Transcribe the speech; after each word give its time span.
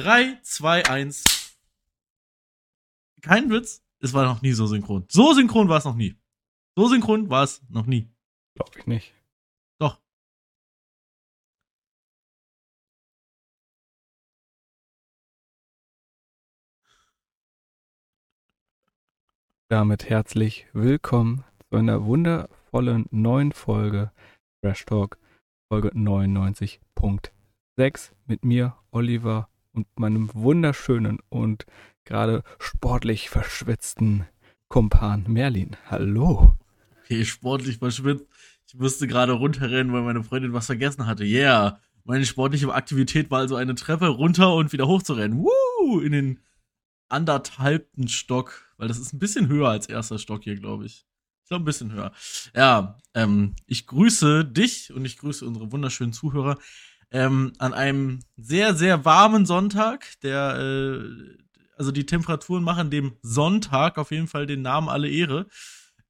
3, 0.00 0.40
2, 0.42 0.86
1. 0.86 1.58
Kein 3.20 3.50
Witz, 3.50 3.84
es 3.98 4.14
war 4.14 4.24
noch 4.24 4.40
nie 4.40 4.52
so 4.52 4.66
synchron. 4.66 5.04
So 5.10 5.34
synchron 5.34 5.68
war 5.68 5.76
es 5.76 5.84
noch 5.84 5.94
nie. 5.94 6.16
So 6.74 6.88
synchron 6.88 7.28
war 7.28 7.44
es 7.44 7.60
noch 7.68 7.84
nie. 7.84 8.08
Glaube 8.54 8.78
ich 8.78 8.86
nicht. 8.86 9.12
Doch. 9.78 10.00
Damit 19.68 20.08
herzlich 20.08 20.66
willkommen 20.72 21.44
zu 21.68 21.76
einer 21.76 22.06
wundervollen 22.06 23.04
neuen 23.10 23.52
Folge 23.52 24.12
Trash 24.62 24.86
Talk, 24.86 25.18
Folge 25.68 25.90
99.6 25.90 28.12
mit 28.24 28.46
mir, 28.46 28.78
Oliver, 28.92 29.49
und 29.72 29.86
meinem 29.98 30.30
wunderschönen 30.34 31.18
und 31.28 31.66
gerade 32.04 32.42
sportlich 32.58 33.30
verschwitzten 33.30 34.26
Kumpan 34.68 35.24
Merlin. 35.28 35.76
Hallo. 35.86 36.56
Okay, 37.04 37.24
sportlich 37.24 37.78
verschwitzt. 37.78 38.26
Ich 38.66 38.74
musste 38.74 39.08
gerade 39.08 39.32
runterrennen, 39.32 39.92
weil 39.92 40.02
meine 40.02 40.22
Freundin 40.22 40.52
was 40.52 40.66
vergessen 40.66 41.06
hatte. 41.06 41.24
Yeah. 41.24 41.80
Meine 42.04 42.24
sportliche 42.24 42.72
Aktivität 42.72 43.30
war 43.30 43.40
also 43.40 43.56
eine 43.56 43.74
Treppe 43.74 44.06
runter 44.06 44.54
und 44.54 44.72
wieder 44.72 44.86
hochzurennen. 44.86 45.38
Woo! 45.38 46.00
In 46.00 46.12
den 46.12 46.40
anderthalbten 47.08 48.08
Stock. 48.08 48.64
Weil 48.76 48.88
das 48.88 48.98
ist 48.98 49.12
ein 49.12 49.18
bisschen 49.18 49.48
höher 49.48 49.68
als 49.68 49.88
erster 49.88 50.18
Stock 50.18 50.44
hier, 50.44 50.54
glaube 50.54 50.86
ich. 50.86 51.04
Ich 51.42 51.48
glaube, 51.48 51.62
ein 51.62 51.66
bisschen 51.66 51.92
höher. 51.92 52.12
Ja, 52.54 52.96
ähm, 53.14 53.56
ich 53.66 53.88
grüße 53.88 54.44
dich 54.44 54.92
und 54.92 55.04
ich 55.04 55.18
grüße 55.18 55.44
unsere 55.44 55.72
wunderschönen 55.72 56.12
Zuhörer 56.12 56.58
ähm, 57.12 57.52
an 57.58 57.74
einem 57.74 58.20
sehr, 58.36 58.74
sehr 58.74 59.04
warmen 59.04 59.46
Sonntag, 59.46 60.20
der, 60.22 60.58
äh, 60.58 61.38
also 61.76 61.92
die 61.92 62.06
Temperaturen 62.06 62.62
machen 62.62 62.90
dem 62.90 63.16
Sonntag 63.22 63.98
auf 63.98 64.10
jeden 64.10 64.28
Fall 64.28 64.46
den 64.46 64.62
Namen 64.62 64.88
alle 64.88 65.08
Ehre. 65.08 65.46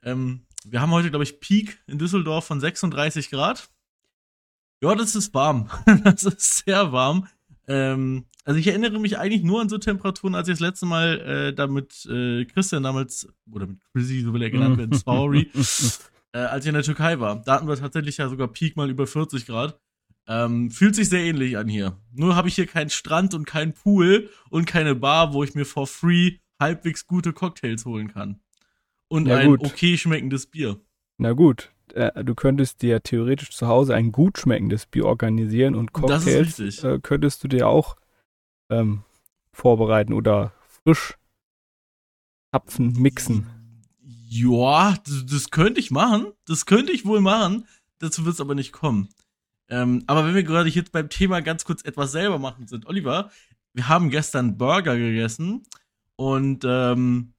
Ähm, 0.02 0.46
wir 0.64 0.80
haben 0.80 0.90
heute, 0.90 1.10
glaube 1.10 1.24
ich, 1.24 1.40
Peak 1.40 1.82
in 1.86 1.98
Düsseldorf 1.98 2.44
von 2.44 2.60
36 2.60 3.30
Grad. 3.30 3.70
Ja, 4.82 4.94
das 4.94 5.14
ist 5.14 5.32
warm. 5.34 5.70
das 6.04 6.22
ist 6.24 6.64
sehr 6.64 6.92
warm. 6.92 7.28
Ähm, 7.66 8.26
also 8.44 8.58
ich 8.58 8.66
erinnere 8.66 8.98
mich 8.98 9.18
eigentlich 9.18 9.42
nur 9.42 9.60
an 9.60 9.68
so 9.68 9.78
Temperaturen, 9.78 10.34
als 10.34 10.48
ich 10.48 10.54
das 10.54 10.60
letzte 10.60 10.86
Mal 10.86 11.20
äh, 11.20 11.54
da 11.54 11.66
mit 11.66 12.06
äh, 12.06 12.44
Christian 12.46 12.82
damals, 12.82 13.28
oder 13.50 13.66
mit 13.66 13.78
Chrissy, 13.92 14.22
so 14.22 14.32
will 14.32 14.42
er 14.42 14.50
genannt 14.50 14.78
werden, 14.78 14.98
sorry, 14.98 15.50
äh, 16.32 16.38
als 16.38 16.64
ich 16.64 16.68
in 16.68 16.74
der 16.74 16.82
Türkei 16.82 17.20
war. 17.20 17.42
Da 17.42 17.54
hatten 17.54 17.68
wir 17.68 17.76
tatsächlich 17.76 18.16
ja 18.16 18.28
sogar 18.28 18.48
Peak 18.48 18.76
mal 18.76 18.90
über 18.90 19.06
40 19.06 19.46
Grad. 19.46 19.78
Ähm, 20.28 20.70
fühlt 20.70 20.94
sich 20.94 21.08
sehr 21.08 21.24
ähnlich 21.24 21.56
an 21.56 21.68
hier. 21.68 21.96
Nur 22.12 22.36
habe 22.36 22.48
ich 22.48 22.54
hier 22.54 22.66
keinen 22.66 22.90
Strand 22.90 23.34
und 23.34 23.46
keinen 23.46 23.72
Pool 23.72 24.30
und 24.50 24.66
keine 24.66 24.94
Bar, 24.94 25.32
wo 25.32 25.42
ich 25.42 25.54
mir 25.54 25.64
for 25.64 25.86
free 25.86 26.38
halbwegs 26.60 27.06
gute 27.06 27.32
Cocktails 27.32 27.84
holen 27.84 28.08
kann. 28.12 28.40
Und 29.08 29.26
Ja, 29.26 29.36
ein 29.38 29.48
gut. 29.48 29.64
okay 29.64 29.98
schmeckendes 29.98 30.46
Bier. 30.46 30.78
Na 31.18 31.32
gut, 31.32 31.72
äh, 31.94 32.22
du 32.22 32.34
könntest 32.34 32.82
dir 32.82 33.02
theoretisch 33.02 33.50
zu 33.50 33.66
Hause 33.66 33.94
ein 33.94 34.12
gut 34.12 34.38
schmeckendes 34.38 34.86
Bier 34.86 35.06
organisieren 35.06 35.74
und 35.74 35.90
Das 35.94 36.24
ist 36.24 36.24
Cocktails 36.24 36.60
richtig. 36.60 36.84
äh, 36.84 36.98
könntest 37.02 37.42
du 37.42 37.48
dir 37.48 37.66
auch 37.66 37.96
ähm, 38.70 39.02
vorbereiten 39.52 40.12
oder 40.12 40.52
frisch 40.84 41.16
tapfen, 42.52 42.92
mixen. 43.00 43.46
Ja, 44.02 44.96
das, 45.04 45.26
das 45.26 45.50
könnte 45.50 45.80
ich 45.80 45.90
machen. 45.90 46.26
Das 46.46 46.66
könnte 46.66 46.92
ich 46.92 47.04
wohl 47.04 47.20
machen. 47.20 47.66
Dazu 47.98 48.24
wird 48.24 48.34
es 48.34 48.40
aber 48.40 48.54
nicht 48.54 48.72
kommen. 48.72 49.08
Ähm, 49.70 50.02
aber 50.06 50.26
wenn 50.26 50.34
wir 50.34 50.42
gerade 50.42 50.68
jetzt 50.68 50.92
beim 50.92 51.08
Thema 51.08 51.40
ganz 51.40 51.64
kurz 51.64 51.84
etwas 51.84 52.12
selber 52.12 52.38
machen 52.38 52.66
sind, 52.66 52.86
Oliver, 52.86 53.30
wir 53.72 53.88
haben 53.88 54.10
gestern 54.10 54.58
Burger 54.58 54.96
gegessen 54.96 55.62
und 56.16 56.64
ähm, 56.66 57.34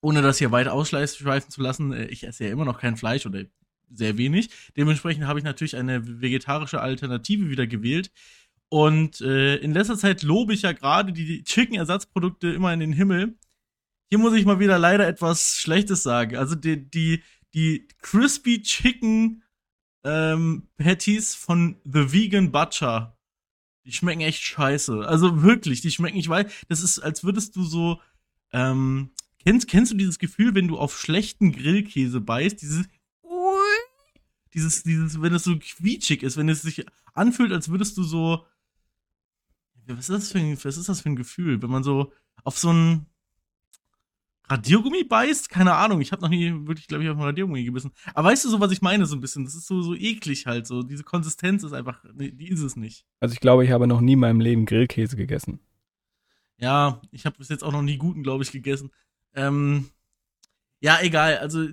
ohne 0.00 0.22
das 0.22 0.38
hier 0.38 0.52
weit 0.52 0.68
ausschweifen 0.68 1.50
zu 1.50 1.62
lassen, 1.62 1.92
äh, 1.92 2.06
ich 2.06 2.26
esse 2.26 2.44
ja 2.44 2.50
immer 2.50 2.64
noch 2.64 2.78
kein 2.78 2.96
Fleisch 2.96 3.26
oder 3.26 3.44
sehr 3.90 4.18
wenig. 4.18 4.50
Dementsprechend 4.76 5.26
habe 5.26 5.38
ich 5.38 5.44
natürlich 5.44 5.76
eine 5.76 6.20
vegetarische 6.20 6.80
Alternative 6.80 7.48
wieder 7.48 7.66
gewählt. 7.66 8.10
Und 8.68 9.20
äh, 9.20 9.56
in 9.56 9.72
letzter 9.72 9.96
Zeit 9.96 10.22
lobe 10.22 10.52
ich 10.52 10.62
ja 10.62 10.72
gerade 10.72 11.12
die 11.12 11.44
Chicken-Ersatzprodukte 11.44 12.48
immer 12.48 12.72
in 12.72 12.80
den 12.80 12.92
Himmel. 12.92 13.38
Hier 14.08 14.18
muss 14.18 14.34
ich 14.34 14.44
mal 14.44 14.58
wieder 14.58 14.78
leider 14.78 15.06
etwas 15.06 15.56
Schlechtes 15.56 16.02
sagen. 16.02 16.36
Also 16.36 16.56
die, 16.56 16.90
die, 16.90 17.22
die 17.54 17.86
Crispy 18.02 18.62
Chicken 18.62 19.42
ähm, 20.06 20.68
Patties 20.76 21.34
von 21.34 21.80
The 21.84 22.12
Vegan 22.12 22.52
Butcher, 22.52 23.18
die 23.84 23.92
schmecken 23.92 24.20
echt 24.20 24.40
scheiße. 24.40 25.06
Also 25.06 25.42
wirklich, 25.42 25.80
die 25.80 25.90
schmecken, 25.90 26.16
ich 26.16 26.28
weiß, 26.28 26.46
das 26.68 26.80
ist, 26.80 27.00
als 27.00 27.24
würdest 27.24 27.56
du 27.56 27.64
so, 27.64 28.00
ähm, 28.52 29.10
kennst, 29.40 29.66
kennst 29.66 29.92
du 29.92 29.96
dieses 29.96 30.20
Gefühl, 30.20 30.54
wenn 30.54 30.68
du 30.68 30.78
auf 30.78 30.96
schlechten 30.96 31.50
Grillkäse 31.50 32.20
beißt, 32.20 32.62
dieses, 32.62 32.86
dieses, 34.54 34.84
dieses, 34.84 35.20
wenn 35.20 35.34
es 35.34 35.42
so 35.42 35.58
quietschig 35.58 36.22
ist, 36.22 36.36
wenn 36.36 36.48
es 36.48 36.62
sich 36.62 36.86
anfühlt, 37.12 37.52
als 37.52 37.68
würdest 37.68 37.96
du 37.96 38.04
so, 38.04 38.46
was 39.86 40.08
ist 40.08 40.10
das 40.10 40.32
für 40.32 40.38
ein, 40.38 40.56
was 40.64 40.76
ist 40.76 40.88
das 40.88 41.00
für 41.00 41.08
ein 41.08 41.16
Gefühl, 41.16 41.60
wenn 41.62 41.70
man 41.70 41.82
so 41.82 42.12
auf 42.44 42.58
so 42.58 42.72
ein 42.72 43.06
Radiergummi 44.48 45.04
beißt? 45.04 45.48
Keine 45.48 45.74
Ahnung, 45.74 46.00
ich 46.00 46.12
habe 46.12 46.22
noch 46.22 46.28
nie 46.28 46.52
wirklich, 46.66 46.86
glaube 46.86 47.02
ich, 47.04 47.10
auf 47.10 47.16
ein 47.16 47.22
Radiergummi 47.22 47.64
gebissen. 47.64 47.90
Aber 48.14 48.28
weißt 48.28 48.44
du 48.44 48.48
so, 48.48 48.60
was 48.60 48.70
ich 48.70 48.80
meine, 48.82 49.06
so 49.06 49.16
ein 49.16 49.20
bisschen? 49.20 49.44
Das 49.44 49.54
ist 49.54 49.66
so, 49.66 49.82
so 49.82 49.94
eklig 49.94 50.46
halt, 50.46 50.66
so. 50.66 50.82
Diese 50.82 51.02
Konsistenz 51.04 51.64
ist 51.64 51.72
einfach, 51.72 52.04
nee, 52.14 52.30
die 52.30 52.48
ist 52.48 52.60
es 52.62 52.76
nicht. 52.76 53.04
Also 53.20 53.32
ich 53.32 53.40
glaube, 53.40 53.64
ich 53.64 53.70
habe 53.72 53.86
noch 53.86 54.00
nie 54.00 54.12
in 54.12 54.20
meinem 54.20 54.40
Leben 54.40 54.66
Grillkäse 54.66 55.16
gegessen. 55.16 55.60
Ja, 56.58 57.02
ich 57.10 57.26
habe 57.26 57.36
bis 57.38 57.48
jetzt 57.48 57.64
auch 57.64 57.72
noch 57.72 57.82
nie 57.82 57.98
guten, 57.98 58.22
glaube 58.22 58.44
ich, 58.44 58.52
gegessen. 58.52 58.90
Ähm, 59.34 59.90
ja, 60.80 60.98
egal. 61.02 61.38
Also, 61.38 61.66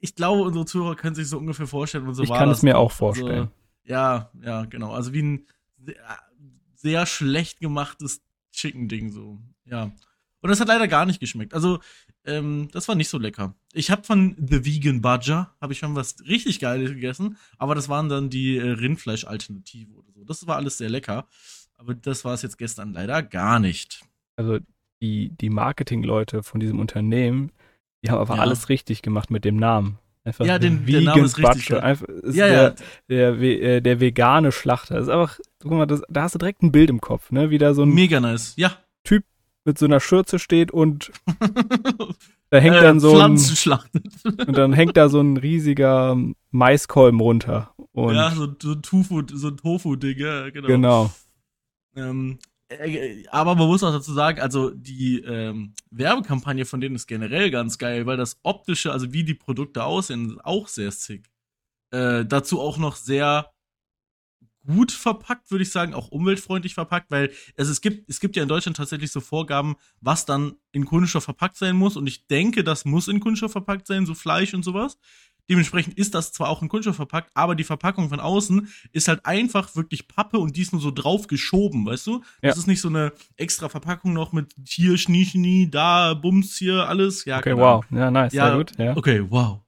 ich 0.00 0.14
glaube, 0.14 0.42
unsere 0.42 0.64
Zuhörer 0.64 0.96
können 0.96 1.14
sich 1.14 1.28
so 1.28 1.38
ungefähr 1.38 1.66
vorstellen. 1.66 2.06
Und 2.06 2.14
so 2.14 2.22
ich 2.22 2.28
war 2.28 2.38
kann 2.38 2.48
das 2.48 2.58
es 2.58 2.62
mir 2.62 2.78
auch 2.78 2.90
Also, 2.90 2.96
vorstellen. 2.96 3.48
ja, 3.84 4.30
ja, 4.42 4.64
genau. 4.64 4.92
Also 4.92 5.12
wie 5.12 5.22
ein 5.22 5.46
sehr, 5.76 6.18
sehr 6.74 7.06
schlecht 7.06 7.60
gemachtes 7.60 8.22
Chicken-Ding 8.52 9.10
so. 9.12 9.38
Ja. 9.64 9.92
Und 10.40 10.50
das 10.50 10.60
hat 10.60 10.68
leider 10.68 10.86
gar 10.88 11.04
nicht 11.06 11.18
geschmeckt. 11.20 11.52
Also, 11.54 11.80
ähm, 12.24 12.68
das 12.72 12.86
war 12.88 12.94
nicht 12.94 13.08
so 13.08 13.18
lecker. 13.18 13.54
Ich 13.72 13.90
habe 13.90 14.04
von 14.04 14.36
The 14.38 14.64
Vegan 14.64 15.00
Budger, 15.00 15.52
habe 15.60 15.72
ich 15.72 15.78
schon 15.80 15.94
was 15.96 16.16
richtig 16.26 16.60
Geiles 16.60 16.90
gegessen, 16.90 17.36
aber 17.58 17.74
das 17.74 17.88
waren 17.88 18.08
dann 18.08 18.30
die 18.30 18.56
äh, 18.56 18.70
Rindfleisch-Alternative 18.70 19.92
oder 19.94 20.08
so. 20.14 20.24
Das 20.24 20.46
war 20.46 20.56
alles 20.56 20.78
sehr 20.78 20.88
lecker. 20.90 21.26
Aber 21.76 21.94
das 21.94 22.24
war 22.24 22.34
es 22.34 22.42
jetzt 22.42 22.58
gestern 22.58 22.92
leider 22.92 23.22
gar 23.22 23.60
nicht. 23.60 24.00
Also 24.36 24.58
die, 25.00 25.30
die 25.40 25.50
Marketingleute 25.50 26.42
von 26.42 26.58
diesem 26.60 26.80
Unternehmen, 26.80 27.52
die 28.04 28.10
haben 28.10 28.20
einfach 28.20 28.36
Ja. 28.36 28.42
alles 28.42 28.68
richtig 28.68 29.02
gemacht 29.02 29.30
mit 29.30 29.44
dem 29.44 29.56
Namen. 29.56 29.98
Einfach 30.24 30.44
Ja, 30.44 30.58
den- 30.58 30.84
der 30.86 31.00
Name 31.02 31.22
ist 31.22 31.38
richtig, 31.38 31.54
Butcher. 31.68 31.76
ja. 31.76 31.82
Einfach, 31.82 32.06
ist 32.08 32.34
ja, 32.36 32.48
der, 32.48 32.62
ja. 32.62 32.74
Der, 33.08 33.40
ve- 33.40 33.60
äh, 33.60 33.80
der 33.80 34.00
vegane 34.00 34.50
Schlachter. 34.52 34.98
Ist 34.98 35.08
einfach, 35.08 35.38
guck 35.60 35.70
mal, 35.72 35.86
das, 35.86 36.02
da 36.08 36.22
hast 36.22 36.34
du 36.34 36.38
direkt 36.38 36.62
ein 36.62 36.72
Bild 36.72 36.90
im 36.90 37.00
Kopf, 37.00 37.30
ne? 37.30 37.50
Wie 37.50 37.58
da 37.58 37.74
so 37.74 37.82
ein 37.82 37.90
Mega 37.94 38.18
nice. 38.20 38.54
Ja. 38.56 38.76
Mit 39.64 39.78
so 39.78 39.86
einer 39.86 40.00
Schürze 40.00 40.38
steht 40.38 40.70
und 40.70 41.12
da 42.50 42.58
hängt 42.58 42.76
Äh, 42.76 42.82
dann 42.82 43.00
so 43.00 43.18
ein, 43.18 43.32
und 44.46 44.56
dann 44.56 44.72
hängt 44.72 44.96
da 44.96 45.08
so 45.08 45.20
ein 45.20 45.36
riesiger 45.36 46.16
Maiskolben 46.50 47.20
runter. 47.20 47.74
Und 47.92 48.14
ja, 48.14 48.30
so, 48.30 48.48
so 48.60 48.72
ein 48.72 48.82
Tofu, 48.82 49.22
so 49.32 49.48
ein 49.48 49.56
Tofu-Ding, 49.56 50.18
ja, 50.18 50.50
genau. 50.50 50.66
genau. 50.68 51.10
Ähm, 51.96 52.38
äh, 52.68 53.26
aber 53.28 53.54
man 53.54 53.66
muss 53.66 53.82
auch 53.82 53.92
dazu 53.92 54.12
sagen, 54.12 54.40
also 54.40 54.70
die 54.70 55.20
ähm, 55.20 55.74
Werbekampagne 55.90 56.64
von 56.64 56.80
denen 56.80 56.96
ist 56.96 57.06
generell 57.06 57.50
ganz 57.50 57.78
geil, 57.78 58.06
weil 58.06 58.16
das 58.16 58.38
optische, 58.42 58.92
also 58.92 59.12
wie 59.12 59.24
die 59.24 59.34
Produkte 59.34 59.84
aussehen, 59.84 60.30
ist 60.30 60.44
auch 60.44 60.68
sehr 60.68 60.90
sick. 60.90 61.30
Äh, 61.90 62.24
dazu 62.26 62.60
auch 62.60 62.76
noch 62.78 62.96
sehr 62.96 63.50
gut 64.68 64.92
verpackt, 64.92 65.50
würde 65.50 65.62
ich 65.62 65.70
sagen, 65.72 65.94
auch 65.94 66.08
umweltfreundlich 66.08 66.74
verpackt, 66.74 67.10
weil 67.10 67.32
also 67.56 67.72
es 67.72 67.80
gibt 67.80 68.08
es 68.08 68.20
gibt 68.20 68.36
ja 68.36 68.42
in 68.42 68.48
Deutschland 68.48 68.76
tatsächlich 68.76 69.10
so 69.10 69.20
Vorgaben, 69.20 69.76
was 70.00 70.24
dann 70.26 70.54
in 70.72 70.84
Kunststoff 70.84 71.24
verpackt 71.24 71.56
sein 71.56 71.74
muss 71.74 71.96
und 71.96 72.06
ich 72.06 72.26
denke, 72.26 72.62
das 72.62 72.84
muss 72.84 73.08
in 73.08 73.18
Kunststoff 73.20 73.52
verpackt 73.52 73.86
sein, 73.86 74.06
so 74.06 74.14
Fleisch 74.14 74.54
und 74.54 74.62
sowas. 74.62 74.98
Dementsprechend 75.50 75.94
ist 75.96 76.14
das 76.14 76.32
zwar 76.32 76.50
auch 76.50 76.60
in 76.60 76.68
Kunststoff 76.68 76.96
verpackt, 76.96 77.30
aber 77.32 77.54
die 77.54 77.64
Verpackung 77.64 78.10
von 78.10 78.20
außen 78.20 78.68
ist 78.92 79.08
halt 79.08 79.24
einfach 79.24 79.74
wirklich 79.74 80.06
Pappe 80.06 80.38
und 80.38 80.56
die 80.56 80.60
ist 80.60 80.72
nur 80.72 80.82
so 80.82 80.90
drauf 80.90 81.26
geschoben, 81.26 81.86
weißt 81.86 82.06
du? 82.06 82.18
Das 82.42 82.56
Ja. 82.56 82.60
ist 82.60 82.66
nicht 82.66 82.82
so 82.82 82.88
eine 82.88 83.14
extra 83.36 83.70
Verpackung 83.70 84.12
noch 84.12 84.32
mit 84.32 84.54
hier, 84.66 84.98
Schnie, 84.98 85.24
Schnie, 85.24 85.70
da, 85.70 86.12
Bums 86.12 86.58
hier, 86.58 86.86
alles. 86.86 87.24
Ja, 87.24 87.38
Okay, 87.38 87.56
wow. 87.56 87.82
Ja, 87.90 88.10
nice, 88.10 88.34
Ja, 88.34 88.48
sehr 88.48 88.56
gut. 88.58 88.72
Ja. 88.78 88.94
Okay, 88.94 89.24
wow. 89.30 89.60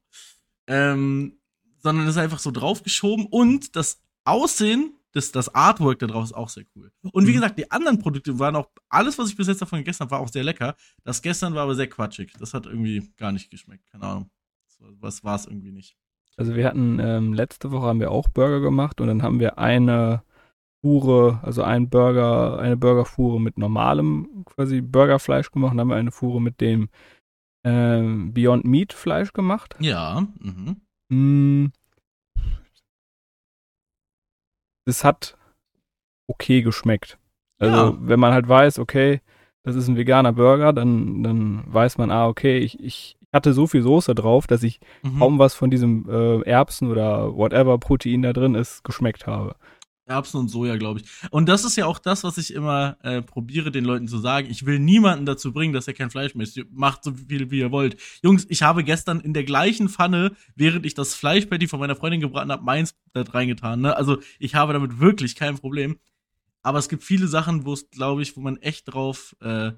Ähm, 0.67 1.39
sondern 1.83 2.07
ist 2.07 2.19
einfach 2.19 2.41
so 2.41 2.51
draufgeschoben 2.51 3.25
und 3.27 3.75
das 3.75 4.03
Aussehen, 4.31 4.95
das, 5.13 5.33
das 5.33 5.53
Artwork 5.55 5.99
da 5.99 6.07
drauf 6.07 6.25
ist 6.25 6.33
auch 6.35 6.49
sehr 6.49 6.65
cool. 6.77 6.93
Und 7.13 7.27
wie 7.27 7.31
Mhm. 7.31 7.35
gesagt, 7.35 7.59
die 7.59 7.71
anderen 7.71 7.99
Produkte 7.99 8.39
waren 8.39 8.55
auch, 8.57 8.69
alles, 8.89 9.19
was 9.19 9.29
ich 9.29 9.37
bis 9.37 9.49
jetzt 9.49 9.61
davon 9.61 9.81
gegessen 9.81 10.01
habe, 10.01 10.13
war 10.13 10.21
auch 10.21 10.29
sehr 10.29 10.45
lecker. 10.45 10.77
Das 11.05 11.21
gestern 11.21 11.55
war 11.55 11.65
aber 11.65 11.75
sehr 11.75 11.89
quatschig. 11.89 12.33
Das 12.39 12.55
hat 12.55 12.67
irgendwie 12.67 13.11
gar 13.17 13.33
nicht 13.33 13.51
geschmeckt. 13.51 13.87
Keine 13.91 14.05
Ahnung. 14.05 14.31
Was 15.01 15.25
war 15.25 15.35
es 15.35 15.47
irgendwie 15.47 15.73
nicht. 15.73 15.97
Also 16.37 16.55
wir 16.55 16.67
hatten 16.67 16.99
ähm, 17.01 17.35
letzte 17.35 17.71
Woche 17.71 17.87
haben 17.87 18.01
wir 18.01 18.11
auch 18.11 18.29
Burger 18.29 18.61
gemacht 18.61 19.01
und 19.01 19.09
dann 19.09 19.23
haben 19.23 19.41
wir 19.41 19.59
eine 19.59 20.23
Fuhre, 20.81 21.41
also 21.43 21.63
ein 21.63 21.91
Burger, 21.91 22.59
eine 22.59 22.79
Burgerfuhre 22.79 23.39
mit 23.41 23.59
normalem 23.59 24.45
quasi 24.47 24.81
Burgerfleisch 24.81 25.51
gemacht. 25.51 25.73
Dann 25.73 25.81
haben 25.81 25.89
wir 25.89 25.97
eine 25.97 26.13
Fuhre 26.13 26.41
mit 26.41 26.63
dem 26.63 26.89
ähm, 27.65 28.33
Beyond 28.33 28.65
Meat 28.65 28.93
Fleisch 28.95 29.33
gemacht. 29.35 29.77
Ja. 29.81 30.27
Mhm. 30.39 30.81
Mm. 31.11 31.73
Das 34.87 35.05
hat 35.05 35.37
okay 36.27 36.63
geschmeckt. 36.63 37.19
Also, 37.59 37.77
Ja. 37.77 37.97
wenn 38.01 38.21
man 38.21 38.33
halt 38.33 38.49
weiß, 38.49 38.79
okay, 38.79 39.21
das 39.63 39.77
ist 39.77 39.89
ein 39.89 39.97
veganer 39.97 40.33
Burger, 40.33 40.73
dann, 40.73 41.23
dann 41.23 41.63
weiß 41.67 41.99
man, 41.99 42.11
ah, 42.11 42.27
okay, 42.29 42.59
ich, 42.59 42.81
ich 42.83 43.17
hatte 43.33 43.53
so 43.53 43.67
viel 43.67 43.83
Soße 43.83 44.15
drauf, 44.15 44.47
dass 44.47 44.63
ich 44.63 44.81
Mhm. 45.03 45.19
kaum 45.19 45.39
was 45.39 45.55
von 45.55 45.71
diesem 45.71 46.09
äh, 46.09 46.41
Erbsen 46.43 46.91
oder 46.91 47.37
whatever 47.37 47.79
Protein 47.79 48.23
da 48.23 48.33
drin 48.33 48.55
ist, 48.55 48.83
geschmeckt 48.85 49.27
habe. 49.27 49.55
Erbsen 50.11 50.41
und 50.41 50.49
Soja, 50.49 50.77
glaube 50.77 51.01
ich. 51.01 51.07
Und 51.31 51.49
das 51.49 51.65
ist 51.65 51.77
ja 51.77 51.87
auch 51.87 51.99
das, 51.99 52.25
was 52.25 52.37
ich 52.37 52.53
immer 52.53 52.99
äh, 53.03 53.23
probiere, 53.23 53.71
den 53.71 53.85
Leuten 53.85 54.09
zu 54.09 54.19
sagen. 54.19 54.49
Ich 54.51 54.67
will 54.67 54.79
niemanden 54.79 55.25
dazu 55.25 55.53
bringen, 55.53 55.73
dass 55.73 55.87
er 55.89 55.95
kein 55.95 56.11
Fleisch 56.11 56.35
mehr 56.35 56.45
isst. 56.45 56.61
Macht 56.73 57.05
so 57.05 57.15
viel, 57.15 57.51
wie 57.51 57.61
ihr 57.61 57.71
wollt. 57.71 57.97
Jungs, 58.23 58.47
ich 58.49 58.63
habe 58.63 58.85
gestern 58.85 59.21
in 59.21 59.33
der 59.33 59.45
gleichen 59.45 59.89
Pfanne, 59.89 60.33
während 60.57 60.85
ich 60.85 60.95
das 60.95 61.15
Fleischpatty 61.15 61.69
von 61.69 61.81
meiner 61.81 61.97
Freundin 61.97 62.21
gebraten 62.21 62.51
habe, 62.51 62.65
meins 62.65 62.95
da 63.13 63.23
reingetan. 63.23 63.81
Ne? 63.81 63.97
Also 63.97 64.19
ich 64.39 64.55
habe 64.55 64.73
damit 64.73 64.99
wirklich 64.99 65.37
kein 65.37 65.57
Problem. 65.57 65.99
Aber 66.63 66.79
es 66.79 66.89
gibt 66.89 67.05
viele 67.05 67.27
Sachen, 67.27 67.65
wo 67.65 67.73
es, 67.73 67.89
glaube 67.91 68.23
ich, 68.23 68.37
wo 68.37 68.41
man 68.41 68.59
echt 68.59 68.93
drauf, 68.93 69.35
äh, 69.41 69.73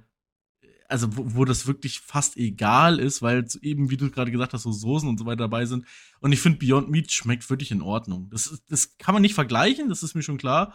also 0.92 1.16
wo, 1.16 1.34
wo 1.36 1.44
das 1.44 1.66
wirklich 1.66 2.00
fast 2.00 2.36
egal 2.36 3.00
ist, 3.00 3.20
weil 3.22 3.44
eben, 3.62 3.90
wie 3.90 3.96
du 3.96 4.10
gerade 4.10 4.30
gesagt 4.30 4.52
hast, 4.52 4.62
so 4.62 4.70
Soßen 4.72 5.08
und 5.08 5.18
so 5.18 5.26
weiter 5.26 5.38
dabei 5.44 5.66
sind. 5.66 5.84
Und 6.20 6.32
ich 6.32 6.40
finde, 6.40 6.58
Beyond 6.58 6.88
Meat 6.90 7.10
schmeckt 7.10 7.48
wirklich 7.50 7.70
in 7.72 7.82
Ordnung. 7.82 8.28
Das, 8.30 8.62
das 8.68 8.96
kann 8.98 9.14
man 9.14 9.22
nicht 9.22 9.34
vergleichen, 9.34 9.88
das 9.88 10.02
ist 10.02 10.14
mir 10.14 10.22
schon 10.22 10.38
klar. 10.38 10.74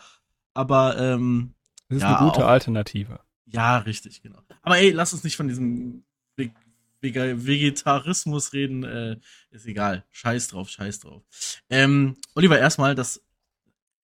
Aber 0.53 0.97
ähm, 0.99 1.53
Das 1.87 1.97
ist 1.97 2.01
Ja, 2.03 2.17
eine 2.17 2.29
gute 2.29 2.43
auch- 2.45 2.49
Alternative. 2.49 3.19
ja, 3.45 3.77
richtig, 3.77 4.21
genau. 4.21 4.41
Aber 4.61 4.77
ey, 4.77 4.91
lass 4.91 5.13
uns 5.13 5.23
nicht 5.23 5.37
von 5.37 5.47
diesem 5.47 6.03
Ve 6.35 6.51
Vega 6.99 7.23
Vegetarismus 7.45 8.53
reden. 8.53 8.83
Äh, 8.83 9.17
ist 9.51 9.67
egal. 9.67 10.03
Scheiß 10.11 10.47
drauf, 10.47 10.67
scheiß 10.69 10.99
drauf. 10.99 11.23
Ähm, 11.69 12.17
Oliver, 12.33 12.57
erstmal, 12.59 12.95
das 12.95 13.21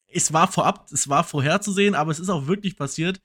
es 0.07 0.31
war 0.31 0.50
vorab, 0.50 0.88
es 0.92 1.10
war 1.10 1.24
vorherzusehen, 1.24 1.96
aber 1.96 2.12
es 2.12 2.19
ist 2.19 2.30
auch 2.30 2.48
wirklich 2.48 2.78
passiert. 2.78 3.22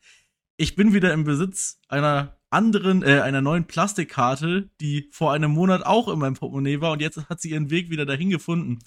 Ich 0.57 0.75
bin 0.77 0.93
wieder 0.95 1.13
im 1.13 1.25
Besitz 1.25 1.79
einer 1.89 2.40
anderen, 2.51 3.03
äh, 3.03 3.21
einer 3.21 3.41
neuen 3.41 3.67
Plastikkarte, 3.67 4.69
die 4.81 5.09
vor 5.13 5.33
einem 5.33 5.53
Monat 5.53 5.87
auch 5.87 6.09
in 6.09 6.19
meinem 6.19 6.35
Portemonnaie 6.35 6.81
war 6.81 6.93
und 6.93 7.01
jetzt 7.01 7.29
hat 7.29 7.41
sie 7.41 7.51
ihren 7.51 7.71
Weg 7.71 7.91
wieder 7.91 8.05
dahin 8.05 8.31
gefunden. 8.31 8.81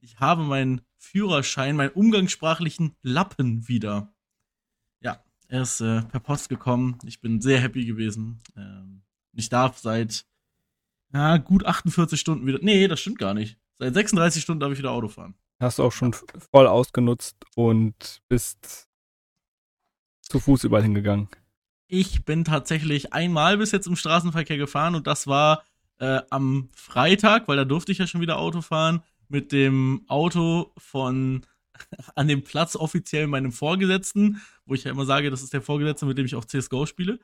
Ich 0.00 0.20
habe 0.20 0.44
meinen 0.44 0.80
Führerschein, 0.96 1.76
meinen 1.76 1.90
umgangssprachlichen 1.90 2.96
Lappen 3.02 3.66
wieder. 3.68 4.14
Ja, 5.00 5.22
er 5.48 5.62
ist 5.62 5.80
äh, 5.80 6.02
per 6.02 6.20
Post 6.20 6.48
gekommen. 6.48 6.98
Ich 7.04 7.20
bin 7.20 7.40
sehr 7.40 7.60
happy 7.60 7.84
gewesen. 7.84 8.40
Ähm, 8.56 9.02
ich 9.32 9.48
darf 9.48 9.78
seit 9.78 10.24
ja, 11.12 11.38
gut 11.38 11.66
48 11.66 12.18
Stunden 12.18 12.46
wieder. 12.46 12.58
Nee, 12.62 12.86
das 12.86 13.00
stimmt 13.00 13.18
gar 13.18 13.34
nicht. 13.34 13.58
Seit 13.78 13.94
36 13.94 14.42
Stunden 14.42 14.60
darf 14.60 14.72
ich 14.72 14.78
wieder 14.78 14.92
Auto 14.92 15.08
fahren. 15.08 15.34
Hast 15.60 15.78
du 15.78 15.82
auch 15.82 15.92
schon 15.92 16.14
voll 16.52 16.66
ausgenutzt 16.66 17.36
und 17.56 18.22
bist 18.28 18.88
zu 20.20 20.38
Fuß 20.38 20.64
überall 20.64 20.82
hingegangen. 20.82 21.28
Ich 21.88 22.24
bin 22.26 22.44
tatsächlich 22.44 23.14
einmal 23.14 23.56
bis 23.56 23.72
jetzt 23.72 23.86
im 23.86 23.96
Straßenverkehr 23.96 24.58
gefahren 24.58 24.94
und 24.94 25.06
das 25.06 25.26
war 25.26 25.64
äh, 25.98 26.20
am 26.28 26.68
Freitag, 26.74 27.48
weil 27.48 27.56
da 27.56 27.64
durfte 27.64 27.92
ich 27.92 27.98
ja 27.98 28.06
schon 28.06 28.20
wieder 28.20 28.38
Auto 28.38 28.60
fahren, 28.60 29.02
mit 29.28 29.52
dem 29.52 30.04
Auto 30.06 30.72
von 30.76 31.46
an 32.14 32.28
dem 32.28 32.42
Platz 32.42 32.76
offiziell 32.76 33.26
meinem 33.26 33.52
Vorgesetzten, 33.52 34.42
wo 34.66 34.74
ich 34.74 34.84
ja 34.84 34.90
immer 34.90 35.06
sage, 35.06 35.30
das 35.30 35.42
ist 35.42 35.54
der 35.54 35.62
Vorgesetzte, 35.62 36.04
mit 36.04 36.18
dem 36.18 36.26
ich 36.26 36.34
auch 36.34 36.44
CSGO 36.44 36.84
spiele. 36.84 37.18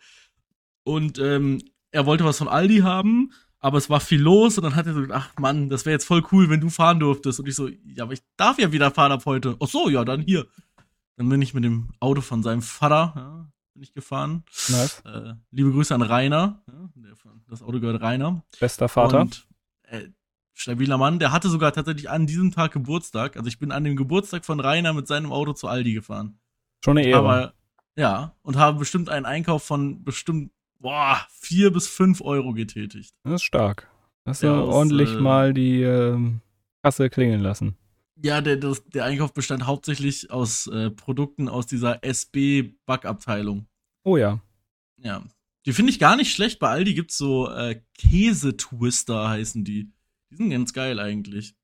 Und 0.83 1.19
ähm, 1.19 1.63
er 1.91 2.07
wollte 2.07 2.25
was 2.25 2.39
von 2.39 2.49
Aldi 2.49 2.79
haben, 2.79 3.33
aber 3.61 3.79
es 3.79 3.91
war 3.91 4.01
viel 4.01 4.21
los 4.21 4.57
und 4.57 4.65
dann 4.65 4.77
hat 4.77 4.87
er 4.87 4.95
so 4.95 5.03
gedacht, 5.03 5.31
ach 5.31 5.39
Mann, 5.39 5.69
das 5.69 5.85
wäre 5.85 5.93
jetzt 5.95 6.07
voll 6.07 6.23
cool, 6.33 6.49
wenn 6.49 6.61
du 6.61 6.71
fahren 6.71 7.01
durftest. 7.01 7.39
Und 7.41 7.49
ich 7.49 7.55
so, 7.55 7.69
ja, 7.69 8.05
aber 8.05 8.15
ich 8.15 8.23
darf 8.37 8.59
ja 8.59 8.73
wieder 8.73 8.91
fahren 8.91 9.13
ab 9.13 9.25
heute. 9.27 9.57
Ach 9.61 9.69
so, 9.69 9.89
ja, 9.89 10.05
dann 10.05 10.23
hier. 10.23 10.47
Dann 11.17 11.29
bin 11.29 11.41
ich 11.43 11.55
mit 11.55 11.65
dem 11.65 11.91
Auto 12.01 12.21
von 12.21 12.43
seinem 12.43 12.63
Vater, 12.63 13.13
ja, 13.15 13.54
bin 13.75 13.83
ich 13.83 13.93
gefahren. 13.93 14.45
Nice. 14.69 15.03
Äh, 15.05 15.35
liebe 15.51 15.73
Grüße 15.73 15.95
an 15.95 16.03
Rainer. 16.03 16.63
Ja, 16.69 16.89
das 17.49 17.63
Auto 17.63 17.81
gehört 17.81 18.01
Rainer. 18.01 18.43
Bester 18.61 18.89
Vater. 18.89 19.23
Und 19.23 19.47
äh, 19.83 20.09
stabiler 20.55 20.97
Mann. 20.97 21.19
Der 21.19 21.33
hatte 21.33 21.49
sogar 21.49 21.73
tatsächlich 21.73 22.09
an 22.09 22.27
diesem 22.27 22.53
Tag 22.53 22.73
Geburtstag. 22.73 23.37
Also 23.37 23.49
ich 23.49 23.59
bin 23.59 23.73
an 23.73 23.85
dem 23.85 23.97
Geburtstag 23.97 24.45
von 24.45 24.61
Rainer 24.61 24.93
mit 24.93 25.09
seinem 25.09 25.33
Auto 25.33 25.53
zu 25.53 25.67
Aldi 25.69 25.93
gefahren. 25.93 26.39
Schon 26.85 26.99
eine 26.99 27.07
Ehre. 27.07 27.19
Aber 27.19 27.55
ja, 27.97 28.35
und 28.43 28.57
habe 28.57 28.79
bestimmt 28.79 29.09
einen 29.09 29.27
Einkauf 29.27 29.65
von 29.65 30.05
bestimmt 30.05 30.53
boah, 30.79 31.27
vier 31.31 31.73
bis 31.73 31.89
fünf 31.89 32.21
Euro 32.21 32.53
getätigt. 32.53 33.15
das 33.25 33.35
ist 33.35 33.43
stark. 33.43 33.89
Hast 34.27 34.43
du 34.43 34.47
Ja, 34.47 34.61
ordentlich 34.61 35.15
äh, 35.15 35.21
mal 35.21 35.53
die 35.53 35.83
ähm, 35.83 36.41
Kasse 36.83 37.11
klingeln 37.11 37.41
lassen. 37.41 37.77
Ja, 38.25 38.41
der, 38.41 38.57
das, 38.57 38.83
der 38.87 39.05
Einkauf 39.05 39.35
bestand 39.35 39.67
hauptsächlich 39.67 40.31
aus 40.31 40.67
äh, 40.69 40.91
Produkten 40.91 41.47
aus 41.47 41.67
dieser 41.67 42.03
SB-Backabteilung. 42.03 43.67
Oh 44.03 44.17
ja. 44.17 44.41
Ja. 44.97 45.23
Die 45.67 45.75
finde 45.75 45.93
ich 45.93 45.99
gar 45.99 46.17
nicht 46.17 46.33
schlecht. 46.33 46.59
Bei 46.59 46.71
Aldi 46.71 46.95
gibt's 46.95 47.19
so 47.19 47.51
äh, 47.51 47.83
Käsetwister 47.99 49.29
heißen 49.29 49.63
die. 49.63 49.93
Die 50.31 50.37
sind 50.37 50.49
ganz 50.49 50.73
geil 50.73 51.01
eigentlich. 51.01 51.55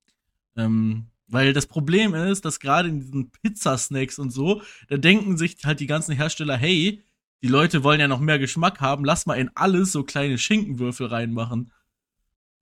Ähm, 0.54 1.06
weil 1.28 1.54
das 1.54 1.64
Problem 1.64 2.12
ist, 2.12 2.44
dass 2.44 2.60
gerade 2.60 2.90
in 2.90 3.00
diesen 3.00 3.30
Pizzasnacks 3.30 4.18
und 4.18 4.28
so, 4.28 4.60
da 4.88 4.98
denken 4.98 5.38
sich 5.38 5.56
halt 5.64 5.80
die 5.80 5.86
ganzen 5.86 6.14
Hersteller, 6.14 6.58
hey, 6.58 7.02
die 7.42 7.48
Leute 7.48 7.84
wollen 7.84 8.00
ja 8.00 8.08
noch 8.08 8.20
mehr 8.20 8.38
Geschmack 8.38 8.82
haben, 8.82 9.06
lass 9.06 9.24
mal 9.24 9.38
in 9.38 9.50
alles 9.54 9.92
so 9.92 10.04
kleine 10.04 10.36
Schinkenwürfel 10.36 11.06
reinmachen. 11.06 11.72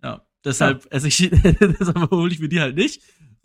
Ja, 0.05 0.25
deshalb, 0.45 0.87
also 0.93 1.09
ich, 1.09 1.17
deshalb 1.43 2.12
hole 2.12 2.33
ich 2.33 2.39
mir 2.39 2.49
die 2.49 2.61
halt 2.61 2.77
nicht, 2.77 3.03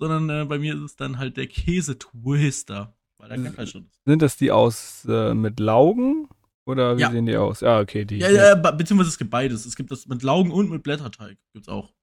sondern 0.07 0.29
äh, 0.44 0.45
bei 0.45 0.59
mir 0.59 0.73
ist 0.75 0.81
es 0.81 0.95
dann 0.95 1.17
halt 1.17 1.38
der 1.38 1.47
Käsetwister. 1.47 2.95
Weil 3.17 3.29
da 3.29 3.35
kein 3.35 3.53
Fleisch 3.53 3.71
drin 3.71 3.85
ist. 3.89 4.00
Sind 4.05 4.21
das 4.21 4.38
die 4.38 4.51
aus 4.51 5.05
äh, 5.07 5.33
mit 5.33 5.60
Laugen? 5.60 6.27
Oder 6.65 6.98
wie 6.98 7.01
Ja. 7.01 7.12
sehen 7.12 7.25
die 7.25 7.36
aus? 7.38 7.62
Ja, 7.62 7.79
okay, 7.79 8.05
die. 8.05 8.17
Ja, 8.17 8.29
ja, 8.29 8.55
be- 8.55 8.74
beziehungsweise 8.74 9.10
es 9.10 9.17
gibt 9.17 9.31
beides. 9.31 9.65
Es 9.65 9.75
gibt 9.75 9.91
das 9.91 10.07
mit 10.07 10.24
Laugen 10.24 10.51
und 10.51 10.69
mit 10.69 10.83
Blätterteig. 10.83 11.38
Gibt's 11.53 11.67
auch. 11.69 11.93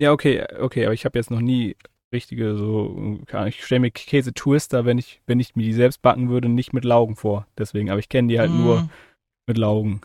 Ja, 0.00 0.12
okay, 0.12 0.44
okay, 0.58 0.84
aber 0.86 0.94
ich 0.94 1.04
habe 1.04 1.18
jetzt 1.18 1.30
noch 1.30 1.40
nie 1.40 1.76
richtige 2.12 2.56
so, 2.56 3.18
ich 3.46 3.64
stelle 3.64 3.80
mir 3.80 3.90
Käse-Twister, 3.90 4.84
wenn 4.84 4.98
ich, 4.98 5.20
wenn 5.26 5.40
ich 5.40 5.56
mir 5.56 5.64
die 5.64 5.72
selbst 5.72 6.00
backen 6.00 6.28
würde, 6.30 6.48
nicht 6.48 6.72
mit 6.72 6.84
Laugen 6.84 7.16
vor. 7.16 7.46
Deswegen, 7.58 7.90
aber 7.90 7.98
ich 7.98 8.08
kenne 8.08 8.28
die 8.28 8.38
halt 8.38 8.52
Mm, 8.52 8.56
nur 8.62 8.88
mit 9.48 9.58
Laugen. 9.58 10.00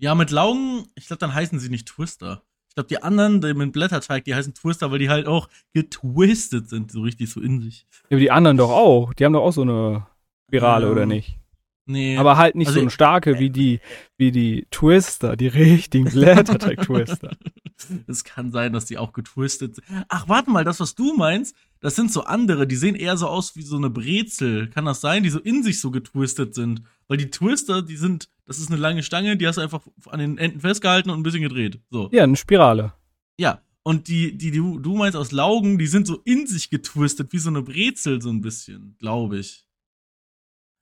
Ja, 0.00 0.14
mit 0.14 0.30
Laugen, 0.30 0.86
ich 0.94 1.06
glaube, 1.06 1.20
dann 1.20 1.34
heißen 1.34 1.58
sie 1.58 1.68
nicht 1.68 1.88
Twister. 1.88 2.42
Ich 2.80 2.86
glaube, 2.86 2.88
die 2.88 3.02
anderen, 3.02 3.40
die 3.42 3.52
mit 3.52 3.72
Blätterteig, 3.72 4.24
die 4.24 4.34
heißen 4.34 4.54
Twister, 4.54 4.90
weil 4.90 5.00
die 5.00 5.10
halt 5.10 5.26
auch 5.26 5.48
getwistet 5.74 6.68
sind, 6.70 6.90
so 6.90 7.02
richtig 7.02 7.28
so 7.28 7.40
in 7.40 7.60
sich. 7.60 7.86
Ja, 8.04 8.16
aber 8.16 8.20
die 8.20 8.30
anderen 8.30 8.56
doch 8.56 8.70
auch. 8.70 9.12
Die 9.12 9.24
haben 9.24 9.34
doch 9.34 9.42
auch 9.42 9.52
so 9.52 9.62
eine 9.62 10.06
Spirale, 10.48 10.86
Ähm, 10.86 10.92
oder 10.92 11.06
nicht? 11.06 11.38
Nee. 11.84 12.16
Aber 12.16 12.36
halt 12.36 12.54
nicht 12.54 12.68
also 12.68 12.78
so 12.78 12.82
eine 12.82 12.90
starke 12.90 13.38
wie 13.38 13.50
die, 13.50 13.80
wie 14.16 14.30
die 14.30 14.66
Twister, 14.70 15.36
die 15.36 15.48
richtigen 15.48 16.08
Blätterteig-Twister. 16.08 17.36
es 18.06 18.24
kann 18.24 18.52
sein, 18.52 18.72
dass 18.72 18.86
die 18.86 18.96
auch 18.96 19.12
getwistet 19.12 19.74
sind. 19.74 19.86
Ach, 20.08 20.28
warte 20.28 20.50
mal, 20.50 20.64
das, 20.64 20.80
was 20.80 20.94
du 20.94 21.14
meinst, 21.14 21.54
das 21.80 21.96
sind 21.96 22.12
so 22.12 22.24
andere, 22.24 22.66
die 22.66 22.76
sehen 22.76 22.94
eher 22.94 23.16
so 23.16 23.26
aus 23.26 23.56
wie 23.56 23.62
so 23.62 23.76
eine 23.76 23.90
Brezel. 23.90 24.68
Kann 24.68 24.84
das 24.84 25.00
sein, 25.00 25.22
die 25.22 25.30
so 25.30 25.40
in 25.40 25.62
sich 25.62 25.80
so 25.80 25.90
getwistet 25.90 26.54
sind? 26.54 26.82
Weil 27.10 27.16
die 27.16 27.28
Twister, 27.28 27.82
die 27.82 27.96
sind, 27.96 28.28
das 28.44 28.60
ist 28.60 28.70
eine 28.70 28.78
lange 28.80 29.02
Stange, 29.02 29.36
die 29.36 29.44
hast 29.48 29.56
du 29.56 29.62
einfach 29.62 29.84
an 30.06 30.20
den 30.20 30.38
Enden 30.38 30.60
festgehalten 30.60 31.10
und 31.10 31.18
ein 31.18 31.22
bisschen 31.24 31.42
gedreht. 31.42 31.80
So. 31.90 32.08
Ja, 32.12 32.22
eine 32.22 32.36
Spirale. 32.36 32.92
Ja, 33.36 33.62
und 33.82 34.06
die, 34.06 34.38
die, 34.38 34.52
die 34.52 34.58
du, 34.58 34.94
meinst 34.96 35.16
aus 35.16 35.32
Laugen, 35.32 35.76
die 35.76 35.88
sind 35.88 36.06
so 36.06 36.20
in 36.24 36.46
sich 36.46 36.70
getwistet, 36.70 37.32
wie 37.32 37.38
so 37.38 37.48
eine 37.50 37.62
Brezel, 37.62 38.22
so 38.22 38.30
ein 38.30 38.40
bisschen, 38.40 38.94
glaube 38.98 39.40
ich. 39.40 39.66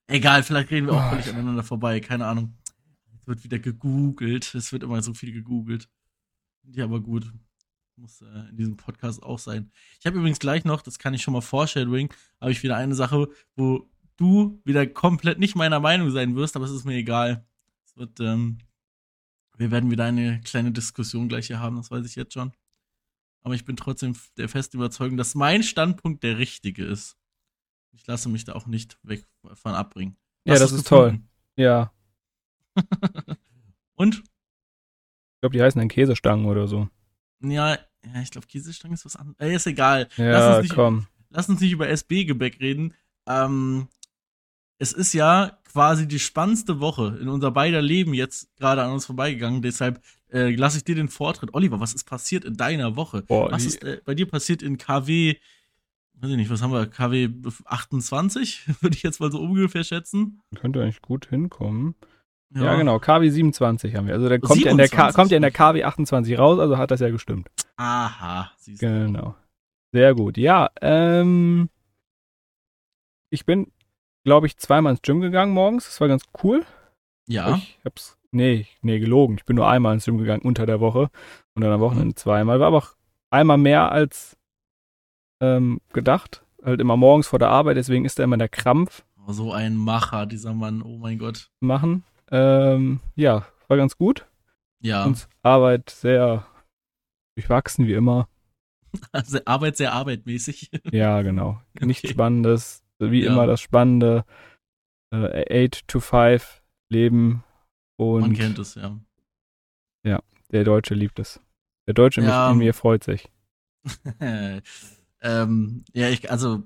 Egal, 0.07 0.43
vielleicht 0.43 0.71
reden 0.71 0.89
wir 0.89 0.93
auch 0.95 1.07
Oh. 1.07 1.11
völlig 1.11 1.29
aneinander 1.31 1.63
vorbei, 1.63 1.99
keine 2.01 2.27
Ahnung. 2.27 2.59
Es 3.19 3.27
wird 3.27 3.43
wieder 3.45 3.59
gegoogelt, 3.59 4.55
es 4.55 4.71
wird 4.71 4.83
immer 4.83 5.01
so 5.01 5.15
viel 5.15 5.33
gegoogelt. 5.33 5.89
Ja, 6.73 6.85
aber 6.85 7.01
gut. 7.01 7.33
Muss 7.97 8.21
äh, 8.21 8.51
in 8.51 8.57
diesem 8.59 8.77
Podcast 8.77 9.23
auch 9.23 9.39
sein. 9.39 9.71
Ich 9.99 10.05
habe 10.05 10.19
übrigens 10.19 10.39
gleich 10.39 10.65
noch, 10.67 10.83
das 10.83 10.99
kann 10.99 11.15
ich 11.15 11.23
schon 11.23 11.33
mal 11.33 11.41
foreshadowing, 11.41 12.13
habe 12.39 12.53
ich 12.53 12.63
wieder 12.63 12.77
eine 12.77 12.95
Sache, 12.95 13.29
wo 13.57 13.89
du 14.19 14.61
wieder 14.65 14.87
komplett 14.87 15.39
nicht 15.39 15.57
meiner 15.57 15.81
Meinung 15.81 16.11
sein 16.11 16.37
wirst, 16.37 16.55
aber 16.57 16.67
es 16.67 16.71
ist 16.71 16.85
mir 16.85 16.95
egal. 16.97 17.47
Es 17.87 17.97
wird, 17.97 18.21
ähm, 18.21 18.59
wir 19.57 19.71
werden 19.71 19.91
wieder 19.91 20.05
eine 20.05 20.41
kleine 20.43 20.73
Diskussion 20.73 21.29
gleich 21.29 21.47
hier 21.47 21.61
haben, 21.61 21.77
das 21.77 21.91
weiß 21.91 22.05
ich 22.05 22.17
jetzt 22.17 22.35
schon. 22.35 22.53
Aber 23.43 23.55
ich 23.55 23.65
bin 23.65 23.77
trotzdem 23.77 24.15
der 24.37 24.49
festen 24.49 24.77
Überzeugung, 24.77 25.17
dass 25.17 25.35
mein 25.35 25.63
Standpunkt 25.63 26.23
der 26.23 26.37
richtige 26.39 26.85
ist. 26.85 27.17
Ich 27.93 28.07
lasse 28.07 28.29
mich 28.29 28.45
da 28.45 28.53
auch 28.55 28.67
nicht 28.67 28.99
weg 29.03 29.25
von 29.55 29.75
abbringen. 29.75 30.17
Ja, 30.45 30.55
Hast 30.55 30.61
das 30.61 30.71
du's 30.71 30.79
ist 30.81 30.89
toll. 30.89 31.05
gefunden? 31.13 31.29
Ja. 31.57 31.93
Und? 33.95 34.17
Ich 34.17 35.41
glaube, 35.41 35.57
die 35.57 35.63
heißen 35.63 35.79
dann 35.79 35.89
Käsestangen 35.89 36.47
oder 36.47 36.67
so. 36.69 36.89
Ja, 37.41 37.79
ja 38.05 38.23
ich 38.23 38.31
glaube, 38.31 38.47
Käsestange 38.47 38.95
ist 38.95 39.05
was 39.05 39.17
anderes. 39.17 39.39
Äh, 39.41 39.55
ist 39.55 39.67
egal. 39.67 40.09
Lass 40.17 40.19
Ja, 40.19 40.57
uns 40.57 40.63
nicht, 40.65 40.75
komm. 40.75 41.07
lass 41.31 41.49
uns 41.49 41.61
nicht 41.61 41.73
über 41.73 41.89
SB-Gebäck 41.89 42.61
reden. 42.61 42.95
Ähm, 43.27 43.89
es 44.79 44.93
ist 44.93 45.13
ja 45.13 45.59
quasi 45.71 46.09
die 46.09 46.19
spannendste 46.19 46.81
Woche 46.81 47.19
in 47.21 47.29
unser 47.29 47.51
beider 47.51 47.83
Leben 47.83 48.15
jetzt 48.15 48.57
gerade 48.57 48.83
an 48.83 48.93
uns 48.93 49.07
vorbeigegangen. 49.07 49.63
Deshalb 49.63 50.01
äh, 50.33 50.55
lasse 50.55 50.79
ich 50.79 50.85
dir 50.85 50.95
den 50.95 51.09
Vortritt. 51.09 51.55
Oliver, 51.55 51.81
was 51.81 51.95
ist 51.95 52.05
passiert 52.05 52.45
in 52.45 52.57
deiner 52.57 52.97
Woche? 52.97 53.23
Boah, 53.23 53.51
was 53.51 53.65
ist 53.65 53.83
äh, 53.83 54.01
bei 54.05 54.15
dir 54.15 54.27
passiert 54.27 54.63
in 54.63 54.79
KW, 54.79 55.37
weiß 56.15 56.31
ich 56.31 56.37
nicht, 56.37 56.51
was 56.51 56.63
haben 56.63 56.73
wir, 56.73 56.87
KW 56.87 57.29
28? 57.65 58.69
Würde 58.81 58.97
ich 58.97 59.03
jetzt 59.03 59.21
mal 59.21 59.31
so 59.31 59.41
ungefähr 59.41 59.85
schätzen. 59.85 60.41
Könnte 60.55 60.83
eigentlich 60.83 61.03
gut 61.03 61.27
hinkommen. 61.27 61.95
Ja, 62.55 62.77
genau. 62.77 62.99
KW 62.99 63.29
27 63.29 63.95
haben 63.95 64.07
wir. 64.07 64.15
Also 64.15 64.29
der 64.29 64.41
kommt 64.41 64.63
ja, 64.63 64.71
in 64.71 64.79
der 64.79 64.89
K 64.89 65.11
27? 65.13 65.17
kommt 65.17 65.31
ja 65.31 65.37
in 65.37 65.43
der 65.43 65.51
KW 65.51 65.85
28 65.85 66.39
raus, 66.39 66.59
also 66.59 66.79
hat 66.79 66.91
das 66.91 67.01
ja 67.01 67.11
gestimmt. 67.11 67.49
Aha, 67.77 68.51
siehst 68.57 68.81
du. 68.81 68.87
Genau. 68.87 69.37
Sehr 69.93 70.15
gut. 70.15 70.39
Ja, 70.39 70.71
ähm, 70.81 71.69
ich 73.31 73.45
bin, 73.45 73.71
glaube 74.29 74.47
ich, 74.47 74.57
zweimal 74.59 74.93
ins 74.93 75.03
Gym 75.03 75.21
gegangen 75.21 75.53
morgens. 75.53 75.87
Das 75.87 76.01
war 76.01 76.09
ganz 76.09 76.25
cool. 76.43 76.65
Ja, 77.27 77.57
Ich 77.57 77.79
hab's, 77.85 78.17
nee, 78.31 78.67
nee, 78.83 78.99
gelogen. 78.99 79.37
Ich 79.39 79.45
bin 79.45 79.57
nur 79.57 79.69
einmal 79.69 79.95
ins 79.95 80.05
Gym 80.05 80.19
gegangen 80.19 80.43
unter 80.43 80.65
der 80.67 80.81
Woche 80.81 81.11
und 81.55 81.63
dann 81.63 81.73
am 81.73 81.81
Wochenende 81.81 82.15
zweimal. 82.15 82.61
War 82.61 82.69
aber 82.69 82.79
auch 82.79 82.95
einmal 83.31 83.59
mehr 83.59 83.91
als 83.93 84.37
ähm, 85.41 85.81
gedacht. 85.93 86.45
Halt 86.65 86.81
immer 86.81 86.97
morgens 86.97 87.27
vor 87.29 87.39
der 87.39 87.49
Arbeit, 87.51 87.77
deswegen 87.77 88.05
ist 88.05 88.19
da 88.19 88.25
immer 88.25 88.37
der 88.37 88.49
Krampf 88.49 89.05
Oh, 89.27 89.33
so 89.33 89.53
ein 89.53 89.77
Macher, 89.77 90.27
dieser 90.27 90.55
Mann, 90.55 90.83
oh 90.83 90.97
mein 90.99 91.19
Gott. 91.19 91.51
machen. 91.61 92.05
Ähm, 92.31 93.01
ja, 93.15 93.47
war 93.69 93.77
ganz 93.77 93.97
gut. 93.97 94.27
Ja, 94.81 95.05
Und 95.05 95.29
Arbeit 95.43 95.91
sehr 95.91 96.47
durchwachsen, 97.37 97.87
wie 97.87 97.93
immer. 97.95 98.29
also 99.13 99.39
Arbeit 99.45 99.77
sehr 99.77 99.93
arbeitmäßig. 99.93 100.71
Ja, 100.93 101.21
genau. 101.23 101.61
Nichts 101.81 102.05
Okay. 102.05 102.15
Spannendes. 102.15 102.83
Wie 102.99 103.23
Ja. 103.25 103.33
immer 103.33 103.47
das 103.47 103.61
Spannende. 103.61 104.25
Äh, 105.11 105.65
8 105.67 105.89
to 105.89 106.01
5 106.01 106.63
Leben. 106.91 107.45
Und 107.97 108.21
Man 108.21 108.33
kennt 108.35 108.59
es, 108.59 108.75
ja. 108.75 108.99
der 110.51 110.65
Deutsche 110.65 110.95
liebt 110.95 111.19
es. 111.19 111.41
Der 111.87 111.95
Deutsche 111.95 112.23
Ja. 112.23 112.51
in 112.51 112.59
mir 112.59 112.73
freut 112.73 113.05
sich. 113.05 113.29
ähm, 115.21 115.85
ja, 115.93 116.09
ich, 116.09 116.31
also, 116.31 116.63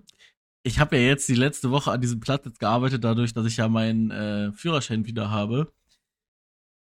ich 0.62 0.78
habe 0.78 0.96
ja 0.96 1.02
jetzt 1.02 1.28
die 1.28 1.34
letzte 1.34 1.70
Woche 1.70 1.90
an 1.90 2.00
diesem 2.00 2.20
Platz 2.20 2.44
jetzt 2.44 2.60
gearbeitet, 2.60 3.02
dadurch, 3.02 3.32
dass 3.34 3.46
ich 3.46 3.56
ja 3.56 3.68
meinen 3.68 4.10
äh, 4.10 4.52
Führerschein 4.52 5.06
wieder 5.06 5.30
habe. 5.30 5.72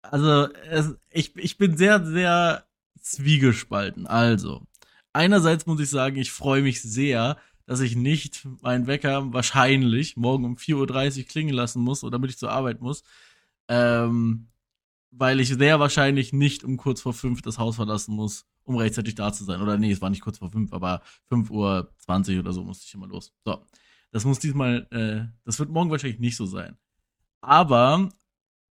Also, 0.02 0.52
es, 0.69 0.97
ich, 1.11 1.35
ich 1.37 1.59
bin 1.59 1.76
sehr, 1.76 2.05
sehr 2.05 2.66
zwiegespalten. 3.00 4.07
Also, 4.07 4.62
einerseits 5.12 5.66
muss 5.66 5.81
ich 5.81 5.90
sagen, 5.90 6.16
ich 6.16 6.31
freue 6.31 6.62
mich 6.62 6.83
sehr, 6.83 7.37
dass 7.66 7.80
ich 7.80 7.96
nicht 7.96 8.46
meinen 8.62 8.87
Wecker 8.87 9.32
wahrscheinlich 9.32 10.16
morgen 10.16 10.44
um 10.44 10.54
4.30 10.56 11.18
Uhr 11.18 11.25
klingen 11.25 11.54
lassen 11.54 11.82
muss 11.82 12.04
oder 12.04 12.12
damit 12.12 12.30
ich 12.30 12.38
zur 12.38 12.50
Arbeit 12.50 12.80
muss. 12.80 13.02
Ähm, 13.68 14.49
weil 15.11 15.40
ich 15.40 15.49
sehr 15.49 15.80
wahrscheinlich 15.80 16.32
nicht 16.32 16.62
um 16.62 16.76
kurz 16.76 17.00
vor 17.00 17.12
fünf 17.12 17.42
das 17.42 17.58
Haus 17.58 17.76
verlassen 17.76 18.14
muss, 18.14 18.46
um 18.64 18.76
rechtzeitig 18.76 19.14
da 19.14 19.32
zu 19.32 19.44
sein. 19.44 19.61
Oder 19.61 19.78
nee, 19.78 19.90
es 19.90 20.00
war 20.00 20.11
nicht 20.11 20.23
kurz 20.23 20.38
vor 20.38 20.50
fünf, 20.50 20.73
aber 20.73 21.02
5.20 21.30 22.35
Uhr 22.35 22.40
oder 22.40 22.52
so 22.52 22.62
musste 22.64 22.85
ich 22.87 22.94
immer 22.94 23.06
los. 23.06 23.32
So. 23.44 23.64
Das 24.12 24.25
muss 24.25 24.38
diesmal, 24.38 24.87
äh, 24.90 25.28
das 25.44 25.58
wird 25.58 25.70
morgen 25.70 25.90
wahrscheinlich 25.90 26.20
nicht 26.20 26.37
so 26.37 26.46
sein. 26.46 26.76
Aber 27.40 28.11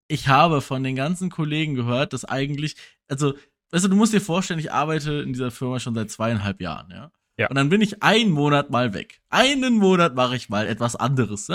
ich 0.07 0.27
habe 0.27 0.61
von 0.61 0.83
den 0.83 0.95
ganzen 0.95 1.29
Kollegen 1.29 1.75
gehört, 1.75 2.13
dass 2.13 2.25
eigentlich, 2.25 2.75
also, 3.07 3.33
weißt 3.71 3.85
du, 3.85 3.89
du 3.89 3.95
musst 3.95 4.13
dir 4.13 4.21
vorstellen, 4.21 4.59
ich 4.59 4.71
arbeite 4.71 5.13
in 5.13 5.33
dieser 5.33 5.51
Firma 5.51 5.79
schon 5.79 5.95
seit 5.95 6.11
zweieinhalb 6.11 6.59
Jahren, 6.59 6.91
ja. 6.91 7.11
Ja. 7.37 7.49
Und 7.49 7.55
dann 7.55 7.69
bin 7.69 7.81
ich 7.81 8.03
einen 8.03 8.31
Monat 8.31 8.69
mal 8.69 8.93
weg. 8.93 9.21
Einen 9.29 9.75
Monat 9.75 10.15
mache 10.15 10.35
ich 10.35 10.49
mal 10.49 10.67
etwas 10.67 10.95
anderes. 10.95 11.47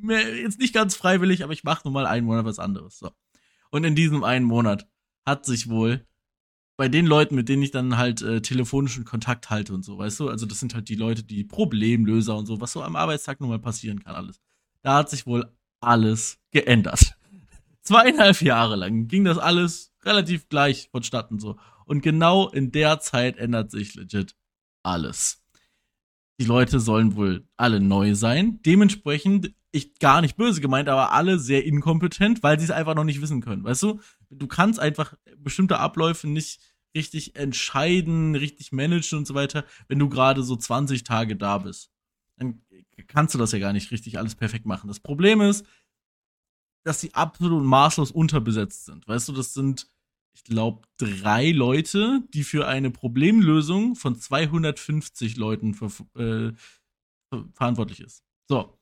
Mehr- 0.00 0.36
Jetzt 0.36 0.58
nicht 0.58 0.74
ganz 0.74 0.94
freiwillig, 0.94 1.42
aber 1.44 1.52
ich 1.52 1.64
mache 1.64 1.82
nur 1.84 1.92
mal 1.92 2.06
einen 2.06 2.26
Monat 2.26 2.44
was 2.44 2.58
anderes. 2.58 2.98
So. 2.98 3.10
Und 3.70 3.84
in 3.84 3.94
diesem 3.94 4.22
einen 4.24 4.44
Monat 4.44 4.86
hat 5.26 5.44
sich 5.46 5.68
wohl 5.68 6.06
bei 6.76 6.88
den 6.88 7.06
Leuten, 7.06 7.34
mit 7.34 7.48
denen 7.48 7.62
ich 7.62 7.70
dann 7.70 7.96
halt 7.96 8.22
äh, 8.22 8.40
telefonischen 8.42 9.04
Kontakt 9.04 9.50
halte 9.50 9.72
und 9.74 9.84
so, 9.84 9.98
weißt 9.98 10.20
du, 10.20 10.28
also 10.28 10.46
das 10.46 10.58
sind 10.58 10.74
halt 10.74 10.88
die 10.88 10.94
Leute, 10.94 11.22
die 11.22 11.44
Problemlöser 11.44 12.36
und 12.36 12.46
so, 12.46 12.60
was 12.60 12.72
so 12.72 12.82
am 12.82 12.96
Arbeitstag 12.96 13.40
nun 13.40 13.50
mal 13.50 13.58
passieren 13.58 14.02
kann, 14.02 14.14
alles. 14.14 14.40
Da 14.82 14.96
hat 14.96 15.10
sich 15.10 15.26
wohl 15.26 15.52
alles 15.80 16.38
geändert. 16.50 17.14
Zweieinhalb 17.82 18.40
Jahre 18.42 18.76
lang 18.76 19.06
ging 19.06 19.24
das 19.24 19.38
alles 19.38 19.92
relativ 20.02 20.48
gleich 20.48 20.88
vonstatten 20.90 21.38
so. 21.38 21.56
Und 21.84 22.02
genau 22.02 22.48
in 22.48 22.72
der 22.72 23.00
Zeit 23.00 23.36
ändert 23.36 23.70
sich 23.70 23.94
legit 23.94 24.34
alles. 24.82 25.42
Die 26.40 26.44
Leute 26.44 26.80
sollen 26.80 27.14
wohl 27.16 27.46
alle 27.56 27.80
neu 27.80 28.14
sein. 28.14 28.60
Dementsprechend, 28.62 29.54
ich 29.70 29.98
gar 29.98 30.20
nicht 30.20 30.36
böse 30.36 30.60
gemeint, 30.60 30.88
aber 30.88 31.12
alle 31.12 31.38
sehr 31.38 31.64
inkompetent, 31.64 32.42
weil 32.42 32.58
sie 32.58 32.64
es 32.64 32.70
einfach 32.70 32.94
noch 32.94 33.04
nicht 33.04 33.20
wissen 33.20 33.40
können. 33.40 33.64
Weißt 33.64 33.82
du? 33.82 34.00
Du 34.30 34.46
kannst 34.46 34.80
einfach 34.80 35.14
bestimmte 35.36 35.78
Abläufe 35.78 36.28
nicht 36.28 36.60
richtig 36.94 37.36
entscheiden, 37.36 38.34
richtig 38.34 38.72
managen 38.72 39.18
und 39.18 39.26
so 39.26 39.34
weiter, 39.34 39.64
wenn 39.88 39.98
du 39.98 40.08
gerade 40.08 40.42
so 40.42 40.56
20 40.56 41.04
Tage 41.04 41.36
da 41.36 41.58
bist. 41.58 41.90
Dann 42.36 42.62
kannst 43.06 43.34
du 43.34 43.38
das 43.38 43.52
ja 43.52 43.58
gar 43.58 43.72
nicht 43.72 43.90
richtig 43.90 44.18
alles 44.18 44.34
perfekt 44.34 44.66
machen. 44.66 44.88
Das 44.88 45.00
Problem 45.00 45.40
ist, 45.40 45.66
dass 46.84 47.00
sie 47.00 47.14
absolut 47.14 47.64
maßlos 47.64 48.10
unterbesetzt 48.10 48.86
sind. 48.86 49.06
Weißt 49.06 49.28
du, 49.28 49.32
das 49.32 49.54
sind, 49.54 49.88
ich 50.34 50.44
glaube, 50.44 50.82
drei 50.96 51.50
Leute, 51.50 52.22
die 52.32 52.44
für 52.44 52.66
eine 52.66 52.90
Problemlösung 52.90 53.94
von 53.96 54.18
250 54.18 55.36
Leuten 55.36 55.74
ver 55.74 55.86
äh, 56.16 56.52
ver 57.30 57.44
verantwortlich 57.54 58.00
ist. 58.00 58.24
So. 58.48 58.78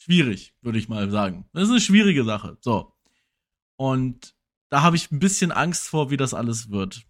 Schwierig, 0.00 0.54
würde 0.62 0.78
ich 0.78 0.88
mal 0.88 1.10
sagen. 1.10 1.44
Das 1.52 1.64
ist 1.64 1.70
eine 1.70 1.80
schwierige 1.80 2.24
Sache. 2.24 2.56
So. 2.60 2.92
Und 3.76 4.34
da 4.70 4.82
habe 4.82 4.96
ich 4.96 5.10
ein 5.10 5.18
bisschen 5.18 5.50
Angst 5.50 5.88
vor, 5.88 6.10
wie 6.10 6.16
das 6.16 6.34
alles 6.34 6.70
wird. 6.70 7.02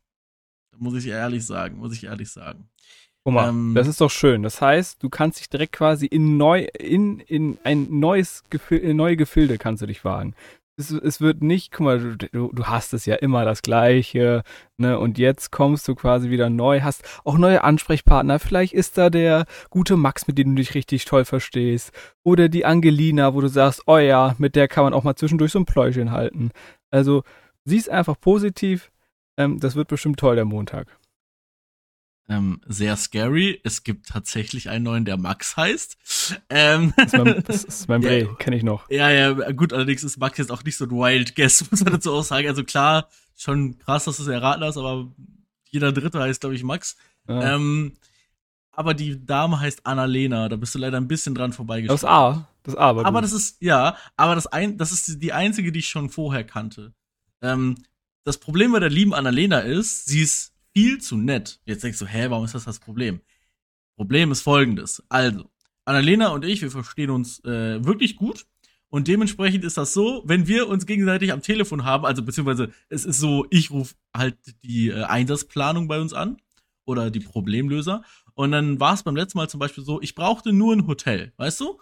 Muss 0.77 0.95
ich 0.95 1.07
ehrlich 1.07 1.45
sagen, 1.45 1.79
muss 1.79 1.93
ich 1.93 2.05
ehrlich 2.05 2.31
sagen. 2.31 2.71
Guck 3.25 3.35
mal, 3.35 3.49
Ähm, 3.49 3.75
das 3.75 3.89
ist 3.89 4.01
doch 4.01 4.11
schön. 4.11 4.43
Das 4.43 4.61
heißt, 4.63 5.03
du 5.03 5.11
kannst 5.11 5.41
dich 5.41 5.51
direkt 5.51 5.73
quasi 5.73 6.07
in 6.07 6.37
neu, 6.37 6.67
in, 6.79 7.21
in 7.21 7.59
ein 7.65 7.99
neues 7.99 8.45
Gefil 8.49 8.79
in 8.79 8.97
neue 8.97 9.17
Gefilde 9.17 9.59
kannst 9.59 9.83
du 9.83 9.87
dich 9.87 10.05
wagen. 10.05 10.35
Es, 10.79 10.93
es 10.93 11.21
wird 11.21 11.43
nicht, 11.43 11.73
guck 11.73 11.81
mal, 11.85 12.17
du, 12.17 12.53
du, 12.53 12.65
hast 12.67 12.95
es 12.95 13.05
ja 13.05 13.17
immer 13.17 13.45
das 13.45 13.63
Gleiche, 13.63 14.45
ne? 14.77 14.99
Und 14.99 15.19
jetzt 15.19 15.51
kommst 15.51 15.89
du 15.89 15.97
quasi 15.97 16.31
wieder 16.31 16.51
neu, 16.51 16.83
hast 16.83 17.03
auch 17.25 17.37
neue 17.37 17.65
Ansprechpartner. 17.65 18.39
Vielleicht 18.39 18.75
ist 18.75 18.97
da 18.97 19.11
der 19.11 19.47
gute 19.71 19.97
Max, 19.97 20.29
mit 20.29 20.39
dem 20.39 20.55
du 20.55 20.63
dich 20.63 20.75
richtig 20.75 21.05
toll 21.05 21.25
verstehst. 21.25 21.93
Oder 22.23 22.49
die 22.49 22.65
Angelina, 22.65 23.35
wo 23.35 23.41
du 23.41 23.49
sagst, 23.49 23.83
oh 23.87 23.99
ja, 23.99 24.37
mit 24.39 24.55
der 24.55 24.69
kann 24.69 24.85
man 24.85 24.95
auch 24.95 25.03
mal 25.03 25.17
zwischendurch 25.17 25.51
so 25.53 25.59
ein 25.59 25.67
Pläuschen 25.67 26.13
halten. 26.13 26.51
Also, 26.93 27.25
sieh's 27.65 27.89
einfach 27.89 28.19
positiv. 28.21 28.93
Ähm, 29.37 29.61
das 29.61 29.77
wird 29.77 29.89
bestimmt 29.89 30.21
toll, 30.21 30.37
der 30.37 30.45
Montag. 30.45 30.98
Ähm, 32.31 32.61
sehr 32.67 32.97
scary. 32.97 33.59
Es 33.65 33.85
gibt 33.85 34.09
tatsächlich 34.09 34.69
einen 34.69 34.85
neuen, 34.85 35.05
der 35.07 35.17
Max 35.17 35.57
heißt. 35.57 35.97
Ähm, 36.51 36.93
Das 36.97 37.07
ist 37.13 37.17
mein, 37.17 37.43
das 37.47 37.65
ist 37.65 37.89
mein 37.89 38.03
Ja. 38.03 38.35
Kenne 38.35 38.57
ich 38.57 38.63
noch. 38.63 38.91
Ja, 38.91 39.11
ja, 39.11 39.33
gut, 39.53 39.73
allerdings 39.73 40.05
ist 40.05 40.19
Max 40.19 40.37
jetzt 40.37 40.53
auch 40.53 40.63
nicht 40.63 40.77
so 40.77 40.85
ein 40.85 40.91
Wild 40.91 41.35
Guess, 41.37 41.65
muss 41.71 41.83
man 41.83 41.95
dazu 41.95 42.13
auch 42.13 42.23
sagen. 42.23 42.47
Also 42.49 42.65
klar, 42.65 43.09
schon 43.37 43.79
krass, 43.79 44.05
dass 44.05 44.19
du 44.19 44.25
es 44.25 44.29
erraten 44.29 44.63
hast, 44.63 44.77
aber 44.77 45.11
jeder 45.71 45.93
Dritte 45.93 46.21
heißt, 46.21 46.41
glaube 46.41 46.55
ich, 46.55 46.63
Max. 46.65 46.97
Ja. 47.29 47.55
Ähm, 47.55 47.95
aber 48.73 48.95
die 48.95 49.25
Dame 49.25 49.59
heißt 49.59 49.87
Annalena, 49.87 50.49
da 50.49 50.57
bist 50.57 50.75
du 50.75 50.79
leider 50.79 50.99
ein 50.99 51.09
bisschen 51.09 51.35
dran 51.35 51.51
das 51.51 51.57
vorbeigeschaut. 51.57 52.05
A. 52.05 52.49
Das 52.63 52.77
A 52.77 52.95
war 52.95 53.07
aber 53.07 53.21
gut. 53.21 53.25
das 53.25 53.33
ist, 53.33 53.61
ja, 53.63 53.97
aber 54.17 54.35
das, 54.35 54.47
ein, 54.47 54.77
das 54.77 54.93
ist 54.93 55.23
die 55.23 55.33
einzige, 55.33 55.73
die 55.73 55.79
ich 55.79 55.89
schon 55.89 56.11
vorher 56.11 56.45
kannte. 56.45 56.93
Ähm, 57.41 57.77
das 58.25 58.39
Problem 58.39 58.73
bei 58.73 58.81
der 58.81 58.91
lieben 58.91 59.15
Annalena 59.15 59.61
ist, 59.61 60.05
sie 60.07 60.21
ist 60.21 60.53
viel 60.79 60.99
zu 61.01 61.17
nett. 61.17 61.61
Jetzt 61.65 61.83
denkst 61.83 61.99
du, 61.99 62.07
hä, 62.07 62.27
warum 62.29 62.45
ist 62.45 62.55
das 62.55 62.65
das 62.65 62.79
Problem? 62.79 63.21
Problem 63.97 64.31
ist 64.31 64.43
folgendes. 64.43 65.03
Also, 65.09 65.51
Annalena 65.85 66.29
und 66.29 66.45
ich, 66.45 66.63
wir 66.63 66.71
verstehen 66.71 67.11
uns 67.11 67.41
äh, 67.45 67.85
wirklich 67.85 68.15
gut. 68.15 68.47
Und 68.89 69.09
dementsprechend 69.09 69.65
ist 69.65 69.77
das 69.77 69.93
so, 69.93 70.23
wenn 70.25 70.47
wir 70.47 70.69
uns 70.69 70.87
gegenseitig 70.87 71.33
am 71.33 71.43
Telefon 71.43 71.85
haben, 71.85 72.07
also 72.07 72.23
beziehungsweise 72.23 72.71
es 72.89 73.05
ist 73.05 73.19
so, 73.19 73.45
ich 73.51 73.73
rufe 73.73 73.97
halt 74.17 74.37
die 74.63 74.91
äh, 74.91 75.03
Einsatzplanung 75.03 75.89
bei 75.89 76.01
uns 76.01 76.13
an 76.13 76.37
oder 76.87 77.11
die 77.11 77.21
Problemlöser. 77.21 78.05
Und 78.35 78.53
dann 78.53 78.79
war 78.79 78.95
es 78.95 79.03
beim 79.03 79.17
letzten 79.17 79.39
Mal 79.39 79.51
zum 79.51 79.59
Beispiel 79.59 79.83
so, 79.83 80.01
ich 80.01 80.15
brauchte 80.15 80.53
nur 80.53 80.77
ein 80.77 80.87
Hotel, 80.87 81.33
weißt 81.39 81.59
du? 81.59 81.81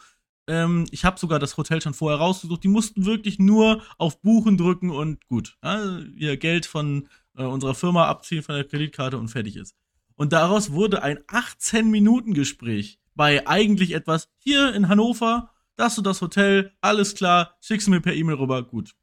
Ähm, 0.49 0.87
ich 0.91 1.05
habe 1.05 1.21
sogar 1.21 1.38
das 1.38 1.59
Hotel 1.59 1.83
schon 1.83 1.93
vorher 1.93 2.19
rausgesucht. 2.19 2.65
Die 2.65 2.69
mussten 2.69 3.05
wirklich 3.05 3.38
nur 3.38 3.83
auf 3.99 4.23
Buchen 4.23 4.57
drücken 4.57 4.88
und 4.88 5.29
gut, 5.29 5.59
ja, 5.62 5.99
ihr 6.17 6.38
Geld 6.38 6.65
von 6.65 7.09
äh, 7.37 7.45
unserer 7.45 7.75
Firma 7.75 8.07
abziehen 8.07 8.43
von 8.43 8.55
der 8.55 8.64
Kreditkarte 8.64 9.19
und 9.19 9.28
fertig 9.28 9.57
ist. 9.57 9.75
Und 10.14 10.33
daraus 10.33 10.73
wurde 10.73 11.02
ein 11.02 11.19
18-Minuten-Gespräch 11.19 12.99
bei 13.14 13.47
eigentlich 13.47 13.93
etwas 13.93 14.28
hier 14.38 14.75
in 14.75 14.88
Hannover, 14.88 15.50
das 15.76 15.99
und 15.99 16.07
das 16.07 16.23
Hotel, 16.23 16.73
alles 16.81 17.14
klar, 17.14 17.57
schickst 17.61 17.87
du 17.87 17.90
mir 17.90 18.00
per 18.00 18.14
E-Mail 18.14 18.37
rüber, 18.37 18.62
gut. 18.62 18.95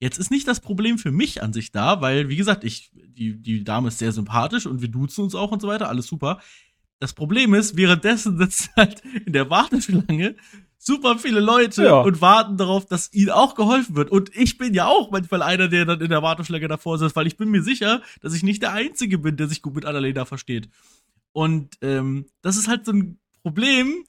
Jetzt 0.00 0.18
ist 0.18 0.30
nicht 0.30 0.46
das 0.46 0.60
Problem 0.60 0.98
für 0.98 1.10
mich 1.10 1.42
an 1.42 1.52
sich 1.52 1.72
da, 1.72 2.00
weil, 2.00 2.28
wie 2.28 2.36
gesagt, 2.36 2.62
ich, 2.62 2.90
die, 2.92 3.40
die 3.42 3.64
Dame 3.64 3.88
ist 3.88 3.98
sehr 3.98 4.12
sympathisch 4.12 4.66
und 4.66 4.80
wir 4.80 4.88
duzen 4.88 5.24
uns 5.24 5.34
auch 5.34 5.50
und 5.50 5.60
so 5.60 5.66
weiter, 5.66 5.88
alles 5.88 6.06
super. 6.06 6.40
Das 7.00 7.12
Problem 7.12 7.54
ist, 7.54 7.76
währenddessen 7.76 8.38
sitzt 8.38 8.70
halt 8.76 9.02
in 9.26 9.32
der 9.32 9.50
Warteschlange 9.50 10.36
super 10.88 11.16
viele 11.18 11.38
Leute 11.38 11.84
Ja. 11.84 12.00
und 12.00 12.20
warten 12.20 12.56
darauf, 12.56 12.84
dass 12.86 13.12
ihnen 13.12 13.30
auch 13.30 13.54
geholfen 13.54 13.94
wird. 13.94 14.10
Und 14.10 14.34
ich 14.36 14.58
bin 14.58 14.74
ja 14.74 14.86
auch 14.88 15.12
manchmal 15.12 15.42
einer, 15.42 15.68
der 15.68 15.84
dann 15.84 16.00
in 16.00 16.08
der 16.10 16.22
Warteschlange 16.22 16.66
davor 16.66 16.98
sitzt, 16.98 17.14
weil 17.14 17.28
ich 17.28 17.36
bin 17.36 17.50
mir 17.50 17.62
sicher, 17.62 18.02
dass 18.20 18.34
ich 18.34 18.42
nicht 18.42 18.62
der 18.62 18.72
Einzige 18.72 19.18
bin, 19.18 19.36
der 19.36 19.46
sich 19.46 19.62
gut 19.62 19.76
mit 19.76 19.84
Annalena 19.84 20.24
versteht. 20.24 20.68
Und 21.32 21.76
ähm, 21.82 22.26
das 22.42 22.56
ist 22.56 22.66
halt 22.66 22.84
so 22.84 22.92
ein 22.92 23.20
Problem, 23.42 24.04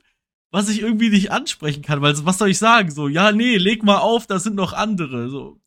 was 0.51 0.69
ich 0.69 0.81
irgendwie 0.81 1.09
nicht 1.09 1.31
ansprechen 1.31 1.83
kann, 1.83 2.01
weil 2.01 2.15
was 2.25 2.39
soll 2.39 2.49
ich 2.49 2.57
sagen? 2.57 2.89
So, 2.89 3.07
ja, 3.07 3.31
nee, 3.31 3.57
leg 3.57 3.83
mal 3.83 3.99
auf, 3.99 4.25
da 4.25 4.39
sind 4.39 4.55
noch 4.55 4.73
andere. 4.73 5.29
So, 5.29 5.59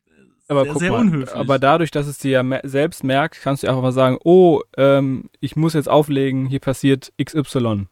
Aber 0.48 0.64
sehr, 0.64 0.72
guck 0.72 0.80
sehr 0.80 0.90
mal, 0.90 1.00
unhöflich. 1.02 1.36
aber 1.36 1.58
dadurch, 1.60 1.92
dass 1.92 2.08
es 2.08 2.18
dir 2.18 2.30
ja 2.42 2.60
selbst 2.64 3.04
merkt, 3.04 3.38
kannst 3.42 3.62
du 3.62 3.68
einfach 3.68 3.82
mal 3.82 3.92
sagen, 3.92 4.18
oh, 4.24 4.60
ähm, 4.76 5.30
ich 5.38 5.54
muss 5.54 5.74
jetzt 5.74 5.88
auflegen, 5.88 6.46
hier 6.46 6.58
passiert 6.58 7.12
XY. 7.22 7.86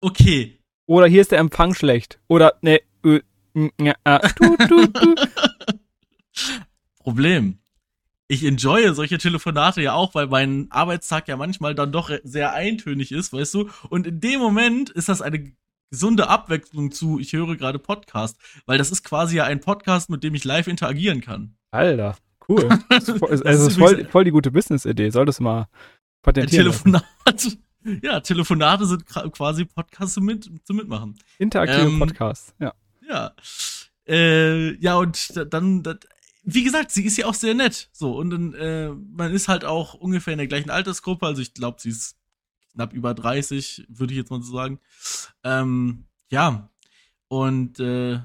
okay, 0.00 0.59
Oder 0.90 1.06
hier 1.06 1.20
ist 1.20 1.30
der 1.30 1.38
Empfang 1.38 1.72
schlecht. 1.74 2.18
Oder, 2.26 2.54
ne, 2.62 2.80
n, 3.04 3.70
ja, 3.80 3.94
ah, 4.02 4.18
tu, 4.18 4.56
tu, 4.56 4.86
tu. 4.88 5.14
Problem. 6.98 7.58
Ich 8.26 8.44
enjoye 8.44 8.92
solche 8.92 9.18
Telefonate 9.18 9.82
ja 9.82 9.92
auch, 9.94 10.16
weil 10.16 10.26
mein 10.26 10.66
Arbeitstag 10.70 11.28
ja 11.28 11.36
manchmal 11.36 11.76
dann 11.76 11.92
doch 11.92 12.10
sehr 12.24 12.54
eintönig 12.54 13.12
ist, 13.12 13.32
weißt 13.32 13.54
du? 13.54 13.70
Und 13.88 14.08
in 14.08 14.20
dem 14.20 14.40
Moment 14.40 14.90
ist 14.90 15.08
das 15.08 15.22
eine 15.22 15.52
gesunde 15.92 16.28
Abwechslung 16.28 16.90
zu, 16.90 17.20
ich 17.20 17.32
höre 17.34 17.54
gerade 17.56 17.78
Podcast, 17.78 18.36
weil 18.66 18.76
das 18.78 18.90
ist 18.90 19.04
quasi 19.04 19.36
ja 19.36 19.44
ein 19.44 19.60
Podcast, 19.60 20.10
mit 20.10 20.24
dem 20.24 20.34
ich 20.34 20.42
live 20.42 20.66
interagieren 20.66 21.20
kann. 21.20 21.54
Alter, 21.70 22.16
cool. 22.48 22.68
Das 22.88 23.08
ist, 23.08 23.18
voll- 23.18 23.30
Das 23.30 23.42
also, 23.42 23.68
ist 23.68 23.78
voll, 23.78 24.04
voll 24.06 24.24
die 24.24 24.32
gute 24.32 24.50
Business-Idee. 24.50 25.10
Solltest 25.10 25.38
du 25.38 25.44
mal 25.44 25.60
Ein 25.62 25.66
patentieren. 26.22 26.66
lassen. 26.66 26.82
Telefonat. 26.92 27.58
Ja, 28.02 28.20
Telefonate 28.20 28.86
sind 28.86 29.06
quasi 29.06 29.64
Podcasts 29.64 30.14
zum, 30.14 30.24
mit, 30.24 30.50
zum 30.64 30.76
Mitmachen. 30.76 31.16
Interaktive 31.38 31.82
Ähm, 31.86 31.98
Podcasts, 31.98 32.54
ja. 32.58 32.74
Ja. 33.08 33.34
Äh, 34.06 34.74
ja, 34.76 34.96
und 34.96 35.36
da- 35.36 35.44
dann, 35.44 35.82
da- 35.82 35.96
wie 36.42 36.62
gesagt, 36.64 36.90
sie 36.90 37.04
ist 37.04 37.16
ja 37.16 37.26
auch 37.26 37.34
sehr 37.34 37.54
nett. 37.54 37.88
So, 37.92 38.16
und 38.16 38.30
dann, 38.30 38.54
äh, 38.54 38.90
man 38.90 39.32
ist 39.32 39.48
halt 39.48 39.64
auch 39.64 39.94
ungefähr 39.94 40.32
in 40.32 40.38
der 40.38 40.46
gleichen 40.46 40.70
Altersgruppe. 40.70 41.26
Also 41.26 41.42
ich 41.42 41.54
glaube, 41.54 41.80
sie 41.80 41.90
ist 41.90 42.16
knapp 42.72 42.92
über 42.92 43.14
30, 43.14 43.86
würde 43.88 44.12
ich 44.12 44.18
jetzt 44.18 44.30
mal 44.30 44.42
so 44.42 44.52
sagen. 44.52 44.78
Ähm, 45.44 46.04
ja. 46.30 46.70
Und 47.28 47.78
äh, 47.80 48.20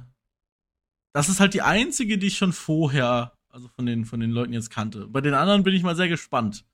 das 1.14 1.30
ist 1.30 1.40
halt 1.40 1.54
die 1.54 1.62
einzige, 1.62 2.18
die 2.18 2.28
ich 2.28 2.38
schon 2.38 2.54
vorher, 2.54 3.34
also 3.50 3.68
von 3.70 3.86
den, 3.86 4.06
von 4.06 4.20
den 4.20 4.32
Leuten 4.32 4.54
jetzt 4.54 4.70
kannte. 4.70 5.08
Bei 5.08 5.22
den 5.22 5.34
anderen 5.34 5.64
bin 5.64 5.74
ich 5.74 5.84
mal 5.84 5.96
sehr 5.96 6.10
gespannt, 6.10 6.66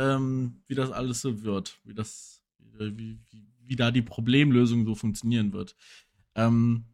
ähm, 0.00 0.62
wie 0.68 0.74
das 0.74 0.90
alles 0.92 1.20
so 1.20 1.42
wird, 1.42 1.78
wie 1.84 1.94
das, 1.94 2.42
wie, 2.58 3.18
wie, 3.30 3.46
wie 3.66 3.76
da 3.76 3.90
die 3.90 4.02
Problemlösung 4.02 4.86
so 4.86 4.94
funktionieren 4.94 5.52
wird. 5.52 5.76
Ähm, 6.34 6.86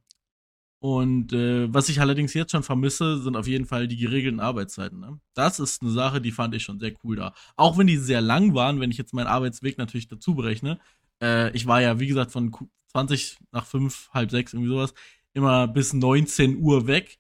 und 0.79 1.33
äh, 1.33 1.73
was 1.73 1.89
ich 1.89 2.01
allerdings 2.01 2.35
jetzt 2.35 2.53
schon 2.53 2.63
vermisse, 2.63 3.19
sind 3.23 3.37
auf 3.37 3.49
jeden 3.49 3.67
Fall 3.67 3.89
die 3.89 3.97
geregelten 3.97 4.41
Arbeitszeiten. 4.41 5.01
Ne? 5.01 5.19
Das 5.35 5.59
ist 5.59 5.83
eine 5.83 5.91
Sache, 5.91 6.21
die 6.21 6.33
fand 6.33 6.55
ich 6.55 6.63
schon 6.65 6.79
sehr 6.79 6.93
cool 7.03 7.17
da. 7.17 7.35
Auch 7.57 7.79
wenn 7.79 7.87
die 7.87 7.97
sehr 7.97 8.21
lang 8.21 8.55
waren, 8.55 8.79
wenn 8.81 8.91
ich 8.91 8.99
jetzt 8.99 9.15
meinen 9.15 9.27
Arbeitsweg 9.27 9.79
natürlich 9.79 10.09
dazu 10.09 10.35
berechne. 10.35 10.79
Äh, 11.23 11.51
ich 11.57 11.67
war 11.67 11.81
ja, 11.81 11.99
wie 11.99 12.07
gesagt, 12.07 12.31
von 12.33 12.51
Ku- 12.51 12.69
20 12.93 13.39
nach 13.53 13.67
5, 13.67 14.11
halb 14.13 14.31
6, 14.31 14.53
irgendwie 14.55 14.71
sowas, 14.71 14.95
immer 15.33 15.67
bis 15.69 15.93
19 15.93 16.59
Uhr 16.59 16.87
weg. 16.87 17.19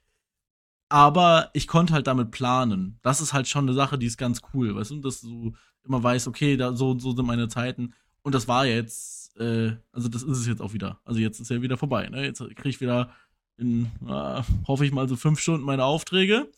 Aber 0.88 1.50
ich 1.52 1.66
konnte 1.66 1.92
halt 1.92 2.06
damit 2.06 2.30
planen. 2.30 2.98
Das 3.02 3.20
ist 3.20 3.32
halt 3.32 3.48
schon 3.48 3.64
eine 3.64 3.74
Sache, 3.74 3.98
die 3.98 4.06
ist 4.06 4.18
ganz 4.18 4.40
cool, 4.54 4.74
weißt 4.74 4.92
du, 4.92 5.00
dass 5.00 5.20
du 5.20 5.54
immer 5.84 6.02
weißt, 6.02 6.28
okay, 6.28 6.56
da, 6.56 6.74
so, 6.76 6.98
so 6.98 7.14
sind 7.14 7.26
meine 7.26 7.48
Zeiten. 7.48 7.94
Und 8.22 8.34
das 8.34 8.48
war 8.48 8.66
jetzt, 8.66 9.36
äh, 9.38 9.76
also 9.92 10.08
das 10.08 10.22
ist 10.22 10.38
es 10.38 10.46
jetzt 10.46 10.60
auch 10.60 10.72
wieder. 10.72 11.00
Also 11.04 11.20
jetzt 11.20 11.40
ist 11.40 11.50
ja 11.50 11.62
wieder 11.62 11.76
vorbei. 11.76 12.08
Ne? 12.08 12.24
Jetzt 12.24 12.40
kriege 12.40 12.68
ich 12.68 12.80
wieder 12.80 13.10
in, 13.56 13.86
äh, 14.06 14.42
hoffe 14.66 14.84
ich 14.84 14.92
mal, 14.92 15.08
so 15.08 15.16
fünf 15.16 15.40
Stunden 15.40 15.64
meine 15.64 15.84
Aufträge. 15.84 16.50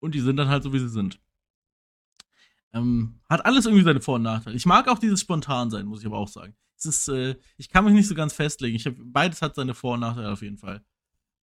Und 0.00 0.14
die 0.14 0.20
sind 0.20 0.36
dann 0.36 0.48
halt 0.48 0.62
so, 0.62 0.72
wie 0.72 0.78
sie 0.78 0.88
sind. 0.88 1.18
Ähm, 2.72 3.20
hat 3.28 3.44
alles 3.46 3.64
irgendwie 3.64 3.84
seine 3.84 4.00
Vor- 4.00 4.16
und 4.16 4.22
Nachteile. 4.22 4.56
Ich 4.56 4.66
mag 4.66 4.88
auch 4.88 4.98
dieses 4.98 5.20
Spontan-Sein, 5.20 5.86
muss 5.86 6.00
ich 6.00 6.06
aber 6.06 6.18
auch 6.18 6.28
sagen. 6.28 6.54
Es 6.76 6.84
ist, 6.84 7.08
äh, 7.08 7.36
ich 7.56 7.70
kann 7.70 7.84
mich 7.84 7.94
nicht 7.94 8.08
so 8.08 8.14
ganz 8.14 8.34
festlegen. 8.34 8.76
Ich 8.76 8.86
hab, 8.86 8.94
beides 8.98 9.40
hat 9.40 9.54
seine 9.54 9.74
Vor- 9.74 9.94
und 9.94 10.00
Nachteile 10.00 10.30
auf 10.30 10.42
jeden 10.42 10.58
Fall. 10.58 10.84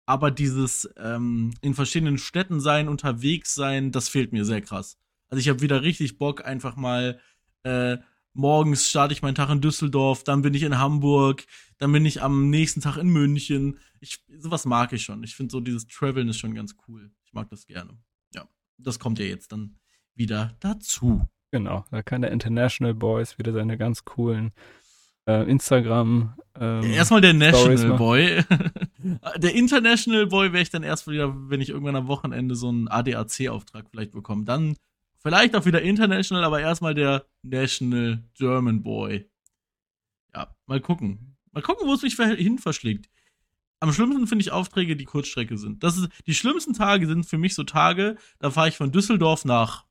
Aber 0.06 0.32
dieses 0.32 0.90
ähm, 0.98 1.54
in 1.62 1.74
verschiedenen 1.74 2.18
Städten 2.18 2.60
sein, 2.60 2.90
unterwegs 2.90 3.56
sein, 3.56 3.92
das 3.92 4.10
fehlt 4.10 4.34
mir 4.34 4.46
sehr 4.46 4.62
krass. 4.62 4.98
Also 5.30 5.40
ich 5.40 5.50
habe 5.50 5.62
wieder 5.62 5.82
richtig 5.82 6.18
Bock, 6.18 6.46
einfach 6.46 6.76
mal 6.76 7.20
äh, 7.64 7.98
morgens 8.34 8.90
starte 8.90 9.14
ich 9.14 9.22
meinen 9.22 9.36
Tag 9.36 9.50
in 9.50 9.62
Düsseldorf, 9.62 10.24
dann 10.24 10.42
bin 10.42 10.54
ich 10.54 10.64
in 10.64 10.78
Hamburg, 10.78 11.46
dann 11.78 11.92
bin 11.92 12.06
ich 12.06 12.22
am 12.22 12.50
nächsten 12.50 12.82
Tag 12.82 12.98
in 12.98 13.08
München. 13.08 13.80
Ich, 14.00 14.24
sowas 14.38 14.66
mag 14.66 14.92
ich 14.94 15.04
schon. 15.04 15.24
Ich 15.24 15.36
finde 15.36 15.52
so 15.52 15.60
dieses 15.60 15.88
Traveln 15.88 16.28
ist 16.28 16.40
schon 16.40 16.56
ganz 16.56 16.76
cool. 16.88 17.12
Ich 17.26 17.34
mag 17.34 17.50
das 17.50 17.66
gerne. 17.66 17.98
Ja, 18.34 18.48
das 18.78 19.00
kommt 19.00 19.20
ja 19.20 19.26
jetzt 19.26 19.52
dann 19.52 19.78
wieder 20.16 20.56
dazu. 20.60 21.26
Genau. 21.52 21.86
Da 21.92 22.02
kann 22.02 22.22
der 22.22 22.32
International 22.32 22.94
Boys 22.94 23.38
wieder 23.38 23.54
seine 23.54 23.78
ganz 23.78 24.04
coolen 24.06 24.52
äh, 25.28 25.50
Instagram. 25.50 26.34
Ähm, 26.60 26.84
Erstmal 26.84 27.22
der 27.22 27.34
National. 27.34 27.98
Boy. 27.98 28.44
der 29.38 29.56
International 29.56 30.28
Boy 30.28 30.54
wäre 30.54 30.64
ich 30.64 30.70
dann 30.70 30.84
erst 30.84 31.08
wieder, 31.08 31.34
wenn 31.50 31.62
ich 31.62 31.70
irgendwann 31.70 31.96
am 31.96 32.08
Wochenende 32.08 32.56
so 32.56 32.70
einen 32.70 32.88
ADAC-Auftrag 32.88 33.90
vielleicht 33.90 34.12
bekomme. 34.12 34.46
Dann 34.46 34.76
vielleicht 35.18 35.56
auch 35.56 35.66
wieder 35.66 35.82
International, 35.82 36.44
aber 36.44 36.62
erstmal 36.62 36.94
der 36.94 37.26
National 37.44 38.24
German 38.36 38.84
Boy. 38.84 39.30
Ja, 40.34 40.56
mal 40.66 40.82
gucken. 40.82 41.36
Mal 41.52 41.62
gucken, 41.62 41.88
wo 41.88 41.94
es 41.94 42.02
mich 42.02 42.16
hin 42.16 42.58
verschlägt. 42.58 43.10
Am 43.80 43.92
schlimmsten 43.92 44.28
finde 44.28 44.44
ich 44.44 44.52
Aufträge, 44.52 44.96
die 44.96 45.06
Kurzstrecke 45.06 45.58
sind. 45.58 45.84
Das 45.84 45.98
ist, 45.98 46.10
die 46.26 46.34
schlimmsten 46.34 46.74
Tage 46.74 47.06
sind 47.06 47.26
für 47.26 47.38
mich 47.38 47.54
so 47.54 47.64
Tage, 47.64 48.16
da 48.40 48.50
fahre 48.50 48.70
ich 48.70 48.78
von 48.78 48.92
Düsseldorf 48.92 49.44
nach 49.44 49.86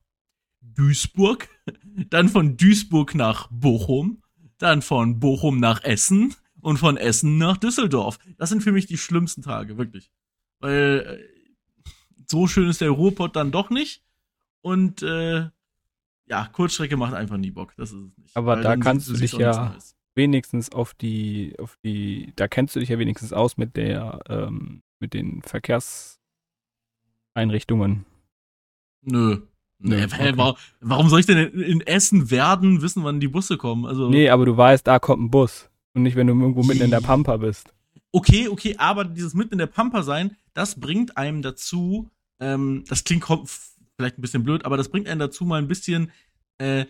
Duisburg, 0.62 1.48
dann 2.08 2.28
von 2.28 2.56
Duisburg 2.56 3.14
nach 3.14 3.48
Bochum, 3.50 4.22
dann 4.58 4.80
von 4.80 5.20
Bochum 5.20 5.60
nach 5.60 5.84
Essen 5.84 6.34
und 6.62 6.78
von 6.78 6.96
Essen 6.96 7.36
nach 7.36 7.58
Düsseldorf. 7.58 8.18
Das 8.38 8.48
sind 8.48 8.62
für 8.62 8.72
mich 8.72 8.86
die 8.86 8.96
schlimmsten 8.96 9.42
Tage, 9.42 9.76
wirklich. 9.76 10.10
Weil 10.60 11.04
äh, 11.06 11.18
so 12.30 12.46
schön 12.46 12.68
ist 12.70 12.80
der 12.80 12.88
Ruhrpott 12.90 13.36
dann 13.36 13.50
doch 13.52 13.68
nicht. 13.68 14.02
Und 14.62 15.02
äh, 15.02 15.50
ja, 16.26 16.46
Kurzstrecke 16.52 16.96
macht 16.96 17.14
einfach 17.14 17.36
nie 17.36 17.50
Bock. 17.50 17.74
Das 17.76 17.90
ist 17.92 18.00
es 18.12 18.16
nicht. 18.16 18.36
Aber 18.36 18.56
Weil 18.56 18.62
da 18.62 18.76
kannst 18.76 19.08
du 19.08 19.14
dich 19.14 19.32
ja- 19.32 19.76
wenigstens 20.14 20.70
auf 20.72 20.94
die, 20.94 21.54
auf 21.58 21.76
die, 21.84 22.32
da 22.36 22.46
kennst 22.48 22.76
du 22.76 22.80
dich 22.80 22.88
ja 22.90 22.98
wenigstens 22.98 23.32
aus 23.32 23.56
mit 23.56 23.76
der, 23.76 24.20
ähm, 24.28 24.82
mit 25.00 25.14
den 25.14 25.42
Verkehrseinrichtungen. 25.42 28.04
Nö. 29.02 29.38
Nö, 29.84 29.96
Nee, 29.96 30.04
okay. 30.04 30.32
hä, 30.32 30.36
wa- 30.36 30.54
Warum 30.80 31.08
soll 31.08 31.18
ich 31.18 31.26
denn 31.26 31.38
in 31.38 31.80
Essen 31.80 32.30
werden 32.30 32.82
wissen, 32.82 33.02
wann 33.02 33.18
die 33.18 33.26
Busse 33.26 33.56
kommen? 33.56 33.84
Also 33.84 34.08
Nee, 34.08 34.28
aber 34.30 34.46
du 34.46 34.56
weißt, 34.56 34.86
da 34.86 35.00
kommt 35.00 35.24
ein 35.24 35.30
Bus. 35.30 35.68
Und 35.94 36.02
nicht, 36.02 36.16
wenn 36.16 36.26
du 36.26 36.32
irgendwo 36.32 36.62
mitten 36.62 36.82
in 36.82 36.90
der 36.90 37.00
Pampa 37.00 37.36
bist. 37.36 37.72
okay, 38.12 38.48
okay, 38.48 38.76
aber 38.78 39.04
dieses 39.04 39.34
mitten 39.34 39.54
in 39.54 39.58
der 39.58 39.66
Pampa 39.66 40.02
sein, 40.02 40.36
das 40.54 40.78
bringt 40.78 41.16
einem 41.16 41.42
dazu, 41.42 42.10
ähm, 42.40 42.84
das 42.88 43.04
klingt 43.04 43.24
vielleicht 43.96 44.18
ein 44.18 44.22
bisschen 44.22 44.44
blöd, 44.44 44.64
aber 44.64 44.76
das 44.76 44.88
bringt 44.88 45.08
einen 45.08 45.20
dazu, 45.20 45.44
mal 45.44 45.58
ein 45.58 45.68
bisschen 45.68 46.10
äh, 46.58 46.86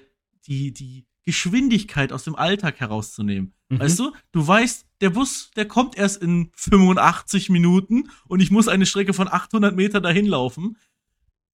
die, 0.46 0.72
die 0.72 1.06
Geschwindigkeit 1.24 2.12
aus 2.12 2.24
dem 2.24 2.34
Alltag 2.34 2.80
herauszunehmen. 2.80 3.54
Mhm. 3.68 3.80
Weißt 3.80 3.98
du, 3.98 4.12
du 4.32 4.46
weißt, 4.46 4.86
der 5.00 5.10
Bus, 5.10 5.50
der 5.56 5.66
kommt 5.66 5.96
erst 5.96 6.22
in 6.22 6.50
85 6.56 7.50
Minuten 7.50 8.10
und 8.26 8.40
ich 8.40 8.50
muss 8.50 8.68
eine 8.68 8.86
Strecke 8.86 9.12
von 9.12 9.28
800 9.28 9.74
Meter 9.74 10.00
dahin 10.00 10.26
laufen. 10.26 10.76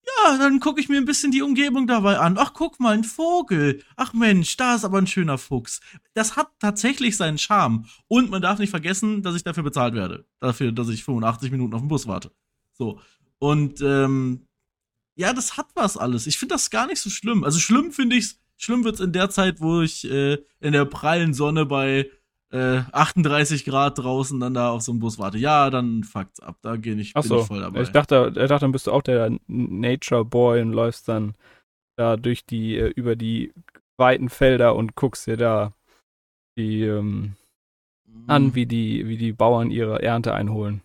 Ja, 0.07 0.39
dann 0.39 0.61
gucke 0.61 0.81
ich 0.81 0.89
mir 0.89 0.97
ein 0.97 1.05
bisschen 1.05 1.31
die 1.31 1.43
Umgebung 1.43 1.87
dabei 1.87 2.19
an. 2.19 2.39
Ach, 2.39 2.53
guck 2.55 2.81
mal, 2.81 2.95
ein 2.95 3.05
Vogel. 3.05 3.83
Ach 3.97 4.13
Mensch, 4.13 4.57
da 4.57 4.75
ist 4.75 4.85
aber 4.85 4.99
ein 4.99 5.07
schöner 5.07 5.39
Fuchs. 5.39 5.81
Das 6.15 6.37
hat 6.37 6.49
tatsächlich 6.59 7.17
seinen 7.17 7.39
Charme. 7.39 7.87
Und 8.09 8.31
man 8.31 8.43
darf 8.43 8.59
nicht 8.59 8.71
vergessen, 8.71 9.23
dass 9.23 9.37
ich 9.37 9.45
dafür 9.45 9.63
bezahlt 9.63 9.95
werde. 9.95 10.27
Dafür, 10.41 10.73
dass 10.73 10.89
ich 10.89 11.05
85 11.05 11.51
Minuten 11.51 11.75
auf 11.75 11.83
den 11.83 11.89
Bus 11.89 12.07
warte. 12.07 12.33
So. 12.73 13.01
Und 13.39 13.81
ähm, 13.83 14.47
ja, 15.15 15.33
das 15.33 15.57
hat 15.57 15.69
was 15.75 15.97
alles. 15.97 16.27
Ich 16.27 16.39
finde 16.39 16.55
das 16.55 16.71
gar 16.71 16.87
nicht 16.87 17.01
so 17.01 17.11
schlimm. 17.11 17.45
Also 17.45 17.59
schlimm 17.59 17.93
finde 17.93 18.17
ich's. 18.17 18.41
Schlimm 18.61 18.83
wird's 18.83 18.99
in 18.99 19.13
der 19.13 19.31
Zeit, 19.31 19.61
wo 19.61 19.83
ich 19.83 20.05
äh, 20.11 20.39
in 20.61 20.73
der 20.73 20.85
prallen 20.85 21.33
Sonne 21.33 21.65
bei 21.65 22.11
äh, 22.51 22.83
38 22.93 23.65
Grad 23.65 23.99
draußen 23.99 24.39
dann 24.41 24.55
da 24.55 24.71
auf 24.71 24.83
so 24.83 24.93
einem 24.93 25.01
Bus 25.01 25.19
warte. 25.19 25.39
Ja, 25.39 25.71
dann 25.71 26.05
fuckt's 26.05 26.41
ab. 26.41 26.57
Da 26.63 26.77
gehe 26.77 26.95
ich, 26.95 27.13
bin 27.15 27.21
Achso, 27.21 27.41
ich 27.41 27.47
voll 27.47 27.61
dabei. 27.61 27.83
ich 27.83 27.91
dachte, 27.91 28.29
ich 28.35 28.49
dachte, 28.49 28.61
dann 28.65 28.73
bist 28.73 28.87
du 28.87 28.93
auch 28.93 29.03
der 29.03 29.31
Nature 29.47 30.25
Boy 30.25 30.63
und 30.63 30.73
läufst 30.73 31.09
dann 31.09 31.35
da 31.97 32.17
durch 32.17 32.47
die, 32.47 32.77
äh, 32.77 32.89
über 32.89 33.17
die 33.17 33.53
weiten 33.99 34.29
Felder 34.29 34.77
und 34.77 34.95
guckst 34.95 35.27
dir 35.27 35.37
da 35.37 35.73
die 36.57 36.83
ähm, 36.83 37.35
Mhm. 38.11 38.25
an, 38.31 38.55
wie 38.55 38.67
die, 38.67 39.07
wie 39.07 39.17
die 39.19 39.33
Bauern 39.33 39.71
ihre 39.71 40.03
Ernte 40.03 40.33
einholen. 40.35 40.81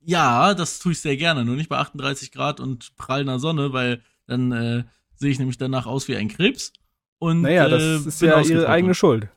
Ja, 0.00 0.54
das 0.54 0.78
tue 0.78 0.92
ich 0.92 1.00
sehr 1.00 1.16
gerne. 1.16 1.44
Nur 1.44 1.56
nicht 1.56 1.68
bei 1.68 1.76
38 1.78 2.30
Grad 2.32 2.60
und 2.60 2.94
prallender 2.96 3.38
Sonne, 3.40 3.72
weil 3.72 4.00
dann 4.26 4.52
äh, 4.52 4.84
sehe 5.16 5.30
ich 5.30 5.38
nämlich 5.38 5.58
danach 5.58 5.86
aus 5.86 6.06
wie 6.08 6.16
ein 6.16 6.28
Krebs. 6.28 6.72
Und, 7.18 7.42
Naja, 7.42 7.66
äh, 7.66 7.70
das 7.70 8.06
ist 8.06 8.20
bin 8.20 8.28
ja 8.30 8.40
ihre 8.40 8.68
eigene 8.68 8.94
Schuld. 8.94 9.28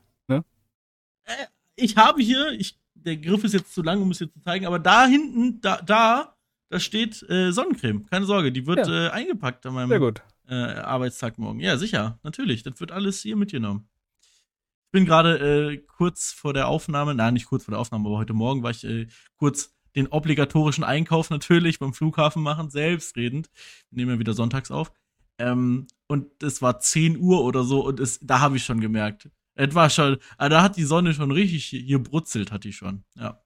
Ich 1.76 1.96
habe 1.96 2.22
hier, 2.22 2.50
ich 2.52 2.78
der 2.94 3.16
Griff 3.16 3.42
ist 3.44 3.52
jetzt 3.54 3.74
zu 3.74 3.82
lang, 3.82 4.00
um 4.00 4.10
es 4.12 4.20
jetzt 4.20 4.34
zu 4.34 4.40
zeigen, 4.40 4.64
aber 4.66 4.78
da 4.78 5.06
hinten, 5.06 5.60
da, 5.60 5.80
da, 5.82 6.36
da 6.68 6.78
steht 6.80 7.22
äh, 7.28 7.50
Sonnencreme. 7.50 8.06
Keine 8.06 8.26
Sorge, 8.26 8.52
die 8.52 8.66
wird 8.66 8.86
Ja. 8.86 9.06
äh, 9.06 9.10
eingepackt 9.10 9.66
an 9.66 9.74
Sehr 9.74 9.86
meinem 9.88 10.00
gut. 10.00 10.22
äh, 10.48 10.54
Arbeitstag 10.54 11.36
morgen. 11.38 11.58
Ja, 11.58 11.76
sicher, 11.78 12.20
natürlich. 12.22 12.62
Das 12.62 12.78
wird 12.78 12.92
alles 12.92 13.20
hier 13.20 13.34
mitgenommen. 13.36 13.88
Ich 14.20 14.92
bin 14.92 15.04
gerade 15.06 15.72
äh, 15.72 15.78
kurz 15.78 16.32
vor 16.32 16.52
der 16.52 16.68
Aufnahme, 16.68 17.14
nein, 17.14 17.34
nicht 17.34 17.46
kurz 17.46 17.64
vor 17.64 17.72
der 17.72 17.80
Aufnahme, 17.80 18.06
aber 18.08 18.18
heute 18.18 18.34
Morgen 18.34 18.62
war 18.62 18.70
ich 18.70 18.84
äh, 18.84 19.08
kurz 19.36 19.74
den 19.96 20.06
obligatorischen 20.06 20.84
Einkauf 20.84 21.28
natürlich 21.30 21.78
beim 21.78 21.92
Flughafen 21.94 22.42
machen, 22.42 22.70
selbstredend. 22.70 23.50
Wir 23.90 23.96
nehmen 24.04 24.12
ja 24.12 24.18
wieder 24.20 24.34
sonntags 24.34 24.70
auf. 24.70 24.92
Ähm, 25.38 25.86
und 26.08 26.42
es 26.42 26.62
war 26.62 26.78
10 26.78 27.18
Uhr 27.18 27.42
oder 27.42 27.64
so 27.64 27.84
und 27.84 27.98
es, 28.00 28.20
da 28.20 28.40
habe 28.40 28.56
ich 28.58 28.64
schon 28.64 28.80
gemerkt. 28.80 29.28
Es 29.54 29.74
war 29.74 29.90
schon, 29.90 30.16
ah, 30.38 30.48
da 30.48 30.62
hat 30.62 30.76
die 30.76 30.84
Sonne 30.84 31.12
schon 31.14 31.30
richtig 31.30 31.64
hier, 31.66 31.80
hier 31.80 31.98
brutzelt, 32.02 32.52
hat 32.52 32.64
die 32.64 32.72
schon. 32.72 33.04
Ja. 33.16 33.40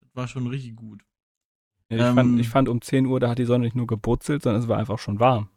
Das 0.00 0.14
war 0.14 0.28
schon 0.28 0.46
richtig 0.46 0.74
gut. 0.76 1.02
Ja, 1.90 1.96
ich, 1.96 2.02
Ähm, 2.04 2.14
fand, 2.14 2.40
ich 2.40 2.48
fand 2.48 2.68
um 2.68 2.80
10 2.80 3.06
Uhr, 3.06 3.20
da 3.20 3.30
hat 3.30 3.38
die 3.38 3.44
Sonne 3.44 3.64
nicht 3.64 3.76
nur 3.76 3.86
gebrutzelt, 3.86 4.42
sondern 4.42 4.62
es 4.62 4.68
war 4.68 4.78
einfach 4.78 4.98
schon 4.98 5.20
warm. 5.20 5.48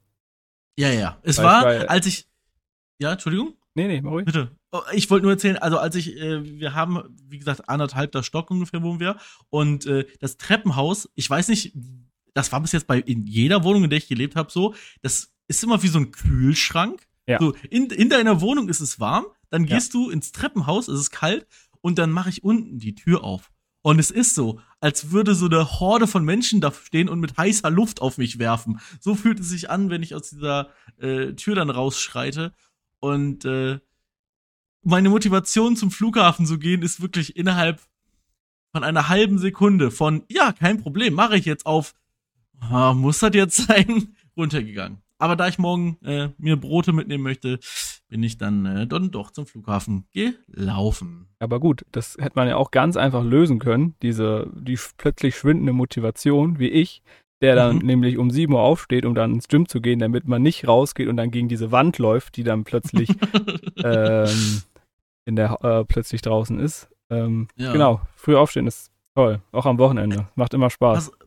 Ja, 0.78 0.90
ja. 0.90 1.20
Es 1.24 1.38
Weil- 1.38 1.46
war, 1.46 1.64
weil- 1.66 1.88
als 1.88 2.06
ich. 2.06 2.28
Ja, 3.00 3.14
Entschuldigung? 3.14 3.56
Nee, 3.74 3.88
nee, 3.88 4.02
mach 4.02 4.12
ruhig. 4.12 4.26
Bitte. 4.26 4.56
Oh, 4.72 4.82
Ich 4.94 5.10
wollte 5.10 5.24
nur 5.24 5.34
erzählen, 5.34 5.58
also 5.58 5.78
als 5.78 5.96
ich, 5.96 6.16
äh, 6.18 6.44
wir 6.60 6.74
haben, 6.76 7.04
wie 7.28 7.40
gesagt, 7.40 7.68
anderthalbter 7.70 8.24
Stock 8.24 8.52
ungefähr 8.52 8.82
wohnen 8.84 9.00
wir. 9.00 9.18
Und 9.50 9.86
äh, 9.86 10.06
das 10.20 10.38
Treppenhaus, 10.38 11.10
ich 11.16 11.30
weiß 11.30 11.48
nicht, 11.50 11.74
das 12.34 12.52
war 12.52 12.62
bis 12.62 12.72
jetzt 12.74 12.88
bei 12.88 13.00
in 13.00 13.26
jeder 13.28 13.64
Wohnung, 13.64 13.84
in 13.86 13.90
der 13.90 13.98
ich 13.98 14.08
gelebt 14.08 14.36
habe, 14.36 14.52
so, 14.52 14.76
das 15.02 15.34
ist 15.48 15.64
immer 15.64 15.82
wie 15.84 15.88
so 15.88 16.00
ein 16.00 16.12
Kühlschrank. 16.12 17.08
Ja. 17.32 17.40
So, 17.40 17.54
in, 17.70 17.88
in 17.90 18.10
deiner 18.10 18.42
Wohnung 18.42 18.70
ist 18.70 18.80
es 18.82 19.00
warm, 19.00 19.26
dann 19.50 19.66
Ja. 19.66 19.76
gehst 19.76 19.94
du 19.94 20.10
ins 20.10 20.32
Treppenhaus, 20.32 20.88
es 20.88 21.00
ist 21.00 21.12
kalt, 21.12 21.48
und 21.82 21.98
dann 21.98 22.12
mache 22.12 22.30
ich 22.30 22.44
unten 22.44 22.80
die 22.80 22.96
Tür 22.96 23.24
auf. 23.24 23.52
Und 23.84 23.98
es 24.00 24.12
ist 24.12 24.36
so, 24.36 24.60
als 24.80 25.10
würde 25.12 25.34
so 25.34 25.48
eine 25.48 25.80
Horde 25.80 26.06
von 26.06 26.24
Menschen 26.24 26.62
da 26.62 26.72
stehen 26.72 27.10
und 27.10 27.20
mit 27.20 27.36
heißer 27.38 27.72
Luft 27.72 28.02
auf 28.02 28.18
mich 28.20 28.38
werfen. 28.38 28.80
So 29.00 29.16
fühlt 29.16 29.40
es 29.40 29.50
sich 29.50 29.72
an, 29.72 29.90
wenn 29.90 30.04
ich 30.04 30.14
aus 30.14 30.30
dieser 30.30 30.70
äh, 30.98 31.34
Tür 31.34 31.56
dann 31.56 31.72
rausschreite. 31.72 32.54
Und 33.00 33.44
äh, 33.46 33.80
meine 34.84 35.10
Motivation 35.10 35.76
zum 35.76 35.90
Flughafen 35.90 36.46
zu 36.46 36.60
gehen 36.60 36.84
ist 36.84 37.02
wirklich 37.02 37.36
innerhalb 37.36 37.82
von 38.72 38.84
einer 38.84 39.10
halben 39.10 39.40
Sekunde 39.40 39.90
von 39.90 40.24
ja, 40.30 40.52
kein 40.54 40.80
Problem, 40.80 41.16
mache 41.16 41.38
ich 41.38 41.46
jetzt 41.46 41.66
auf 41.66 41.96
ah, 42.60 42.94
muss 42.94 43.20
das 43.20 43.34
jetzt 43.34 43.58
sein, 43.68 44.16
runtergegangen. 44.38 45.02
Aber 45.22 45.36
da 45.36 45.48
ich 45.48 45.60
morgen 45.60 45.98
äh, 46.04 46.30
mir 46.40 46.56
Brote 46.58 46.94
mitnehmen 46.94 47.24
möchte, 47.24 47.60
bin 48.08 48.24
ich 48.24 48.38
dann, 48.40 48.66
äh, 48.66 48.88
dann 48.88 49.12
doch 49.12 49.30
zum 49.32 49.46
Flughafen 49.46 50.08
gelaufen. 50.12 51.28
Aber 51.40 51.60
gut, 51.60 51.86
das 51.92 52.18
hätte 52.20 52.34
man 52.36 52.48
ja 52.48 52.56
auch 52.58 52.72
ganz 52.72 52.98
einfach 52.98 53.24
lösen 53.24 53.60
können, 53.60 53.94
diese, 54.02 54.50
die 54.56 54.80
plötzlich 54.98 55.36
schwindende 55.36 55.74
Motivation, 55.74 56.58
wie 56.60 56.70
ich, 56.70 57.04
der 57.42 57.56
dann 57.56 57.78
Mhm. 57.78 57.86
nämlich 57.86 58.18
um 58.18 58.32
7 58.32 58.54
Uhr 58.54 58.62
aufsteht, 58.62 59.06
um 59.06 59.14
dann 59.16 59.34
ins 59.34 59.48
Gym 59.48 59.68
zu 59.68 59.80
gehen, 59.80 60.00
damit 60.00 60.28
man 60.28 60.42
nicht 60.42 60.68
rausgeht 60.68 61.08
und 61.08 61.18
dann 61.18 61.30
gegen 61.32 61.48
diese 61.48 61.72
Wand 61.72 62.00
läuft, 62.00 62.36
die 62.38 62.44
dann 62.44 62.64
plötzlich 62.64 63.10
ähm, 63.84 64.62
in 65.26 65.36
der 65.36 65.58
äh, 65.64 65.86
plötzlich 65.86 66.22
draußen 66.22 66.60
ist. 66.60 66.90
Ähm, 67.10 67.48
Ja. 67.58 67.72
Genau, 67.74 68.02
früh 68.16 68.36
aufstehen 68.36 68.68
ist 68.68 68.92
toll, 69.16 69.42
auch 69.52 69.66
am 69.66 69.78
Wochenende. 69.78 70.28
Macht 70.36 70.54
immer 70.54 70.70
Spaß. 70.70 71.12
Pass, 71.12 71.21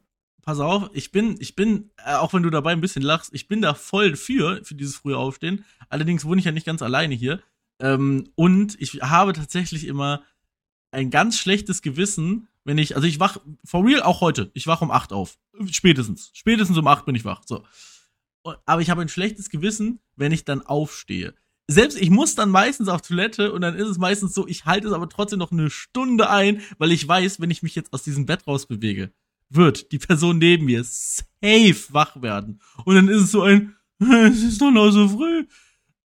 pass 0.44 0.60
auf, 0.60 0.90
ich 0.92 1.10
bin, 1.10 1.36
ich 1.40 1.56
bin, 1.56 1.90
äh, 2.04 2.14
auch 2.14 2.32
wenn 2.32 2.42
du 2.42 2.50
dabei 2.50 2.72
ein 2.72 2.80
bisschen 2.80 3.02
lachst, 3.02 3.32
ich 3.32 3.48
bin 3.48 3.62
da 3.62 3.74
voll 3.74 4.16
für, 4.16 4.64
für 4.64 4.74
dieses 4.74 4.96
frühe 4.96 5.16
Aufstehen. 5.16 5.64
Allerdings 5.88 6.24
wohne 6.24 6.38
ich 6.38 6.44
ja 6.44 6.52
nicht 6.52 6.66
ganz 6.66 6.82
alleine 6.82 7.14
hier. 7.14 7.40
Ähm, 7.80 8.28
und 8.34 8.80
ich 8.80 9.00
habe 9.02 9.32
tatsächlich 9.32 9.86
immer 9.86 10.22
ein 10.90 11.10
ganz 11.10 11.38
schlechtes 11.38 11.82
Gewissen, 11.82 12.48
wenn 12.64 12.78
ich, 12.78 12.96
also 12.96 13.06
ich 13.06 13.20
wach, 13.20 13.38
for 13.64 13.84
real, 13.84 14.02
auch 14.02 14.20
heute, 14.20 14.50
ich 14.54 14.66
wach 14.66 14.80
um 14.80 14.90
8 14.90 15.12
auf. 15.12 15.38
Spätestens. 15.70 16.30
Spätestens 16.32 16.78
um 16.78 16.86
8 16.86 17.04
bin 17.04 17.14
ich 17.14 17.24
wach. 17.24 17.42
So. 17.44 17.64
Aber 18.64 18.80
ich 18.80 18.90
habe 18.90 19.02
ein 19.02 19.08
schlechtes 19.08 19.50
Gewissen, 19.50 20.00
wenn 20.16 20.32
ich 20.32 20.44
dann 20.44 20.62
aufstehe. 20.62 21.34
Selbst 21.66 21.98
ich 21.98 22.10
muss 22.10 22.34
dann 22.34 22.50
meistens 22.50 22.88
auf 22.88 23.00
Toilette 23.00 23.52
und 23.52 23.62
dann 23.62 23.74
ist 23.74 23.88
es 23.88 23.98
meistens 23.98 24.34
so, 24.34 24.46
ich 24.46 24.66
halte 24.66 24.88
es 24.88 24.92
aber 24.92 25.08
trotzdem 25.08 25.38
noch 25.38 25.50
eine 25.50 25.70
Stunde 25.70 26.28
ein, 26.28 26.60
weil 26.78 26.92
ich 26.92 27.06
weiß, 27.08 27.40
wenn 27.40 27.50
ich 27.50 27.62
mich 27.62 27.74
jetzt 27.74 27.92
aus 27.94 28.02
diesem 28.02 28.26
Bett 28.26 28.46
rausbewege, 28.46 29.12
wird 29.50 29.92
die 29.92 29.98
Person 29.98 30.38
neben 30.38 30.64
mir 30.66 30.82
safe 30.84 31.92
wach 31.92 32.20
werden. 32.22 32.60
Und 32.84 32.94
dann 32.96 33.08
ist 33.08 33.22
es 33.22 33.30
so 33.32 33.42
ein, 33.42 33.74
es 33.98 34.42
ist 34.42 34.60
doch 34.60 34.70
noch 34.70 34.90
so 34.90 35.08
früh. 35.08 35.46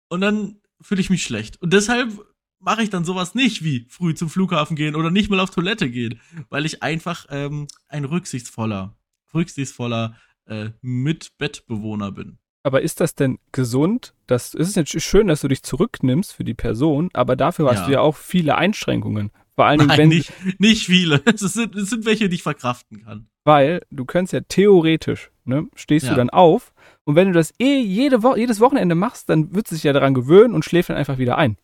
Und 0.10 0.21
dann 0.21 0.58
fühle 0.82 1.02
ich 1.02 1.10
mich 1.10 1.23
schlecht. 1.23 1.62
Und 1.62 1.73
deshalb 1.73 2.12
mache 2.60 2.84
ich 2.84 2.89
dann 2.89 3.06
sowas 3.06 3.36
nicht 3.36 3.63
wie 3.63 3.86
früh 3.89 4.13
zum 4.15 4.30
Flughafen 4.30 4.75
gehen 4.75 4.95
oder 4.95 5.12
nicht 5.12 5.30
mal 5.30 5.39
auf 5.39 5.49
Toilette 5.52 5.89
gehen, 5.89 6.19
weil 6.49 6.65
ich 6.65 6.84
einfach 6.84 7.25
ähm, 7.30 7.67
ein 7.88 8.06
rücksichtsvoller, 8.06 8.97
rücksichtsvoller 9.34 10.15
äh, 10.45 10.71
Mitbettbewohner 10.82 12.12
bin. 12.12 12.38
Aber 12.63 12.82
ist 12.82 12.99
das 12.99 13.15
denn 13.15 13.39
gesund? 13.52 14.13
Das 14.28 14.54
es 14.54 14.69
ist 14.69 14.75
jetzt 14.75 15.02
schön, 15.02 15.28
dass 15.28 15.41
du 15.41 15.47
dich 15.47 15.63
zurücknimmst 15.63 16.34
für 16.34 16.43
die 16.43 16.54
Person, 16.54 17.10
aber 17.13 17.36
dafür 17.36 17.69
hast 17.69 17.80
Ja. 17.82 17.86
du 17.86 17.91
ja 17.93 18.02
auch 18.02 18.17
viele 18.17 18.58
Einschränkungen. 18.58 19.32
Vor 19.60 19.65
allen 19.65 19.80
Dingen, 19.80 19.89
Nein, 19.89 19.98
wenn, 19.98 20.08
nicht, 20.08 20.32
nicht 20.58 20.86
viele. 20.86 21.22
Es 21.26 21.41
sind, 21.41 21.76
es 21.76 21.89
sind 21.89 22.06
welche, 22.06 22.30
die 22.30 22.36
ich 22.36 22.43
verkraften 22.43 23.04
kann. 23.04 23.28
weil 23.43 23.82
du 23.91 24.06
könntest 24.06 24.32
ja 24.32 24.39
theoretisch, 24.39 25.32
ne, 25.43 25.67
stehst 25.76 26.06
Ja. 26.06 26.12
du 26.12 26.15
dann 26.15 26.30
auf 26.30 26.72
und 27.04 27.15
wenn 27.15 27.28
du 27.28 27.34
das 27.34 27.54
eh 27.60 27.78
jede 27.82 28.24
Wo 28.24 28.38
jedes 28.38 28.62
Wochenende 28.62 28.95
machst, 28.95 29.28
dann 29.28 29.54
wird 29.54 29.67
sie 29.67 29.76
sich 29.76 29.84
ja 29.84 29.91
daran 29.91 30.13
gewöhnen 30.13 30.54
und 30.54 30.63
schläft 30.63 30.88
dann 30.89 30.95
einfach 30.95 31.17
wieder 31.17 31.38
ein. 31.38 31.58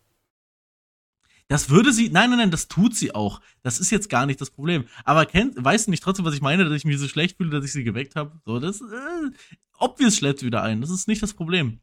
Das 1.48 1.70
würde 1.70 1.90
sie, 1.92 2.10
nein, 2.10 2.28
nein, 2.28 2.38
nein, 2.40 2.50
das 2.50 2.68
tut 2.68 2.94
sie 2.94 3.14
auch. 3.14 3.40
Das 3.62 3.78
ist 3.78 3.90
jetzt 3.90 4.10
gar 4.10 4.26
nicht 4.26 4.40
das 4.42 4.50
Problem. 4.50 4.84
Aber 5.04 5.24
kennt, 5.24 5.54
weißt 5.64 5.86
du 5.86 5.90
nicht 5.90 6.02
trotzdem, 6.02 6.26
was 6.26 6.34
ich 6.34 6.42
meine, 6.42 6.64
dass 6.64 6.74
ich 6.74 6.84
mich 6.84 6.98
so 6.98 7.08
schlecht 7.08 7.36
fühle, 7.38 7.50
dass 7.50 7.64
ich 7.64 7.72
sie 7.72 7.84
geweckt 7.84 8.14
habe? 8.16 8.32
So, 8.44 8.58
das, 8.58 8.80
äh, 8.82 9.30
obvious 9.78 10.16
schläft 10.16 10.40
sie 10.40 10.46
wieder 10.46 10.62
ein. 10.62 10.80
Das 10.82 10.90
ist 10.90 11.08
nicht 11.08 11.22
das 11.22 11.32
Problem. 11.32 11.78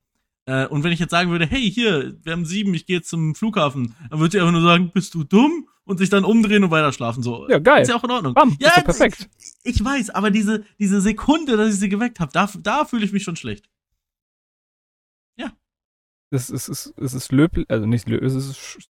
Äh, 0.46 0.68
und 0.68 0.84
wenn 0.84 0.92
ich 0.92 1.00
jetzt 1.00 1.12
sagen 1.12 1.32
würde, 1.32 1.46
hey, 1.46 1.72
hier, 1.72 2.16
wir 2.24 2.32
haben 2.34 2.46
sieben, 2.46 2.74
ich 2.74 2.86
gehe 2.86 2.98
jetzt 2.98 3.10
zum 3.10 3.36
Flughafen, 3.36 3.96
dann 4.10 4.20
würde 4.20 4.32
sie 4.32 4.40
einfach 4.40 4.52
nur 4.52 4.62
sagen, 4.62 4.92
bist 4.94 5.14
du 5.14 5.24
dumm? 5.24 5.68
Und 5.86 5.98
sich 5.98 6.10
dann 6.10 6.24
umdrehen 6.24 6.64
und 6.64 6.72
weiterschlafen. 6.72 7.24
So, 7.24 7.46
Ja, 7.50 7.60
geil. 7.60 7.82
ist 7.82 7.90
ja 7.90 7.98
auch 7.98 8.04
in 8.06 8.12
Ordnung. 8.12 8.34
Bam, 8.34 8.56
ja, 8.58 8.70
ist 8.70 8.86
perfekt. 8.86 9.28
Ich, 9.38 9.76
ich 9.76 9.84
weiß, 9.84 10.12
aber 10.12 10.32
diese, 10.32 10.64
diese 10.80 11.02
Sekunde, 11.02 11.58
dass 11.58 11.74
ich 11.74 11.80
sie 11.82 11.90
geweckt 11.90 12.22
habe, 12.22 12.32
da, 12.32 12.50
da 12.62 12.86
fühle 12.86 13.04
ich 13.04 13.12
mich 13.12 13.24
schon 13.24 13.36
schlecht. 13.36 13.68
Es 16.34 16.50
ist, 16.50 16.70
es 16.70 16.88
ist, 16.88 16.94
es 16.98 17.14
ist 17.14 17.32
löblich, 17.32 17.68
also 17.70 17.86
nicht 17.86 18.10
löblich, 18.10 18.34
es 18.34 18.48
ist 18.48 18.90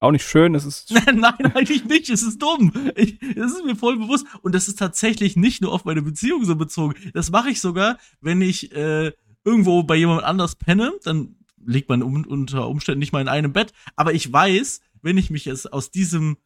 auch 0.00 0.10
nicht 0.10 0.26
schön, 0.26 0.54
es 0.54 0.64
ist 0.64 0.90
Nein, 1.14 1.52
eigentlich 1.54 1.84
nicht. 1.84 2.08
Es 2.08 2.22
ist 2.22 2.40
dumm. 2.40 2.72
Ich, 2.96 3.18
das 3.36 3.52
ist 3.52 3.64
mir 3.64 3.76
voll 3.76 3.98
bewusst. 3.98 4.26
Und 4.42 4.54
das 4.54 4.68
ist 4.68 4.78
tatsächlich 4.78 5.36
nicht 5.36 5.60
nur 5.60 5.70
auf 5.70 5.84
meine 5.84 6.02
Beziehung 6.02 6.44
so 6.44 6.56
bezogen. 6.56 6.94
Das 7.12 7.30
mache 7.30 7.50
ich 7.50 7.60
sogar, 7.60 7.98
wenn 8.20 8.40
ich 8.40 8.72
äh, 8.74 9.12
irgendwo 9.44 9.82
bei 9.82 9.96
jemand 9.96 10.24
anders 10.24 10.56
penne. 10.56 10.92
Dann 11.04 11.36
liegt 11.64 11.88
man 11.88 12.02
um, 12.02 12.24
unter 12.24 12.68
Umständen 12.68 13.00
nicht 13.00 13.12
mal 13.12 13.20
in 13.20 13.28
einem 13.28 13.52
Bett. 13.52 13.72
Aber 13.96 14.12
ich 14.12 14.32
weiß, 14.32 14.80
wenn 15.02 15.18
ich 15.18 15.30
mich 15.30 15.44
jetzt 15.44 15.72
aus 15.72 15.90
diesem 15.90 16.36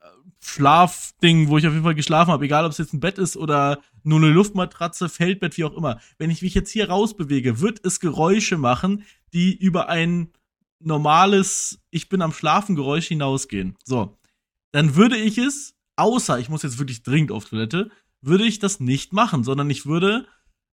äh, 0.00 0.06
Schlafding, 0.40 1.48
wo 1.48 1.58
ich 1.58 1.66
auf 1.66 1.72
jeden 1.72 1.84
Fall 1.84 1.94
geschlafen 1.94 2.32
habe, 2.32 2.44
egal 2.44 2.64
ob 2.64 2.72
es 2.72 2.78
jetzt 2.78 2.92
ein 2.92 3.00
Bett 3.00 3.18
ist 3.18 3.36
oder 3.36 3.80
nur 4.02 4.18
eine 4.18 4.30
Luftmatratze, 4.30 5.08
Feldbett, 5.08 5.56
wie 5.56 5.64
auch 5.64 5.76
immer, 5.76 6.00
wenn 6.18 6.30
ich 6.30 6.42
mich 6.42 6.54
jetzt 6.54 6.70
hier 6.70 6.88
rausbewege, 6.88 7.60
wird 7.60 7.84
es 7.84 8.00
Geräusche 8.00 8.58
machen, 8.58 9.04
die 9.32 9.56
über 9.56 9.88
ein 9.88 10.32
normales 10.80 11.80
Ich 11.90 12.08
bin 12.08 12.22
am 12.22 12.32
Schlafen 12.32 12.76
Geräusch 12.76 13.08
hinausgehen. 13.08 13.76
So. 13.84 14.18
Dann 14.72 14.96
würde 14.96 15.16
ich 15.16 15.38
es, 15.38 15.76
außer 15.96 16.38
ich 16.38 16.48
muss 16.48 16.62
jetzt 16.62 16.78
wirklich 16.78 17.02
dringend 17.02 17.32
auf 17.32 17.44
Toilette, 17.44 17.90
würde 18.20 18.44
ich 18.44 18.58
das 18.58 18.80
nicht 18.80 19.12
machen, 19.12 19.44
sondern 19.44 19.70
ich 19.70 19.86
würde 19.86 20.26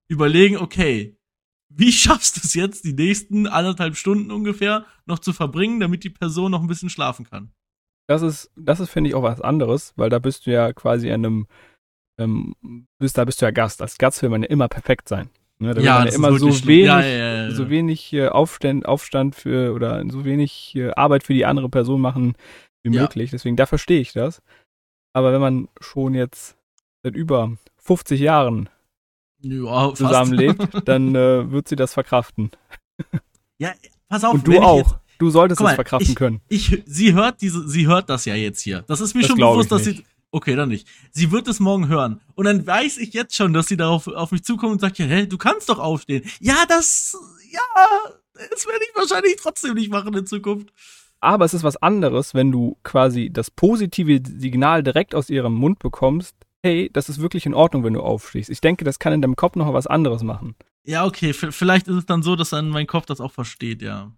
überlegen, 0.08 0.56
okay, 0.56 1.16
wie 1.74 1.92
schaffst 1.92 2.36
du 2.36 2.40
es 2.44 2.54
jetzt, 2.54 2.84
die 2.84 2.92
nächsten 2.92 3.46
anderthalb 3.46 3.96
Stunden 3.96 4.30
ungefähr 4.30 4.84
noch 5.06 5.18
zu 5.18 5.32
verbringen, 5.32 5.80
damit 5.80 6.04
die 6.04 6.10
Person 6.10 6.50
noch 6.50 6.60
ein 6.60 6.66
bisschen 6.68 6.90
schlafen 6.90 7.24
kann? 7.28 7.50
Das 8.08 8.22
ist, 8.22 8.50
das 8.56 8.80
ist, 8.80 8.90
finde 8.90 9.08
ich, 9.10 9.14
auch 9.14 9.22
was 9.22 9.40
anderes, 9.40 9.92
weil 9.96 10.10
da 10.10 10.18
bist 10.18 10.46
du 10.46 10.50
ja 10.52 10.72
quasi 10.72 11.10
an 11.10 11.24
einem, 11.24 11.46
ähm, 12.20 12.54
bist, 12.98 13.16
da 13.16 13.24
bist 13.24 13.40
du 13.40 13.46
ja 13.46 13.50
Gast. 13.52 13.80
Als 13.80 13.96
Gast 13.98 14.22
will 14.22 14.28
man 14.30 14.42
ja 14.42 14.48
immer 14.48 14.68
perfekt 14.68 15.08
sein. 15.08 15.30
Ne? 15.58 15.72
Da 15.74 15.76
will 15.80 15.88
man 15.88 16.06
ja 16.08 16.12
immer 16.14 16.38
so 16.38 16.48
wenig, 16.66 16.86
Ja, 16.86 17.00
ja, 17.00 17.06
ja, 17.16 17.34
ja. 17.44 17.50
so 17.52 17.70
wenig 17.70 18.12
äh, 18.12 18.28
Aufstand, 18.28 18.86
Aufstand 18.86 19.34
für 19.36 19.72
oder 19.72 20.04
so 20.10 20.24
wenig 20.24 20.74
äh, 20.74 20.90
Arbeit 20.90 21.22
für 21.24 21.32
die 21.34 21.46
andere 21.46 21.68
Person 21.68 22.00
machen 22.00 22.34
wie 22.84 22.94
Ja. 22.94 23.02
möglich. 23.02 23.30
Deswegen, 23.30 23.56
da 23.56 23.66
verstehe 23.66 24.00
ich 24.00 24.12
das. 24.12 24.42
Aber 25.14 25.32
wenn 25.32 25.40
man 25.40 25.68
schon 25.80 26.14
jetzt 26.14 26.56
seit 27.04 27.14
über 27.14 27.56
50 27.78 28.20
Jahren 28.20 28.68
ja, 29.42 29.92
zusammenlebt, 29.94 30.68
dann 30.88 31.14
äh, 31.14 31.50
wird 31.50 31.68
sie 31.68 31.76
das 31.76 31.92
verkraften. 31.94 32.50
Ja, 33.58 33.72
pass 34.08 34.24
auf, 34.24 34.34
Und 34.34 34.46
du 34.46 34.52
ich 34.52 34.60
auch. 34.60 34.98
Du 35.18 35.30
solltest 35.30 35.58
Guck 35.58 35.66
es 35.66 35.70
mal, 35.70 35.74
verkraften 35.76 36.14
können. 36.16 36.40
ich, 36.48 36.82
sie 36.86 37.14
hört 37.14 37.40
diese, 37.42 37.68
sie 37.68 37.86
hört 37.86 38.10
das 38.10 38.24
ja 38.24 38.34
jetzt 38.34 38.60
hier. 38.60 38.82
Das 38.88 39.00
ist 39.00 39.14
mir 39.14 39.20
Das 39.20 39.28
schon 39.30 39.38
bewusst, 39.38 39.66
ich 39.66 39.68
dass 39.68 39.86
nicht. 39.86 39.98
sie, 39.98 40.04
okay, 40.32 40.56
dann 40.56 40.68
nicht. 40.68 40.88
Sie 41.12 41.30
wird 41.30 41.46
es 41.46 41.60
morgen 41.60 41.86
hören. 41.86 42.20
Und 42.34 42.46
dann 42.46 42.66
weiß 42.66 42.98
ich 42.98 43.12
jetzt 43.14 43.36
schon, 43.36 43.52
dass 43.52 43.68
sie 43.68 43.76
darauf, 43.76 44.08
auf 44.08 44.32
mich 44.32 44.42
zukommt 44.42 44.72
und 44.72 44.80
sagt, 44.80 44.98
ja, 44.98 45.06
hä, 45.06 45.26
du 45.26 45.38
kannst 45.38 45.68
doch 45.68 45.78
aufstehen. 45.78 46.24
Ja, 46.40 46.64
das, 46.68 47.16
ja, 47.52 47.60
das 48.50 48.66
werde 48.66 48.80
ich 48.82 48.96
wahrscheinlich 48.96 49.36
trotzdem 49.40 49.74
nicht 49.74 49.90
machen 49.92 50.12
in 50.16 50.26
Zukunft. 50.26 50.72
Aber 51.20 51.44
es 51.44 51.54
ist 51.54 51.62
was 51.62 51.76
anderes, 51.76 52.34
wenn 52.34 52.50
du 52.50 52.76
quasi 52.82 53.30
das 53.32 53.48
positive 53.52 54.20
Signal 54.26 54.82
direkt 54.82 55.14
aus 55.14 55.30
ihrem 55.30 55.54
Mund 55.54 55.78
bekommst, 55.78 56.34
hey, 56.62 56.90
das 56.92 57.08
ist 57.08 57.20
wirklich 57.20 57.46
in 57.46 57.54
Ordnung, 57.54 57.84
wenn 57.84 57.92
du 57.92 58.00
aufstehst. 58.00 58.48
Ich 58.48 58.60
denke, 58.60 58.84
das 58.84 58.98
kann 58.98 59.12
in 59.12 59.22
deinem 59.22 59.36
Kopf 59.36 59.56
noch 59.56 59.72
was 59.72 59.86
anderes 59.86 60.22
machen. 60.22 60.54
Ja, 60.84 61.04
okay, 61.04 61.32
vielleicht 61.32 61.88
ist 61.88 61.96
es 61.96 62.06
dann 62.06 62.22
so, 62.22 62.36
dass 62.36 62.50
dann 62.50 62.68
mein 62.68 62.86
Kopf 62.86 63.06
das 63.06 63.20
auch 63.20 63.32
versteht, 63.32 63.82
ja. 63.82 64.12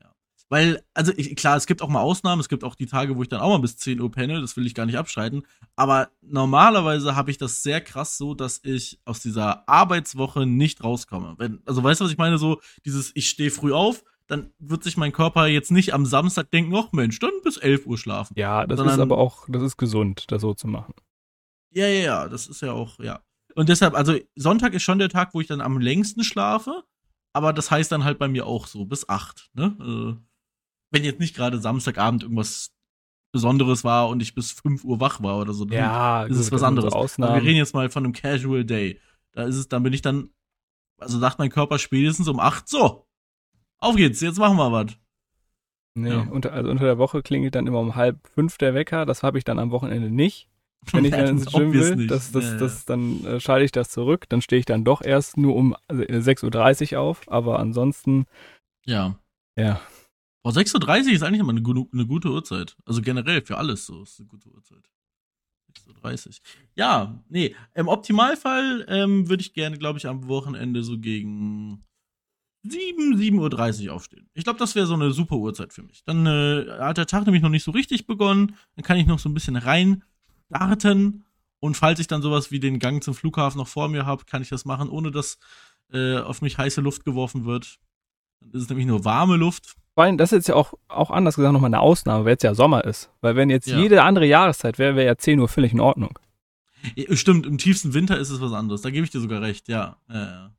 ja. 0.00 0.14
Weil, 0.48 0.82
also 0.94 1.12
ich, 1.16 1.34
klar, 1.36 1.56
es 1.56 1.66
gibt 1.66 1.82
auch 1.82 1.88
mal 1.88 2.00
Ausnahmen, 2.00 2.40
es 2.40 2.48
gibt 2.48 2.64
auch 2.64 2.74
die 2.74 2.86
Tage, 2.86 3.16
wo 3.16 3.22
ich 3.22 3.28
dann 3.28 3.40
auch 3.40 3.50
mal 3.50 3.60
bis 3.60 3.76
10 3.76 4.00
Uhr 4.00 4.10
penne, 4.10 4.40
das 4.40 4.56
will 4.56 4.66
ich 4.66 4.74
gar 4.74 4.86
nicht 4.86 4.96
abschreiten. 4.96 5.42
Aber 5.76 6.08
normalerweise 6.22 7.14
habe 7.16 7.30
ich 7.30 7.38
das 7.38 7.62
sehr 7.62 7.80
krass 7.80 8.16
so, 8.16 8.34
dass 8.34 8.60
ich 8.64 9.00
aus 9.04 9.20
dieser 9.20 9.68
Arbeitswoche 9.68 10.46
nicht 10.46 10.82
rauskomme. 10.82 11.34
Wenn, 11.38 11.60
also 11.66 11.82
weißt 11.82 12.00
du, 12.00 12.04
was 12.04 12.12
ich 12.12 12.18
meine? 12.18 12.38
So, 12.38 12.60
dieses, 12.86 13.12
ich 13.14 13.28
stehe 13.28 13.50
früh 13.50 13.72
auf, 13.72 14.02
dann 14.26 14.50
wird 14.58 14.82
sich 14.82 14.96
mein 14.96 15.12
Körper 15.12 15.46
jetzt 15.46 15.70
nicht 15.70 15.92
am 15.92 16.06
Samstag 16.06 16.50
denken, 16.50 16.74
ach 16.74 16.92
Mensch, 16.92 17.18
dann 17.18 17.32
bis 17.44 17.58
11 17.58 17.86
Uhr 17.86 17.98
schlafen. 17.98 18.34
Ja, 18.36 18.66
das 18.66 18.78
Sondern, 18.78 18.94
ist 18.94 19.00
aber 19.00 19.18
auch, 19.18 19.46
das 19.48 19.62
ist 19.62 19.76
gesund, 19.76 20.24
das 20.28 20.40
so 20.40 20.54
zu 20.54 20.68
machen. 20.68 20.94
Ja, 21.72 21.86
ja, 21.86 22.02
ja, 22.02 22.28
das 22.28 22.46
ist 22.46 22.62
ja 22.62 22.72
auch, 22.72 22.98
ja. 22.98 23.20
Und 23.54 23.68
deshalb, 23.68 23.94
also 23.94 24.18
Sonntag 24.34 24.74
ist 24.74 24.82
schon 24.82 24.98
der 24.98 25.08
Tag, 25.08 25.34
wo 25.34 25.40
ich 25.40 25.46
dann 25.46 25.60
am 25.60 25.78
längsten 25.78 26.24
schlafe, 26.24 26.84
aber 27.32 27.52
das 27.52 27.70
heißt 27.70 27.92
dann 27.92 28.04
halt 28.04 28.18
bei 28.18 28.28
mir 28.28 28.46
auch 28.46 28.66
so 28.66 28.84
bis 28.84 29.08
acht, 29.08 29.50
ne? 29.54 29.76
Also, 29.78 30.16
wenn 30.90 31.04
jetzt 31.04 31.20
nicht 31.20 31.34
gerade 31.34 31.58
Samstagabend 31.58 32.22
irgendwas 32.22 32.72
Besonderes 33.32 33.82
war 33.82 34.08
und 34.08 34.20
ich 34.20 34.34
bis 34.34 34.52
5 34.52 34.84
Uhr 34.84 35.00
wach 35.00 35.22
war 35.22 35.38
oder 35.38 35.54
so, 35.54 35.64
dann 35.64 35.78
ja, 35.78 36.24
ist 36.24 36.38
es 36.38 36.52
was 36.52 36.62
anderes. 36.62 36.92
Aber 36.92 37.34
wir 37.34 37.42
reden 37.42 37.56
jetzt 37.56 37.74
mal 37.74 37.88
von 37.88 38.04
einem 38.04 38.12
Casual 38.12 38.64
Day. 38.64 39.00
Da 39.32 39.44
ist 39.44 39.56
es, 39.56 39.68
dann 39.68 39.82
bin 39.82 39.94
ich 39.94 40.02
dann, 40.02 40.28
also 40.98 41.18
sagt 41.18 41.38
mein 41.38 41.48
Körper 41.48 41.78
spätestens 41.78 42.28
um 42.28 42.38
acht, 42.38 42.68
so, 42.68 43.06
auf 43.78 43.96
geht's, 43.96 44.20
jetzt 44.20 44.38
machen 44.38 44.58
wir 44.58 44.70
was. 44.70 44.92
Nee, 45.94 46.10
ja. 46.10 46.20
unter, 46.30 46.52
also 46.52 46.70
unter 46.70 46.84
der 46.84 46.98
Woche 46.98 47.22
klingelt 47.22 47.54
dann 47.54 47.66
immer 47.66 47.80
um 47.80 47.96
halb 47.96 48.26
fünf 48.34 48.58
der 48.58 48.74
Wecker, 48.74 49.06
das 49.06 49.22
habe 49.22 49.38
ich 49.38 49.44
dann 49.44 49.58
am 49.58 49.70
Wochenende 49.70 50.10
nicht 50.10 50.51
wenn 50.92 51.04
ich 51.04 51.12
dann 51.12 51.28
ins 51.28 51.46
Gym 51.52 51.72
will, 51.72 52.06
das, 52.06 52.32
das, 52.32 52.44
ja, 52.44 52.56
das, 52.56 52.84
dann 52.84 53.24
äh, 53.24 53.40
schalte 53.40 53.64
ich 53.64 53.72
das 53.72 53.90
zurück. 53.90 54.28
Dann 54.28 54.42
stehe 54.42 54.60
ich 54.60 54.66
dann 54.66 54.84
doch 54.84 55.02
erst 55.02 55.36
nur 55.36 55.54
um 55.54 55.76
6.30 55.88 56.94
Uhr 56.94 57.00
auf, 57.00 57.30
aber 57.30 57.58
ansonsten. 57.58 58.26
Ja. 58.84 59.18
Ja. 59.56 59.80
Oh, 60.44 60.50
6.30 60.50 61.06
Uhr 61.06 61.12
ist 61.12 61.22
eigentlich 61.22 61.40
immer 61.40 61.50
eine, 61.50 61.86
eine, 61.92 62.06
gute 62.06 62.30
Uhrzeit. 62.30 62.76
Also 62.84 63.00
generell 63.00 63.42
für 63.42 63.58
alles 63.58 63.86
so 63.86 64.02
ist 64.02 64.18
eine 64.18 64.28
gute 64.28 64.48
Uhrzeit. 64.48 64.90
6.30 65.86 66.26
Uhr. 66.26 66.34
Ja, 66.74 67.22
nee. 67.28 67.54
Im 67.74 67.86
Optimalfall 67.86 68.84
ähm, 68.88 69.28
würde 69.28 69.42
ich 69.42 69.52
gerne, 69.52 69.78
glaube 69.78 69.98
ich, 69.98 70.08
am 70.08 70.26
Wochenende 70.26 70.82
so 70.82 70.98
gegen 70.98 71.84
7, 72.64 73.14
7.30 73.14 73.86
Uhr 73.86 73.94
aufstehen. 73.94 74.28
Ich 74.34 74.42
glaube, 74.42 74.58
das 74.58 74.74
wäre 74.74 74.86
so 74.86 74.94
eine 74.94 75.12
super 75.12 75.36
Uhrzeit 75.36 75.72
für 75.72 75.84
mich. 75.84 76.02
Dann 76.04 76.26
äh, 76.26 76.66
hat 76.80 76.98
der 76.98 77.06
Tag 77.06 77.24
nämlich 77.24 77.42
noch 77.42 77.48
nicht 77.48 77.64
so 77.64 77.70
richtig 77.70 78.08
begonnen. 78.08 78.56
Dann 78.74 78.84
kann 78.84 78.98
ich 78.98 79.06
noch 79.06 79.20
so 79.20 79.28
ein 79.28 79.34
bisschen 79.34 79.56
rein 79.56 80.02
starten. 80.56 81.24
Und 81.60 81.76
falls 81.76 82.00
ich 82.00 82.08
dann 82.08 82.22
sowas 82.22 82.50
wie 82.50 82.60
den 82.60 82.78
Gang 82.78 83.02
zum 83.02 83.14
Flughafen 83.14 83.58
noch 83.58 83.68
vor 83.68 83.88
mir 83.88 84.04
habe, 84.04 84.24
kann 84.24 84.42
ich 84.42 84.48
das 84.48 84.64
machen, 84.64 84.88
ohne 84.88 85.10
dass 85.10 85.38
äh, 85.92 86.18
auf 86.18 86.42
mich 86.42 86.58
heiße 86.58 86.80
Luft 86.80 87.04
geworfen 87.04 87.44
wird. 87.44 87.78
Dann 88.40 88.50
ist 88.52 88.62
es 88.62 88.68
nämlich 88.68 88.86
nur 88.86 89.04
warme 89.04 89.36
Luft. 89.36 89.76
Vor 89.94 90.04
allem, 90.04 90.18
das 90.18 90.32
ist 90.32 90.38
jetzt 90.38 90.48
ja 90.48 90.54
auch, 90.54 90.74
auch 90.88 91.10
anders 91.10 91.36
gesagt 91.36 91.52
nochmal 91.52 91.68
eine 91.68 91.80
Ausnahme, 91.80 92.24
weil 92.24 92.32
jetzt 92.32 92.42
ja 92.42 92.54
Sommer 92.54 92.84
ist. 92.84 93.10
Weil 93.20 93.36
wenn 93.36 93.50
jetzt 93.50 93.68
ja. 93.68 93.78
jede 93.78 94.02
andere 94.02 94.26
Jahreszeit 94.26 94.78
wäre, 94.78 94.96
wäre 94.96 95.06
ja 95.06 95.16
10 95.16 95.38
Uhr 95.38 95.48
völlig 95.48 95.72
in 95.72 95.80
Ordnung. 95.80 96.18
Stimmt, 97.12 97.46
im 97.46 97.58
tiefsten 97.58 97.94
Winter 97.94 98.18
ist 98.18 98.30
es 98.30 98.40
was 98.40 98.52
anderes. 98.52 98.82
Da 98.82 98.90
gebe 98.90 99.04
ich 99.04 99.10
dir 99.10 99.20
sogar 99.20 99.42
recht, 99.42 99.68
ja. 99.68 99.96
ja, 100.08 100.22
ja. 100.22 100.52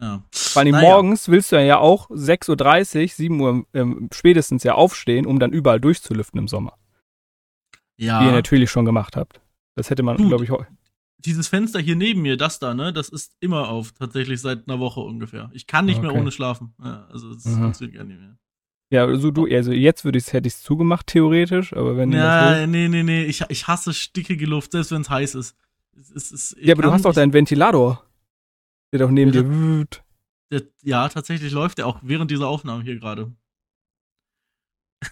Ja. 0.00 0.22
Vor 0.32 0.60
allem 0.60 0.72
naja. 0.72 0.88
morgens 0.88 1.28
willst 1.28 1.52
du 1.52 1.64
ja 1.64 1.78
auch 1.78 2.08
6.30 2.10 3.02
Uhr, 3.02 3.08
7 3.08 3.40
Uhr 3.40 3.66
ähm, 3.74 4.08
spätestens 4.12 4.62
ja 4.64 4.74
aufstehen, 4.74 5.26
um 5.26 5.38
dann 5.38 5.52
überall 5.52 5.80
durchzulüften 5.80 6.38
im 6.38 6.48
Sommer. 6.48 6.76
Ja. 8.02 8.20
Die 8.20 8.26
ihr 8.26 8.32
natürlich 8.32 8.70
schon 8.70 8.84
gemacht 8.84 9.16
habt. 9.16 9.40
Das 9.76 9.88
hätte 9.88 10.02
man, 10.02 10.16
glaube 10.16 10.44
ich, 10.44 10.50
auch. 10.50 10.64
Dieses 11.18 11.46
Fenster 11.46 11.78
hier 11.78 11.94
neben 11.94 12.20
mir, 12.22 12.36
das 12.36 12.58
da, 12.58 12.74
ne, 12.74 12.92
das 12.92 13.08
ist 13.08 13.36
immer 13.38 13.68
auf, 13.68 13.92
tatsächlich 13.92 14.40
seit 14.40 14.68
einer 14.68 14.80
Woche 14.80 15.00
ungefähr. 15.00 15.50
Ich 15.54 15.68
kann 15.68 15.84
nicht 15.84 15.98
okay. 15.98 16.08
mehr 16.08 16.16
ohne 16.16 16.32
schlafen. 16.32 16.74
Ja, 16.82 17.06
also 17.12 17.30
es 17.30 17.44
mhm. 17.44 17.58
funktioniert 17.58 17.96
gar 17.96 18.04
nicht 18.04 18.18
mehr. 18.18 18.36
Ja, 18.90 19.04
also 19.04 19.30
du, 19.30 19.46
also 19.46 19.72
jetzt 19.72 20.04
würde 20.04 20.18
ich 20.18 20.32
hätte 20.32 20.48
ich 20.48 20.54
es 20.54 20.62
zugemacht, 20.62 21.06
theoretisch, 21.06 21.72
aber 21.72 21.96
wenn 21.96 22.12
Ja, 22.12 22.66
nee, 22.66 22.88
nee, 22.88 23.04
nee. 23.04 23.24
Ich, 23.24 23.42
ich 23.48 23.68
hasse 23.68 23.94
stickige 23.94 24.46
Luft, 24.46 24.72
selbst 24.72 24.90
wenn 24.90 25.02
es 25.02 25.08
heiß 25.08 25.36
ist. 25.36 25.56
Es, 25.98 26.10
es, 26.10 26.32
es, 26.32 26.56
ja, 26.60 26.74
aber 26.74 26.82
du 26.82 26.92
hast 26.92 27.04
doch 27.04 27.14
deinen 27.14 27.32
Ventilator. 27.32 28.04
Der 28.92 28.98
doch 28.98 29.10
neben 29.10 29.32
ja, 29.32 29.42
dir 29.42 29.48
wüt. 29.48 30.02
Ja, 30.82 31.08
tatsächlich 31.08 31.52
läuft 31.52 31.78
der 31.78 31.86
auch 31.86 32.00
während 32.02 32.30
dieser 32.30 32.48
Aufnahme 32.48 32.82
hier 32.82 32.98
gerade. 32.98 33.32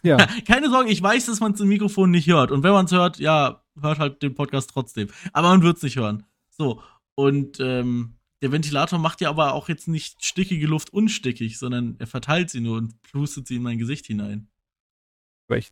Ja. 0.03 0.16
Keine 0.46 0.70
Sorge, 0.70 0.90
ich 0.90 1.03
weiß, 1.03 1.26
dass 1.26 1.40
man 1.40 1.53
es 1.53 1.61
im 1.61 1.68
Mikrofon 1.68 2.11
nicht 2.11 2.29
hört. 2.29 2.50
Und 2.50 2.62
wenn 2.62 2.72
man 2.72 2.87
es 2.87 2.92
hört, 2.92 3.18
ja, 3.18 3.62
hört 3.81 3.98
halt 3.98 4.22
den 4.22 4.35
Podcast 4.35 4.70
trotzdem. 4.70 5.09
Aber 5.33 5.48
man 5.48 5.62
wird 5.62 5.76
es 5.76 5.83
nicht 5.83 5.96
hören. 5.96 6.24
So. 6.50 6.83
Und 7.14 7.59
ähm, 7.61 8.14
der 8.42 8.53
Ventilator 8.53 8.98
macht 8.98 9.20
ja 9.20 9.29
aber 9.29 9.55
auch 9.55 9.68
jetzt 9.68 9.88
nicht 9.88 10.24
stickige 10.24 10.66
Luft 10.66 10.92
unstickig, 10.92 11.59
sondern 11.59 11.96
er 11.98 12.07
verteilt 12.07 12.50
sie 12.50 12.61
nur 12.61 12.79
und 12.79 13.00
plustet 13.03 13.46
sie 13.46 13.57
in 13.57 13.62
mein 13.62 13.79
Gesicht 13.79 14.07
hinein. 14.07 14.48
Aber 15.48 15.59
ich, 15.59 15.70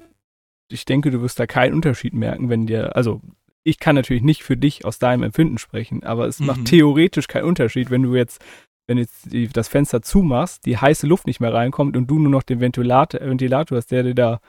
ich 0.70 0.84
denke, 0.84 1.10
du 1.10 1.22
wirst 1.22 1.38
da 1.38 1.46
keinen 1.46 1.74
Unterschied 1.74 2.12
merken, 2.12 2.50
wenn 2.50 2.66
dir, 2.66 2.94
also 2.96 3.22
ich 3.64 3.78
kann 3.78 3.94
natürlich 3.94 4.22
nicht 4.22 4.42
für 4.42 4.56
dich 4.56 4.84
aus 4.84 4.98
deinem 4.98 5.22
Empfinden 5.22 5.58
sprechen, 5.58 6.02
aber 6.02 6.26
es 6.26 6.40
mhm. 6.40 6.46
macht 6.46 6.64
theoretisch 6.66 7.28
keinen 7.28 7.44
Unterschied, 7.44 7.90
wenn 7.90 8.02
du 8.02 8.14
jetzt 8.14 8.44
wenn 8.88 8.96
du 8.96 9.02
jetzt 9.02 9.30
die, 9.30 9.46
das 9.48 9.68
Fenster 9.68 10.02
zumachst, 10.02 10.64
die 10.66 10.78
heiße 10.78 11.06
Luft 11.06 11.26
nicht 11.26 11.40
mehr 11.40 11.52
reinkommt 11.52 11.96
und 11.96 12.08
du 12.08 12.18
nur 12.18 12.30
noch 12.30 12.42
den 12.42 12.60
Ventilator, 12.60 13.20
Ventilator 13.20 13.76
hast, 13.76 13.90
der 13.90 14.02
dir 14.02 14.14
da 14.14 14.40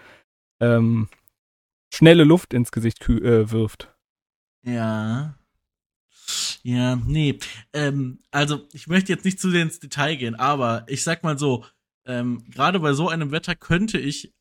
ähm, 0.61 1.09
schnelle 1.93 2.23
Luft 2.23 2.53
ins 2.53 2.71
Gesicht 2.71 3.07
äh, 3.09 3.51
wirft. 3.51 3.93
Ja. 4.63 5.35
Ja, 6.63 6.95
nee. 6.95 7.39
Ähm, 7.73 8.19
also, 8.31 8.67
ich 8.71 8.87
möchte 8.87 9.11
jetzt 9.11 9.25
nicht 9.25 9.39
zu 9.39 9.49
sehr 9.51 9.63
ins 9.63 9.79
Detail 9.79 10.15
gehen, 10.15 10.35
aber 10.35 10.85
ich 10.87 11.03
sag 11.03 11.23
mal 11.23 11.37
so, 11.37 11.65
ähm, 12.05 12.43
gerade 12.49 12.79
bei 12.79 12.93
so 12.93 13.09
einem 13.09 13.31
Wetter 13.31 13.55
könnte 13.55 13.97
ich 13.97 14.33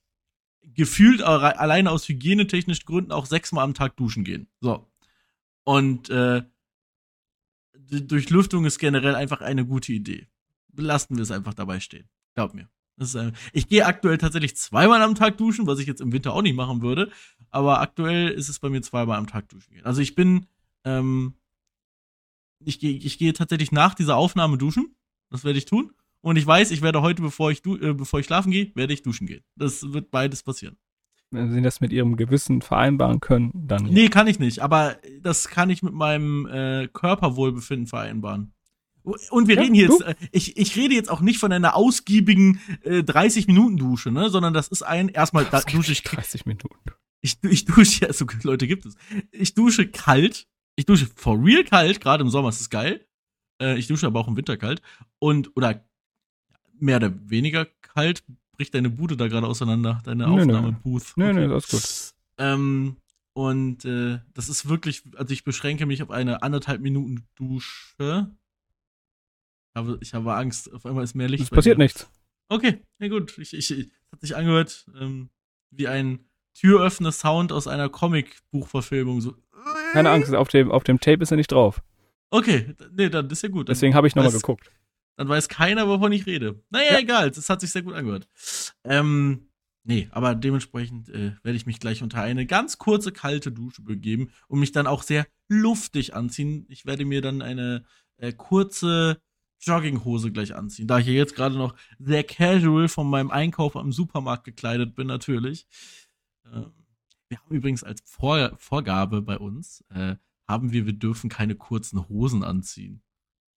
gefühlt 0.63 1.23
alleine 1.23 1.91
aus 1.91 2.09
hygienetechnischen 2.09 2.87
Gründen 2.87 3.13
auch 3.13 3.27
sechsmal 3.27 3.65
am 3.65 3.75
Tag 3.75 3.97
duschen 3.97 4.23
gehen. 4.23 4.49
So. 4.61 4.87
Und 5.65 6.09
äh, 6.11 6.43
Durchlüftung 7.91 8.65
ist 8.65 8.79
generell 8.79 9.15
einfach 9.15 9.41
eine 9.41 9.65
gute 9.65 9.93
Idee. 9.93 10.29
Lassen 10.77 11.17
wir 11.17 11.23
es 11.23 11.31
einfach 11.31 11.55
dabei 11.55 11.81
stehen. 11.81 12.09
Glaub 12.35 12.55
mir. 12.55 12.69
Äh, 13.01 13.33
ich 13.53 13.69
gehe 13.69 13.87
aktuell 13.87 14.19
tatsächlich 14.19 14.57
zweimal 14.57 15.03
am 15.03 15.15
Tag 15.15 15.39
duschen, 15.39 15.67
was 15.67 15.79
ich 15.79 15.87
jetzt 15.87 16.01
im 16.01 16.13
Winter 16.13 16.33
auch 16.33 16.43
nicht 16.43 16.55
machen 16.55 16.83
würde. 16.83 17.11
Aber 17.51 17.81
aktuell 17.81 18.29
ist 18.29 18.49
es 18.49 18.59
bei 18.59 18.69
mir 18.69 18.83
zweimal 18.83 19.19
am 19.19 19.27
Tag 19.27 19.49
duschen 19.49 19.75
gehen. 19.75 19.85
Also 19.85 20.01
ich 20.01 20.15
bin, 20.15 20.47
ähm, 20.85 21.35
ich 22.65 22.81
gehe 22.81 22.97
ich 22.97 23.19
gehe 23.19 23.33
tatsächlich 23.33 23.73
nach 23.73 23.95
dieser 23.95 24.17
Aufnahme 24.17 24.59
duschen. 24.59 24.95
Das 25.31 25.45
werde 25.45 25.59
ich 25.59 25.65
tun. 25.65 25.93
Und 26.21 26.37
ich 26.37 26.47
weiß, 26.47 26.73
ich 26.73 26.83
werde 26.83 27.03
heute, 27.03 27.23
bevor 27.23 27.51
ich, 27.51 27.63
du, 27.63 27.77
äh, 27.77 27.95
bevor 27.95 28.21
ich 28.21 28.27
schlafen 28.27 28.51
gehe, 28.51 28.73
werde 28.75 28.93
ich 28.93 29.03
duschen 29.03 29.27
gehen. 29.27 29.45
Das 29.57 29.93
wird 29.93 30.11
beides 30.11 30.43
passieren 30.43 30.77
wenn 31.31 31.53
sie 31.53 31.63
das 31.63 31.81
mit 31.81 31.93
ihrem 31.93 32.17
Gewissen 32.17 32.63
vereinbaren 32.63 33.21
können, 33.21 33.51
dann. 33.55 33.85
Nee, 33.85 34.09
kann 34.09 34.27
ich 34.27 34.39
nicht, 34.39 34.61
aber 34.61 34.97
das 35.21 35.49
kann 35.49 35.71
ich 35.71 35.83
mit 35.83 35.93
meinem 35.93 36.47
äh, 36.47 36.89
Körperwohlbefinden 36.89 37.87
vereinbaren. 37.87 38.53
Und 39.31 39.49
wir 39.49 39.57
ja, 39.57 39.63
reden 39.63 39.75
hier 39.75 39.89
jetzt, 39.89 40.03
äh, 40.03 40.15
ich, 40.33 40.57
ich 40.57 40.77
rede 40.77 40.95
jetzt 40.95 41.11
auch 41.11 41.21
nicht 41.21 41.39
von 41.39 41.53
einer 41.53 41.75
ausgiebigen 41.75 42.61
äh, 42.83 42.99
30-Minuten-Dusche, 42.99 44.11
ne, 44.11 44.29
sondern 44.29 44.53
das 44.53 44.69
ist 44.69 44.83
ein, 44.83 45.09
erstmal 45.09 45.45
da 45.47 45.61
dusche 45.61 45.93
ich. 45.93 46.03
30 46.03 46.47
Minuten. 46.47 46.77
Ich, 47.21 47.39
ich 47.43 47.65
dusche, 47.65 48.07
ja, 48.07 48.13
so 48.13 48.27
Leute 48.43 48.67
gibt 48.67 48.87
es. 48.87 48.97
Ich 49.33 49.55
dusche 49.55 49.89
kalt. 49.89 50.47
Ich 50.77 50.87
dusche 50.87 51.09
for 51.17 51.43
real 51.43 51.65
kalt, 51.65 52.01
gerade 52.01 52.23
im 52.23 52.31
Sommer 52.31 52.51
ist 52.51 52.61
es 52.61 52.71
geil. 52.71 53.07
Äh, 53.61 53.79
ich 53.79 53.89
dusche 53.89 54.07
aber 54.07 54.21
auch 54.21 54.29
im 54.29 54.37
Winter 54.37 54.57
kalt. 54.57 54.83
Und, 55.19 55.57
oder 55.57 55.85
mehr 56.79 56.99
oder 56.99 57.13
weniger 57.29 57.67
kalt, 57.83 58.23
bricht 58.59 58.75
deine 58.75 58.91
Bude 58.91 59.17
da 59.17 59.29
gerade 59.29 59.47
auseinander, 59.47 60.03
deine 60.05 60.27
Aufnahmebooth. 60.27 61.13
Nee, 61.17 61.31
okay. 61.31 61.41
nee, 61.41 61.49
das 61.49 61.73
ist 61.73 62.11
gut. 62.11 62.19
Ähm, 62.39 62.97
und 63.33 63.85
äh, 63.85 64.19
das 64.35 64.49
ist 64.49 64.69
wirklich, 64.69 65.05
also 65.17 65.33
ich 65.33 65.45
beschränke 65.45 65.87
mich 65.87 66.03
auf 66.03 66.11
eine 66.11 66.43
anderthalb 66.43 66.81
Minuten 66.81 67.27
Dusche. 67.37 68.31
Aber 69.75 69.97
ich 70.01 70.13
habe 70.13 70.35
Angst, 70.35 70.73
auf 70.75 70.85
einmal 70.85 71.05
ist 71.05 71.15
mehr 71.15 71.29
Licht. 71.29 71.45
Es 71.45 71.51
passiert 71.51 71.79
dir. 71.79 71.83
nichts. 71.83 72.11
Okay, 72.49 72.83
na 72.99 73.07
nee, 73.07 73.09
gut. 73.09 73.39
Ich, 73.39 73.55
ich, 73.55 73.71
ich 73.71 73.91
hat 74.11 74.21
sich 74.21 74.35
angehört 74.35 74.87
ähm, 75.01 75.31
wie 75.71 75.87
ein 75.87 76.27
türöffner 76.55 77.13
Sound 77.13 77.53
aus 77.53 77.69
einer 77.69 77.89
Comic-Buchverfilmung. 77.89 79.21
So. 79.21 79.37
Keine 79.93 80.11
Angst, 80.11 80.35
auf 80.35 80.49
dem, 80.49 80.73
auf 80.73 80.83
dem 80.83 80.99
Tape 80.99 81.23
ist 81.23 81.31
er 81.31 81.37
nicht 81.37 81.53
drauf. 81.53 81.81
Okay, 82.31 82.75
nee, 82.91 83.09
dann 83.09 83.31
ist 83.31 83.43
ja 83.43 83.51
gut. 83.51 83.69
Deswegen 83.69 83.95
habe 83.95 84.09
ich 84.09 84.17
nochmal 84.17 84.33
geguckt 84.33 84.73
dann 85.19 85.29
weiß 85.29 85.49
keiner, 85.49 85.89
wovon 85.89 86.13
ich 86.13 86.27
rede. 86.27 86.63
Naja, 86.71 86.93
ja. 86.93 86.99
egal, 87.01 87.33
das 87.33 87.51
hat 87.51 87.61
sich 87.61 87.73
sehr 87.73 87.83
gut 87.83 87.95
angehört. 87.95 88.29
Ähm, 88.85 89.49
nee, 89.83 90.09
aber 90.13 90.37
dementsprechend 90.37 91.09
äh, 91.09 91.33
werde 91.43 91.57
ich 91.57 91.67
mich 91.67 91.81
gleich 91.81 92.05
unter 92.05 92.23
eine 92.23 92.47
ganz 92.47 92.79
kurze 92.79 93.11
kalte 93.11 93.51
Dusche 93.51 93.83
begeben 93.83 94.31
und 94.47 94.61
mich 94.61 94.71
dann 94.71 94.87
auch 94.87 95.03
sehr 95.03 95.27
luftig 95.49 96.15
anziehen. 96.15 96.67
Ich 96.69 96.87
werde 96.87 97.05
mir 97.05 97.21
dann 97.21 97.43
eine 97.43 97.85
äh, 98.19 98.33
kurze 98.33 99.21
Jogginghose 99.61 100.31
gleich 100.31 100.55
anziehen. 100.55 100.87
Da 100.87 101.01
ich 101.01 101.07
hier 101.07 101.15
jetzt 101.15 101.35
gerade 101.35 101.57
noch 101.57 101.75
sehr 101.99 102.23
casual 102.23 102.87
von 102.87 103.11
meinem 103.11 103.33
Einkauf 103.33 103.75
am 103.77 103.91
Supermarkt 103.91 104.45
gekleidet 104.45 104.95
bin, 104.95 105.09
natürlich. 105.09 105.67
Äh, 106.45 106.63
wir 107.29 107.39
haben 107.41 107.57
übrigens 107.57 107.83
als 107.83 108.03
Vor 108.05 108.53
Vorgabe 108.57 109.21
bei 109.21 109.37
uns, 109.37 109.85
äh, 109.93 110.15
haben 110.47 110.71
wir, 110.71 110.87
wir 110.87 110.93
dürfen 110.93 111.29
keine 111.29 111.57
kurzen 111.57 112.09
Hosen 112.09 112.45
anziehen. 112.45 113.03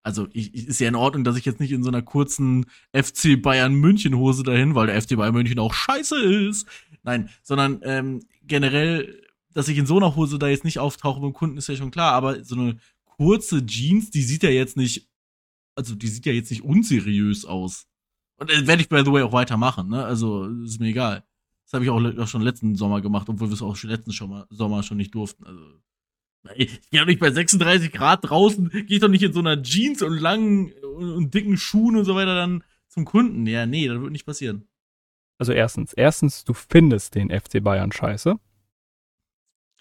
Also 0.02 0.28
ich, 0.32 0.54
ich, 0.54 0.66
ist 0.66 0.80
ja 0.80 0.88
in 0.88 0.94
Ordnung, 0.94 1.24
dass 1.24 1.36
ich 1.36 1.44
jetzt 1.44 1.60
nicht 1.60 1.72
in 1.72 1.82
so 1.82 1.90
einer 1.90 2.02
kurzen 2.02 2.66
FC 2.94 3.40
Bayern 3.40 3.74
München 3.74 4.16
Hose 4.16 4.42
dahin, 4.42 4.74
weil 4.74 4.86
der 4.86 5.00
FC 5.00 5.16
Bayern 5.16 5.34
München 5.34 5.58
auch 5.58 5.74
scheiße 5.74 6.18
ist. 6.48 6.66
Nein, 7.02 7.28
sondern 7.42 7.80
ähm, 7.82 8.20
generell, 8.42 9.22
dass 9.52 9.68
ich 9.68 9.76
in 9.78 9.86
so 9.86 9.96
einer 9.96 10.16
Hose 10.16 10.38
da 10.38 10.48
jetzt 10.48 10.64
nicht 10.64 10.78
auftauche 10.78 11.20
beim 11.20 11.32
Kunden, 11.32 11.58
ist 11.58 11.68
ja 11.68 11.76
schon 11.76 11.90
klar. 11.90 12.12
Aber 12.14 12.42
so 12.44 12.54
eine 12.54 12.78
kurze 13.04 13.64
Jeans, 13.66 14.10
die 14.10 14.22
sieht 14.22 14.42
ja 14.42 14.50
jetzt 14.50 14.76
nicht, 14.76 15.08
also 15.74 15.94
die 15.94 16.08
sieht 16.08 16.24
ja 16.26 16.32
jetzt 16.32 16.50
nicht 16.50 16.62
unseriös 16.62 17.44
aus. 17.44 17.86
Und 18.36 18.50
äh, 18.50 18.66
werde 18.66 18.82
ich 18.82 18.88
by 18.88 19.02
the 19.04 19.12
way 19.12 19.22
auch 19.22 19.32
weitermachen, 19.32 19.88
ne? 19.88 20.04
Also 20.04 20.46
ist 20.64 20.80
mir 20.80 20.88
egal. 20.88 21.24
Das 21.64 21.74
habe 21.74 21.84
ich 21.84 21.90
auch, 21.90 22.02
auch, 22.02 22.26
schon 22.26 22.42
letzten 22.42 22.74
Sommer 22.74 23.00
gemacht, 23.00 23.28
obwohl 23.28 23.48
wir 23.48 23.54
es 23.54 23.62
auch 23.62 23.80
letzten 23.82 24.10
Sommer 24.10 24.82
schon 24.82 24.96
nicht 24.96 25.14
durften. 25.14 25.44
Also 25.46 25.62
ich 26.54 26.80
gehe 26.90 27.00
doch 27.00 27.06
nicht 27.06 27.20
bei 27.20 27.30
36 27.30 27.92
Grad 27.92 28.28
draußen, 28.28 28.70
gehe 28.70 28.84
ich 28.88 29.00
doch 29.00 29.08
nicht 29.08 29.22
in 29.22 29.32
so 29.32 29.40
einer 29.40 29.62
Jeans 29.62 30.02
und 30.02 30.18
langen 30.18 30.72
und, 30.72 31.12
und, 31.12 31.34
dicken 31.34 31.56
Schuhen 31.56 31.96
und 31.96 32.04
so 32.04 32.14
weiter 32.14 32.34
dann 32.34 32.64
zum 32.88 33.04
Kunden. 33.04 33.46
Ja, 33.46 33.66
nee, 33.66 33.88
das 33.88 34.00
wird 34.00 34.12
nicht 34.12 34.26
passieren. 34.26 34.66
Also 35.38 35.52
erstens, 35.52 35.92
erstens, 35.92 36.44
du 36.44 36.54
findest 36.54 37.14
den 37.14 37.30
FC 37.30 37.62
Bayern 37.62 37.92
scheiße. 37.92 38.38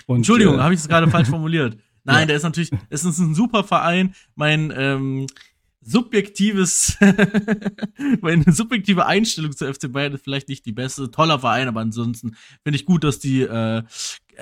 Und, 0.05 0.17
Entschuldigung, 0.17 0.55
äh, 0.55 0.61
habe 0.61 0.73
ich 0.73 0.79
es 0.79 0.87
gerade 0.87 1.09
falsch 1.09 1.29
formuliert. 1.29 1.77
Nein, 2.03 2.21
ja. 2.21 2.25
der 2.27 2.35
ist 2.37 2.43
natürlich, 2.43 2.71
es 2.89 3.03
ist 3.03 3.19
ein 3.19 3.35
super 3.35 3.63
Verein. 3.63 4.15
Mein 4.35 4.73
ähm, 4.75 5.27
subjektives, 5.81 6.97
meine 8.21 8.51
subjektive 8.51 9.05
Einstellung 9.05 9.55
zu 9.55 9.71
FC 9.71 9.91
Bayern 9.91 10.13
ist 10.13 10.23
vielleicht 10.23 10.49
nicht 10.49 10.65
die 10.65 10.71
beste. 10.71 11.11
Toller 11.11 11.39
Verein, 11.39 11.67
aber 11.67 11.81
ansonsten 11.81 12.35
finde 12.63 12.77
ich 12.77 12.85
gut, 12.85 13.03
dass 13.03 13.19
die 13.19 13.41
äh, 13.41 13.83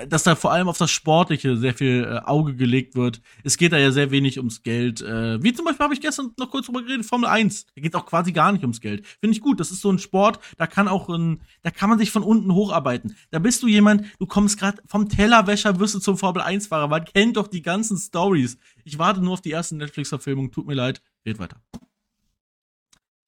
dass 0.06 0.22
da 0.22 0.34
vor 0.34 0.52
allem 0.52 0.68
auf 0.68 0.78
das 0.78 0.90
Sportliche 0.90 1.56
sehr 1.56 1.74
viel 1.74 2.04
äh, 2.04 2.26
Auge 2.26 2.54
gelegt 2.54 2.94
wird. 2.94 3.20
Es 3.42 3.56
geht 3.56 3.72
da 3.72 3.78
ja 3.78 3.90
sehr 3.90 4.10
wenig 4.10 4.38
ums 4.38 4.62
Geld. 4.62 5.00
Äh, 5.00 5.42
wie 5.42 5.52
zum 5.52 5.64
Beispiel 5.64 5.84
habe 5.84 5.94
ich 5.94 6.00
gestern 6.00 6.32
noch 6.38 6.50
kurz 6.50 6.66
drüber 6.66 6.82
geredet, 6.82 7.06
Formel 7.06 7.28
1. 7.28 7.66
Da 7.74 7.80
geht 7.80 7.96
auch 7.96 8.06
quasi 8.06 8.32
gar 8.32 8.52
nicht 8.52 8.62
ums 8.62 8.80
Geld. 8.80 9.06
Finde 9.20 9.36
ich 9.36 9.42
gut. 9.42 9.60
Das 9.60 9.70
ist 9.70 9.80
so 9.80 9.90
ein 9.90 9.98
Sport, 9.98 10.38
da 10.56 10.66
kann 10.66 10.88
auch 10.88 11.08
ein, 11.08 11.40
da 11.62 11.70
kann 11.70 11.90
man 11.90 11.98
sich 11.98 12.10
von 12.10 12.22
unten 12.22 12.52
hocharbeiten. 12.52 13.16
Da 13.30 13.38
bist 13.38 13.62
du 13.62 13.66
jemand, 13.66 14.04
du 14.18 14.26
kommst 14.26 14.58
gerade 14.58 14.82
vom 14.86 15.08
Tellerwäscher, 15.08 15.78
wirst 15.80 15.94
du 15.94 15.98
zum 15.98 16.16
Formel 16.16 16.42
1-Fahrer. 16.42 16.88
Man 16.88 17.04
kennt 17.04 17.36
doch 17.36 17.48
die 17.48 17.62
ganzen 17.62 17.96
Stories. 17.96 18.58
Ich 18.84 18.98
warte 18.98 19.20
nur 19.20 19.34
auf 19.34 19.40
die 19.40 19.50
erste 19.50 19.76
Netflix-Verfilmung. 19.76 20.50
Tut 20.50 20.66
mir 20.66 20.74
leid. 20.74 21.02
Red 21.26 21.38
weiter. 21.38 21.60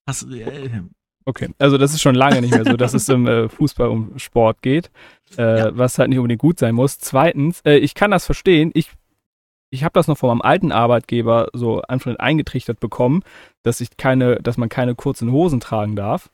Hast, 0.06 0.24
äh, 0.30 0.82
Okay, 1.30 1.48
also 1.60 1.78
das 1.78 1.94
ist 1.94 2.02
schon 2.02 2.16
lange 2.16 2.40
nicht 2.40 2.52
mehr 2.52 2.64
so, 2.64 2.76
dass 2.76 2.92
es 2.92 3.08
im 3.08 3.28
äh, 3.28 3.48
Fußball 3.48 3.86
um 3.86 4.18
Sport 4.18 4.62
geht, 4.62 4.90
äh, 5.38 5.58
ja. 5.58 5.78
was 5.78 5.96
halt 5.96 6.08
nicht 6.08 6.18
unbedingt 6.18 6.40
gut 6.40 6.58
sein 6.58 6.74
muss. 6.74 6.98
Zweitens, 6.98 7.60
äh, 7.60 7.76
ich 7.76 7.94
kann 7.94 8.10
das 8.10 8.26
verstehen. 8.26 8.72
Ich, 8.74 8.90
ich 9.70 9.84
habe 9.84 9.92
das 9.92 10.08
noch 10.08 10.18
von 10.18 10.30
meinem 10.30 10.42
alten 10.42 10.72
Arbeitgeber 10.72 11.46
so 11.52 11.82
einfach 11.82 12.16
eingetrichtert 12.18 12.80
bekommen, 12.80 13.22
dass 13.62 13.80
ich 13.80 13.96
keine, 13.96 14.42
dass 14.42 14.56
man 14.56 14.68
keine 14.68 14.96
kurzen 14.96 15.30
Hosen 15.30 15.60
tragen 15.60 15.94
darf. 15.94 16.32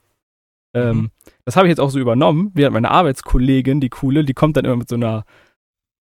Ähm, 0.73 0.97
mhm. 0.97 1.11
Das 1.45 1.57
habe 1.57 1.67
ich 1.67 1.73
jetzt 1.73 1.81
auch 1.81 1.91
so 1.91 1.99
übernommen. 1.99 2.53
Während 2.55 2.73
meine 2.73 2.91
Arbeitskollegin, 2.91 3.83
die 3.83 3.91
coole, 3.91 4.25
die 4.25 4.33
kommt 4.33 4.57
dann 4.57 4.65
immer 4.65 4.77
mit 4.77 4.89
so 4.89 4.95
einer 4.95 5.27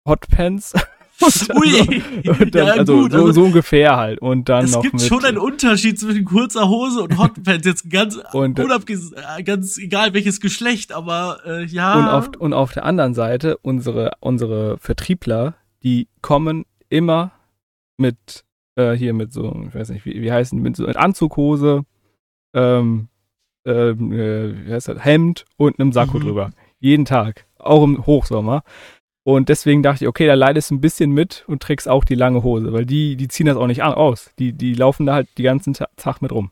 Hotpants 0.06 0.72
Ui, 1.54 2.02
und 2.28 2.54
dann, 2.54 2.66
ja, 2.66 2.72
also, 2.74 3.02
gut, 3.02 3.12
so, 3.12 3.18
also, 3.18 3.32
so 3.32 3.44
ungefähr 3.44 3.96
halt. 3.96 4.20
Und 4.20 4.48
dann 4.48 4.64
es 4.64 4.72
noch 4.72 4.82
gibt 4.82 4.94
mit, 4.94 5.02
schon 5.02 5.24
einen 5.24 5.38
Unterschied 5.38 5.98
zwischen 5.98 6.24
kurzer 6.24 6.68
Hose 6.68 7.02
und 7.02 7.18
Hotpants. 7.18 7.66
Jetzt 7.66 7.90
ganz 7.90 8.18
und, 8.32 8.58
äh, 8.58 9.42
ganz 9.42 9.78
egal 9.78 10.14
welches 10.14 10.40
Geschlecht, 10.40 10.92
aber 10.92 11.40
äh, 11.44 11.64
ja. 11.64 11.94
Und 11.98 12.08
auf, 12.08 12.28
und 12.38 12.52
auf 12.52 12.72
der 12.72 12.84
anderen 12.84 13.14
Seite, 13.14 13.58
unsere, 13.58 14.12
unsere 14.20 14.78
Vertriebler, 14.78 15.54
die 15.82 16.08
kommen 16.22 16.64
immer 16.88 17.32
mit, 17.96 18.44
äh, 18.76 18.92
hier 18.92 19.12
mit 19.12 19.32
so, 19.32 19.64
ich 19.66 19.74
weiß 19.74 19.88
nicht, 19.90 20.04
wie, 20.04 20.22
wie 20.22 20.30
heißen, 20.30 20.60
mit 20.60 20.76
so 20.76 20.86
mit 20.86 20.96
Anzughose, 20.96 21.82
ähm, 22.54 23.08
ähm, 23.64 24.12
äh, 24.12 24.66
wie 24.66 24.72
heißt 24.72 24.88
das, 24.88 25.04
Hemd 25.04 25.44
und 25.56 25.80
einem 25.80 25.92
Sakko 25.92 26.18
mhm. 26.18 26.22
drüber. 26.22 26.50
Jeden 26.78 27.04
Tag. 27.04 27.46
Auch 27.58 27.82
im 27.82 28.06
Hochsommer. 28.06 28.62
Und 29.24 29.48
deswegen 29.48 29.82
dachte 29.82 30.04
ich, 30.04 30.08
okay, 30.08 30.26
da 30.26 30.34
leidest 30.34 30.70
du 30.70 30.76
ein 30.76 30.80
bisschen 30.80 31.10
mit 31.10 31.44
und 31.46 31.62
trägst 31.62 31.88
auch 31.88 32.04
die 32.04 32.14
lange 32.14 32.42
Hose, 32.42 32.72
weil 32.72 32.86
die, 32.86 33.16
die 33.16 33.28
ziehen 33.28 33.46
das 33.46 33.56
auch 33.56 33.66
nicht 33.66 33.82
aus. 33.82 34.30
Die, 34.38 34.52
die 34.52 34.74
laufen 34.74 35.06
da 35.06 35.14
halt 35.14 35.28
die 35.36 35.42
ganzen 35.42 35.74
Tag 35.74 36.22
mit 36.22 36.32
rum. 36.32 36.50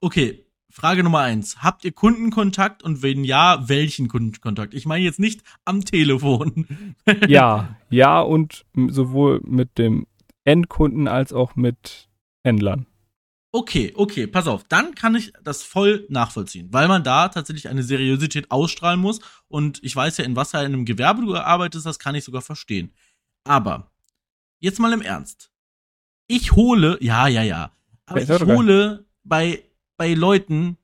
Okay, 0.00 0.44
Frage 0.70 1.04
Nummer 1.04 1.20
eins. 1.20 1.62
Habt 1.62 1.84
ihr 1.84 1.92
Kundenkontakt 1.92 2.82
und 2.82 3.00
wenn 3.00 3.22
ja, 3.22 3.62
welchen 3.68 4.08
Kundenkontakt? 4.08 4.74
Ich 4.74 4.86
meine 4.86 5.04
jetzt 5.04 5.20
nicht 5.20 5.42
am 5.64 5.84
Telefon. 5.84 6.66
ja, 7.28 7.76
ja 7.90 8.20
und 8.20 8.64
sowohl 8.74 9.40
mit 9.44 9.78
dem 9.78 10.08
Endkunden 10.44 11.06
als 11.06 11.32
auch 11.32 11.54
mit 11.54 12.08
Händlern. 12.42 12.86
Okay, 13.54 13.92
okay, 13.94 14.26
pass 14.26 14.48
auf. 14.48 14.64
Dann 14.64 14.96
kann 14.96 15.14
ich 15.14 15.32
das 15.44 15.62
voll 15.62 16.06
nachvollziehen, 16.08 16.72
weil 16.72 16.88
man 16.88 17.04
da 17.04 17.28
tatsächlich 17.28 17.68
eine 17.68 17.84
Seriosität 17.84 18.50
ausstrahlen 18.50 18.98
muss. 18.98 19.20
Und 19.46 19.78
ich 19.84 19.94
weiß 19.94 20.16
ja, 20.16 20.24
in 20.24 20.34
was 20.34 20.54
in 20.54 20.58
einem 20.58 20.84
Gewerbe 20.84 21.22
du 21.22 21.36
arbeitest, 21.36 21.86
das 21.86 22.00
kann 22.00 22.16
ich 22.16 22.24
sogar 22.24 22.42
verstehen. 22.42 22.92
Aber 23.44 23.92
jetzt 24.58 24.80
mal 24.80 24.92
im 24.92 25.02
Ernst. 25.02 25.52
Ich 26.26 26.50
hole, 26.56 26.98
ja, 27.00 27.28
ja, 27.28 27.44
ja. 27.44 27.70
Aber 28.06 28.22
ich 28.22 28.28
hole 28.28 29.06
bei, 29.22 29.62
bei 29.96 30.14
Leuten 30.14 30.76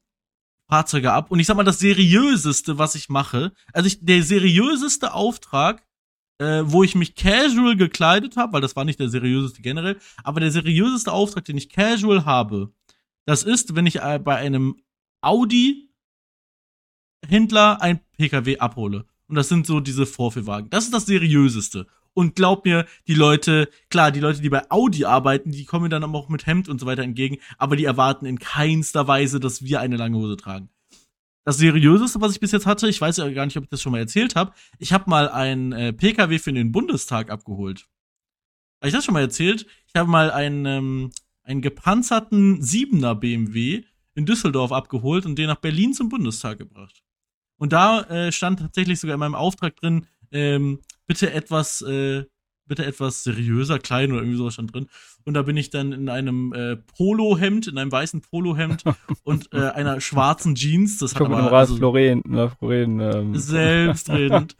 Fahrzeuge 0.68 1.12
ab. 1.12 1.32
Und 1.32 1.40
ich 1.40 1.48
sag 1.48 1.56
mal, 1.56 1.64
das 1.64 1.80
seriöseste, 1.80 2.78
was 2.78 2.94
ich 2.94 3.08
mache, 3.08 3.52
also 3.72 3.88
ich, 3.88 4.06
der 4.06 4.22
seriöseste 4.22 5.12
Auftrag 5.12 5.82
äh, 6.40 6.62
wo 6.64 6.82
ich 6.82 6.94
mich 6.94 7.14
casual 7.14 7.76
gekleidet 7.76 8.36
habe, 8.36 8.54
weil 8.54 8.60
das 8.62 8.74
war 8.74 8.84
nicht 8.84 8.98
der 8.98 9.10
seriöseste 9.10 9.60
generell, 9.60 9.98
aber 10.24 10.40
der 10.40 10.50
seriöseste 10.50 11.12
Auftrag, 11.12 11.44
den 11.44 11.58
ich 11.58 11.68
casual 11.68 12.24
habe, 12.24 12.72
das 13.26 13.42
ist, 13.42 13.76
wenn 13.76 13.86
ich 13.86 13.96
äh, 13.96 14.18
bei 14.18 14.36
einem 14.36 14.76
Audi 15.20 15.90
Händler 17.28 17.82
ein 17.82 18.00
PKW 18.16 18.58
abhole. 18.58 19.04
Und 19.28 19.36
das 19.36 19.48
sind 19.48 19.66
so 19.66 19.78
diese 19.80 20.06
Vorführwagen. 20.06 20.70
Das 20.70 20.84
ist 20.84 20.94
das 20.94 21.06
seriöseste. 21.06 21.86
Und 22.14 22.34
glaub 22.34 22.64
mir, 22.64 22.86
die 23.06 23.14
Leute, 23.14 23.68
klar, 23.90 24.10
die 24.10 24.18
Leute, 24.18 24.40
die 24.40 24.48
bei 24.48 24.68
Audi 24.70 25.04
arbeiten, 25.04 25.52
die 25.52 25.66
kommen 25.66 25.84
mir 25.84 25.88
dann 25.90 26.02
auch 26.02 26.28
mit 26.28 26.46
Hemd 26.46 26.68
und 26.68 26.80
so 26.80 26.86
weiter 26.86 27.02
entgegen, 27.02 27.36
aber 27.58 27.76
die 27.76 27.84
erwarten 27.84 28.24
in 28.26 28.38
keinster 28.38 29.06
Weise, 29.06 29.38
dass 29.38 29.62
wir 29.62 29.80
eine 29.80 29.96
lange 29.96 30.16
Hose 30.16 30.36
tragen 30.36 30.70
das 31.50 31.58
seriöseste, 31.58 32.20
was 32.20 32.32
ich 32.32 32.40
bis 32.40 32.52
jetzt 32.52 32.66
hatte, 32.66 32.88
ich 32.88 33.00
weiß 33.00 33.16
ja 33.16 33.28
gar 33.30 33.44
nicht, 33.44 33.56
ob 33.56 33.64
ich 33.64 33.70
das 33.70 33.82
schon 33.82 33.90
mal 33.92 33.98
erzählt 33.98 34.36
habe, 34.36 34.52
ich 34.78 34.92
habe 34.92 35.10
mal 35.10 35.28
einen 35.28 35.72
äh, 35.72 35.92
PKW 35.92 36.38
für 36.38 36.52
den 36.52 36.70
Bundestag 36.70 37.28
abgeholt. 37.28 37.88
Habe 38.80 38.88
ich 38.88 38.94
das 38.94 39.04
schon 39.04 39.14
mal 39.14 39.20
erzählt? 39.20 39.66
Ich 39.86 39.94
habe 39.94 40.08
mal 40.08 40.30
einen, 40.30 40.64
ähm, 40.64 41.10
einen 41.42 41.60
gepanzerten 41.60 42.62
7er 42.62 43.16
BMW 43.16 43.82
in 44.14 44.26
Düsseldorf 44.26 44.70
abgeholt 44.70 45.26
und 45.26 45.36
den 45.36 45.48
nach 45.48 45.56
Berlin 45.56 45.92
zum 45.92 46.08
Bundestag 46.08 46.58
gebracht. 46.58 47.02
Und 47.58 47.72
da 47.72 48.02
äh, 48.02 48.30
stand 48.30 48.60
tatsächlich 48.60 49.00
sogar 49.00 49.14
in 49.14 49.20
meinem 49.20 49.34
Auftrag 49.34 49.74
drin, 49.76 50.06
ähm, 50.30 50.80
bitte 51.06 51.32
etwas 51.32 51.82
äh, 51.82 52.24
bitte 52.70 52.86
etwas 52.86 53.24
seriöser, 53.24 53.80
klein 53.80 54.12
oder 54.12 54.20
irgendwie 54.20 54.38
sowas 54.38 54.54
schon 54.54 54.68
drin. 54.68 54.86
Und 55.24 55.34
da 55.34 55.42
bin 55.42 55.56
ich 55.56 55.70
dann 55.70 55.92
in 55.92 56.08
einem 56.08 56.52
äh, 56.52 56.76
Polohemd, 56.76 57.66
in 57.66 57.76
einem 57.76 57.90
weißen 57.90 58.20
Polohemd 58.20 58.84
und 59.24 59.52
äh, 59.52 59.70
einer 59.70 60.00
schwarzen 60.00 60.54
Jeans. 60.54 60.98
Das 60.98 61.16
hat 61.16 61.22
aber 61.22 61.52
also, 61.52 61.76
Floren, 61.76 62.22
Floren, 62.22 63.00
ähm. 63.00 63.36
selbstredend. 63.36 64.56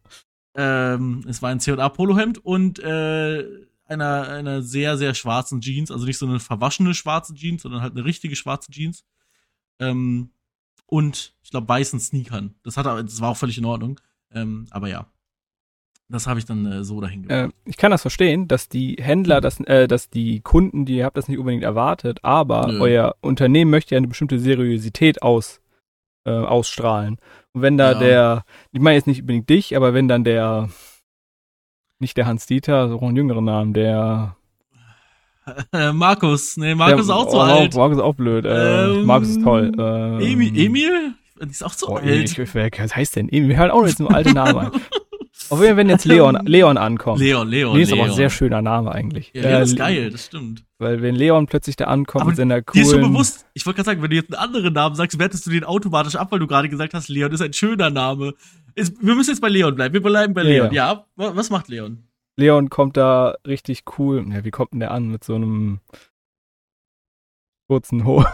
ähm, 0.56 1.22
es 1.28 1.42
war 1.42 1.50
ein 1.50 1.60
C&A 1.60 1.88
Polohemd 1.90 2.38
und 2.38 2.78
äh, 2.78 3.44
einer, 3.84 4.28
einer 4.28 4.62
sehr, 4.62 4.96
sehr 4.96 5.14
schwarzen 5.14 5.60
Jeans. 5.60 5.90
Also 5.90 6.06
nicht 6.06 6.18
so 6.18 6.26
eine 6.26 6.40
verwaschene 6.40 6.94
schwarze 6.94 7.34
Jeans, 7.34 7.62
sondern 7.62 7.82
halt 7.82 7.92
eine 7.92 8.06
richtige 8.06 8.36
schwarze 8.36 8.70
Jeans. 8.72 9.04
Ähm, 9.78 10.30
und 10.86 11.34
ich 11.42 11.50
glaube 11.50 11.68
weißen 11.68 12.00
Sneakern. 12.00 12.54
Das, 12.62 12.78
hat, 12.78 12.86
das 12.86 13.20
war 13.20 13.28
auch 13.28 13.36
völlig 13.36 13.58
in 13.58 13.66
Ordnung. 13.66 14.00
Ähm, 14.32 14.66
aber 14.70 14.88
ja, 14.88 15.12
das 16.10 16.26
habe 16.26 16.38
ich 16.40 16.44
dann 16.44 16.66
äh, 16.66 16.84
so 16.84 17.00
dahin 17.00 17.22
gebracht. 17.22 17.50
Äh, 17.50 17.68
ich 17.70 17.76
kann 17.76 17.90
das 17.90 18.02
verstehen, 18.02 18.48
dass 18.48 18.68
die 18.68 18.96
Händler, 19.00 19.40
das, 19.40 19.60
äh, 19.60 19.86
dass 19.86 20.10
die 20.10 20.40
Kunden, 20.40 20.84
die 20.84 20.96
ihr 20.96 21.04
habt, 21.04 21.16
das 21.16 21.28
nicht 21.28 21.38
unbedingt 21.38 21.62
erwartet, 21.62 22.18
aber 22.22 22.66
Nö. 22.66 22.80
euer 22.80 23.14
Unternehmen 23.20 23.70
möchte 23.70 23.94
ja 23.94 23.98
eine 23.98 24.08
bestimmte 24.08 24.38
Seriosität 24.38 25.22
aus, 25.22 25.60
äh, 26.24 26.30
ausstrahlen. 26.30 27.18
Und 27.52 27.62
wenn 27.62 27.78
da 27.78 27.92
ja. 27.92 27.98
der, 27.98 28.44
ich 28.72 28.80
meine 28.80 28.96
jetzt 28.96 29.06
nicht 29.06 29.20
unbedingt 29.20 29.48
dich, 29.48 29.76
aber 29.76 29.94
wenn 29.94 30.08
dann 30.08 30.24
der, 30.24 30.68
nicht 31.98 32.16
der 32.16 32.26
Hans 32.26 32.46
Dieter, 32.46 32.88
so 32.88 32.98
einen 33.00 33.16
jüngeren 33.16 33.44
Namen, 33.44 33.72
der 33.72 34.36
Markus, 35.92 36.56
nee, 36.56 36.74
Markus 36.74 37.06
der, 37.06 37.16
ist 37.16 37.20
auch 37.20 37.28
zu 37.28 37.36
oh, 37.36 37.40
alt. 37.40 37.74
Markus 37.74 37.98
ist 37.98 38.02
auch 38.02 38.14
blöd. 38.14 38.44
Äh, 38.44 38.84
ähm, 38.84 39.04
Markus 39.04 39.28
ist 39.30 39.42
toll. 39.42 39.72
Ähm, 39.78 40.20
Emil? 40.20 40.58
Emil? 40.58 41.14
Die 41.42 41.50
ist 41.50 41.64
auch 41.64 41.74
zu 41.74 41.88
oh, 41.88 41.96
alt. 41.96 42.06
Ich, 42.06 42.54
was 42.54 42.96
heißt 42.96 43.16
denn 43.16 43.28
Emil? 43.28 43.48
Wir 43.48 43.56
hören 43.56 43.70
auch 43.70 43.86
jetzt 43.86 44.00
nur 44.00 44.14
alte 44.14 44.32
Namen 44.32 44.58
ein. 44.58 44.70
Auf 45.50 45.58
jeden 45.60 45.68
Fall, 45.70 45.76
wenn 45.76 45.88
jetzt 45.88 46.04
Leon, 46.04 46.38
Leon 46.46 46.76
ankommt. 46.78 47.20
Leon, 47.20 47.48
Leon. 47.48 47.76
Nee, 47.76 47.82
ist 47.82 47.90
Leon. 47.90 48.00
aber 48.00 48.10
ein 48.10 48.16
sehr 48.16 48.30
schöner 48.30 48.62
Name 48.62 48.92
eigentlich. 48.92 49.32
Ja, 49.34 49.42
Leon 49.42 49.54
äh, 49.60 49.64
ist 49.64 49.76
geil, 49.76 50.10
das 50.10 50.26
stimmt. 50.26 50.64
Weil 50.78 51.02
wenn 51.02 51.14
Leon 51.14 51.46
plötzlich 51.46 51.76
da 51.76 51.84
ankommt 51.86 52.22
Aber 52.22 52.30
mit 52.30 52.36
seiner 52.36 52.62
Dir 52.62 52.80
ist 52.82 52.90
schon 52.90 53.00
coolen... 53.00 53.12
bewusst, 53.12 53.46
ich 53.54 53.66
wollte 53.66 53.76
gerade 53.78 53.86
sagen, 53.90 54.02
wenn 54.02 54.10
du 54.10 54.16
jetzt 54.16 54.32
einen 54.34 54.42
anderen 54.42 54.72
Namen 54.72 54.94
sagst, 54.94 55.18
wertest 55.18 55.44
du 55.46 55.50
den 55.50 55.64
automatisch 55.64 56.16
ab, 56.16 56.32
weil 56.32 56.38
du 56.38 56.46
gerade 56.46 56.68
gesagt 56.68 56.94
hast, 56.94 57.08
Leon 57.08 57.30
ist 57.32 57.42
ein 57.42 57.52
schöner 57.52 57.90
Name. 57.90 58.34
Ist, 58.74 58.94
wir 59.04 59.14
müssen 59.14 59.30
jetzt 59.30 59.40
bei 59.40 59.48
Leon 59.48 59.74
bleiben. 59.74 59.92
Wir 59.92 60.02
bleiben 60.02 60.32
bei 60.32 60.42
Ja, 60.42 60.48
Leon. 60.48 60.72
Ja, 60.72 61.04
wa- 61.16 61.32
was 61.34 61.50
macht 61.50 61.68
Leon? 61.68 62.04
Leon 62.36 62.70
kommt 62.70 62.96
da 62.96 63.34
richtig 63.46 63.82
cool. 63.98 64.24
Ja, 64.32 64.44
wie 64.44 64.50
kommt 64.50 64.72
denn 64.72 64.80
der 64.80 64.92
an? 64.92 65.08
Mit 65.08 65.24
so 65.24 65.34
einem 65.34 65.80
kurzen 67.70 68.04
Hose. 68.04 68.26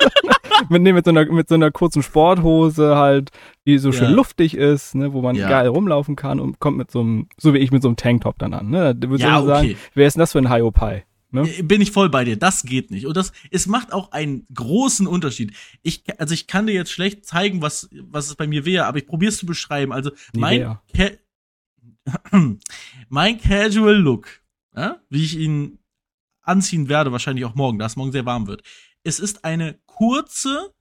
mit, 0.70 0.80
nee, 0.80 0.94
mit, 0.94 1.04
so 1.04 1.10
einer, 1.10 1.30
mit 1.30 1.50
so 1.50 1.54
einer 1.54 1.70
kurzen 1.70 2.02
Sporthose 2.02 2.96
halt, 2.96 3.28
die 3.66 3.76
so 3.76 3.92
schön 3.92 4.08
Ja. 4.08 4.14
luftig 4.16 4.56
ist, 4.56 4.94
ne, 4.94 5.12
wo 5.12 5.20
man 5.20 5.36
Ja. 5.36 5.48
geil 5.50 5.66
rumlaufen 5.68 6.16
kann 6.16 6.40
und 6.40 6.60
kommt 6.60 6.78
mit 6.78 6.90
so 6.90 7.00
einem, 7.00 7.28
so 7.36 7.52
wie 7.52 7.58
ich, 7.58 7.72
mit 7.72 7.82
so 7.82 7.88
einem 7.88 7.96
Tanktop 7.96 8.38
dann 8.38 8.54
an. 8.54 8.70
Ne? 8.70 8.94
Da 8.94 9.10
würde 9.10 9.22
Ja, 9.22 9.40
ich 9.40 9.44
sagen, 9.46 9.66
okay. 9.68 9.76
wer 9.92 10.06
ist 10.06 10.14
denn 10.14 10.20
das 10.20 10.32
für 10.32 10.38
ein 10.38 10.50
Hiopai? 10.50 11.04
Ne? 11.30 11.42
Äh, 11.42 11.62
Bin 11.62 11.82
ich 11.82 11.90
voll 11.92 12.08
bei 12.08 12.24
dir. 12.24 12.38
Das 12.38 12.62
geht 12.62 12.90
nicht. 12.90 13.06
Und 13.06 13.18
das, 13.18 13.32
es 13.50 13.66
macht 13.66 13.92
auch 13.92 14.12
einen 14.12 14.46
großen 14.54 15.06
Unterschied. 15.06 15.52
Ich, 15.82 16.04
also 16.18 16.32
ich 16.32 16.46
kann 16.46 16.66
dir 16.66 16.72
jetzt 16.72 16.90
schlecht 16.90 17.26
zeigen, 17.26 17.60
was, 17.60 17.90
was 18.08 18.28
es 18.28 18.34
bei 18.34 18.46
mir 18.46 18.64
wäre, 18.64 18.86
aber 18.86 18.96
ich 18.96 19.06
probiere 19.06 19.28
es 19.28 19.36
zu 19.36 19.44
beschreiben. 19.44 19.92
Also 19.92 20.10
mein, 20.34 20.78
mein 23.10 23.38
Casual 23.38 23.96
Look, 23.96 24.28
ja, 24.74 25.00
wie 25.10 25.22
ich 25.24 25.36
ihn 25.38 25.78
anziehen 26.44 26.88
werde, 26.88 27.12
wahrscheinlich 27.12 27.44
auch 27.44 27.54
morgen, 27.54 27.78
da 27.78 27.86
es 27.86 27.96
morgen 27.96 28.12
sehr 28.12 28.26
warm 28.26 28.46
wird. 28.46 28.62
Es 29.02 29.18
ist 29.18 29.44
eine 29.44 29.78
kurze 29.86 30.72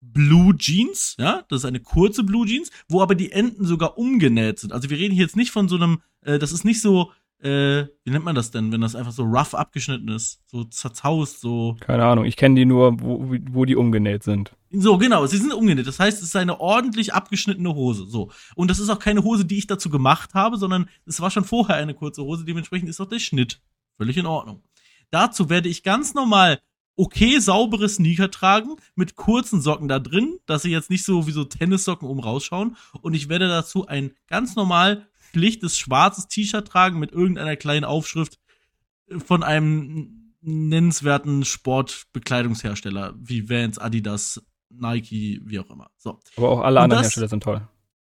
Blue 0.00 0.56
Jeans, 0.56 1.16
ja, 1.18 1.44
das 1.48 1.60
ist 1.60 1.64
eine 1.66 1.80
kurze 1.80 2.24
Blue 2.24 2.46
Jeans, 2.46 2.70
wo 2.88 3.02
aber 3.02 3.14
die 3.14 3.32
Enden 3.32 3.64
sogar 3.64 3.98
umgenäht 3.98 4.58
sind. 4.58 4.72
Also 4.72 4.88
wir 4.88 4.98
reden 4.98 5.14
hier 5.14 5.24
jetzt 5.24 5.36
nicht 5.36 5.50
von 5.50 5.68
so 5.68 5.76
einem, 5.76 6.00
äh, 6.22 6.38
das 6.38 6.52
ist 6.52 6.64
nicht 6.64 6.80
so, 6.80 7.12
äh, 7.42 7.86
wie 8.04 8.10
nennt 8.10 8.24
man 8.24 8.34
das 8.34 8.50
denn, 8.50 8.70
wenn 8.72 8.80
das 8.80 8.94
einfach 8.94 9.12
so 9.12 9.24
rough 9.24 9.54
abgeschnitten 9.54 10.08
ist, 10.08 10.40
so 10.46 10.64
zerzaust, 10.64 11.40
so. 11.40 11.76
Keine 11.80 12.04
Ahnung, 12.04 12.24
ich 12.24 12.36
kenne 12.36 12.54
die 12.54 12.66
nur, 12.66 13.00
wo, 13.00 13.34
wo 13.50 13.64
die 13.64 13.76
umgenäht 13.76 14.22
sind. 14.22 14.52
So, 14.70 14.98
genau, 14.98 15.26
sie 15.26 15.38
sind 15.38 15.52
umgenäht. 15.52 15.86
Das 15.86 15.98
heißt, 15.98 16.18
es 16.18 16.28
ist 16.28 16.36
eine 16.36 16.60
ordentlich 16.60 17.14
abgeschnittene 17.14 17.74
Hose. 17.74 18.06
So. 18.06 18.30
Und 18.54 18.70
das 18.70 18.78
ist 18.78 18.90
auch 18.90 18.98
keine 18.98 19.24
Hose, 19.24 19.44
die 19.44 19.58
ich 19.58 19.66
dazu 19.66 19.90
gemacht 19.90 20.34
habe, 20.34 20.58
sondern 20.58 20.88
es 21.06 21.20
war 21.20 21.30
schon 21.30 21.44
vorher 21.44 21.76
eine 21.76 21.94
kurze 21.94 22.22
Hose. 22.22 22.44
Dementsprechend 22.44 22.88
ist 22.88 23.00
auch 23.00 23.08
der 23.08 23.18
Schnitt 23.18 23.60
völlig 23.96 24.16
in 24.16 24.26
Ordnung. 24.26 24.62
Dazu 25.10 25.48
werde 25.50 25.68
ich 25.68 25.82
ganz 25.82 26.14
normal 26.14 26.60
okay 26.96 27.38
saubere 27.38 27.88
Sneaker 27.88 28.30
tragen 28.30 28.76
mit 28.94 29.16
kurzen 29.16 29.60
Socken 29.62 29.88
da 29.88 29.98
drin, 29.98 30.38
dass 30.46 30.62
sie 30.62 30.70
jetzt 30.70 30.90
nicht 30.90 31.04
so 31.04 31.26
wie 31.26 31.32
so 31.32 31.44
Tennissocken 31.44 32.06
oben 32.06 32.20
rausschauen. 32.20 32.76
Und 33.00 33.14
ich 33.14 33.28
werde 33.28 33.48
dazu 33.48 33.86
ein 33.86 34.12
ganz 34.26 34.54
normal 34.54 35.08
schlichtes 35.32 35.78
schwarzes 35.78 36.28
T-Shirt 36.28 36.66
tragen 36.68 36.98
mit 36.98 37.12
irgendeiner 37.12 37.56
kleinen 37.56 37.84
Aufschrift 37.84 38.38
von 39.24 39.42
einem 39.42 40.34
nennenswerten 40.42 41.44
Sportbekleidungshersteller 42.14 43.14
wie 43.18 43.48
Vans, 43.48 43.78
Adidas, 43.78 44.42
Nike, 44.70 45.40
wie 45.44 45.58
auch 45.58 45.70
immer. 45.70 45.90
So. 45.96 46.20
Aber 46.36 46.48
auch 46.50 46.60
alle 46.60 46.78
Und 46.80 46.84
anderen 46.84 47.02
das- 47.02 47.06
Hersteller 47.12 47.28
sind 47.28 47.42
toll. 47.42 47.66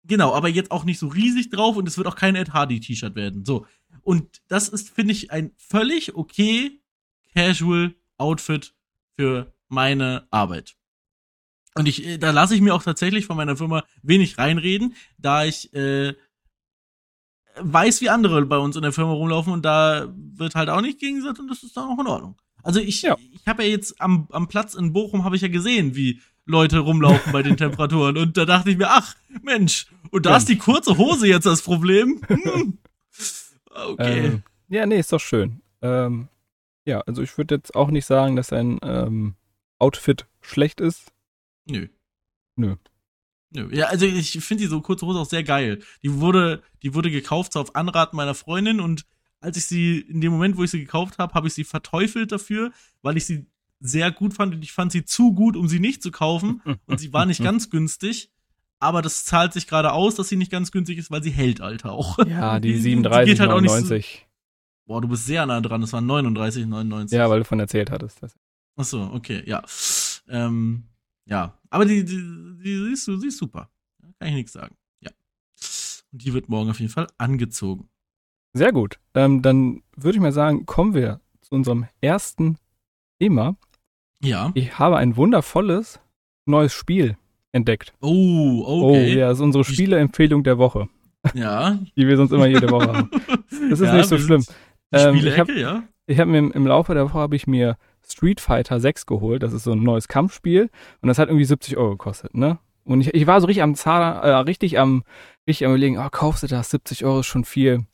Genau, 0.04 0.34
aber 0.34 0.48
jetzt 0.48 0.72
auch 0.72 0.86
nicht 0.86 1.00
so 1.00 1.08
riesig 1.10 1.50
drauf 1.50 1.76
und 1.76 1.86
es 1.88 1.98
wird 1.98 2.08
auch 2.08 2.16
kein 2.16 2.36
Ed 2.36 2.54
Hardy 2.54 2.80
T-Shirt 2.80 3.16
werden. 3.16 3.44
So. 3.44 3.66
Und 4.04 4.42
das 4.48 4.70
ist, 4.70 4.90
finde 4.90 5.12
ich, 5.12 5.32
ein 5.32 5.52
völlig 5.58 6.16
okay 6.16 6.80
Casual 7.38 7.94
Outfit 8.18 8.74
für 9.16 9.54
meine 9.68 10.28
Arbeit. 10.32 10.76
Und 11.76 11.88
ich, 11.88 12.04
äh, 12.04 12.18
da 12.18 12.32
lasse 12.32 12.56
ich 12.56 12.62
mir 12.62 12.74
auch 12.74 12.82
tatsächlich 12.82 13.28
von 13.28 13.38
meiner 13.38 13.56
Firma 13.56 13.84
wenig 14.02 14.40
reinreden, 14.40 14.96
da 15.20 15.46
ich 15.46 15.72
äh, 15.76 16.16
weiß, 17.60 18.02
wie 18.02 18.10
andere 18.10 18.44
bei 18.46 18.58
uns 18.58 18.76
in 18.76 18.82
der 18.82 18.92
Firma 18.92 19.12
rumlaufen 19.14 19.54
und 19.54 19.64
da 19.66 20.12
wird 20.16 20.56
halt 20.56 20.70
auch 20.70 20.82
nicht 20.82 21.00
gegen 21.00 21.18
gesagt 21.18 21.38
und 21.40 21.48
das 21.48 21.62
ist 21.62 21.78
dann 21.78 21.90
auch 21.90 22.00
in 22.00 22.08
Ordnung. 22.08 22.36
Also 22.64 22.80
ich, 22.80 23.04
Ja. 23.04 23.16
ich 23.32 23.46
habe 23.48 23.64
ja 23.64 23.70
jetzt 23.70 24.02
am, 24.02 24.28
am 24.32 24.48
Platz 24.48 24.74
in 24.74 24.92
Bochum 24.94 25.24
habe 25.24 25.36
ich 25.36 25.44
ja 25.44 25.48
gesehen, 25.48 25.96
wie 25.96 26.20
Leute 26.48 26.80
rumlaufen 26.80 27.32
bei 27.32 27.44
den 27.44 27.56
Temperaturen 27.58 28.18
und 28.18 28.36
da 28.38 28.46
dachte 28.46 28.72
ich 28.72 28.78
mir, 28.78 28.90
ach 28.90 29.16
Mensch, 29.44 29.86
und 30.10 30.26
da 30.26 30.32
Ja. 30.32 30.38
ist 30.38 30.50
die 30.50 30.58
kurze 30.58 30.98
Hose 30.98 31.28
jetzt 31.28 31.46
das 31.46 31.62
Problem. 31.62 32.20
Hm. 32.28 32.78
Okay. 33.90 34.26
Ähm, 34.26 34.44
ja, 34.70 34.88
nee, 34.88 34.98
ist 35.00 35.14
doch 35.14 35.20
schön. 35.20 35.62
Ähm, 35.84 36.30
ja, 36.88 37.02
also 37.02 37.22
ich 37.22 37.38
würde 37.38 37.56
jetzt 37.56 37.76
auch 37.76 37.90
nicht 37.92 38.06
sagen, 38.06 38.36
dass 38.36 38.54
ein 38.54 38.80
ähm, 38.82 39.36
Outfit 39.78 40.26
schlecht 40.42 40.80
ist. 40.82 41.12
Nö. 41.70 41.88
Nö. 42.56 42.76
Nö. 43.52 43.70
Ja, 43.74 43.88
also 43.88 44.06
ich 44.06 44.32
finde 44.44 44.64
die 44.64 44.68
so 44.70 44.82
kurze 44.82 45.06
Hose 45.06 45.20
auch 45.20 45.26
sehr 45.30 45.44
geil. 45.44 45.80
Die 46.04 46.14
wurde, 46.20 46.64
die 46.84 46.94
wurde 46.94 47.12
gekauft 47.12 47.54
so 47.54 47.60
auf 47.60 47.76
Anraten 47.76 48.16
meiner 48.18 48.36
Freundin 48.36 48.80
und 48.80 49.06
als 49.40 49.58
ich 49.58 49.66
sie, 49.66 50.00
in 50.00 50.22
dem 50.22 50.32
Moment, 50.32 50.58
wo 50.58 50.64
ich 50.64 50.72
sie 50.72 50.80
gekauft 50.80 51.18
habe, 51.20 51.34
habe 51.34 51.48
ich 51.48 51.54
sie 51.54 51.64
verteufelt 51.64 52.32
dafür, 52.32 52.72
weil 53.04 53.18
ich 53.18 53.26
sie 53.26 53.46
sehr 53.80 54.12
gut 54.12 54.34
fand 54.34 54.56
und 54.56 54.64
ich 54.64 54.72
fand 54.72 54.92
sie 54.92 55.06
zu 55.06 55.34
gut, 55.34 55.56
um 55.56 55.68
sie 55.68 55.80
nicht 55.80 56.02
zu 56.02 56.10
kaufen 56.12 56.62
und 56.88 57.00
sie 57.00 57.14
war 57.14 57.26
nicht 57.26 57.44
ganz 57.44 57.70
günstig. 57.70 58.32
Aber 58.80 59.02
das 59.02 59.26
zahlt 59.26 59.54
sich 59.54 59.66
gerade 59.68 59.92
aus, 59.92 60.16
dass 60.16 60.30
sie 60.30 60.36
nicht 60.36 60.52
ganz 60.52 60.72
günstig 60.72 60.98
ist, 61.00 61.10
weil 61.12 61.24
sie 61.24 61.32
hält, 61.32 61.62
Alter, 61.62 61.92
auch. 61.92 62.20
Ja, 62.28 62.60
die 62.60 62.74
Die 62.74 62.80
37, 62.80 63.26
geht 63.32 63.40
halt 63.40 63.52
auch 63.52 63.62
nicht 63.62 63.72
so- 63.72 63.76
99. 63.78 64.27
Boah, 64.88 65.02
du 65.02 65.08
bist 65.10 65.26
sehr 65.26 65.46
nah 65.46 65.60
dran, 65.62 65.82
das 65.82 65.92
waren 65.94 66.06
39, 66.06 66.66
99. 66.66 67.16
Ja, 67.18 67.30
weil 67.30 67.40
du 67.40 67.46
von 67.46 67.60
erzählt 67.60 67.92
hattest. 67.92 68.24
Das. 68.24 68.36
Ach 68.78 68.86
so, 68.86 69.02
okay, 69.14 69.44
ja. 69.46 69.62
Ähm, 70.30 70.84
ja, 71.26 71.58
aber 71.70 71.86
die, 71.86 72.04
die, 72.06 72.16
die 72.64 72.84
siehst 72.90 73.08
du, 73.08 73.18
sie 73.18 73.28
ist 73.28 73.38
super. 73.38 73.70
Kann 74.20 74.30
ich 74.30 74.36
nichts 74.36 74.54
sagen. 74.54 74.76
Ja. 75.02 75.12
Und 76.12 76.24
die 76.24 76.34
wird 76.34 76.48
morgen 76.50 76.70
auf 76.70 76.80
jeden 76.80 76.92
Fall 76.92 77.08
angezogen. 77.18 77.90
Sehr 78.54 78.72
gut. 78.72 78.98
Ähm, 79.14 79.42
dann 79.42 79.84
würde 79.96 80.16
ich 80.18 80.22
mal 80.22 80.32
sagen, 80.32 80.66
kommen 80.66 80.94
wir 80.94 81.20
zu 81.42 81.54
unserem 81.54 81.86
ersten 82.02 82.58
Thema. 83.20 83.58
Ja. 84.24 84.52
Ich 84.56 84.80
habe 84.80 84.98
ein 84.98 85.16
wundervolles 85.18 86.00
neues 86.46 86.74
Spiel 86.74 87.18
entdeckt. 87.52 87.94
Oh, 88.00 88.64
Oh, 88.66 88.90
okay. 88.92 89.18
ja, 89.18 89.28
das 89.30 89.40
ist 89.40 89.44
unsere 89.44 89.64
Spieleempfehlung 89.66 90.44
der 90.44 90.58
Woche, 90.58 90.88
ja. 91.34 91.78
die 91.96 92.08
wir 92.08 92.16
sonst 92.18 92.32
immer 92.32 92.48
jede 92.48 92.70
Woche 92.70 92.88
haben. 92.94 93.12
Das 93.70 93.80
ist 93.82 93.88
Ja, 93.88 93.96
nicht 93.98 94.08
so 94.10 94.18
schlimm. 94.18 94.42
sind 94.42 94.56
Die 94.94 94.98
Ähm, 94.98 95.16
ich 95.16 95.22
Spielecke, 95.22 95.40
hab- 95.42 95.50
ja. 95.50 95.84
Ich 96.06 96.20
habe 96.20 96.32
mir 96.32 96.38
im, 96.54 96.66
Laufe 96.68 96.94
der 96.94 97.06
Woche 97.06 97.20
habe 97.20 97.36
ich 97.36 97.48
mir 97.48 97.78
Street 98.08 98.40
Fighter 98.40 98.80
6 98.80 99.06
geholt. 99.06 99.44
Das 99.44 99.52
ist 99.54 99.64
so 99.66 99.74
ein 99.74 99.84
neues 99.84 100.08
Kampfspiel 100.08 100.70
und 101.02 101.08
das 101.10 101.20
hat 101.20 101.28
irgendwie 101.28 101.44
70 101.46 101.76
Euro 101.78 101.92
gekostet, 101.92 102.34
ne? 102.34 102.60
Und 102.86 103.02
ich, 103.02 103.14
ich 103.14 103.28
war 103.28 103.42
so 103.42 103.48
richtig 103.48 103.64
am 103.64 103.76
Zahler, 103.76 104.22
äh, 104.24 104.34
richtig 104.44 104.80
am, 104.80 105.04
richtig 105.46 105.66
am 105.66 105.74
überlegen, 105.74 105.98
oh, 105.98 106.08
kaufst 106.10 106.44
du 106.44 106.48
das? 106.48 106.70
70 106.70 107.04
Euro 107.04 107.20
ist 107.20 107.26
schon 107.26 107.44
viel. 107.44 107.86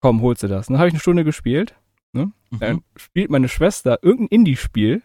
Komm, 0.00 0.22
holst 0.22 0.44
du 0.44 0.46
das. 0.46 0.68
Und 0.68 0.74
dann 0.74 0.78
habe 0.78 0.88
ich 0.88 0.94
eine 0.94 1.00
Stunde 1.00 1.24
gespielt. 1.24 1.74
Dann 2.12 2.32
Mhm. 2.50 2.82
spielt 2.96 3.30
meine 3.30 3.48
Schwester 3.48 3.98
irgendein 4.00 4.28
Indie-Spiel 4.38 5.02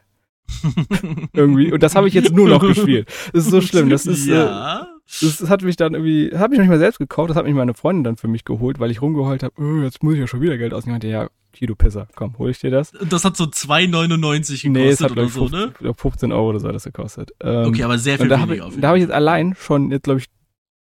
irgendwie 1.33 1.73
und 1.73 1.83
das 1.83 1.95
habe 1.95 2.07
ich 2.07 2.13
jetzt 2.13 2.31
nur 2.31 2.47
noch 2.47 2.61
gespielt. 2.67 3.07
Das 3.33 3.45
ist 3.45 3.51
so 3.51 3.59
schlimm. 3.59 3.89
Das 3.89 4.05
ist, 4.05 4.27
äh, 4.29 4.81
ja. 5.21 5.29
das 5.39 5.49
hat 5.49 5.61
mich 5.63 5.75
dann 5.75 5.93
irgendwie, 5.93 6.29
das 6.29 6.39
habe 6.39 6.53
ich 6.53 6.57
noch 6.57 6.63
nicht 6.63 6.71
mal 6.71 6.79
selbst 6.79 6.97
gekauft, 6.99 7.29
das 7.29 7.37
hat 7.37 7.45
mich 7.45 7.53
meine 7.53 7.73
Freundin 7.73 8.03
dann 8.03 8.17
für 8.17 8.27
mich 8.27 8.45
geholt, 8.45 8.79
weil 8.79 8.91
ich 8.91 9.01
rumgeheult 9.01 9.43
habe, 9.43 9.53
oh, 9.61 9.81
jetzt 9.83 10.01
muss 10.03 10.13
ich 10.15 10.19
ja 10.19 10.27
schon 10.27 10.41
wieder 10.41 10.57
Geld 10.57 10.73
ausgeben. 10.73 10.91
Ich 10.97 11.03
meinte, 11.03 11.07
ja, 11.07 11.29
hier 11.55 11.67
du 11.67 11.75
Pisser, 11.75 12.07
komm, 12.15 12.37
hol 12.39 12.49
ich 12.49 12.59
dir 12.59 12.71
das. 12.71 12.91
das 13.09 13.23
hat 13.25 13.37
so 13.37 13.43
2,99 13.45 14.63
gekostet 14.63 14.71
Nee, 14.71 14.89
es 14.89 15.01
hat 15.01 15.11
oder 15.11 15.23
ich 15.23 15.33
so, 15.33 15.47
15, 15.47 15.59
ne? 15.59 15.73
oder 15.81 15.93
15 15.93 16.31
Euro 16.31 16.49
oder 16.49 16.59
so 16.59 16.67
hat 16.67 16.75
das 16.75 16.83
gekostet. 16.83 17.31
Ähm, 17.41 17.65
Okay, 17.67 17.83
aber 17.83 17.97
sehr 17.99 18.17
viel 18.17 18.27
da 18.27 18.39
habe 18.39 18.53
weniger 18.53 18.63
ich, 18.63 18.67
auf 18.67 18.71
jeden 18.71 18.81
da 18.81 18.87
habe 18.87 18.97
ich 18.97 19.03
jetzt 19.03 19.13
allein 19.13 19.55
schon, 19.55 19.91
jetzt 19.91 20.03
glaube 20.05 20.19
ich, 20.19 20.27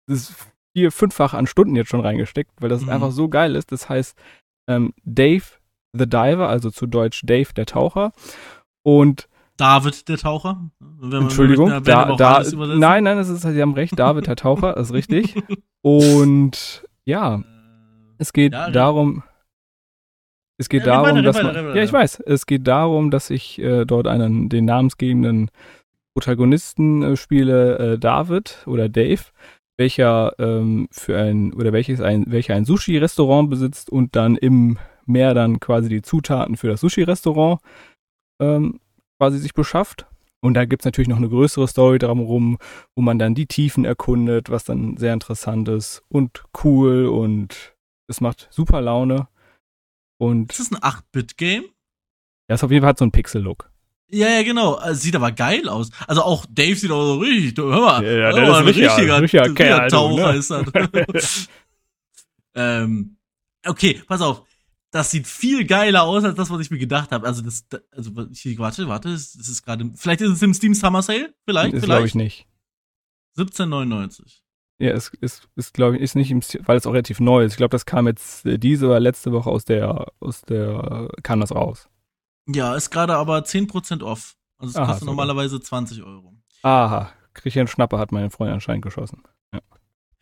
das 0.07 0.35
vier, 0.77 0.93
fünffach 0.93 1.35
an 1.35 1.47
Stunden 1.47 1.75
jetzt 1.77 1.89
schon 1.89 2.01
reingesteckt, 2.01 2.51
weil 2.61 2.69
das 2.69 2.83
Mhm. 2.83 2.91
einfach 2.91 3.11
so 3.11 3.29
geil 3.29 3.57
ist. 3.57 3.73
Das 3.73 3.89
heißt 3.89 4.17
ähm, 4.69 4.93
Dave 5.05 5.45
the 5.93 6.07
Diver, 6.07 6.49
also 6.49 6.71
zu 6.71 6.87
Deutsch 6.87 7.23
Dave 7.25 7.53
der 7.57 7.67
Taucher. 7.67 8.13
Und 8.83 9.29
David, 9.61 10.09
der 10.09 10.17
Taucher. 10.19 10.71
Entschuldigung, 11.03 11.69
möchte, 11.69 11.83
da, 11.83 12.15
da, 12.17 12.43
nein, 12.77 13.05
nein, 13.05 13.17
das 13.19 13.29
ist, 13.29 13.43
Sie 13.43 13.61
haben 13.63 13.75
recht, 13.75 13.99
David 13.99 14.27
der 14.27 14.37
Taucher, 14.37 14.77
ist 14.77 14.93
richtig. 14.93 15.35
Und 15.83 16.85
ja, 17.05 17.37
Äh, 17.37 17.43
es 18.19 18.33
geht 18.33 18.53
Ja, 18.53 18.71
darum, 18.71 19.23
es 20.59 20.69
geht 20.69 20.81
Ja, 20.87 21.03
darum, 21.03 21.11
weiter, 21.19 21.23
dass 21.23 21.37
red 21.37 21.45
man, 21.45 21.55
weiter, 21.55 21.77
ja, 21.77 21.83
ich 21.83 21.93
weiter. 21.93 22.03
weiß, 22.03 22.21
es 22.21 22.47
geht 22.47 22.67
darum, 22.67 23.11
dass 23.11 23.31
ich 23.31 23.59
äh, 23.61 23.85
dort 23.85 24.07
einen, 24.07 24.49
den 24.49 24.65
namensgebenden 24.67 25.51
Protagonisten 26.15 27.03
äh, 27.03 27.17
spiele, 27.17 27.79
äh, 27.95 27.99
David 27.99 28.65
oder 28.67 28.89
Dave, 28.89 29.23
welcher 29.79 30.33
ähm, 30.39 30.89
für 30.91 31.19
ein, 31.19 31.53
oder 31.55 31.73
welches 31.73 32.01
ein, 32.01 32.25
welcher 32.29 32.55
ein 32.55 32.65
Sushi-Restaurant 32.67 33.49
besitzt 33.49 33.91
und 33.91 34.17
dann 34.17 34.37
im 34.37 34.79
Meer 35.07 35.33
dann 35.35 35.61
quasi 35.61 35.89
die 35.89 36.03
Zutaten 36.03 36.57
für 36.57 36.69
das 36.69 36.81
Sushi-Restaurant 36.81 37.61
ähm, 38.41 38.81
quasi 39.21 39.39
sich 39.39 39.53
beschafft. 39.53 40.07
Und 40.43 40.55
da 40.55 40.65
gibt's 40.65 40.87
natürlich 40.87 41.09
noch 41.09 41.19
eine 41.19 41.29
größere 41.29 41.69
Story 41.69 41.99
drumherum, 41.99 42.57
wo 42.97 43.03
man 43.03 43.19
dann 43.19 43.35
die 43.35 43.45
Tiefen 43.47 43.85
erkundet, 43.85 44.49
was 44.49 44.65
dann 44.65 44.97
sehr 44.97 45.13
interessant 45.13 45.69
ist 45.69 46.03
und 46.09 46.45
cool 46.65 47.05
und 47.07 47.75
es 48.09 48.23
macht 48.23 48.49
super 48.51 48.81
Laune. 48.81 49.29
Und 50.19 50.51
Ist 50.53 50.61
das 50.61 50.73
ein 50.73 50.79
8-Bit-Game? 50.79 51.65
ja, 52.49 52.55
ist 52.55 52.65
auf 52.65 52.71
jeden 52.71 52.81
Fall 52.83 52.89
hat 52.91 52.99
so 52.99 53.05
einen 53.05 53.13
Pixel-Look. 53.13 53.71
Ja, 54.11 54.29
ja, 54.31 54.43
genau. 54.43 54.75
Also, 54.77 55.01
Sieht 55.03 55.15
aber 55.15 55.31
geil 55.31 55.69
aus. 55.69 55.91
Also 56.07 56.23
auch 56.23 56.47
Dave 56.49 56.75
sieht 56.75 56.91
auch 56.91 57.03
so 57.05 57.19
richtig, 57.19 57.59
hör 57.59 57.81
mal, 57.81 58.03
Ja, 58.05 58.11
ja, 58.11 58.37
hör 58.37 58.41
mal, 58.49 58.51
ist 58.53 58.57
ein 58.57 58.65
richtiger- 58.65 58.97
richtiger, 58.97 59.21
richtiger 59.23 59.43
richtiger 59.45 59.55
Kerl, 59.67 59.91
Taucher 59.91 60.33
ne? 60.33 60.39
ist 60.39 60.51
das. 60.51 61.49
ähm, 62.55 63.17
okay, 63.67 64.03
pass 64.09 64.23
auf. 64.23 64.43
Das 64.91 65.11
sieht 65.11 65.27
viel 65.27 65.65
geiler 65.67 66.03
aus 66.03 66.25
als 66.25 66.35
das, 66.35 66.51
was 66.51 66.61
ich 66.61 66.71
mir 66.71 66.79
gedacht 66.79 67.13
habe. 67.13 67.27
Also 67.27 67.43
das, 67.43 67.67
also 67.93 68.11
ich, 68.31 68.59
warte, 68.59 68.89
warte, 68.89 69.11
das 69.11 69.35
ist 69.35 69.63
gerade, 69.63 69.91
vielleicht 69.95 70.21
ist 70.21 70.31
es 70.31 70.43
im 70.43 70.55
Steam 70.55 70.75
Summer 70.75 71.03
Sale, 71.03 71.35
vielleicht, 71.45 71.75
ist 71.75 71.85
vielleicht. 71.85 71.99
glaube 71.99 72.07
ich 72.07 72.15
nicht. 72.15 72.47
17,99. 73.39 74.41
Ja, 74.79 74.91
es 74.91 75.09
ist, 75.21 75.49
ist 75.57 75.75
glaube 75.75 75.97
ich, 75.97 76.03
ist 76.03 76.17
nicht 76.17 76.31
im, 76.31 76.41
weil 76.67 76.77
es 76.77 76.87
auch 76.87 76.93
relativ 76.93 77.21
neu 77.21 77.45
ist. 77.45 77.53
Ich 77.53 77.59
glaube, 77.59 77.73
das 77.73 77.87
kam 77.87 78.07
jetzt 78.07 78.47
äh, 78.47 78.59
diese 78.59 78.87
oder 78.87 78.99
letzte 78.99 79.31
Woche 79.31 79.51
aus 79.51 79.65
der, 79.65 80.07
aus 80.21 80.43
der, 80.43 81.11
kam 81.23 81.41
das 81.41 81.55
raus. 81.55 81.89
Ja, 82.49 82.75
ist 82.75 82.91
gerade 82.91 83.15
aber 83.17 83.39
10% 83.39 84.03
off. 84.03 84.37
Also 84.59 84.71
es 84.71 84.77
Aha, 84.77 84.87
kostet 84.87 85.07
normalerweise 85.07 85.61
20 85.61 86.03
Euro. 86.03 86.35
Aha, 86.63 87.13
Christian 87.35 87.69
Schnapper 87.69 87.99
hat 87.99 88.11
meine 88.11 88.31
Freundin 88.31 88.55
anscheinend 88.55 88.83
geschossen. 88.83 89.23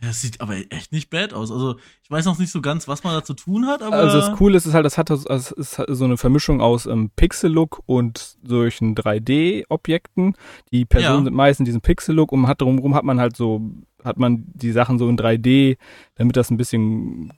Ja, 0.01 0.11
es 0.11 0.20
sieht 0.22 0.40
aber 0.40 0.55
echt 0.70 0.92
nicht 0.92 1.11
bad 1.11 1.34
aus. 1.34 1.51
Also 1.51 1.76
ich 2.05 2.11
weiß 2.11 2.24
noch 2.26 2.38
nicht 2.38 2.53
so 2.53 2.61
ganz, 2.61 2.86
was 2.86 3.03
man 3.03 3.14
da 3.14 3.24
zu 3.24 3.34
tun 3.34 3.66
hat, 3.66 3.82
aber. 3.82 3.96
Also 3.96 4.18
das 4.20 4.32
Coole 4.36 4.57
ist, 4.57 4.64
ist 4.64 4.74
halt, 4.74 4.84
das 4.86 4.96
hat 4.96 5.11
das, 5.11 5.26
also 5.26 5.55
es 5.59 5.76
ist 5.76 5.82
so 5.88 6.05
eine 6.05 6.16
Vermischung 6.16 6.61
aus 6.61 6.86
ähm, 6.86 7.11
Pixel-Look 7.16 7.82
und 7.86 8.36
solchen 8.44 8.94
3D-Objekten. 8.94 10.34
Die 10.70 10.84
Personen 10.84 11.18
Ja. 11.18 11.24
sind 11.24 11.34
meist 11.34 11.59
in 11.59 11.64
diesem 11.66 11.80
Pixel-Look 11.80 12.30
und 12.30 12.46
hat 12.46 12.61
drumherum 12.61 12.94
hat 12.94 13.03
man 13.05 13.18
halt 13.18 13.36
so, 13.36 13.61
hat 14.05 14.18
man 14.18 14.44
die 14.55 14.70
Sachen 14.70 14.99
so 15.01 15.09
in 15.09 15.16
3D, 15.18 15.78
damit 16.14 16.36
das 16.36 16.51
ein 16.51 16.57
bisschen 16.59 17.32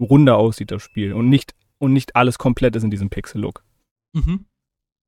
runder 0.00 0.36
aussieht, 0.36 0.70
das 0.70 0.82
Spiel. 0.84 1.12
Und 1.12 1.28
nicht, 1.28 1.56
und 1.78 1.92
nicht 1.92 2.14
alles 2.14 2.38
komplett 2.38 2.76
ist 2.76 2.84
in 2.84 2.90
diesem 2.92 3.10
Pixel-Look. 3.10 3.64
Mhm. 4.12 4.44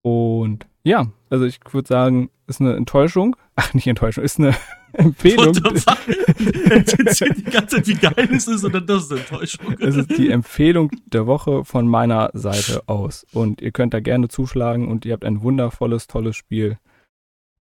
Und 0.02 0.66
ja, 0.82 1.12
also 1.30 1.44
ich 1.44 1.60
würde 1.70 1.86
sagen, 1.86 2.30
ist 2.48 2.60
eine 2.60 2.74
Enttäuschung. 2.74 3.36
Ach, 3.54 3.72
nicht 3.74 3.86
Enttäuschung, 3.86 4.24
ist 4.24 4.38
eine 4.40 4.54
Empfehlung. 4.92 5.52
Die 5.52 5.60
ganze 7.44 7.76
Zeit, 7.76 7.86
wie 7.86 7.94
geil 7.94 8.28
es 8.32 8.46
ist 8.48 8.64
und 8.64 8.74
dann 8.74 8.86
das 8.86 9.04
ist 9.04 9.12
Enttäuschung. 9.12 9.74
Es 9.80 9.96
ist 9.96 10.16
die 10.16 10.30
Empfehlung 10.30 10.90
der 11.06 11.26
Woche 11.26 11.64
von 11.64 11.88
meiner 11.88 12.30
Seite 12.34 12.82
aus. 12.86 13.26
Und 13.32 13.60
ihr 13.60 13.72
könnt 13.72 13.94
da 13.94 14.00
gerne 14.00 14.28
zuschlagen 14.28 14.88
und 14.88 15.04
ihr 15.04 15.12
habt 15.12 15.24
ein 15.24 15.42
wundervolles, 15.42 16.06
tolles 16.06 16.36
Spiel 16.36 16.78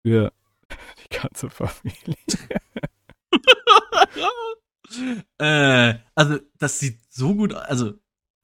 für 0.03 0.32
die 1.03 1.17
ganze 1.17 1.49
Familie. 1.49 2.15
äh, 5.39 5.95
also, 6.15 6.39
das 6.57 6.80
sieht 6.80 6.99
so 7.09 7.36
gut 7.36 7.53
aus. 7.53 7.63
Also, 7.63 7.93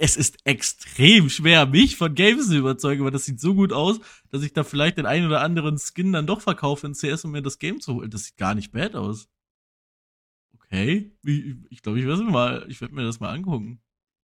es 0.03 0.17
ist 0.17 0.35
extrem 0.43 1.29
schwer, 1.29 1.65
mich 1.65 1.95
von 1.95 2.13
Games 2.13 2.47
zu 2.47 2.57
überzeugen, 2.57 3.03
aber 3.03 3.11
das 3.11 3.23
sieht 3.23 3.39
so 3.39 3.55
gut 3.55 3.71
aus, 3.71 4.01
dass 4.31 4.43
ich 4.43 4.51
da 4.51 4.65
vielleicht 4.65 4.97
den 4.97 5.05
einen 5.05 5.27
oder 5.27 5.39
anderen 5.39 5.77
Skin 5.77 6.11
dann 6.11 6.27
doch 6.27 6.41
verkaufe 6.41 6.85
in 6.85 6.93
CS, 6.93 7.23
um 7.23 7.31
mir 7.31 7.41
das 7.41 7.57
Game 7.57 7.79
zu 7.79 7.93
holen. 7.95 8.09
Das 8.09 8.25
sieht 8.25 8.35
gar 8.35 8.53
nicht 8.53 8.73
bad 8.73 8.95
aus. 8.95 9.29
Okay. 10.55 11.13
Ich 11.23 11.23
glaube, 11.23 11.67
ich, 11.69 11.81
glaub, 11.81 11.95
ich 11.95 12.05
werde 12.05 12.23
mir 12.25 12.31
mal, 12.31 12.65
ich 12.67 12.81
werde 12.81 12.93
mir 12.93 13.03
das 13.03 13.21
mal 13.21 13.31
angucken. 13.31 13.79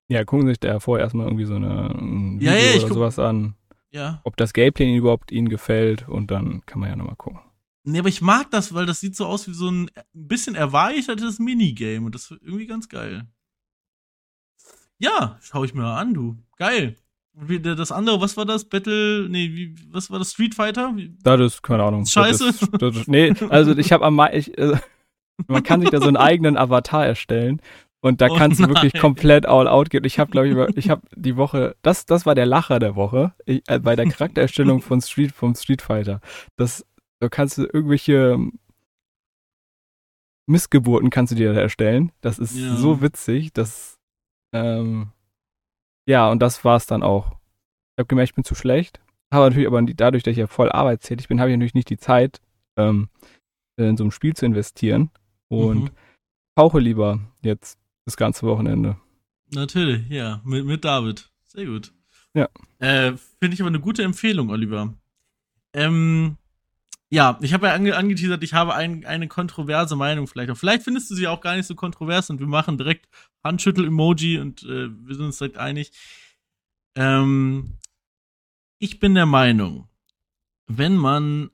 Ja, 0.09 0.25
gucken 0.25 0.47
sich 0.47 0.59
da 0.59 0.81
vorher 0.81 1.05
erstmal 1.05 1.27
irgendwie 1.27 1.45
so 1.45 1.55
eine 1.55 1.91
ein 1.91 2.41
Ja, 2.41 2.51
Video 2.51 2.65
ja, 2.71 2.75
ich 2.75 2.83
oder 2.83 2.95
sowas 2.95 3.17
an. 3.17 3.55
Ja. 3.91 4.19
Ob 4.25 4.35
das 4.35 4.51
Gameplay 4.51 4.85
ihnen 4.85 4.97
überhaupt 4.97 5.31
ihnen 5.31 5.47
gefällt 5.47 6.09
und 6.09 6.29
dann 6.29 6.65
kann 6.65 6.81
man 6.81 6.89
ja 6.89 6.97
nochmal 6.97 7.15
gucken. 7.15 7.39
Nee, 7.85 7.99
aber 7.99 8.09
ich 8.09 8.19
mag 8.21 8.51
das, 8.51 8.73
weil 8.73 8.85
das 8.85 8.99
sieht 8.99 9.15
so 9.15 9.25
aus 9.25 9.47
wie 9.47 9.53
so 9.53 9.71
ein 9.71 9.89
ein 9.95 10.27
bisschen 10.27 10.55
erweitertes 10.55 11.39
Minigame 11.39 12.05
und 12.05 12.15
das 12.15 12.31
ist 12.31 12.41
irgendwie 12.41 12.67
ganz 12.67 12.89
geil. 12.89 13.29
Ja, 14.99 15.37
schau 15.41 15.63
ich 15.63 15.73
mir 15.73 15.81
mal 15.81 15.97
an, 15.99 16.13
du. 16.13 16.37
Geil. 16.57 16.95
Und 17.33 17.47
wie, 17.49 17.59
das 17.59 17.91
andere, 17.91 18.19
was 18.19 18.35
war 18.35 18.45
das? 18.45 18.65
Battle, 18.65 19.27
nee, 19.29 19.49
wie, 19.53 19.75
was 19.91 20.11
war 20.11 20.19
das? 20.19 20.31
Street 20.31 20.55
Fighter? 20.55 20.91
Wie, 20.95 21.15
Das 21.23 21.39
ist, 21.39 21.63
keine 21.63 21.83
Ahnung. 21.83 22.05
Scheiße. 22.05 22.51
Das 22.79 22.93
das 22.95 23.07
nee, 23.07 23.33
also 23.49 23.77
ich 23.77 23.91
habe 23.93 24.05
am 24.05 24.19
ich, 24.33 24.57
äh, 24.57 24.77
man 25.47 25.63
kann 25.63 25.79
sich 25.81 25.89
da 25.89 25.99
so 26.01 26.07
einen 26.07 26.17
eigenen 26.17 26.57
Avatar 26.57 27.05
erstellen 27.05 27.61
und 28.01 28.19
da 28.19 28.27
Oh 28.29 28.35
kannst 28.35 28.59
du 28.59 28.67
wirklich 28.67 28.93
komplett 28.99 29.45
all 29.45 29.67
out 29.69 29.89
gehen. 29.89 30.03
Ich 30.03 30.19
habe 30.19 30.31
glaube 30.31 30.67
ich 30.71 30.77
ich 30.77 30.89
habe 30.89 31.01
die 31.15 31.37
Woche 31.37 31.75
das 31.81 32.05
das 32.05 32.25
war 32.25 32.35
der 32.35 32.45
Lacher 32.45 32.79
der 32.79 32.95
Woche 32.95 33.33
ich, 33.45 33.61
äh, 33.67 33.79
bei 33.79 33.95
der 33.95 34.07
Charaktererstellung 34.09 34.81
von 34.81 34.99
Street 35.01 35.31
vom 35.31 35.55
Street 35.55 35.81
Fighter. 35.81 36.19
Das 36.57 36.85
da 37.21 37.29
kannst 37.29 37.57
du 37.57 37.63
irgendwelche 37.63 38.37
Missgeburten 40.47 41.09
kannst 41.09 41.31
du 41.31 41.35
dir 41.35 41.53
da 41.53 41.59
erstellen. 41.61 42.11
Das 42.21 42.39
ist 42.39 42.55
Ja. 42.57 42.75
so 42.75 43.01
witzig, 43.01 43.53
dass 43.53 43.98
ähm, 44.53 45.11
ja, 46.07 46.29
und 46.29 46.39
das 46.39 46.63
war's 46.65 46.85
dann 46.87 47.03
auch. 47.03 47.31
Ich 47.95 47.99
habe 48.01 48.07
gemerkt, 48.07 48.29
ich 48.31 48.35
bin 48.35 48.43
zu 48.43 48.55
schlecht. 48.55 48.99
Habe 49.31 49.45
natürlich 49.45 49.67
aber 49.67 49.81
dadurch, 49.81 50.23
dass 50.23 50.31
ich 50.31 50.37
ja 50.37 50.47
voll 50.47 50.71
arbeitstätig 50.71 51.27
bin, 51.27 51.39
habe 51.39 51.51
ich 51.51 51.57
natürlich 51.57 51.75
nicht 51.75 51.89
die 51.89 51.97
Zeit, 51.97 52.41
ähm, 52.77 53.09
in 53.77 53.95
so 53.97 54.03
ein 54.03 54.11
Spiel 54.11 54.35
zu 54.35 54.45
investieren. 54.45 55.11
Und 55.49 55.83
Mhm. 55.83 55.89
tauche 56.55 56.79
lieber 56.79 57.19
jetzt 57.41 57.77
das 58.05 58.17
ganze 58.17 58.45
Wochenende. 58.47 58.97
Natürlich, 59.53 60.07
ja, 60.09 60.41
mit, 60.43 60.65
mit 60.65 60.83
David. 60.83 61.29
Sehr 61.45 61.65
gut. 61.65 61.91
Ja. 62.33 62.47
Äh, 62.79 63.13
Finde 63.39 63.53
ich 63.53 63.61
aber 63.61 63.69
eine 63.69 63.79
gute 63.79 64.03
Empfehlung, 64.03 64.49
Oliver. 64.49 64.93
Ähm, 65.73 66.37
ja, 67.09 67.39
ich 67.41 67.53
habe 67.53 67.67
ja 67.67 67.73
ange 67.73 67.95
angeteasert, 67.95 68.43
ich 68.43 68.53
habe 68.53 68.75
ein, 68.75 69.05
eine 69.05 69.27
kontroverse 69.27 69.95
Meinung 69.95 70.27
vielleicht. 70.27 70.51
auch. 70.51 70.57
vielleicht 70.57 70.83
findest 70.83 71.09
du 71.09 71.15
sie 71.15 71.27
auch 71.27 71.41
gar 71.41 71.55
nicht 71.55 71.65
so 71.65 71.75
kontrovers 71.75 72.29
und 72.29 72.39
wir 72.39 72.47
machen 72.47 72.77
direkt 72.77 73.07
Handschüttel-Emoji 73.43 74.39
und 74.39 74.63
äh, 74.63 74.89
wir 74.89 75.15
sind 75.15 75.25
uns 75.25 75.39
direkt 75.39 75.57
einig. 75.57 75.91
Ähm, 76.95 77.77
ich 78.77 78.99
bin 78.99 79.15
der 79.15 79.25
Meinung, 79.25 79.87
wenn 80.67 80.95
man 80.95 81.49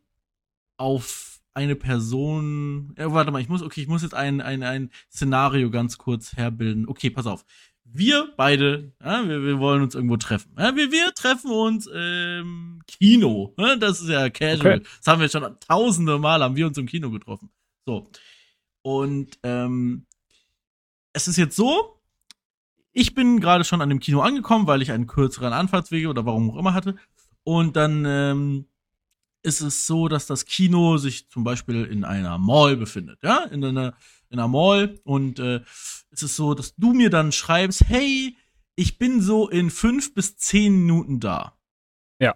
auf 0.78 1.42
eine 1.54 1.76
Person, 1.76 2.94
äh, 2.98 3.06
warte 3.08 3.32
mal, 3.32 3.42
ich 3.42 3.48
muss, 3.48 3.62
okay, 3.62 3.82
ich 3.82 3.88
muss 3.88 4.04
jetzt 4.04 4.14
ein, 4.14 4.42
ein, 4.42 4.62
ein 4.62 4.92
Szenario 5.10 5.72
ganz 5.72 5.98
kurz 5.98 6.36
herbilden. 6.36 6.88
Okay, 6.88 7.10
pass 7.10 7.28
auf. 7.28 7.46
Wir 7.88 8.34
beide, 8.36 8.92
ja, 9.02 9.28
wir, 9.28 9.44
wir 9.44 9.60
wollen 9.60 9.82
uns 9.82 9.96
irgendwo 9.96 10.18
treffen. 10.18 10.52
Ja, 10.58 10.76
wir, 10.76 10.92
wir 10.92 11.14
treffen 11.14 11.52
uns 11.52 11.88
im 11.88 12.82
Kino. 12.88 13.54
Ja, 13.58 13.76
das 13.76 14.02
ist 14.02 14.10
ja 14.10 14.30
casual. 14.30 14.80
Okay. 14.80 14.88
Das 14.98 15.08
haben 15.08 15.22
wir 15.22 15.30
schon 15.30 15.56
tausende 15.60 16.20
Mal, 16.20 16.44
haben 16.44 16.56
wir 16.56 16.68
uns 16.68 16.78
im 16.78 16.88
Kino 16.88 17.10
getroffen. 17.10 17.50
So. 17.86 18.10
Und 18.82 19.40
ähm, 19.44 20.06
es 21.14 21.28
ist 21.28 21.38
jetzt 21.38 21.56
so, 21.56 22.02
ich 22.92 23.14
bin 23.14 23.40
gerade 23.40 23.64
schon 23.64 23.82
an 23.82 23.90
dem 23.90 24.00
Kino 24.00 24.22
angekommen, 24.22 24.68
weil 24.68 24.82
ich 24.82 24.92
einen 24.92 25.08
kürzeren 25.08 25.54
Anfahrtswege 25.54 26.10
oder 26.10 26.26
warum 26.26 26.52
auch 26.52 26.58
immer 26.58 26.74
hatte. 26.74 26.96
Und 27.44 27.76
dann 27.76 28.04
ähm, 28.06 28.66
ist 29.46 29.62
es 29.62 29.86
so, 29.86 30.08
dass 30.08 30.26
das 30.26 30.46
Kino 30.46 30.98
sich 30.98 31.30
zum 31.30 31.44
Beispiel 31.44 31.86
in 31.86 32.04
einer 32.04 32.38
Mall 32.38 32.76
befindet, 32.76 33.20
ja, 33.24 33.44
in 33.46 33.64
einer, 33.64 33.96
in 34.30 34.40
einer 34.40 34.48
Mall. 34.48 35.00
Und 35.04 35.40
äh, 35.40 35.62
es 36.10 36.24
ist 36.24 36.36
so, 36.36 36.54
dass 36.54 36.76
du 36.76 36.94
mir 36.94 37.10
dann 37.10 37.32
schreibst, 37.32 37.86
hey, 37.88 38.36
ich 38.76 38.98
bin 38.98 39.22
so 39.22 39.48
in 39.48 39.70
fünf 39.70 40.14
bis 40.14 40.36
zehn 40.36 40.82
Minuten 40.82 41.20
da. 41.20 41.58
Ja. 42.20 42.36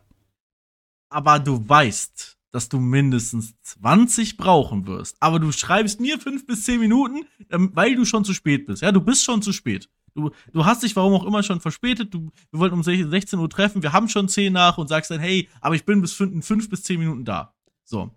Aber 1.10 1.40
du 1.40 1.68
weißt, 1.68 2.38
dass 2.52 2.70
du 2.70 2.80
mindestens 2.80 3.56
20 3.62 4.38
brauchen 4.38 4.88
wirst. 4.88 5.18
Aber 5.20 5.40
du 5.40 5.52
schreibst 5.52 6.00
mir 6.00 6.20
fünf 6.20 6.46
bis 6.46 6.64
zehn 6.64 6.80
Minuten, 6.80 7.26
ähm, 7.50 7.72
weil 7.74 7.96
du 7.96 8.06
schon 8.06 8.24
zu 8.24 8.34
spät 8.34 8.66
bist. 8.66 8.82
Ja, 8.82 8.92
du 8.92 9.02
bist 9.02 9.24
schon 9.24 9.42
zu 9.42 9.52
spät. 9.52 9.90
Du, 10.14 10.32
du 10.52 10.66
hast 10.66 10.84
dich 10.84 10.96
warum 10.96 11.14
auch 11.14 11.26
immer 11.26 11.44
schon 11.44 11.60
verspätet. 11.62 12.14
Du, 12.14 12.32
wir 12.52 12.60
wollten 12.60 12.76
um 12.76 12.84
16 12.84 13.38
Uhr 13.40 13.50
treffen, 13.50 13.82
wir 13.84 13.94
haben 13.94 14.10
schon 14.10 14.28
10 14.30 14.54
nach 14.54 14.78
und 14.78 14.88
sagst 14.88 15.12
dann, 15.12 15.20
hey, 15.20 15.48
aber 15.62 15.76
ich 15.76 15.86
bin 15.86 16.02
bis 16.02 16.14
fün- 16.14 16.32
in 16.32 16.42
5 16.42 16.70
bis 16.70 16.84
10 16.84 17.00
Minuten 17.00 17.26
da. 17.26 17.54
So. 17.84 18.12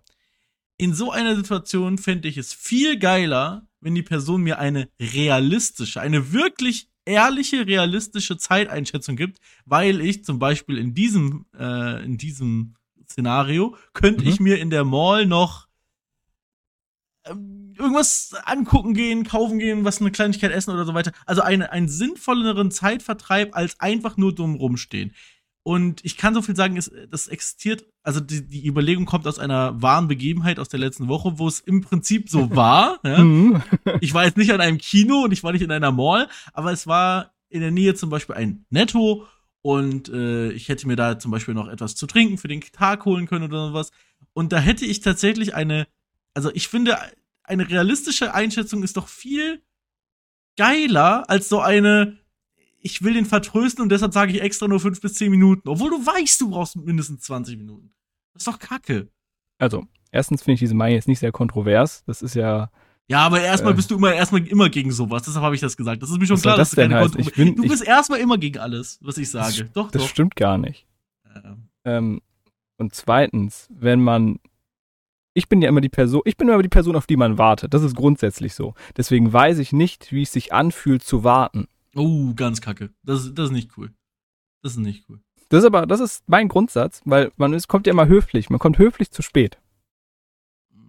In 0.77 0.93
so 0.93 1.11
einer 1.11 1.35
Situation 1.35 1.97
fände 1.97 2.27
ich 2.27 2.37
es 2.37 2.53
viel 2.53 2.97
geiler, 2.97 3.67
wenn 3.79 3.95
die 3.95 4.01
Person 4.03 4.41
mir 4.41 4.59
eine 4.59 4.89
realistische, 4.99 6.01
eine 6.01 6.31
wirklich 6.33 6.89
ehrliche, 7.05 7.67
realistische 7.67 8.37
Zeiteinschätzung 8.37 9.15
gibt, 9.15 9.39
weil 9.65 10.01
ich 10.01 10.23
zum 10.23 10.39
Beispiel 10.39 10.77
in 10.77 10.93
diesem, 10.93 11.45
äh, 11.57 12.03
in 12.03 12.17
diesem 12.17 12.75
Szenario 13.07 13.75
könnte 13.93 14.23
Mhm. 14.23 14.29
ich 14.29 14.39
mir 14.39 14.59
in 14.59 14.69
der 14.69 14.83
Mall 14.85 15.25
noch 15.25 15.67
ähm, 17.25 17.62
irgendwas 17.77 18.33
angucken 18.45 18.93
gehen, 18.93 19.23
kaufen 19.23 19.59
gehen, 19.59 19.85
was 19.85 20.01
eine 20.01 20.11
Kleinigkeit 20.11 20.51
essen 20.51 20.71
oder 20.71 20.85
so 20.85 20.93
weiter. 20.93 21.11
Also 21.25 21.41
eine, 21.41 21.71
einen 21.71 21.87
sinnvolleren 21.87 22.71
Zeitvertreib 22.71 23.55
als 23.55 23.79
einfach 23.79 24.17
nur 24.17 24.33
dumm 24.33 24.55
rumstehen. 24.55 25.13
Und 25.63 26.03
ich 26.03 26.17
kann 26.17 26.33
so 26.33 26.41
viel 26.41 26.57
sagen, 26.57 26.75
es, 26.75 26.91
das 27.09 27.29
existiert, 27.29 27.85
also 28.03 28.19
die, 28.19 28.45
die 28.45 28.67
Überlegung 28.67 29.05
kommt 29.05 29.25
aus 29.25 29.39
einer 29.39 29.81
wahren 29.81 30.09
Begebenheit 30.09 30.59
aus 30.59 30.67
der 30.67 30.79
letzten 30.79 31.07
Woche, 31.07 31.39
wo 31.39 31.47
es 31.47 31.61
im 31.61 31.79
Prinzip 31.79 32.29
so 32.29 32.49
war. 32.55 32.99
ja. 33.03 33.19
Mhm. 33.19 33.63
Ich 34.01 34.13
war 34.13 34.25
jetzt 34.25 34.37
nicht 34.37 34.51
an 34.51 34.59
einem 34.59 34.77
Kino 34.77 35.23
und 35.23 35.31
ich 35.31 35.43
war 35.43 35.53
nicht 35.53 35.61
in 35.61 35.71
einer 35.71 35.93
Mall, 35.93 36.27
aber 36.51 36.73
es 36.73 36.85
war 36.85 37.33
in 37.49 37.61
der 37.61 37.71
Nähe 37.71 37.95
zum 37.95 38.09
Beispiel 38.09 38.35
ein 38.35 38.65
Netto 38.71 39.25
und 39.61 40.09
äh, 40.09 40.51
ich 40.51 40.67
hätte 40.67 40.85
mir 40.85 40.97
da 40.97 41.17
zum 41.17 41.31
Beispiel 41.31 41.53
noch 41.53 41.69
etwas 41.69 41.95
zu 41.95 42.07
trinken 42.07 42.37
für 42.37 42.49
den 42.49 42.59
Tag 42.59 43.05
holen 43.05 43.25
können 43.25 43.45
oder 43.45 43.67
sowas. 43.67 43.91
Und 44.33 44.51
da 44.51 44.59
hätte 44.59 44.85
ich 44.85 44.99
tatsächlich 44.99 45.55
eine, 45.55 45.87
also 46.33 46.51
ich 46.53 46.67
finde, 46.67 46.97
eine 47.43 47.69
realistische 47.69 48.33
Einschätzung 48.33 48.83
ist 48.83 48.97
doch 48.97 49.07
viel 49.07 49.61
geiler 50.57 51.29
als 51.29 51.49
so 51.49 51.59
eine, 51.59 52.17
ich 52.79 53.01
will 53.01 53.13
den 53.13 53.25
vertrösten 53.25 53.81
und 53.83 53.89
deshalb 53.91 54.13
sage 54.13 54.31
ich 54.33 54.41
extra 54.41 54.67
nur 54.67 54.79
fünf 54.79 55.01
bis 55.01 55.13
zehn 55.15 55.31
Minuten, 55.31 55.67
obwohl 55.67 55.89
du 55.89 56.05
weißt, 56.05 56.39
du 56.41 56.49
brauchst 56.51 56.75
mindestens 56.75 57.21
20 57.21 57.57
Minuten. 57.57 57.93
Das 58.33 58.41
ist 58.41 58.47
doch 58.47 58.59
kacke. 58.59 59.09
Also, 59.59 59.85
erstens 60.11 60.43
finde 60.43 60.55
ich 60.55 60.59
diese 60.59 60.75
Meinung 60.75 60.95
jetzt 60.95 61.07
nicht 61.07 61.19
sehr 61.19 61.31
kontrovers. 61.31 62.03
Das 62.05 62.21
ist 62.21 62.35
ja, 62.35 62.69
Ja, 63.07 63.19
aber 63.25 63.41
erstmal 63.41 63.73
Äh. 63.73 63.75
bist 63.75 63.91
du 63.91 63.95
immer 63.97 64.13
erstmal 64.13 64.45
immer 64.47 64.69
gegen 64.69 64.91
sowas. 64.91 65.23
Deshalb 65.23 65.43
habe 65.43 65.55
ich 65.55 65.61
das 65.61 65.75
gesagt. 65.77 66.01
Das 66.01 66.09
ist 66.09 66.17
mir 66.19 66.25
schon 66.25 66.39
klar, 66.41 66.55
das 66.57 66.69
dass 66.69 66.75
du 66.75 66.81
keine? 66.89 67.01
Kontrolle- 67.01 67.21
Ich 67.27 67.33
bin- 67.33 67.55
Du 67.55 67.67
bist 67.67 67.83
erstmal 67.83 68.19
immer 68.19 68.37
gegen 68.37 68.59
alles, 68.59 68.97
was 69.01 69.17
ich 69.17 69.29
sage. 69.29 69.69
doch, 69.73 69.91
Das 69.91 70.01
doch. 70.03 70.09
stimmt 70.09 70.35
gar 70.35 70.57
nicht. 70.57 70.87
Ähm, 71.35 71.69
Ähm, 71.85 72.21
und 72.77 72.95
zweitens, 72.95 73.67
wenn 73.69 74.01
man, 74.01 74.39
ich 75.33 75.49
bin 75.49 75.61
ja 75.61 75.69
immer 75.69 75.81
die 75.81 75.89
Person, 75.89 76.21
ich 76.25 76.37
bin 76.37 76.47
immer 76.47 76.61
die 76.61 76.69
Person, 76.69 76.95
auf 76.95 77.07
die 77.07 77.17
man 77.17 77.37
wartet. 77.37 77.73
Das 77.73 77.83
ist 77.83 77.95
grundsätzlich 77.95 78.53
so. 78.53 78.73
Deswegen 78.97 79.31
weiß 79.33 79.57
ich 79.59 79.73
nicht, 79.73 80.11
wie 80.11 80.21
es 80.23 80.31
sich 80.31 80.53
anfühlt 80.53 81.03
zu 81.03 81.23
warten. 81.23 81.67
Oh, 81.95 82.33
ganz 82.35 82.61
kacke. 82.61 82.89
Das, 83.03 83.33
das 83.33 83.45
ist 83.47 83.51
nicht 83.51 83.71
cool. 83.77 83.91
Das 84.61 84.73
ist 84.73 84.77
nicht 84.79 85.05
cool. 85.09 85.19
Das 85.49 85.59
ist 85.59 85.65
aber, 85.65 85.85
das 85.85 85.99
ist 85.99 86.23
mein 86.27 86.47
Grundsatz, 86.47 87.01
weil 87.05 87.31
man 87.37 87.53
ist, 87.53 87.67
kommt 87.67 87.85
ja 87.87 87.93
immer 87.93 88.07
höflich. 88.07 88.49
Man 88.49 88.59
kommt 88.59 88.77
höflich 88.77 89.11
zu 89.11 89.21
spät. 89.21 89.59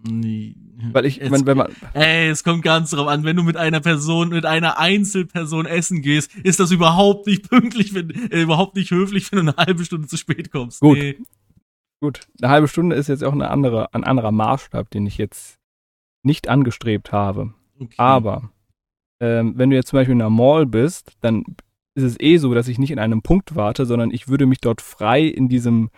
Nee. 0.07 0.55
Weil 0.91 1.05
ich, 1.05 1.17
Jetzt- 1.17 1.31
wenn, 1.31 1.45
wenn 1.45 1.57
man, 1.57 1.71
Ey, 1.93 2.29
es 2.29 2.43
kommt 2.43 2.61
ganz 2.63 2.91
drauf 2.91 3.07
an, 3.07 3.23
wenn 3.23 3.35
du 3.35 3.43
mit 3.43 3.57
einer 3.57 3.79
Person, 3.79 4.29
mit 4.29 4.45
einer 4.45 4.77
Einzelperson 4.77 5.65
essen 5.65 6.01
gehst, 6.01 6.35
ist 6.43 6.59
das 6.59 6.71
überhaupt 6.71 7.27
nicht 7.27 7.49
pünktlich, 7.49 7.93
wenn, 7.93 8.09
äh, 8.31 8.41
überhaupt 8.41 8.75
nicht 8.75 8.91
höflich, 8.91 9.31
wenn 9.31 9.45
du 9.45 9.51
eine 9.53 9.57
halbe 9.65 9.83
Stunde 9.85 10.07
zu 10.07 10.17
spät 10.17 10.51
kommst. 10.51 10.81
Gut. 10.81 10.97
Nee. 10.97 11.17
Gut, 12.05 12.21
eine 12.41 12.51
halbe 12.51 12.67
Stunde 12.67 12.95
ist 12.95 13.07
jetzt 13.07 13.23
auch 13.23 13.33
eine 13.33 13.49
andere, 13.49 13.93
ein 13.93 14.03
anderer 14.03 14.31
Maßstab, 14.31 14.89
den 14.91 15.07
ich 15.07 15.17
jetzt 15.17 15.57
nicht 16.23 16.47
angestrebt 16.47 17.11
habe. 17.11 17.53
Okay. 17.79 17.95
Aber 17.97 18.51
ähm, 19.19 19.53
wenn 19.57 19.69
du 19.69 19.75
jetzt 19.75 19.89
zum 19.89 19.97
Beispiel 19.97 20.13
in 20.13 20.21
einer 20.21 20.29
Mall 20.29 20.65
bist, 20.65 21.13
dann 21.21 21.43
ist 21.95 22.03
es 22.03 22.19
eh 22.19 22.37
so, 22.37 22.53
dass 22.53 22.67
ich 22.67 22.77
nicht 22.77 22.91
in 22.91 22.99
einem 22.99 23.21
Punkt 23.21 23.55
warte, 23.55 23.85
sondern 23.85 24.11
ich 24.11 24.27
würde 24.27 24.45
mich 24.45 24.59
dort 24.59 24.81
frei 24.81 25.23
in 25.23 25.49
diesem 25.49 25.89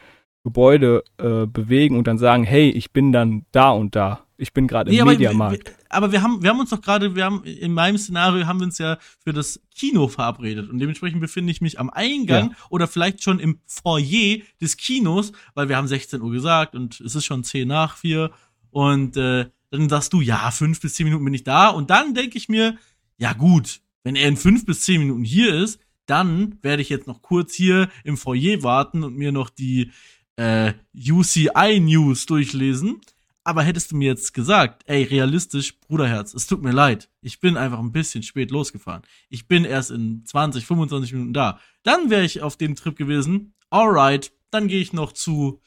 Gebäude 0.48 1.04
äh, 1.18 1.46
bewegen 1.46 1.98
und 1.98 2.08
dann 2.08 2.18
sagen, 2.18 2.44
hey, 2.46 2.70
ich 2.70 2.92
bin 2.94 3.12
dann 3.12 3.46
da 3.52 3.72
und 3.72 3.96
da. 3.96 4.22
Ich 4.38 4.54
bin 4.54 4.68
gerade 4.68 4.90
Nee, 4.92 5.00
im 5.00 5.08
Mediamarkt. 5.08 5.74
aber 5.90 6.12
wir 6.12 6.22
haben, 6.22 6.42
wir 6.44 6.52
haben 6.52 6.60
uns 6.60 6.70
doch 6.70 6.80
gerade, 6.80 7.16
wir 7.16 7.26
haben, 7.26 7.44
in 7.44 7.74
meinem 7.74 7.98
Szenario 7.98 8.46
haben 8.46 8.60
wir 8.60 8.66
uns 8.68 8.78
ja 8.78 8.98
für 9.24 9.34
das 9.34 9.60
Kino 9.76 10.08
verabredet 10.08 10.70
und 10.70 10.78
dementsprechend 10.80 11.20
befinde 11.22 11.52
ich 11.52 11.60
mich 11.60 11.80
am 11.80 11.90
Eingang 11.90 12.54
oder 12.70 12.88
vielleicht 12.88 13.24
schon 13.24 13.40
im 13.40 13.60
Foyer 13.66 14.38
des 14.62 14.78
Kinos, 14.78 15.32
weil 15.56 15.68
wir 15.70 15.76
haben 15.76 15.88
16 15.88 16.22
Uhr 16.22 16.32
gesagt 16.32 16.76
und 16.76 17.02
es 17.02 17.16
ist 17.16 17.26
schon 17.26 17.44
10 17.44 17.68
nach 17.68 17.98
4 17.98 18.30
und 18.70 19.18
äh, 19.18 19.48
dann 19.72 19.90
sagst 19.90 20.14
du, 20.14 20.22
ja, 20.22 20.50
fünf 20.52 20.80
bis 20.80 20.94
zehn 20.94 21.06
Minuten 21.08 21.26
bin 21.26 21.34
ich 21.34 21.44
da 21.44 21.70
und 21.70 21.90
dann 21.90 22.14
denke 22.14 22.38
ich 22.38 22.48
mir, 22.48 22.78
ja 23.18 23.34
gut, 23.34 23.82
wenn 24.04 24.16
er 24.16 24.28
in 24.30 24.38
fünf 24.38 24.66
bis 24.66 24.82
zehn 24.82 25.00
Minuten 25.02 25.24
hier 25.24 25.54
ist, 25.56 25.80
dann 26.06 26.58
werde 26.62 26.82
ich 26.84 26.90
jetzt 26.90 27.08
noch 27.08 27.22
kurz 27.22 27.54
hier 27.56 27.90
im 28.04 28.16
Foyer 28.18 28.64
warten 28.64 29.04
und 29.04 29.18
mir 29.18 29.32
noch 29.34 29.50
die 29.50 29.92
äh, 30.38 30.74
UCI 30.96 31.80
News 31.80 32.26
durchlesen. 32.26 33.02
Aber 33.44 33.64
hättest 33.64 33.92
du 33.92 33.96
mir 33.96 34.10
jetzt 34.10 34.34
gesagt, 34.34 34.84
ey, 34.88 35.04
realistisch, 35.04 35.80
Bruderherz, 35.80 36.34
es 36.34 36.48
tut 36.48 36.62
mir 36.62 36.74
leid, 36.74 37.10
ich 37.22 37.40
bin 37.40 37.56
einfach 37.56 37.80
ein 37.80 37.94
bisschen 37.94 38.22
spät 38.22 38.52
losgefahren. 38.52 39.04
Ich 39.30 39.48
bin 39.48 39.64
erst 39.64 39.92
in 39.92 40.26
20, 40.26 40.66
25 40.66 41.14
Minuten 41.14 41.34
da. 41.34 41.60
Dann 41.84 42.10
wäre 42.10 42.26
ich 42.26 42.42
auf 42.42 42.58
dem 42.58 42.76
Trip 42.76 42.98
gewesen. 42.98 43.54
Alright, 43.70 44.34
dann 44.52 44.68
gehe 44.68 44.82
ich 44.82 44.92
noch 44.92 45.14
zu 45.14 45.62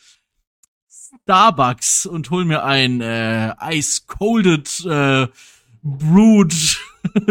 Starbucks 1.22 2.04
und 2.04 2.30
hol 2.30 2.44
mir 2.44 2.64
ein 2.64 3.00
äh, 3.00 3.54
Ice 3.72 4.02
Colded 4.06 4.84
äh, 4.84 5.28
Brewed 5.82 6.78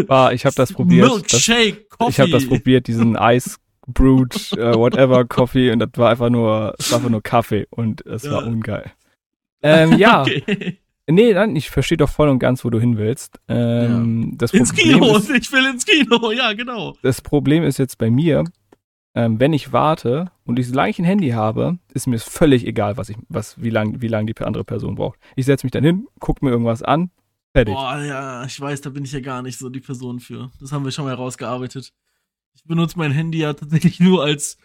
War, 0.08 0.34
ich 0.34 0.46
habe 0.46 0.56
das 0.56 0.74
probiert. 0.74 1.06
Das, 1.06 1.14
Milkshake 1.14 1.86
Coffee. 1.90 2.10
ich 2.10 2.20
habe 2.20 2.32
das 2.32 2.48
probiert, 2.48 2.88
diesen 2.88 3.16
Ice 3.22 3.58
Brewed, 3.94 4.52
äh, 4.54 4.74
whatever 4.76 5.26
Coffee 5.26 5.72
und 5.72 5.80
das 5.80 5.90
war 5.96 6.10
einfach 6.12 6.30
nur, 6.30 6.76
es 6.80 6.92
war 6.92 7.00
einfach 7.00 7.10
nur 7.12 7.22
Kaffee 7.24 7.68
und 7.70 8.06
es 8.06 8.24
war 8.30 8.42
Ja. 8.44 8.48
ungeil. 8.48 8.92
Ähm, 9.62 9.98
ja, 9.98 10.22
Okay. 10.28 10.80
nee, 11.08 11.34
nein, 11.34 11.56
ich 11.56 11.70
verstehe 11.70 11.98
doch 11.98 12.10
voll 12.10 12.30
und 12.30 12.40
ganz, 12.40 12.64
wo 12.64 12.70
du 12.70 12.80
hin 12.80 12.98
willst. 12.98 13.40
Ähm, 13.48 14.34
das 14.38 14.54
Ins 14.54 14.74
Problem 14.74 15.00
Kino, 15.02 15.18
ist, 15.18 15.30
ich 15.30 15.52
will 15.52 15.66
ins 15.66 15.86
Kino, 15.86 16.32
ja, 16.32 16.54
genau. 16.54 16.96
das 17.02 17.22
Problem 17.22 17.64
ist 17.64 17.78
jetzt 17.78 17.98
bei 17.98 18.10
mir, 18.10 18.44
ähm, 19.16 19.40
wenn 19.40 19.54
ich 19.54 19.74
warte 19.74 20.32
und 20.46 20.60
ich 20.60 20.72
gleich 20.72 21.00
ein 21.00 21.04
Handy 21.06 21.30
habe, 21.32 21.80
ist 21.94 22.08
mir 22.08 22.20
völlig 22.20 22.66
egal, 22.66 22.96
was 22.96 23.10
ich, 23.10 23.18
was, 23.28 23.62
wie 23.62 23.72
lang, 23.72 24.02
wie 24.02 24.08
lang 24.08 24.28
die 24.28 24.38
andere 24.40 24.64
Person 24.64 24.96
braucht. 24.96 25.20
Ich 25.36 25.46
setze 25.46 25.66
mich 25.66 25.72
dann 25.72 25.84
hin, 25.84 26.08
gucke 26.20 26.46
mir 26.46 26.52
irgendwas 26.52 26.84
an, 26.84 27.10
fertig. 27.54 27.74
Boah, 27.74 28.00
ja, 28.02 28.46
ich 28.46 28.62
weiß, 28.62 28.82
da 28.82 28.92
bin 28.92 29.04
ich 29.04 29.12
ja 29.12 29.20
gar 29.20 29.42
nicht 29.42 29.58
so 29.58 29.68
die 29.70 29.80
Person 29.82 30.20
für. 30.20 30.52
Das 30.62 30.72
haben 30.72 30.86
wir 30.86 30.92
schon 30.92 31.06
mal 31.06 31.12
herausgearbeitet. 31.12 31.92
Ich 32.56 32.64
benutze 32.66 32.98
mein 32.98 33.12
Handy 33.12 33.40
ja 33.40 33.54
tatsächlich 33.54 34.00
nur 34.00 34.24
als 34.24 34.58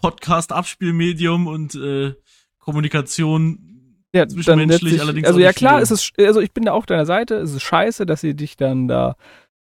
Podcast-Abspielmedium 0.00 1.46
und 1.46 1.74
äh, 1.74 2.14
Kommunikation. 2.58 3.70
Ja, 4.14 4.28
zwischenmenschlich 4.28 5.00
allerdings 5.00 5.26
Also 5.26 5.40
ja 5.40 5.52
klar, 5.52 5.80
ist 5.82 5.90
es, 5.90 6.12
also 6.18 6.40
ich 6.40 6.52
bin 6.52 6.64
da 6.64 6.72
auch 6.72 6.86
deiner 6.86 7.06
Seite, 7.06 7.34
es 7.36 7.52
ist 7.52 7.62
scheiße, 7.62 8.06
dass 8.06 8.20
sie 8.20 8.34
dich 8.36 8.56
dann 8.56 8.86
da, 8.86 9.16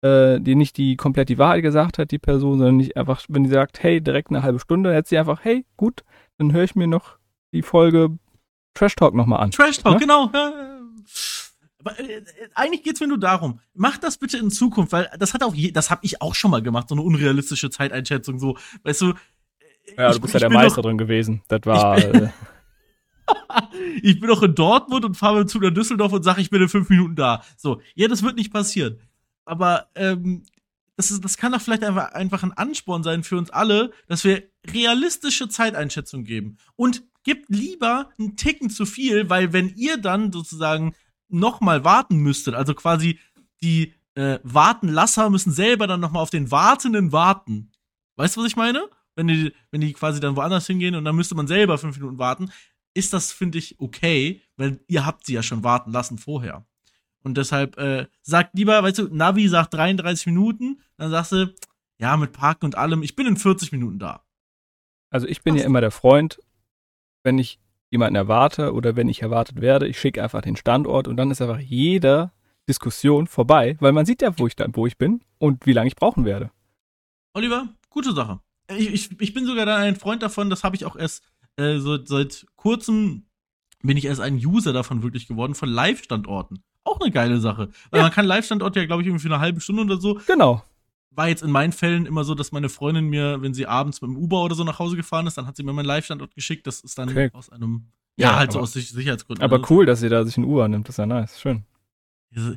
äh, 0.01 0.40
dir 0.40 0.57
nicht 0.57 0.78
die 0.78 0.96
komplett 0.96 1.28
die 1.28 1.36
Wahrheit 1.36 1.62
gesagt 1.62 1.99
hat, 1.99 2.12
die 2.12 2.18
Person, 2.18 2.59
sondern 2.59 2.78
nicht 2.78 2.96
einfach, 2.96 3.22
wenn 3.28 3.44
sie 3.44 3.51
sagt, 3.53 3.82
hey, 3.82 4.01
direkt 4.01 4.30
eine 4.30 4.42
halbe 4.42 4.59
Stunde, 4.59 4.88
dann 4.88 4.94
hätte 4.96 5.11
sie 5.11 5.18
einfach, 5.18 5.40
hey, 5.44 5.66
gut, 5.76 6.03
dann 6.38 6.53
höre 6.53 6.64
ich 6.64 6.74
mir 6.76 6.86
noch 6.86 7.18
die 7.53 7.62
Folge 7.62 8.16
Trash 8.74 8.94
Talk 8.96 9.14
nochmal 9.14 9.40
an. 9.40 9.51
Trash 9.51 9.78
Talk, 9.78 9.94
Ja? 9.94 9.99
genau. 9.99 10.30
Aber 11.80 11.98
äh, 12.00 12.22
eigentlich 12.54 12.82
geht's 12.82 13.00
mir 13.00 13.06
nur 13.06 13.18
darum, 13.20 13.60
mach 13.74 13.98
das 13.98 14.18
bitte 14.18 14.36
in 14.38 14.50
Zukunft, 14.50 14.92
weil 14.92 15.08
das 15.18 15.32
hat 15.34 15.42
auch 15.44 15.54
je, 15.54 15.70
das 15.70 15.90
habe 15.90 16.00
ich 16.04 16.20
auch 16.20 16.34
schon 16.34 16.50
mal 16.50 16.62
gemacht, 16.62 16.88
so 16.88 16.94
eine 16.94 17.02
unrealistische 17.02 17.70
Zeiteinschätzung, 17.70 18.38
so, 18.38 18.56
weißt 18.82 19.00
du. 19.02 19.14
Ja, 19.96 20.08
ich- 20.10 20.16
du 20.16 20.22
bist 20.22 20.34
ja 20.34 20.40
der 20.40 20.50
Meister 20.50 20.82
drin 20.82 20.98
gewesen. 20.98 21.42
Das 21.48 21.60
war, 21.64 21.96
Ich 21.98 22.04
bin- 22.10 22.24
äh, 22.24 22.30
ich 24.02 24.20
bin 24.20 24.28
doch 24.28 24.42
in 24.42 24.54
Dortmund 24.54 25.04
und 25.04 25.16
fahre 25.16 25.46
zu 25.46 25.58
nach 25.58 25.70
Düsseldorf 25.72 26.12
und 26.12 26.22
sage, 26.22 26.40
ich 26.40 26.50
bin 26.50 26.62
in 26.62 26.68
fünf 26.68 26.88
Minuten 26.88 27.14
da. 27.16 27.42
So, 27.56 27.80
ja, 27.94 28.08
das 28.08 28.22
wird 28.22 28.36
nicht 28.36 28.52
passieren. 28.52 28.98
Aber 29.44 29.88
ähm, 29.94 30.42
das, 30.96 31.10
ist, 31.10 31.24
das 31.24 31.36
kann 31.36 31.52
doch 31.52 31.60
vielleicht 31.60 31.84
einfach, 31.84 32.12
einfach 32.12 32.42
ein 32.42 32.52
Ansporn 32.52 33.02
sein 33.02 33.22
für 33.22 33.36
uns 33.36 33.50
alle, 33.50 33.92
dass 34.08 34.24
wir 34.24 34.42
realistische 34.66 35.48
Zeiteinschätzung 35.48 36.24
geben. 36.24 36.56
Und 36.76 37.02
gibt 37.22 37.48
lieber 37.50 38.10
einen 38.18 38.36
Ticken 38.36 38.70
zu 38.70 38.84
viel, 38.86 39.28
weil 39.30 39.52
wenn 39.52 39.74
ihr 39.76 39.98
dann 39.98 40.32
sozusagen 40.32 40.94
noch 41.28 41.60
mal 41.60 41.84
warten 41.84 42.18
müsstet, 42.18 42.54
also 42.54 42.74
quasi 42.74 43.18
die 43.62 43.94
äh, 44.14 44.38
Wartenlasser 44.42 45.30
müssen 45.30 45.52
selber 45.52 45.86
dann 45.86 46.00
noch 46.00 46.10
mal 46.10 46.20
auf 46.20 46.30
den 46.30 46.50
Wartenden 46.50 47.12
warten. 47.12 47.70
Weißt 48.16 48.36
du, 48.36 48.40
was 48.40 48.48
ich 48.48 48.56
meine? 48.56 48.88
Wenn 49.14 49.28
die, 49.28 49.52
wenn 49.70 49.80
die 49.80 49.92
quasi 49.92 50.20
dann 50.20 50.36
woanders 50.36 50.66
hingehen 50.66 50.94
und 50.94 51.04
dann 51.04 51.16
müsste 51.16 51.34
man 51.34 51.46
selber 51.46 51.78
fünf 51.78 51.96
Minuten 51.96 52.18
warten, 52.18 52.50
ist 52.94 53.12
das, 53.12 53.32
finde 53.32 53.58
ich, 53.58 53.78
okay, 53.78 54.42
weil 54.56 54.80
ihr 54.88 55.06
habt 55.06 55.26
sie 55.26 55.34
ja 55.34 55.42
schon 55.42 55.64
warten 55.64 55.92
lassen 55.92 56.18
vorher. 56.18 56.66
Und 57.22 57.36
deshalb 57.36 57.76
äh, 57.78 58.06
sagt 58.22 58.54
lieber, 58.54 58.82
weißt 58.82 58.98
du, 58.98 59.14
Navi 59.14 59.48
sagt 59.48 59.74
33 59.74 60.26
Minuten, 60.26 60.80
dann 60.96 61.10
sagst 61.10 61.32
du, 61.32 61.54
ja, 61.98 62.16
mit 62.16 62.32
Parken 62.32 62.66
und 62.66 62.76
allem, 62.76 63.02
ich 63.02 63.16
bin 63.16 63.26
in 63.26 63.36
40 63.36 63.72
Minuten 63.72 63.98
da. 63.98 64.24
also 65.10 65.26
ich 65.26 65.42
bin 65.42 65.54
ja 65.54 65.60
Passt. 65.60 65.66
immer 65.66 65.80
der 65.80 65.90
Freund, 65.90 66.40
wenn 67.24 67.38
ich 67.38 67.60
jemanden 67.91 68.16
erwarte 68.16 68.72
oder 68.74 68.97
wenn 68.97 69.09
ich 69.09 69.22
erwartet 69.22 69.61
werde, 69.61 69.86
ich 69.89 69.99
schicke 69.99 70.22
einfach 70.22 70.43
den 70.43 70.57
Standort 70.57 71.09
und 71.09 71.16
dann 71.16 71.30
ist 71.30 71.41
einfach 71.41 71.59
jede 71.61 72.30
Diskussion 72.68 73.26
vorbei, 73.26 73.76
weil 73.80 73.93
man 73.93 74.05
sieht 74.07 74.20
ja, 74.22 74.39
wo 74.39 74.47
ich 74.47 74.57
dann, 74.57 74.74
wo 74.76 74.86
ich 74.86 74.99
bin 74.99 75.20
und 75.39 75.64
wie 75.66 75.72
lange 75.72 75.89
ich 75.89 75.97
brauchen 75.97 76.24
werde. 76.24 76.51
Oliver, 77.34 77.68
gute 77.89 78.12
Sache. 78.12 78.41
Ich, 78.76 78.93
ich, 78.93 79.20
ich 79.20 79.32
bin 79.34 79.47
sogar 79.47 79.64
dann 79.64 79.80
ein 79.80 79.97
Freund 79.97 80.22
davon, 80.22 80.51
das 80.51 80.64
habe 80.64 80.76
ich 80.76 80.84
auch 80.84 80.97
erst 80.97 81.22
äh, 81.57 81.78
so, 81.78 81.99
seit 82.05 82.47
kurzem 82.57 83.24
bin 83.82 83.97
ich 83.97 84.05
erst 84.05 84.20
ein 84.20 84.34
User 84.34 84.72
davon 84.72 85.03
wirklich 85.03 85.26
geworden, 85.28 85.55
von 85.55 85.68
Live-Standorten. 85.68 86.61
Auch 86.84 87.01
eine 87.01 87.11
geile 87.11 87.39
Sache. 87.41 87.70
Weil 87.91 87.99
Ja. 88.01 88.05
man 88.05 88.12
kann 88.12 88.26
Live-Standorte 88.26 88.80
ja, 88.80 88.86
glaube 88.86 89.03
ich, 89.03 89.09
irgendwie 89.09 89.22
für 89.26 89.32
eine 89.32 89.41
halbe 89.41 89.61
Stunde 89.61 89.82
oder 89.84 89.99
so. 90.01 90.20
Genau. 90.26 90.62
War 91.18 91.28
jetzt 91.28 91.42
in 91.42 91.50
meinen 91.50 91.72
Fällen 91.72 92.06
immer 92.06 92.22
so, 92.22 92.34
dass 92.36 92.52
meine 92.52 92.68
Freundin 92.68 93.06
mir, 93.08 93.42
wenn 93.42 93.52
sie 93.52 93.66
abends 93.66 94.00
mit 94.00 94.08
dem 94.08 94.16
Uber 94.16 94.42
oder 94.44 94.54
so 94.54 94.62
nach 94.62 94.78
Hause 94.78 94.94
gefahren 94.96 95.26
ist, 95.26 95.36
dann 95.36 95.46
hat 95.48 95.56
sie 95.56 95.64
mir 95.64 95.72
meinen 95.72 95.84
Live-Standort 95.86 96.32
geschickt. 96.36 96.64
Das 96.68 96.80
ist 96.80 96.96
dann 96.96 97.08
Okay. 97.08 97.30
aus 97.32 97.50
einem, 97.50 97.88
ja, 98.16 98.30
Ja, 98.30 98.36
halt 98.38 98.52
so 98.52 98.58
aber- 98.58 98.62
aus 98.64 98.72
Sich- 98.72 98.90
Sicherheitsgründen. 98.90 99.42
Aber 99.44 99.56
Also, 99.60 99.74
cool, 99.74 99.84
dass 99.84 100.00
ihr 100.02 100.10
da 100.10 100.24
sich 100.24 100.36
ein 100.36 100.44
Uber 100.44 100.68
nimmt, 100.68 100.86
das 100.88 100.94
ist 100.94 100.98
ja 100.98 101.06
nice, 101.06 101.40
schön. 101.40 101.64
also, 102.36 102.52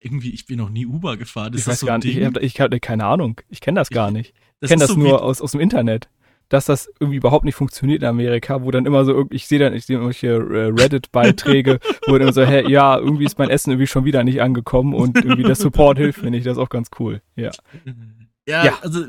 Irgendwie, 0.00 0.30
ich 0.32 0.44
bin 0.46 0.58
noch 0.58 0.70
nie 0.70 0.86
Uber 0.86 1.16
gefahren. 1.16 1.52
Ist 1.52 1.60
ich 1.60 1.64
das 1.66 1.72
weiß 1.74 1.80
so 1.80 1.86
gar 1.86 1.98
nicht, 1.98 2.16
ich, 2.16 2.24
hab, 2.24 2.36
ich 2.38 2.60
habe 2.60 2.80
keine 2.80 3.04
Ahnung, 3.04 3.40
ich 3.48 3.60
kenne 3.60 3.78
das 3.80 3.90
gar 3.90 4.10
nicht. 4.10 4.30
Ich 4.30 4.34
Das 4.60 4.70
kenne 4.70 4.82
ist 4.82 4.88
das 4.90 4.94
so 4.96 5.00
nur 5.00 5.22
aus, 5.22 5.40
aus 5.40 5.52
dem 5.52 5.60
Internet, 5.60 6.08
dass 6.50 6.66
das 6.66 6.90
irgendwie 7.00 7.16
überhaupt 7.16 7.44
nicht 7.46 7.54
funktioniert 7.54 8.02
in 8.02 8.08
Amerika, 8.08 8.62
wo 8.62 8.70
dann 8.70 8.84
immer 8.84 9.04
so, 9.06 9.26
ich 9.30 9.46
sehe 9.46 9.58
dann, 9.58 9.72
ich 9.72 9.86
sehe 9.86 9.96
irgendwelche 9.96 10.28
äh, 10.28 10.66
Reddit-Beiträge, 10.78 11.78
wo 12.06 12.18
dann 12.18 12.32
so, 12.32 12.44
hey, 12.44 12.70
ja, 12.70 12.98
irgendwie 12.98 13.24
ist 13.24 13.38
mein 13.38 13.48
Essen 13.50 13.70
irgendwie 13.70 13.86
schon 13.86 14.04
wieder 14.04 14.22
nicht 14.24 14.42
angekommen 14.42 14.92
und 14.94 15.16
irgendwie 15.16 15.44
der 15.44 15.54
Support 15.54 15.96
hilft 15.98 16.22
mir 16.22 16.30
nicht, 16.30 16.44
das 16.46 16.52
ist 16.58 16.62
auch 16.62 16.68
ganz 16.68 16.90
cool, 16.98 17.22
ja. 17.36 17.50
Ja, 18.46 18.64
Ja. 18.66 18.78
also 18.82 19.06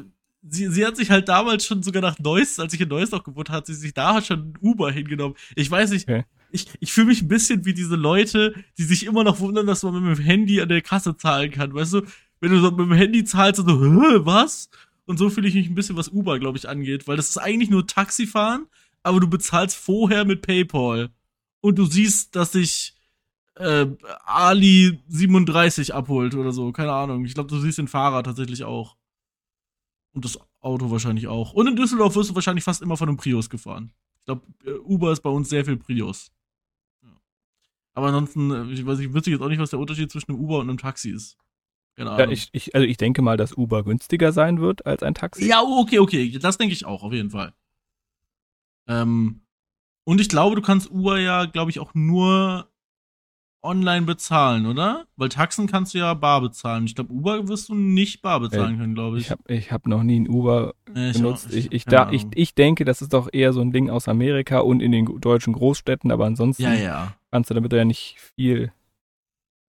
sie, 0.48 0.68
sie 0.68 0.86
hat 0.86 0.96
sich 0.98 1.12
halt 1.12 1.28
damals 1.30 1.66
schon 1.66 1.84
sogar 1.84 2.02
nach 2.02 2.18
Neuss, 2.20 2.60
als 2.60 2.74
ich 2.74 2.82
in 2.82 2.90
Neuss 2.90 3.12
noch 3.12 3.24
gewohnt 3.24 3.50
hat, 3.50 3.66
sie 3.68 3.74
sich 3.74 3.94
da 3.94 4.22
schon 4.22 4.54
Uber 4.62 4.92
hingenommen. 4.92 5.36
Ich 5.56 5.70
weiß 5.70 5.92
nicht, 5.92 6.08
Okay. 6.10 6.26
ich, 6.52 6.68
ich 6.80 6.92
fühle 6.94 7.08
mich 7.08 7.22
ein 7.22 7.28
bisschen 7.28 7.66
wie 7.66 7.74
diese 7.74 7.96
Leute, 7.96 8.54
die 8.78 8.84
sich 8.84 9.06
immer 9.06 9.24
noch 9.24 9.40
wundern, 9.40 9.68
dass 9.68 9.84
man 9.84 9.94
mit 10.04 10.18
dem 10.18 10.24
Handy 10.24 10.62
an 10.62 10.70
der 10.70 10.82
Kasse 10.82 11.16
zahlen 11.18 11.52
kann. 11.52 11.74
Weißt 11.74 11.94
du, 11.94 12.02
wenn 12.40 12.52
du 12.52 12.60
so 12.60 12.72
mit 12.72 12.80
dem 12.80 12.94
Handy 12.94 13.24
zahlst 13.24 13.60
und 13.62 13.70
so, 13.70 13.80
Hä, 13.84 14.20
was? 14.26 14.70
Und 15.06 15.18
so 15.18 15.30
fühle 15.30 15.48
ich 15.48 15.56
mich 15.56 15.68
ein 15.68 15.76
bisschen, 15.76 15.98
was 15.98 16.10
Uber, 16.10 16.40
glaube 16.40 16.58
ich, 16.58 16.70
angeht, 16.70 17.08
weil 17.08 17.18
das 17.18 17.30
ist 17.30 17.38
eigentlich 17.38 17.70
nur 17.70 17.88
Taxifahren, 17.88 18.68
aber 19.04 19.20
du 19.20 19.28
bezahlst 19.28 19.76
vorher 19.76 20.26
mit 20.26 20.42
PayPal. 20.42 21.10
Und 21.62 21.78
du 21.78 21.86
siehst, 21.86 22.36
dass 22.36 22.56
ich 22.56 22.96
äh, 23.56 23.88
Ali 24.26 25.00
37 25.08 25.94
abholt 25.94 26.36
oder 26.36 26.52
so. 26.52 26.72
Keine 26.72 26.94
Ahnung. 26.94 27.26
Ich 27.26 27.34
glaube, 27.34 27.50
du 27.50 27.60
siehst 27.60 27.78
den 27.78 27.88
Fahrer 27.88 28.24
tatsächlich 28.24 28.64
auch. 28.64 28.98
Und 30.14 30.26
das 30.26 30.40
Auto 30.60 30.92
wahrscheinlich 30.92 31.28
auch. 31.28 31.54
Und 31.54 31.68
in 31.68 31.76
Düsseldorf 31.76 32.16
wirst 32.16 32.30
du 32.30 32.36
wahrscheinlich 32.36 32.64
fast 32.64 32.82
immer 32.82 32.98
von 32.98 33.10
einem 33.10 33.18
Prius 33.18 33.50
gefahren. 33.50 33.94
Ich 34.20 34.26
glaube, 34.26 34.42
äh, 34.66 34.72
Uber 34.72 35.12
ist 35.12 35.22
bei 35.22 35.30
uns 35.30 35.50
sehr 35.50 35.66
viel 35.66 35.78
Prius. 35.78 36.32
Aber 37.94 38.08
ansonsten, 38.08 38.52
äh, 38.52 38.72
ich 38.74 38.86
weiß, 38.86 39.00
ich 39.00 39.14
wüsste 39.14 39.32
jetzt 39.32 39.42
auch 39.42 39.50
nicht, 39.50 39.60
was 39.60 39.72
der 39.72 39.80
Unterschied 39.80 40.12
zwischen 40.12 40.32
einem 40.32 40.42
Uber 40.42 40.60
und 40.60 40.70
einem 40.70 40.78
Taxi 40.78 41.12
ist. 41.12 41.38
Ja, 42.06 42.30
ich, 42.30 42.50
ich, 42.52 42.76
also 42.76 42.86
ich 42.86 42.98
denke 42.98 43.22
mal, 43.22 43.38
dass 43.38 43.58
Uber 43.58 43.84
günstiger 43.84 44.32
sein 44.32 44.60
wird 44.60 44.86
als 44.86 45.04
ein 45.04 45.14
Taxi. 45.14 45.48
Ja, 45.48 45.62
okay, 45.62 46.00
okay. 46.00 46.38
Das 46.40 46.58
denke 46.58 46.74
ich 46.74 46.86
auch, 46.86 47.04
auf 47.04 47.14
jeden 47.14 47.30
Fall. 47.30 47.54
Ähm, 48.88 49.42
und 50.04 50.20
ich 50.20 50.30
glaube, 50.30 50.56
du 50.56 50.62
kannst 50.62 50.92
Uber 50.92 51.20
ja, 51.20 51.46
glaube 51.46 51.72
ich, 51.72 51.80
auch 51.80 51.94
nur 51.94 52.68
online 53.64 54.06
bezahlen, 54.06 54.66
oder? 54.66 55.06
Weil 55.16 55.30
Taxen 55.30 55.68
kannst 55.68 55.94
du 55.94 56.00
ja 56.00 56.14
bar 56.14 56.42
bezahlen. 56.42 56.86
Ich 56.86 56.96
glaube, 56.96 57.14
Uber 57.14 57.48
wirst 57.48 57.70
du 57.70 57.76
nicht 57.76 58.22
bar 58.22 58.40
bezahlen 58.40 58.80
können, 58.80 58.96
glaube 58.96 59.18
ich. 59.18 59.26
Ich 59.26 59.32
habe 59.32 59.42
ich 59.48 59.72
hab 59.72 59.88
noch 59.88 60.04
nie 60.04 60.20
ein 60.20 60.28
Uber 60.28 60.74
ich 60.96 61.14
benutzt. 61.14 61.48
Auch, 61.48 61.52
ich, 61.52 61.66
ich, 61.68 61.72
ich, 61.72 61.86
da, 61.86 62.12
ich, 62.12 62.26
ich 62.34 62.56
denke, 62.56 62.86
das 62.86 63.02
ist 63.02 63.14
doch 63.14 63.30
eher 63.32 63.54
so 63.54 63.62
ein 63.62 63.72
Ding 63.72 63.90
aus 63.90 64.08
Amerika 64.08 64.60
und 64.60 64.82
in 64.82 64.92
den 64.92 65.22
deutschen 65.22 65.54
Großstädten, 65.54 66.12
aber 66.12 66.26
ansonsten 66.26 66.64
ja, 66.64 66.74
ja. 66.74 67.14
kannst 67.30 67.50
du 67.50 67.54
damit 67.54 67.72
ja 67.72 67.86
nicht 67.86 68.18
viel 68.36 68.72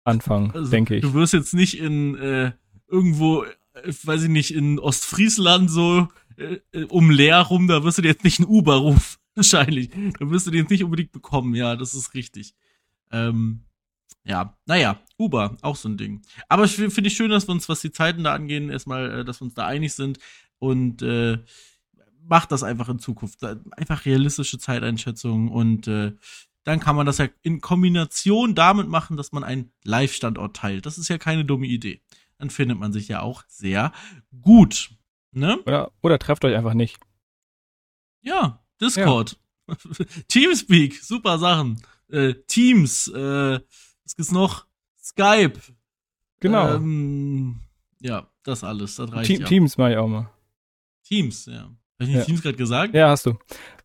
anfangen, 0.06 0.52
also, 0.52 0.72
denke 0.72 0.96
ich. 0.96 1.02
Du 1.02 1.14
wirst 1.14 1.34
jetzt 1.34 1.54
nicht 1.54 1.80
in 1.80 2.16
äh, 2.16 2.52
irgendwo, 2.88 3.44
äh, 3.44 3.94
weiß 4.04 4.24
ich 4.24 4.30
nicht, 4.30 4.54
in 4.54 4.80
Ostfriesland 4.80 5.70
so 5.70 6.08
äh, 6.38 6.60
äh 6.72 6.86
um 6.86 7.10
Leer 7.10 7.42
rum, 7.42 7.68
da 7.68 7.84
wirst 7.84 7.98
du 7.98 8.02
dir 8.02 8.10
jetzt 8.10 8.24
nicht 8.24 8.40
einen 8.40 8.48
Uber 8.48 8.76
rufen, 8.76 9.18
wahrscheinlich. 9.36 9.90
Da 10.20 10.30
wirst 10.30 10.48
du 10.48 10.52
den 10.52 10.62
jetzt 10.62 10.72
nicht 10.72 10.84
unbedingt 10.84 11.12
bekommen, 11.12 11.56
ja, 11.56 11.76
das 11.76 11.94
ist 11.94 12.14
richtig. 12.14 12.56
Ähm, 13.12 13.62
ja, 14.24 14.58
naja, 14.66 15.00
Uber, 15.18 15.58
auch 15.62 15.76
so 15.76 15.88
ein 15.88 15.98
Ding. 15.98 16.22
Aber 16.50 16.64
ich 16.64 16.76
finde 16.76 17.08
ich 17.08 17.16
schön, 17.16 17.30
dass 17.30 17.48
wir 17.48 17.54
uns, 17.54 17.70
was 17.70 17.82
die 17.82 17.92
Zeiten 17.92 18.24
da 18.24 18.34
angehen, 18.34 18.70
erstmal, 18.70 19.20
äh, 19.20 19.26
dass 19.26 19.42
wir 19.42 19.46
uns 19.46 19.54
da 19.54 19.68
einig 19.68 19.94
sind 19.94 20.20
und 20.60 21.02
äh, 21.02 21.38
macht 22.28 22.52
das 22.52 22.64
einfach 22.64 22.90
in 22.90 23.00
Zukunft. 23.00 23.44
Einfach 23.44 24.06
realistische 24.06 24.58
Zeiteinschätzungen 24.58 25.50
und 25.50 25.88
äh, 25.88 26.14
dann 26.66 26.80
kann 26.80 26.96
man 26.96 27.06
das 27.06 27.20
ja 27.20 27.28
in 27.44 27.62
Kombination 27.62 28.56
damit 28.56 28.88
machen, 28.88 29.18
dass 29.18 29.32
man 29.32 29.44
einen 29.44 29.72
Live-Standort 29.84 30.56
teilt. 30.56 30.86
Das 30.86 30.98
ist 30.98 31.08
ja 31.08 31.18
keine 31.18 31.46
dumme 31.46 31.68
Idee. 31.68 32.02
Dann 32.40 32.50
findet 32.50 32.80
man 32.80 32.92
sich 32.92 33.08
ja 33.08 33.22
auch 33.22 33.44
sehr 33.48 33.94
gut. 34.42 34.90
Ne? 35.32 35.60
Oder, 35.66 35.92
oder 36.02 36.20
trefft 36.20 36.44
euch 36.44 36.56
einfach 36.56 36.74
nicht. 36.74 36.98
Ja, 38.22 38.66
Discord. 38.82 39.38
Ja. 39.68 39.76
Teamspeak, 40.28 41.02
super 41.04 41.38
Sachen. 41.38 41.82
Äh, 42.10 42.34
Teams, 42.48 43.08
äh, 43.10 43.60
was 44.04 44.16
gibt's 44.16 44.32
noch? 44.32 44.66
Skype. 45.02 45.60
Genau. 46.40 46.76
Ähm, 46.76 47.62
ja, 48.00 48.28
das 48.44 48.64
alles. 48.64 48.96
Das 48.96 49.12
reicht 49.12 49.28
Te 49.28 49.42
ja. 49.42 49.46
Teams 49.46 49.78
mache 49.78 49.92
ich 49.92 49.98
auch 49.98 50.08
mal. 50.08 50.32
Teams, 51.04 51.46
ja. 51.46 51.70
Habe 52.00 52.04
ich 52.04 52.08
nicht 52.10 52.18
ja. 52.18 52.24
Teams 52.26 52.42
gerade 52.42 52.58
gesagt? 52.58 52.94
Ja, 52.94 53.10
hast 53.10 53.26
du. 53.26 53.36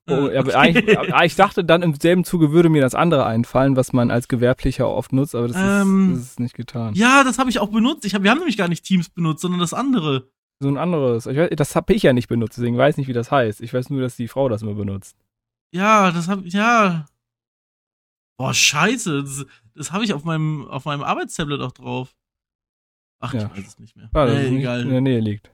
Oh, 0.09 0.29
äh, 0.29 0.39
aber 0.39 0.57
eigentlich, 0.57 0.99
aber 0.99 1.25
ich 1.25 1.37
dachte 1.37 1.65
dann 1.65 1.83
im 1.83 1.95
selben 1.95 2.25
Zuge 2.25 2.51
würde 2.51 2.69
mir 2.69 2.83
das 2.83 2.95
andere 2.95 3.27
einfallen, 3.27 3.77
was 3.77 3.93
man 3.93 4.11
als 4.11 4.29
Gewerblicher 4.29 4.89
oft 4.89 5.13
nutzt, 5.13 5.35
aber 5.35 5.49
das, 5.49 5.57
ähm, 5.57 6.15
ist, 6.15 6.19
das 6.19 6.31
ist, 6.31 6.41
nicht 6.41 6.55
getan. 6.55 6.95
Ja, 6.95 7.23
das 7.23 7.39
habe 7.39 7.51
ich 7.51 7.61
auch 7.61 7.69
benutzt. 7.69 8.05
Ich 8.05 8.15
hab, 8.15 8.23
wir 8.23 8.31
haben 8.31 8.39
nämlich 8.39 8.57
gar 8.57 8.69
nicht 8.69 8.85
Teams 8.85 9.09
benutzt, 9.09 9.43
sondern 9.43 9.61
das 9.61 9.75
andere. 9.75 10.29
So 10.59 10.69
ein 10.69 10.77
anderes. 10.77 11.27
Weiß, 11.27 11.51
das 11.55 11.77
habe 11.77 11.93
ich 11.95 12.03
ja 12.03 12.13
nicht 12.13 12.29
benutzt, 12.29 12.57
deswegen 12.57 12.77
weiß 12.77 12.95
ich 12.95 12.99
nicht, 12.99 13.09
wie 13.09 13.13
das 13.13 13.31
heißt. 13.31 13.61
Ich 13.61 13.73
weiß 13.73 13.91
nur, 13.91 14.01
dass 14.01 14.17
die 14.17 14.29
Frau 14.29 14.49
das 14.49 14.63
immer 14.63 14.75
benutzt. 14.75 15.17
Ja, 15.73 16.11
das 16.11 16.29
habe 16.29 16.47
ich, 16.47 16.55
ja. 16.55 17.07
Boah, 18.37 18.53
scheiße. 18.53 19.23
Das, 19.23 19.47
das 19.75 19.93
habe 19.93 20.05
ich 20.05 20.13
auf 20.13 20.25
meinem, 20.25 20.67
auf 20.67 20.85
meinem 20.85 21.03
Arbeitstablet 21.03 21.61
auch 21.61 21.73
drauf. 21.73 22.17
Ach, 23.21 23.35
ja. 23.35 23.51
ich 23.55 23.59
weiß 23.59 23.69
es 23.69 23.79
nicht 23.79 23.97
mehr. 23.97 24.09
Ah, 24.13 24.27
nee, 24.27 24.59
egal. 24.59 24.81
in 24.81 24.91
der 24.91 25.01
Nähe 25.01 25.21
liegt. 25.21 25.51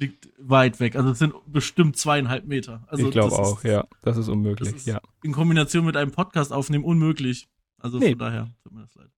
Liegt 0.00 0.30
weit 0.38 0.80
weg. 0.80 0.96
Also 0.96 1.10
es 1.10 1.18
sind 1.18 1.34
bestimmt 1.46 1.96
zweieinhalb 1.96 2.46
Meter. 2.46 2.82
Also 2.86 3.06
ich 3.06 3.10
glaube 3.12 3.36
auch, 3.36 3.58
ist, 3.58 3.70
ja. 3.70 3.86
Das 4.02 4.16
ist 4.16 4.28
unmöglich, 4.28 4.70
das 4.70 4.80
ist 4.80 4.86
ja. 4.86 5.00
In 5.22 5.32
Kombination 5.32 5.84
mit 5.84 5.96
einem 5.96 6.10
Podcast 6.10 6.52
aufnehmen 6.52 6.84
unmöglich. 6.84 7.48
Also 7.78 7.98
nee. 7.98 8.10
von 8.10 8.18
daher 8.18 8.50
tut 8.62 8.72
mir 8.72 8.80
das 8.80 8.94
leid. 8.94 9.10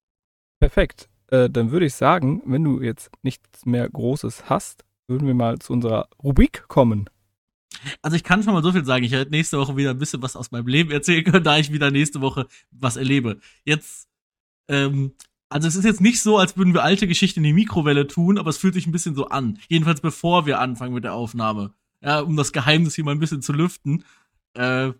Perfekt. 0.58 1.08
Äh, 1.28 1.48
dann 1.48 1.70
würde 1.70 1.86
ich 1.86 1.94
sagen, 1.94 2.42
wenn 2.46 2.64
du 2.64 2.82
jetzt 2.82 3.10
nichts 3.22 3.64
mehr 3.64 3.88
Großes 3.88 4.50
hast, 4.50 4.84
würden 5.06 5.26
wir 5.26 5.34
mal 5.34 5.58
zu 5.60 5.72
unserer 5.72 6.08
Rubrik 6.22 6.64
kommen. 6.66 7.08
Also 8.02 8.16
ich 8.16 8.24
kann 8.24 8.42
schon 8.42 8.52
mal 8.52 8.62
so 8.62 8.72
viel 8.72 8.84
sagen. 8.84 9.04
Ich 9.04 9.12
werde 9.12 9.30
nächste 9.30 9.58
Woche 9.58 9.76
wieder 9.76 9.90
ein 9.90 9.98
bisschen 9.98 10.22
was 10.22 10.36
aus 10.36 10.50
meinem 10.50 10.66
Leben 10.66 10.90
erzählen 10.90 11.24
können, 11.24 11.44
da 11.44 11.58
ich 11.58 11.72
wieder 11.72 11.90
nächste 11.90 12.20
Woche 12.20 12.46
was 12.70 12.96
erlebe. 12.96 13.38
Jetzt, 13.64 14.08
ähm, 14.68 15.12
also 15.52 15.68
es 15.68 15.76
ist 15.76 15.84
jetzt 15.84 16.00
nicht 16.00 16.20
so, 16.20 16.38
als 16.38 16.56
würden 16.56 16.74
wir 16.74 16.82
alte 16.82 17.06
Geschichten 17.06 17.40
in 17.40 17.44
die 17.44 17.52
Mikrowelle 17.52 18.06
tun, 18.06 18.38
aber 18.38 18.50
es 18.50 18.58
fühlt 18.58 18.74
sich 18.74 18.86
ein 18.86 18.92
bisschen 18.92 19.14
so 19.14 19.28
an. 19.28 19.58
Jedenfalls 19.68 20.00
bevor 20.00 20.46
wir 20.46 20.60
anfangen 20.60 20.94
mit 20.94 21.04
der 21.04 21.14
Aufnahme. 21.14 21.72
Ja, 22.00 22.20
um 22.20 22.36
das 22.36 22.52
Geheimnis 22.52 22.94
hier 22.94 23.04
mal 23.04 23.12
ein 23.12 23.20
bisschen 23.20 23.42
zu 23.42 23.52
lüften. 23.52 24.04
Äh, 24.54 24.92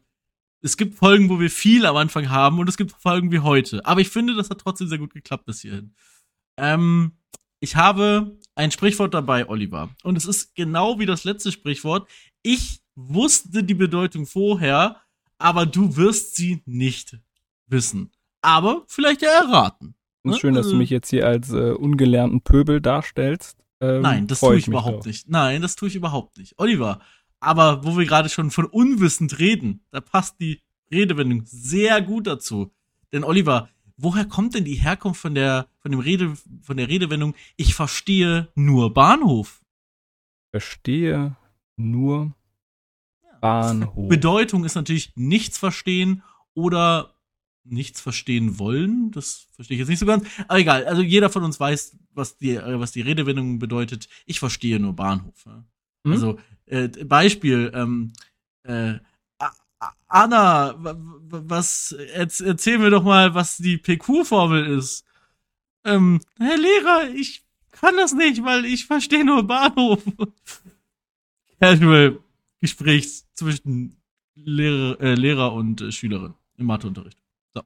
es 0.61 0.77
gibt 0.77 0.95
Folgen, 0.95 1.29
wo 1.29 1.41
wir 1.41 1.51
viel 1.51 1.87
am 1.87 1.97
Anfang 1.97 2.31
haben 2.31 2.61
und 2.61 2.69
es 2.69 2.77
gibt 2.77 2.93
Folgen 2.93 3.33
wie 3.33 3.41
heute. 3.41 3.85
Aber 3.85 4.01
ich 4.01 4.11
finde, 4.11 4.37
das 4.37 4.51
hat 4.51 4.61
trotzdem 4.61 4.87
sehr 4.87 4.99
gut 4.99 5.13
geklappt 5.13 5.47
bis 5.47 5.63
hierhin. 5.63 5.95
Ähm, 6.57 7.13
ich 7.59 7.75
habe 7.77 8.39
ein 8.55 8.71
Sprichwort 8.71 9.15
dabei, 9.15 9.49
Oliver. 9.49 9.91
Und 10.05 10.17
es 10.17 10.27
ist 10.27 10.55
genau 10.55 10.99
wie 11.01 11.07
das 11.07 11.25
letzte 11.25 11.51
Sprichwort 11.51 12.09
ich 12.43 12.81
wusste 12.95 13.63
die 13.63 13.75
Bedeutung 13.75 14.27
vorher, 14.27 15.01
aber 15.39 15.67
du 15.67 15.97
wirst 15.97 16.37
sie 16.37 16.63
nicht 16.67 17.19
wissen. 17.67 18.13
Aber 18.43 18.85
vielleicht 18.89 19.23
ja 19.23 19.31
erraten. 19.31 19.95
Ne? 20.25 20.37
Schön, 20.37 20.55
dass 20.55 20.67
du 20.67 20.71
also 20.71 20.79
mich 20.79 20.91
jetzt 20.91 21.11
hier 21.11 21.27
als 21.27 21.51
äh, 21.51 21.73
ungelernten 21.73 22.43
Pöbel 22.43 22.81
darstellst. 22.81 23.59
Ähm, 23.81 24.03
Nein, 24.03 24.27
das 24.27 24.41
tue 24.41 24.57
ich, 24.57 24.63
ich 24.63 24.69
überhaupt 24.69 24.99
drauf. 24.99 25.07
nicht. 25.07 25.29
Nein, 25.29 25.63
das 25.63 25.75
tue 25.75 25.89
ich 25.89 25.97
überhaupt 25.97 26.39
nicht. 26.39 26.55
Oliver, 26.59 27.01
aber 27.41 27.85
wo 27.85 27.99
wir 27.99 28.07
gerade 28.07 28.29
schon 28.29 28.51
von 28.51 28.67
unwissend 28.67 29.41
reden, 29.41 29.85
da 29.91 30.01
passt 30.01 30.41
die 30.41 30.63
Redewendung 30.93 31.43
sehr 31.45 32.01
gut 32.01 32.29
dazu. 32.29 32.73
Denn 33.13 33.25
Oliver, 33.25 33.69
woher 33.97 34.25
kommt 34.25 34.55
denn 34.55 34.65
die 34.65 34.77
Herkunft 34.77 35.21
von 35.21 35.35
der, 35.35 35.67
von 35.81 35.91
dem 35.91 36.01
Rede, 36.01 36.35
von 36.63 36.77
der 36.77 36.89
Redewendung, 36.89 37.35
ich 37.57 37.75
verstehe 37.75 38.49
nur 38.55 38.95
Bahnhof? 38.95 39.61
Verstehe 40.53 41.37
nur 41.77 42.35
Bahnhof. 43.41 44.09
Bedeutung 44.09 44.65
ist 44.65 44.77
natürlich 44.77 45.13
nichts 45.17 45.59
verstehen 45.59 46.23
oder 46.55 47.12
nichts 47.65 48.01
verstehen 48.01 48.59
wollen. 48.59 49.11
Das 49.13 49.47
verstehe 49.55 49.77
ich 49.77 49.81
jetzt 49.81 49.89
nicht 49.89 49.99
so 49.99 50.07
ganz. 50.07 50.27
Aber 50.49 50.59
egal. 50.59 50.85
Also 50.87 51.03
jeder 51.03 51.31
von 51.31 51.45
uns 51.45 51.61
weiß, 51.61 51.97
was 52.13 52.37
die, 52.39 52.57
äh, 52.57 52.81
was 52.81 52.93
die 52.93 53.03
Redewendung 53.03 53.59
bedeutet. 53.59 54.09
Ich 54.27 54.39
verstehe 54.41 54.81
nur 54.81 54.95
Bahnhof. 54.95 55.45
Ja. 55.47 55.65
Mhm. 56.05 56.13
Also 56.13 56.39
äh, 56.67 56.89
Beispiel. 56.89 57.71
Ähm, 57.75 58.13
äh, 58.65 58.95
Anna, 60.07 60.75
was 60.79 61.93
erzähl 61.93 62.79
mir 62.79 62.91
doch 62.91 63.03
mal, 63.03 63.35
was 63.35 63.57
die 63.57 63.79
PQ-Formel 63.79 64.67
ist. 64.67 65.05
Ähm, 65.85 66.21
Herr 66.39 66.59
Lehrer, 66.59 67.11
ich 67.15 67.45
kann 67.73 67.97
das 67.97 68.13
nicht, 68.13 68.45
weil 68.45 68.65
ich 68.65 68.87
verstehe 68.87 69.25
nur 69.25 69.43
Bahnhof. 69.43 70.05
Casual 71.61 72.21
Gespräch 72.61 73.25
zwischen 73.35 73.97
Lehrer, 74.35 75.01
äh, 75.01 75.15
Lehrer 75.15 75.53
und 75.53 75.81
äh, 75.81 75.91
Schülerin 75.91 76.35
im 76.57 76.67
Matheunterricht. 76.67 77.19
So. 77.55 77.63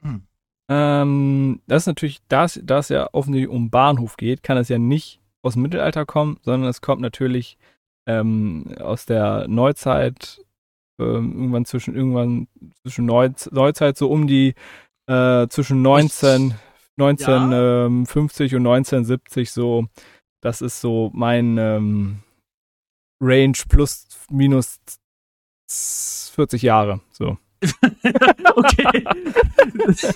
Hm. 0.00 0.26
Ähm, 0.68 1.60
das 1.66 1.82
ist 1.82 1.86
natürlich, 1.86 2.20
da 2.28 2.44
es 2.44 2.88
ja 2.88 3.08
offensichtlich 3.12 3.54
um 3.54 3.70
Bahnhof 3.70 4.16
geht, 4.16 4.42
kann 4.42 4.56
es 4.56 4.68
ja 4.68 4.78
nicht 4.78 5.20
aus 5.42 5.54
dem 5.54 5.62
Mittelalter 5.62 6.04
kommen, 6.04 6.38
sondern 6.42 6.68
es 6.68 6.80
kommt 6.80 7.00
natürlich 7.00 7.56
ähm, 8.06 8.74
aus 8.80 9.06
der 9.06 9.46
Neuzeit, 9.48 10.44
ähm, 11.00 11.32
irgendwann 11.36 11.64
zwischen 11.66 11.94
irgendwann 11.94 12.48
zwischen 12.82 13.06
Neuz 13.06 13.50
Neuzeit 13.52 13.96
so 13.96 14.10
um 14.10 14.26
die 14.26 14.54
äh, 15.08 15.46
zwischen 15.48 15.82
19 15.82 16.54
1950 16.98 18.52
ja. 18.52 18.58
und 18.58 18.66
1970 18.66 19.52
so 19.52 19.86
das 20.40 20.62
ist 20.62 20.80
so 20.80 21.10
mein 21.12 21.58
ähm, 21.58 22.22
Range 23.20 23.56
plus 23.68 24.08
minus 24.30 24.78
40 25.68 26.62
Jahre. 26.62 27.00
So. 27.10 27.38
okay. 28.56 29.04
ich 29.88 30.14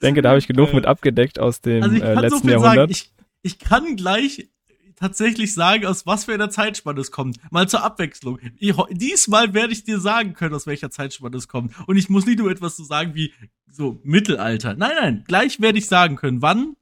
denke, 0.00 0.22
da 0.22 0.30
habe 0.30 0.38
ich 0.38 0.46
genug 0.46 0.72
mit 0.72 0.86
abgedeckt 0.86 1.38
aus 1.38 1.60
dem 1.60 1.82
also 1.82 1.96
äh, 1.96 2.14
letzten 2.14 2.48
so 2.48 2.48
Jahrhundert. 2.48 2.76
Sagen, 2.76 2.90
ich, 2.90 3.12
ich 3.42 3.58
kann 3.58 3.96
gleich 3.96 4.48
tatsächlich 4.96 5.52
sagen, 5.54 5.86
aus 5.86 6.06
was 6.06 6.24
für 6.24 6.34
einer 6.34 6.50
Zeitspanne 6.50 7.00
es 7.00 7.10
kommt. 7.10 7.38
Mal 7.50 7.68
zur 7.68 7.82
Abwechslung. 7.82 8.38
Ich, 8.58 8.74
diesmal 8.90 9.52
werde 9.54 9.72
ich 9.72 9.84
dir 9.84 10.00
sagen 10.00 10.34
können, 10.34 10.54
aus 10.54 10.66
welcher 10.66 10.90
Zeitspanne 10.90 11.36
es 11.36 11.48
kommt. 11.48 11.74
Und 11.86 11.96
ich 11.96 12.08
muss 12.08 12.26
nicht 12.26 12.38
nur 12.38 12.50
etwas 12.50 12.76
so 12.76 12.84
sagen 12.84 13.14
wie 13.14 13.32
so 13.70 14.00
Mittelalter. 14.04 14.74
Nein, 14.74 14.92
nein, 14.98 15.24
gleich 15.26 15.60
werde 15.60 15.78
ich 15.78 15.86
sagen 15.86 16.16
können, 16.16 16.40
wann 16.40 16.76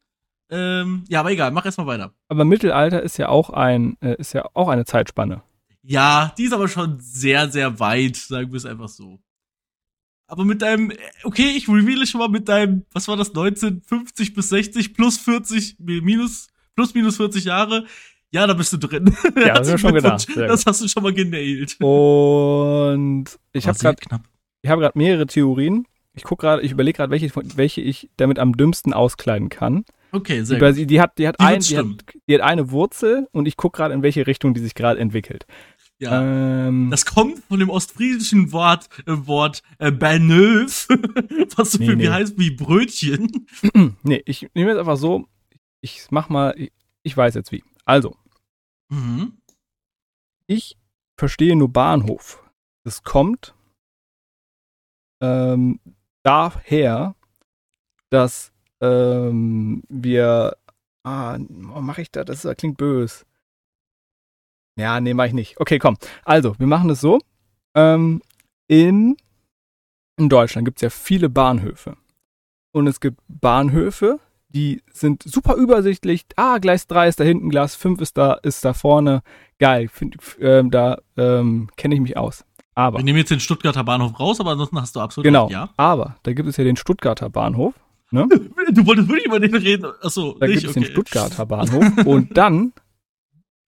ähm, 0.50 1.04
ja, 1.08 1.20
aber 1.20 1.32
egal, 1.32 1.50
mach 1.50 1.64
erstmal 1.64 1.86
weiter. 1.86 2.12
Aber 2.28 2.44
Mittelalter 2.44 3.02
ist 3.02 3.16
ja 3.16 3.28
auch 3.28 3.50
ein, 3.50 3.96
äh, 4.00 4.14
ist 4.16 4.34
ja 4.34 4.44
auch 4.54 4.68
eine 4.68 4.84
Zeitspanne. 4.84 5.42
Ja, 5.86 6.34
die 6.38 6.44
ist 6.44 6.52
aber 6.52 6.68
schon 6.68 6.98
sehr, 7.00 7.50
sehr 7.50 7.78
weit, 7.78 8.16
sagen 8.16 8.50
wir 8.50 8.56
es 8.56 8.64
einfach 8.64 8.88
so. 8.88 9.20
Aber 10.26 10.44
mit 10.44 10.62
deinem, 10.62 10.90
okay, 11.24 11.52
ich 11.54 11.68
reveale 11.68 12.06
schon 12.06 12.20
mal 12.20 12.28
mit 12.28 12.48
deinem, 12.48 12.86
was 12.92 13.06
war 13.08 13.16
das, 13.16 13.28
1950 13.28 14.32
bis 14.32 14.48
60 14.48 14.94
plus 14.94 15.18
40, 15.18 15.76
minus, 15.78 16.48
plus 16.74 16.94
minus 16.94 17.18
40 17.18 17.44
Jahre. 17.44 17.84
Ja, 18.30 18.46
da 18.46 18.54
bist 18.54 18.72
du 18.72 18.78
drin. 18.78 19.14
Ja, 19.36 19.54
das, 19.60 19.80
schon 19.80 19.94
gedacht. 19.94 20.26
das 20.34 20.64
hast 20.64 20.80
du 20.80 20.88
schon 20.88 21.02
mal 21.02 21.12
genailt. 21.12 21.76
Und 21.80 23.26
ich 23.52 23.68
habe 23.68 23.78
gerade 23.78 23.98
ich 24.62 24.70
habe 24.70 24.80
gerade 24.80 24.98
mehrere 24.98 25.26
Theorien. 25.26 25.86
Ich 26.14 26.24
guck 26.24 26.40
gerade, 26.40 26.62
ich 26.62 26.72
überlege 26.72 26.96
gerade, 26.96 27.10
welche, 27.10 27.30
welche 27.56 27.80
ich 27.82 28.08
damit 28.16 28.38
am 28.38 28.56
dümmsten 28.56 28.94
auskleiden 28.94 29.50
kann. 29.50 29.84
Okay, 30.10 30.42
sehr 30.42 30.58
die, 30.58 30.80
gut. 30.80 30.90
Die 30.90 31.00
hat, 31.00 31.18
die 31.18 31.28
hat, 31.28 31.36
die 31.40 31.44
ein, 31.44 31.60
die 31.60 31.76
hat, 31.76 31.86
die 32.28 32.34
hat 32.34 32.40
eine 32.40 32.70
Wurzel 32.70 33.28
und 33.32 33.46
ich 33.46 33.56
gucke 33.56 33.76
gerade, 33.76 33.92
in 33.94 34.02
welche 34.02 34.26
Richtung 34.26 34.54
die 34.54 34.60
sich 34.60 34.74
gerade 34.74 35.00
entwickelt. 35.00 35.44
Ja. 36.00 36.22
Ähm, 36.22 36.90
das 36.90 37.06
kommt 37.06 37.38
von 37.44 37.60
dem 37.60 37.70
ostfriesischen 37.70 38.52
Wort, 38.52 38.88
äh, 39.06 39.26
Wort 39.26 39.62
äh, 39.78 39.92
Baneuf, 39.92 40.88
was 41.56 41.72
so 41.72 41.78
nee, 41.78 41.86
viel 41.86 41.96
nee. 41.96 42.04
wie 42.04 42.10
heißt 42.10 42.38
wie 42.38 42.50
Brötchen. 42.50 43.46
nee, 44.02 44.22
ich 44.26 44.50
nehme 44.54 44.70
jetzt 44.70 44.80
einfach 44.80 44.96
so, 44.96 45.28
ich 45.80 46.06
mach 46.10 46.28
mal, 46.28 46.54
ich, 46.58 46.72
ich 47.02 47.16
weiß 47.16 47.34
jetzt 47.34 47.52
wie. 47.52 47.62
Also, 47.84 48.16
mhm. 48.88 49.38
ich 50.46 50.76
verstehe 51.16 51.54
nur 51.54 51.72
Bahnhof. 51.72 52.42
Es 52.84 53.02
kommt 53.02 53.54
ähm, 55.22 55.80
daher, 56.22 57.14
dass 58.10 58.52
ähm, 58.80 59.82
wir, 59.88 60.56
ah, 61.04 61.38
mache 61.38 62.02
ich 62.02 62.10
da, 62.10 62.24
das, 62.24 62.42
das 62.42 62.56
klingt 62.56 62.78
böse. 62.78 63.24
Ja, 64.76 65.00
nee, 65.00 65.14
mach 65.14 65.26
ich 65.26 65.32
nicht. 65.32 65.60
Okay, 65.60 65.78
komm. 65.78 65.96
Also, 66.24 66.58
wir 66.58 66.66
machen 66.66 66.90
es 66.90 67.00
so. 67.00 67.20
Ähm, 67.74 68.22
in, 68.66 69.16
in 70.16 70.28
Deutschland 70.28 70.64
gibt 70.64 70.78
es 70.78 70.82
ja 70.82 70.90
viele 70.90 71.28
Bahnhöfe. 71.28 71.96
Und 72.72 72.86
es 72.86 73.00
gibt 73.00 73.20
Bahnhöfe, 73.28 74.18
die 74.48 74.82
sind 74.92 75.22
super 75.22 75.54
übersichtlich. 75.54 76.26
Ah, 76.36 76.58
Gleis 76.58 76.86
3 76.86 77.08
ist 77.08 77.20
da 77.20 77.24
hinten, 77.24 77.50
Gleis 77.50 77.76
5 77.76 78.00
ist 78.00 78.16
da, 78.16 78.34
ist 78.34 78.64
da 78.64 78.72
vorne. 78.72 79.22
Geil, 79.58 79.88
find, 79.88 80.16
ähm, 80.40 80.70
da 80.70 80.98
ähm, 81.16 81.70
kenne 81.76 81.94
ich 81.94 82.00
mich 82.00 82.16
aus. 82.16 82.44
Aber. 82.74 82.98
Wir 82.98 83.04
nehmen 83.04 83.18
jetzt 83.18 83.30
den 83.30 83.40
Stuttgarter 83.40 83.84
Bahnhof 83.84 84.18
raus, 84.18 84.40
aber 84.40 84.52
ansonsten 84.52 84.80
hast 84.80 84.96
du 84.96 85.00
absolut 85.00 85.24
genau, 85.24 85.44
recht, 85.44 85.52
ja. 85.52 85.70
Aber 85.76 86.16
da 86.24 86.32
gibt 86.32 86.48
es 86.48 86.56
ja 86.56 86.64
den 86.64 86.76
Stuttgarter 86.76 87.30
Bahnhof. 87.30 87.74
Ne? 88.10 88.28
Du 88.72 88.86
wolltest 88.86 89.08
wirklich 89.08 89.26
über 89.26 89.38
den 89.38 89.54
reden. 89.54 89.92
Achso, 90.02 90.36
da 90.40 90.46
gibt 90.46 90.64
es 90.64 90.70
okay. 90.70 90.80
den 90.80 90.84
Stuttgarter 90.90 91.46
Bahnhof. 91.46 91.84
und 92.06 92.36
dann 92.36 92.72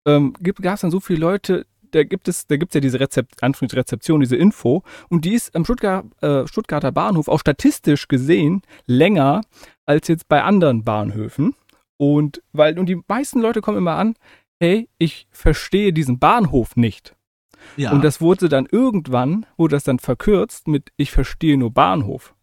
ähm, 0.07 0.34
gab 0.42 0.74
es 0.74 0.80
dann 0.80 0.90
so 0.90 1.00
viele 1.00 1.20
Leute, 1.20 1.66
da 1.90 2.04
gibt 2.04 2.28
es, 2.28 2.46
da 2.46 2.57
gibt 2.57 2.70
es 2.70 2.74
ja 2.74 2.80
diese 2.80 3.00
Rezept, 3.00 3.42
Rezeption, 3.42 4.20
diese 4.20 4.36
Info, 4.36 4.82
und 5.09 5.24
die 5.24 5.34
ist 5.34 5.54
am 5.54 5.64
Stuttgart, 5.64 6.04
äh, 6.22 6.46
Stuttgarter 6.46 6.92
Bahnhof 6.92 7.28
auch 7.28 7.40
statistisch 7.40 8.09
gesehen 8.09 8.62
länger 8.86 9.42
als 9.84 10.09
jetzt 10.09 10.28
bei 10.28 10.42
anderen 10.42 10.84
Bahnhöfen. 10.84 11.54
Und 11.98 12.42
weil, 12.52 12.78
und 12.78 12.86
die 12.86 13.00
meisten 13.09 13.40
Leute 13.40 13.61
kommen 13.61 13.78
immer 13.78 13.96
an, 13.96 14.14
hey, 14.61 14.88
ich 14.98 15.26
verstehe 15.30 15.92
diesen 15.92 16.18
Bahnhof 16.18 16.76
nicht. 16.76 17.14
Ja. 17.76 17.92
Und 17.92 18.04
das 18.04 18.20
wurde 18.20 18.48
dann 18.48 18.66
irgendwann, 18.70 19.46
wurde 19.57 19.76
das 19.76 19.84
dann 19.84 19.98
verkürzt 19.98 20.68
mit 20.68 20.90
ich 20.96 21.11
verstehe 21.11 21.57
nur 21.57 21.72
Bahnhof. 21.72 22.36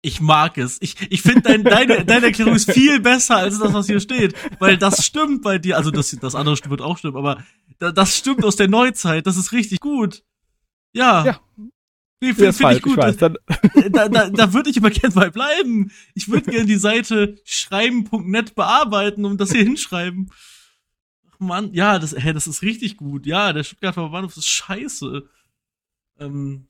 Ich 0.00 0.20
mag 0.20 0.58
es. 0.58 0.78
Ich, 0.80 0.94
ich 1.10 1.22
finde, 1.22 1.42
dein, 1.42 1.64
deine, 1.64 2.04
deine 2.06 2.26
Erklärung 2.26 2.54
ist 2.54 2.70
viel 2.70 3.00
besser 3.00 3.36
als 3.36 3.58
das, 3.58 3.72
was 3.72 3.86
hier 3.86 4.00
steht. 4.00 4.34
Weil 4.60 4.78
das 4.78 5.04
stimmt 5.04 5.42
bei 5.42 5.58
dir. 5.58 5.76
Also 5.76 5.90
das, 5.90 6.10
das 6.10 6.34
andere 6.34 6.56
wird 6.70 6.80
auch 6.82 6.98
stimmen, 6.98 7.16
aber 7.16 7.44
das 7.78 8.16
stimmt 8.16 8.44
aus 8.44 8.56
der 8.56 8.68
Neuzeit. 8.68 9.26
Das 9.26 9.36
ist 9.36 9.52
richtig 9.52 9.80
gut. 9.80 10.22
Ja. 10.92 11.24
Ja. 11.24 11.40
Nee, 12.20 12.34
finde 12.34 12.52
find 12.52 12.72
ich 12.72 12.82
gut. 12.82 12.92
Ich 12.92 12.98
weiß, 12.98 13.16
da 13.16 13.28
da, 13.28 14.08
da 14.30 14.52
würde 14.52 14.70
ich 14.70 14.78
aber 14.78 14.90
gern 14.90 15.14
mal 15.14 15.30
bleiben. 15.30 15.92
Ich 16.14 16.28
würde 16.28 16.50
gern 16.50 16.66
die 16.66 16.76
Seite 16.76 17.36
schreiben.net 17.44 18.54
bearbeiten 18.54 19.24
und 19.24 19.40
das 19.40 19.52
hier 19.52 19.62
hinschreiben. 19.62 20.30
Ach 21.30 21.38
Mann, 21.38 21.72
ja, 21.74 21.98
das, 21.98 22.16
hä, 22.16 22.32
das 22.32 22.48
ist 22.48 22.62
richtig 22.62 22.96
gut. 22.96 23.26
Ja, 23.26 23.52
der 23.52 23.62
Stuttgarter 23.62 24.08
Bahnhof 24.08 24.36
ist 24.36 24.48
scheiße. 24.48 25.28
Ähm, 26.18 26.66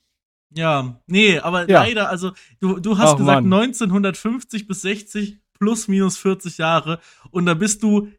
ja, 0.50 1.00
nee, 1.06 1.38
aber 1.38 1.68
ja. 1.68 1.82
leider, 1.82 2.08
also 2.08 2.32
du, 2.60 2.80
du 2.80 2.98
hast 2.98 3.12
Ach, 3.12 3.16
gesagt 3.16 3.44
Mann. 3.46 3.60
1950 3.68 4.66
bis 4.66 4.82
60 4.82 5.38
plus 5.58 5.88
minus 5.88 6.16
40 6.18 6.58
Jahre 6.58 7.00
und 7.30 7.46
da 7.46 7.54
bist 7.54 7.82
du 7.82 8.10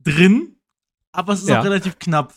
drin, 0.00 0.56
aber 1.12 1.32
es 1.32 1.42
ist 1.42 1.48
ja. 1.48 1.60
auch 1.60 1.64
relativ 1.64 1.98
knapp, 1.98 2.34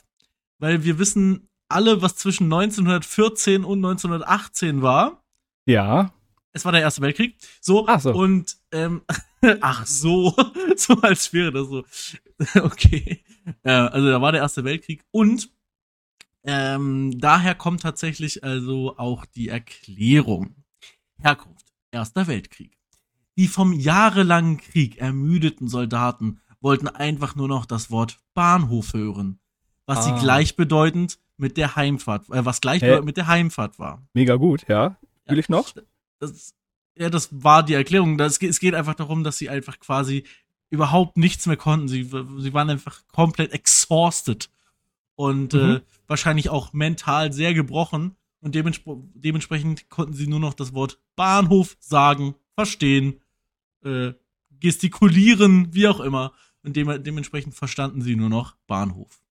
weil 0.60 0.84
wir 0.84 1.00
wissen 1.00 1.50
alle, 1.72 2.02
was 2.02 2.16
zwischen 2.16 2.46
1914 2.46 3.64
und 3.64 3.80
1918 3.80 4.82
war. 4.82 5.24
Ja. 5.66 6.14
Es 6.54 6.66
war 6.66 6.72
der 6.72 6.82
Erste 6.82 7.02
Weltkrieg. 7.02 7.38
So. 7.62 7.88
Ach 7.88 8.00
so. 8.00 8.14
Und, 8.14 8.58
ähm, 8.72 9.02
ach 9.62 9.86
so. 9.86 10.36
so 10.76 10.96
als 11.02 11.32
wäre 11.34 11.52
das 11.52 11.68
so. 11.68 11.84
okay. 12.64 13.24
Äh, 13.64 13.72
also 13.72 14.10
da 14.10 14.22
war 14.22 14.32
der 14.32 14.42
Erste 14.42 14.64
Weltkrieg 14.64 15.04
und 15.12 15.50
ähm, 16.44 17.20
daher 17.20 17.56
kommt 17.56 17.82
tatsächlich 17.82 18.44
also 18.44 18.98
auch 18.98 19.26
die 19.26 19.50
Erklärung. 19.50 20.56
Herkunft. 21.20 21.68
Erster 21.92 22.28
Weltkrieg. 22.28 22.78
Die 23.38 23.48
vom 23.48 23.74
jahrelangen 23.74 24.58
Krieg 24.58 24.98
ermüdeten 24.98 25.68
Soldaten 25.68 26.40
wollten 26.60 26.88
einfach 26.88 27.36
nur 27.36 27.48
noch 27.48 27.66
das 27.66 27.92
Wort 27.92 28.20
Bahnhof 28.34 28.94
hören, 28.94 29.40
was 29.86 30.00
ah. 30.00 30.02
sie 30.04 30.22
gleichbedeutend 30.22 31.20
mit 31.38 31.58
der 31.58 31.76
Heimfahrt, 31.76 32.30
äh, 32.30 32.46
was 32.46 32.62
gleichbedeutend 32.62 33.06
mit 33.06 33.18
der 33.18 33.28
Heimfahrt 33.28 33.80
war. 33.80 34.02
Mega 34.14 34.36
gut, 34.36 34.68
ja. 34.68 34.98
Will 35.26 35.38
ja, 35.38 35.40
ich 35.40 35.50
noch? 35.50 35.74
Das, 36.20 36.54
ja, 36.96 37.10
das 37.10 37.30
war 37.32 37.64
die 37.64 37.74
Erklärung. 37.74 38.18
Das, 38.18 38.38
es 38.38 38.60
geht 38.60 38.76
einfach 38.76 38.96
darum, 38.96 39.24
dass 39.24 39.38
sie 39.38 39.50
einfach 39.50 39.80
quasi 39.80 40.24
überhaupt 40.70 41.18
nichts 41.18 41.48
mehr 41.48 41.58
konnten. 41.58 41.88
Sie, 41.88 42.04
sie 42.04 42.54
waren 42.54 42.70
einfach 42.70 43.02
komplett 43.12 43.52
exhausted 43.54 44.50
und 45.16 45.54
mhm. 45.54 45.60
äh, 45.60 45.82
wahrscheinlich 46.08 46.50
auch 46.50 46.74
mental 46.74 47.34
sehr 47.34 47.54
gebrochen. 47.54 48.16
Und 48.42 48.56
dementsp 48.56 48.84
dementsprechend 49.14 49.90
konnten 49.90 50.14
sie 50.14 50.28
nur 50.28 50.40
noch 50.40 50.54
das 50.54 50.74
Wort 50.74 51.00
Bahnhof 51.16 51.78
sagen, 51.80 52.36
verstehen, 52.56 53.22
äh, 53.86 54.14
gestikulieren, 54.60 55.74
wie 55.74 55.88
auch 55.88 56.00
immer. 56.00 56.34
Und 56.64 56.76
de 56.76 57.00
dementsprechend 57.00 57.56
verstanden 57.56 58.02
sie 58.02 58.16
nur 58.16 58.30
noch 58.30 58.56
Bahnhof. 58.68 59.22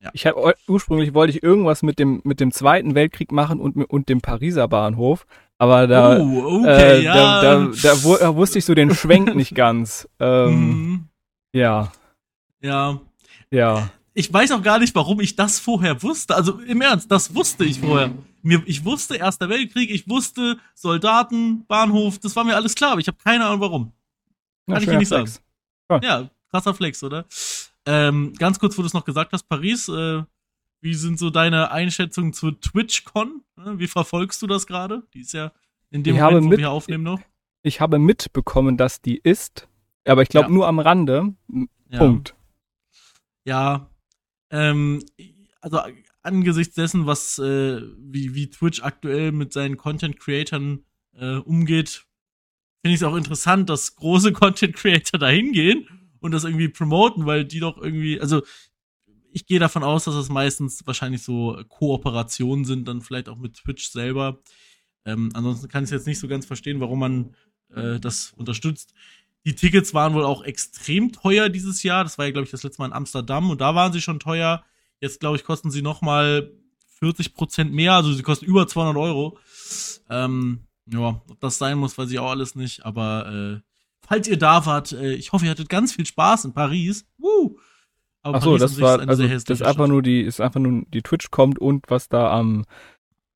Ja. 0.00 0.10
Ich 0.12 0.26
habe 0.26 0.54
ursprünglich 0.68 1.12
wollte 1.12 1.36
ich 1.36 1.42
irgendwas 1.42 1.82
mit 1.82 1.98
dem 1.98 2.20
mit 2.24 2.38
dem 2.38 2.52
Zweiten 2.52 2.94
Weltkrieg 2.94 3.32
machen 3.32 3.58
und 3.58 3.76
und 3.76 4.08
dem 4.08 4.20
Pariser 4.20 4.68
Bahnhof, 4.68 5.26
aber 5.56 5.86
da 5.86 6.18
oh, 6.20 6.60
okay, 6.60 7.00
äh, 7.00 7.02
ja. 7.02 7.14
da, 7.14 7.42
da, 7.42 7.72
da, 7.82 8.16
da, 8.20 8.36
wusste 8.36 8.58
ich 8.58 8.64
so 8.64 8.74
den 8.74 8.94
Schwenk 8.94 9.34
nicht 9.34 9.54
ganz. 9.54 10.08
Ähm, 10.20 10.50
mhm. 10.52 11.08
Ja. 11.52 11.92
Ja. 12.60 13.00
Ja 13.50 13.90
ich 14.18 14.32
weiß 14.32 14.50
auch 14.50 14.62
gar 14.62 14.80
nicht, 14.80 14.96
warum 14.96 15.20
ich 15.20 15.36
das 15.36 15.60
vorher 15.60 16.02
wusste. 16.02 16.34
Also 16.34 16.58
im 16.62 16.80
Ernst, 16.80 17.08
das 17.08 17.36
wusste 17.36 17.64
ich 17.64 17.78
vorher. 17.78 18.12
Mir, 18.42 18.60
ich 18.66 18.84
wusste 18.84 19.14
Erster 19.14 19.48
Weltkrieg, 19.48 19.90
ich 19.90 20.08
wusste 20.08 20.58
Soldaten, 20.74 21.64
Bahnhof, 21.66 22.18
das 22.18 22.34
war 22.34 22.42
mir 22.42 22.56
alles 22.56 22.74
klar, 22.74 22.92
aber 22.92 23.00
ich 23.00 23.06
habe 23.06 23.18
keine 23.22 23.46
Ahnung 23.46 23.60
warum. 23.60 23.92
Kann 24.66 24.82
ich 24.82 24.88
dir 24.88 24.98
nicht 24.98 25.08
Flex. 25.08 25.34
sagen. 25.34 26.02
Oh. 26.02 26.04
Ja, 26.04 26.28
krasser 26.50 26.74
Flex, 26.74 27.04
oder? 27.04 27.26
Ähm, 27.86 28.32
ganz 28.36 28.58
kurz, 28.58 28.76
wo 28.76 28.82
du 28.82 28.86
es 28.86 28.92
noch 28.92 29.04
gesagt 29.04 29.32
hast, 29.32 29.44
Paris, 29.44 29.88
äh, 29.88 30.24
wie 30.80 30.94
sind 30.94 31.20
so 31.20 31.30
deine 31.30 31.70
Einschätzungen 31.70 32.32
zu 32.32 32.50
TwitchCon? 32.50 33.42
Wie 33.56 33.86
verfolgst 33.86 34.42
du 34.42 34.48
das 34.48 34.66
gerade? 34.66 35.04
Die 35.14 35.20
ist 35.20 35.32
ja 35.32 35.52
in 35.90 36.02
dem 36.02 36.16
ich 36.16 36.20
Moment, 36.20 36.44
wo 36.44 36.48
mit, 36.48 36.58
wir 36.58 36.72
aufnehmen 36.72 37.04
noch. 37.04 37.20
Ich 37.62 37.80
habe 37.80 38.00
mitbekommen, 38.00 38.76
dass 38.76 39.00
die 39.00 39.18
ist, 39.18 39.68
aber 40.04 40.22
ich 40.22 40.28
glaube 40.28 40.48
ja. 40.48 40.54
nur 40.54 40.66
am 40.66 40.80
Rande. 40.80 41.34
Ja. 41.90 41.98
Punkt. 41.98 42.34
Ja, 43.44 43.87
ähm, 44.50 45.02
also 45.60 45.80
angesichts 46.22 46.74
dessen, 46.74 47.06
was 47.06 47.38
äh, 47.38 47.80
wie, 47.98 48.34
wie 48.34 48.50
Twitch 48.50 48.82
aktuell 48.82 49.32
mit 49.32 49.52
seinen 49.52 49.76
Content-Creatern 49.76 50.84
äh, 51.14 51.36
umgeht, 51.36 52.04
finde 52.82 52.94
ich 52.94 53.00
es 53.00 53.02
auch 53.02 53.16
interessant, 53.16 53.68
dass 53.70 53.96
große 53.96 54.32
Content-Creator 54.34 55.18
da 55.18 55.28
hingehen 55.28 55.88
und 56.20 56.32
das 56.32 56.44
irgendwie 56.44 56.68
promoten, 56.68 57.26
weil 57.26 57.44
die 57.44 57.60
doch 57.60 57.78
irgendwie, 57.78 58.20
also 58.20 58.42
ich 59.32 59.46
gehe 59.46 59.58
davon 59.58 59.82
aus, 59.82 60.04
dass 60.04 60.14
das 60.14 60.28
meistens 60.28 60.86
wahrscheinlich 60.86 61.22
so 61.22 61.62
Kooperationen 61.68 62.64
sind, 62.64 62.88
dann 62.88 63.02
vielleicht 63.02 63.28
auch 63.28 63.36
mit 63.36 63.54
Twitch 63.54 63.90
selber. 63.90 64.42
Ähm, 65.04 65.30
ansonsten 65.34 65.68
kann 65.68 65.84
ich 65.84 65.90
jetzt 65.90 66.06
nicht 66.06 66.18
so 66.18 66.28
ganz 66.28 66.46
verstehen, 66.46 66.80
warum 66.80 66.98
man 66.98 67.34
äh, 67.74 68.00
das 68.00 68.32
unterstützt. 68.32 68.94
Die 69.48 69.54
Tickets 69.54 69.94
waren 69.94 70.12
wohl 70.12 70.26
auch 70.26 70.42
extrem 70.42 71.10
teuer 71.10 71.48
dieses 71.48 71.82
Jahr. 71.82 72.04
Das 72.04 72.18
war 72.18 72.26
ja, 72.26 72.32
glaube 72.32 72.44
ich, 72.44 72.50
das 72.50 72.64
letzte 72.64 72.82
Mal 72.82 72.88
in 72.88 72.92
Amsterdam 72.92 73.48
und 73.48 73.62
da 73.62 73.74
waren 73.74 73.94
sie 73.94 74.02
schon 74.02 74.20
teuer. 74.20 74.62
Jetzt, 75.00 75.20
glaube 75.20 75.38
ich, 75.38 75.44
kosten 75.44 75.70
sie 75.70 75.80
noch 75.80 76.02
mal 76.02 76.52
40 76.98 77.32
Prozent 77.32 77.72
mehr. 77.72 77.94
Also 77.94 78.12
sie 78.12 78.22
kosten 78.22 78.44
über 78.44 78.68
200 78.68 79.02
Euro. 79.02 79.38
Ähm, 80.10 80.66
ja, 80.84 81.22
ob 81.30 81.40
das 81.40 81.56
sein 81.56 81.78
muss, 81.78 81.96
weiß 81.96 82.10
ich 82.10 82.18
auch 82.18 82.28
alles 82.28 82.56
nicht. 82.56 82.84
Aber 82.84 83.32
äh, 83.32 83.60
falls 84.06 84.28
ihr 84.28 84.36
da 84.36 84.66
wart, 84.66 84.92
äh, 84.92 85.14
ich 85.14 85.32
hoffe, 85.32 85.46
ihr 85.46 85.50
hattet 85.50 85.70
ganz 85.70 85.94
viel 85.94 86.04
Spaß 86.04 86.44
in 86.44 86.52
Paris. 86.52 87.06
Woo! 87.16 87.58
Aber 88.20 88.36
Ach 88.36 88.42
so, 88.42 88.58
das 88.58 88.78
war 88.82 89.00
also 89.00 89.26
das 89.26 89.44
ist 89.44 89.62
einfach 89.62 89.86
nur 89.86 90.02
die 90.02 90.20
ist 90.20 90.42
einfach 90.42 90.60
nur 90.60 90.84
die 90.88 91.00
Twitch 91.00 91.30
kommt 91.30 91.58
und 91.58 91.86
was 91.88 92.10
da 92.10 92.30
am 92.30 92.66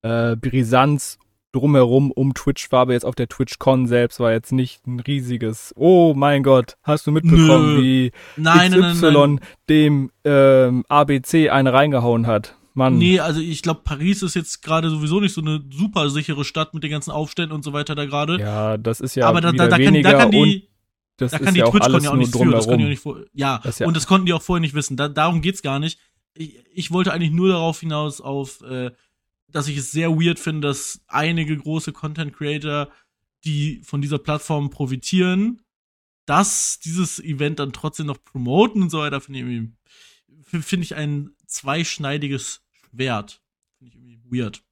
äh, 0.02 0.36
Brisanz 0.36 1.18
drumherum 1.52 2.10
um 2.10 2.34
Twitch 2.34 2.72
war, 2.72 2.80
aber 2.80 2.92
jetzt 2.94 3.04
auf 3.04 3.14
der 3.14 3.28
TwitchCon 3.28 3.86
selbst 3.86 4.20
war 4.20 4.32
jetzt 4.32 4.52
nicht 4.52 4.86
ein 4.86 5.00
riesiges, 5.00 5.72
oh 5.76 6.14
mein 6.14 6.42
Gott, 6.42 6.76
hast 6.82 7.06
du 7.06 7.12
mitbekommen, 7.12 7.76
Nö. 7.76 7.82
wie 7.82 8.12
nein, 8.36 8.72
XY 8.72 8.80
nein, 8.80 9.12
nein, 9.12 9.40
dem 9.68 10.10
ähm, 10.24 10.84
ABC 10.88 11.50
eine 11.50 11.72
reingehauen 11.72 12.26
hat? 12.26 12.56
Mann. 12.74 12.96
Nee, 12.96 13.20
also 13.20 13.40
ich 13.40 13.60
glaube, 13.62 13.82
Paris 13.84 14.22
ist 14.22 14.34
jetzt 14.34 14.62
gerade 14.62 14.88
sowieso 14.88 15.20
nicht 15.20 15.34
so 15.34 15.42
eine 15.42 15.62
super 15.70 16.08
sichere 16.08 16.44
Stadt 16.44 16.72
mit 16.72 16.82
den 16.82 16.90
ganzen 16.90 17.10
Aufständen 17.10 17.54
und 17.54 17.62
so 17.62 17.74
weiter 17.74 17.94
da 17.94 18.06
gerade. 18.06 18.38
Ja, 18.40 18.78
das 18.78 19.00
ist 19.00 19.14
ja 19.14 19.28
aber 19.28 19.42
da, 19.42 19.52
da, 19.52 19.68
da, 19.68 19.78
kann, 19.78 20.02
da 20.02 20.12
kann 20.14 20.30
die 20.30 20.68
das 21.18 21.32
da 21.32 21.38
kann 21.38 21.54
die 21.54 21.60
ja 21.60 21.70
TwitchCon 21.70 22.02
ja 22.02 22.10
auch 22.10 22.16
nichts 22.16 22.36
für. 22.36 22.50
Das 22.50 22.66
können 22.66 22.78
die 22.78 22.84
nicht 22.86 23.02
vor, 23.02 23.18
ja, 23.34 23.60
ja, 23.78 23.86
und 23.86 23.96
das 23.96 24.06
konnten 24.06 24.26
die 24.26 24.32
auch 24.32 24.42
vorher 24.42 24.60
nicht 24.60 24.74
wissen. 24.74 24.96
Da, 24.96 25.08
darum 25.08 25.42
geht's 25.42 25.62
gar 25.62 25.78
nicht. 25.78 25.98
Ich, 26.34 26.56
ich 26.72 26.90
wollte 26.90 27.12
eigentlich 27.12 27.30
nur 27.30 27.48
darauf 27.48 27.80
hinaus 27.80 28.20
auf 28.20 28.62
äh, 28.62 28.90
dass 29.52 29.68
ich 29.68 29.76
es 29.76 29.92
sehr 29.92 30.10
weird 30.10 30.38
finde, 30.38 30.68
dass 30.68 31.00
einige 31.06 31.56
große 31.56 31.92
Content 31.92 32.32
Creator, 32.32 32.88
die 33.44 33.82
von 33.84 34.00
dieser 34.02 34.18
Plattform 34.18 34.70
profitieren, 34.70 35.62
dass 36.26 36.78
dieses 36.78 37.18
Event 37.18 37.58
dann 37.58 37.72
trotzdem 37.72 38.06
noch 38.06 38.22
promoten 38.22 38.82
und 38.82 38.90
so 38.90 38.98
weiter, 38.98 39.20
finde 39.20 39.40
ich, 39.40 40.64
find 40.64 40.84
ich 40.84 40.94
ein 40.94 41.30
zweischneidiges 41.46 42.62
Schwert. 42.70 43.40
Finde 43.78 43.90
ich 43.90 43.96
irgendwie 43.96 44.20
weird. 44.24 44.62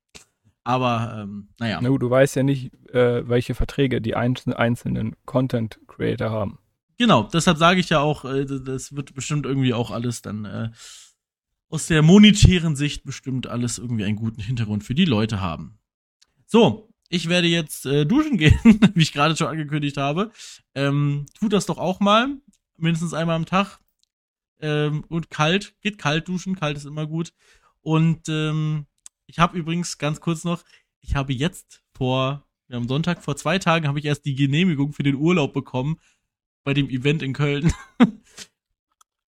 Aber, 0.62 1.20
ähm, 1.22 1.49
naja. 1.59 1.81
Na 1.83 1.89
gut, 1.89 2.03
du 2.03 2.11
weißt 2.11 2.37
ja 2.37 2.43
nicht, 2.43 2.72
äh, 2.91 3.28
welche 3.28 3.55
Verträge 3.55 4.01
die 4.01 4.14
einzelnen 4.14 5.16
Content 5.24 5.81
Creator 5.87 6.31
haben. 6.31 6.59
Genau, 6.99 7.24
deshalb 7.24 7.57
sage 7.57 7.81
ich 7.81 7.89
ja 7.89 8.01
auch, 8.01 8.24
äh, 8.26 8.45
das 8.45 8.95
wird 8.95 9.14
bestimmt 9.14 9.47
irgendwie 9.47 9.72
auch 9.72 9.91
alles 9.91 10.20
dann 10.22 10.45
äh, 10.45 10.70
aus 11.70 11.86
der 11.86 12.02
monetären 12.02 12.76
Sicht 12.76 13.04
bestimmt 13.04 13.46
alles 13.46 13.78
irgendwie 13.78 14.04
einen 14.04 14.16
guten 14.16 14.42
Hintergrund 14.42 14.84
für 14.84 14.94
die 14.94 15.04
Leute 15.04 15.40
haben. 15.40 15.78
So, 16.44 16.92
ich 17.08 17.28
werde 17.28 17.46
jetzt 17.46 17.86
äh, 17.86 18.04
duschen 18.04 18.36
gehen, 18.36 18.58
wie 18.94 19.02
ich 19.02 19.12
gerade 19.12 19.36
schon 19.36 19.46
angekündigt 19.46 19.96
habe. 19.96 20.32
Ähm, 20.74 21.26
tut 21.38 21.52
das 21.52 21.66
doch 21.66 21.78
auch 21.78 22.00
mal, 22.00 22.36
mindestens 22.76 23.14
einmal 23.14 23.36
am 23.36 23.46
Tag. 23.46 23.78
Ähm, 24.60 25.04
und 25.08 25.30
kalt, 25.30 25.74
geht 25.80 25.96
kalt 25.96 26.28
duschen, 26.28 26.56
kalt 26.56 26.76
ist 26.76 26.84
immer 26.84 27.06
gut. 27.06 27.32
Und 27.82 28.28
ähm, 28.28 28.86
ich 29.26 29.38
habe 29.38 29.56
übrigens 29.56 29.96
ganz 29.96 30.20
kurz 30.20 30.44
noch, 30.44 30.64
ich 31.00 31.14
habe 31.14 31.32
jetzt 31.32 31.82
vor, 31.94 32.46
ja, 32.68 32.76
am 32.76 32.88
Sonntag 32.88 33.22
vor 33.22 33.36
zwei 33.36 33.58
Tagen 33.58 33.86
habe 33.86 34.00
ich 34.00 34.04
erst 34.04 34.24
die 34.24 34.34
Genehmigung 34.34 34.92
für 34.92 35.04
den 35.04 35.14
Urlaub 35.14 35.52
bekommen 35.52 36.00
bei 36.64 36.74
dem 36.74 36.90
Event 36.90 37.22
in 37.22 37.32
Köln. 37.32 37.72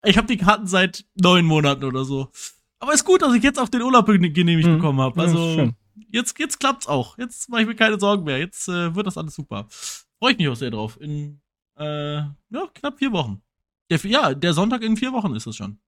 Ich 0.05 0.19
habe 0.19 0.27
die 0.27 0.37
Karten 0.37 0.67
seit 0.67 1.05
neun 1.15 1.45
Monaten 1.45 1.85
oder 1.85 2.05
so. 2.05 2.31
Aber 2.79 2.93
ist 2.93 3.05
gut, 3.05 3.23
dass 3.23 3.35
ich 3.35 3.43
jetzt 3.43 3.59
auch 3.59 3.69
den 3.69 3.83
Urlaub 3.83 4.07
genehmigt 4.07 4.69
mhm. 4.69 4.77
bekommen 4.77 5.01
habe. 5.01 5.21
Also 5.21 5.39
ja, 5.39 5.71
jetzt, 6.09 6.39
jetzt 6.39 6.59
klappt's 6.59 6.89
auch. 6.89 7.17
Jetzt 7.19 7.49
mache 7.49 7.63
ich 7.63 7.69
mir 7.69 7.77
keine 7.77 7.99
Sorgen 8.01 8.25
mehr. 8.25 8.39
Jetzt 8.39 8.69
äh, 8.69 8.95
wird 8.95 9.07
das 9.07 9.17
alles 9.17 9.35
super. 9.35 9.67
Freue 10.19 10.33
ich 10.33 10.39
mich 10.39 10.49
auch 10.49 10.57
sehr 10.57 10.71
drauf. 10.71 11.01
In 11.01 11.41
äh, 11.79 12.17
ja, 12.17 12.69
knapp 12.75 12.99
vier 12.99 13.13
Wochen. 13.13 13.43
Der, 13.91 13.99
ja, 13.99 14.35
der 14.35 14.53
Sonntag 14.53 14.83
in 14.83 14.97
vier 14.97 15.13
Wochen 15.13 15.35
ist 15.35 15.47
es 15.47 15.57
schon. 15.57 15.79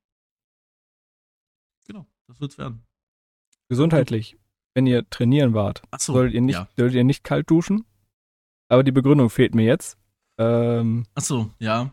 Genau, 1.86 2.06
das 2.28 2.40
wird's 2.40 2.58
werden. 2.58 2.86
Gesundheitlich, 3.68 4.36
wenn 4.74 4.86
ihr 4.86 5.08
trainieren 5.08 5.54
wart, 5.54 5.82
so, 5.98 6.12
solltet, 6.12 6.34
ihr 6.34 6.40
nicht, 6.42 6.54
ja. 6.54 6.68
solltet 6.76 6.96
ihr 6.96 7.04
nicht 7.04 7.24
kalt 7.24 7.50
duschen. 7.50 7.84
Aber 8.68 8.82
die 8.82 8.92
Begründung 8.92 9.30
fehlt 9.30 9.54
mir 9.54 9.64
jetzt. 9.64 9.98
Ähm, 10.38 11.06
Ach 11.14 11.22
so, 11.22 11.50
ja. 11.58 11.92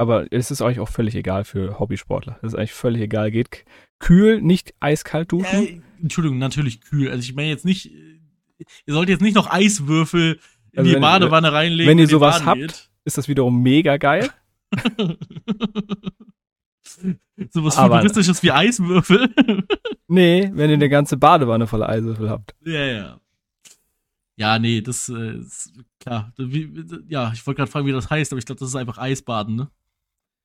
Aber 0.00 0.32
es 0.32 0.50
ist 0.50 0.62
euch 0.62 0.80
auch 0.80 0.88
völlig 0.88 1.14
egal 1.14 1.44
für 1.44 1.78
Hobbysportler. 1.78 2.38
Es 2.40 2.54
ist 2.54 2.58
eigentlich 2.58 2.72
völlig 2.72 3.02
egal. 3.02 3.30
Geht 3.30 3.66
kühl, 3.98 4.40
nicht 4.40 4.72
eiskalt 4.80 5.30
duschen. 5.30 5.62
Äh, 5.62 5.82
Entschuldigung, 6.00 6.38
natürlich 6.38 6.80
kühl. 6.80 7.10
Also 7.10 7.20
ich 7.20 7.34
meine 7.34 7.50
jetzt 7.50 7.66
nicht, 7.66 7.92
ihr 7.92 8.94
sollt 8.94 9.10
jetzt 9.10 9.20
nicht 9.20 9.34
noch 9.34 9.50
Eiswürfel 9.50 10.40
in 10.72 10.78
also 10.78 10.88
die 10.88 10.94
wenn, 10.94 11.02
Badewanne 11.02 11.52
reinlegen. 11.52 11.86
Wenn 11.86 11.98
ihr 11.98 12.08
sowas 12.08 12.46
habt, 12.46 12.60
geht. 12.60 12.90
ist 13.04 13.18
das 13.18 13.28
wiederum 13.28 13.62
mega 13.62 13.98
geil. 13.98 14.30
sowas 17.50 17.74
futuristisches 17.76 18.42
wie 18.42 18.52
Eiswürfel. 18.52 19.34
nee, 20.08 20.50
wenn 20.54 20.70
ihr 20.70 20.76
eine 20.76 20.88
ganze 20.88 21.18
Badewanne 21.18 21.66
voller 21.66 21.90
Eiswürfel 21.90 22.30
habt. 22.30 22.54
Ja, 22.64 22.86
ja. 22.86 23.20
Ja, 24.36 24.58
nee, 24.58 24.80
das 24.80 25.10
äh, 25.10 25.40
ist 25.40 25.74
klar. 25.98 26.32
Wie, 26.38 26.72
ja, 27.06 27.32
ich 27.34 27.46
wollte 27.46 27.58
gerade 27.58 27.70
fragen, 27.70 27.86
wie 27.86 27.92
das 27.92 28.08
heißt, 28.08 28.32
aber 28.32 28.38
ich 28.38 28.46
glaube, 28.46 28.60
das 28.60 28.70
ist 28.70 28.76
einfach 28.76 28.96
Eisbaden, 28.96 29.56
ne? 29.56 29.70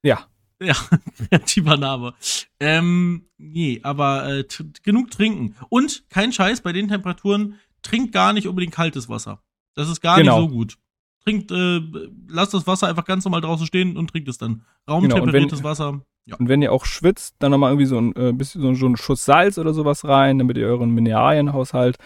Ja. 0.06 0.28
Ja, 0.62 0.76
kreativer 1.30 1.76
Name. 1.76 2.14
Ähm, 2.62 3.28
nee, 3.38 3.82
aber 3.84 4.30
äh, 4.30 4.45
genug 4.84 5.12
trinken. 5.12 5.56
Und 5.68 6.10
kein 6.10 6.32
Scheiß, 6.32 6.62
bei 6.62 6.72
den 6.72 6.88
Temperaturen, 6.88 7.60
trinkt 7.82 8.14
gar 8.14 8.32
nicht 8.32 8.47
unbedingt 8.47 8.74
kaltes 8.74 9.10
Wasser. 9.10 9.41
Das 9.74 9.89
ist 9.89 9.99
gar 9.99 10.18
genau. 10.18 10.39
nicht 10.39 10.49
so 10.49 10.56
gut. 10.56 10.78
Trinkt, 11.26 11.51
äh, 11.51 11.82
lasst 12.30 12.53
das 12.53 12.68
Wasser 12.68 12.88
einfach 12.88 13.03
ganz 13.03 13.26
normal 13.26 13.41
draußen 13.41 13.66
stehen 13.66 13.97
und 13.97 14.10
trinkt 14.12 14.30
es 14.30 14.38
dann. 14.38 14.64
Raumtemperiertes 14.89 15.60
genau. 15.60 15.70
Wasser. 15.70 16.01
Ja. 16.28 16.38
Und 16.38 16.47
wenn 16.47 16.62
ihr 16.62 16.72
auch 16.72 16.86
schwitzt, 16.86 17.36
dann 17.39 17.51
nochmal 17.51 17.72
irgendwie 17.72 17.88
so 17.88 17.99
ein 17.99 18.16
äh, 18.16 18.32
bisschen 18.32 18.62
so, 18.62 18.74
so 18.76 18.88
ein 18.88 18.95
Schuss 18.95 19.26
Salz 19.26 19.58
oder 19.58 19.74
sowas 19.74 20.06
rein, 20.06 20.38
damit 20.39 20.58
ihr 20.58 20.68
euren 20.68 20.91
Mineralienhaushalt 20.91 21.97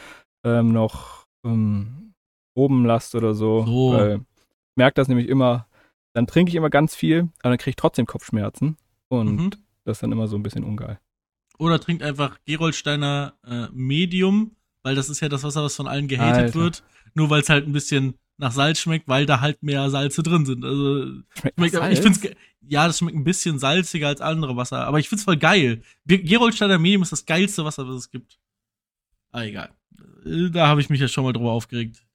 ähm, 0.44 0.74
noch 0.74 1.26
ähm, 1.46 2.14
oben 2.56 2.86
lasst 2.86 3.14
oder 3.14 3.34
so. 3.34 3.66
so. 3.66 4.20
Merkt 4.76 4.98
das 4.98 5.08
nämlich 5.08 5.28
immer 5.28 5.69
dann 6.14 6.28
trinke 6.28 6.50
ich 6.50 6.56
immer 6.56 6.70
ganz 6.70 6.96
viel, 6.96 7.30
aber 7.42 7.52
dann 7.52 7.58
kriege 7.58 7.72
ich 7.72 7.76
trotzdem 7.76 8.06
Kopfschmerzen. 8.06 8.78
Und 9.08 9.36
mhm. 9.36 9.50
das 9.86 9.98
ist 9.98 10.04
dann 10.04 10.12
immer 10.12 10.28
so 10.28 10.36
ein 10.36 10.44
bisschen 10.44 10.64
ungeil. 10.64 11.00
Oder 11.58 11.80
trinkt 11.80 12.04
einfach 12.04 12.40
Geroldsteiner 12.46 13.34
äh, 13.46 13.68
Medium, 13.74 14.56
weil 14.82 14.96
das 14.96 15.10
ist 15.10 15.20
ja 15.20 15.30
das 15.30 15.44
Wasser, 15.44 15.64
was 15.64 15.76
von 15.76 15.88
allen 15.88 16.08
gehatet 16.08 16.44
Alter. 16.44 16.60
wird. 16.60 16.84
Nur 17.14 17.30
weil 17.30 17.42
es 17.42 17.50
halt 17.50 17.68
ein 17.68 17.74
bisschen 17.74 18.16
nach 18.38 18.54
Salz 18.54 18.80
schmeckt, 18.80 19.08
weil 19.10 19.26
da 19.26 19.42
halt 19.42 19.62
mehr 19.62 19.90
Salze 19.90 20.24
drin 20.24 20.46
sind. 20.46 20.64
Also 20.64 21.22
schmeckt, 21.38 21.76
schmeckt 21.76 21.92
ich 21.92 22.00
find's 22.00 22.22
ja, 22.62 22.88
das 22.88 23.00
schmeckt 23.00 23.18
ein 23.18 23.24
bisschen 23.24 23.60
salziger 23.60 24.08
als 24.08 24.22
andere 24.22 24.56
Wasser, 24.56 24.86
aber 24.86 25.00
ich 25.00 25.10
find's 25.10 25.26
voll 25.26 25.38
geil. 25.38 25.82
Geroldsteiner 26.06 26.80
Medium 26.80 27.02
ist 27.02 27.12
das 27.12 27.26
geilste 27.26 27.66
Wasser, 27.66 27.88
was 27.88 27.96
es 27.96 28.12
gibt. 28.12 28.40
Ah, 29.32 29.44
egal. 29.44 29.72
Äh, 30.26 30.50
da 30.50 30.68
habe 30.68 30.80
ich 30.80 30.90
mich 30.90 31.02
ja 31.02 31.08
schon 31.08 31.26
mal 31.26 31.34
drüber 31.34 31.52
aufgeregt. 31.52 32.06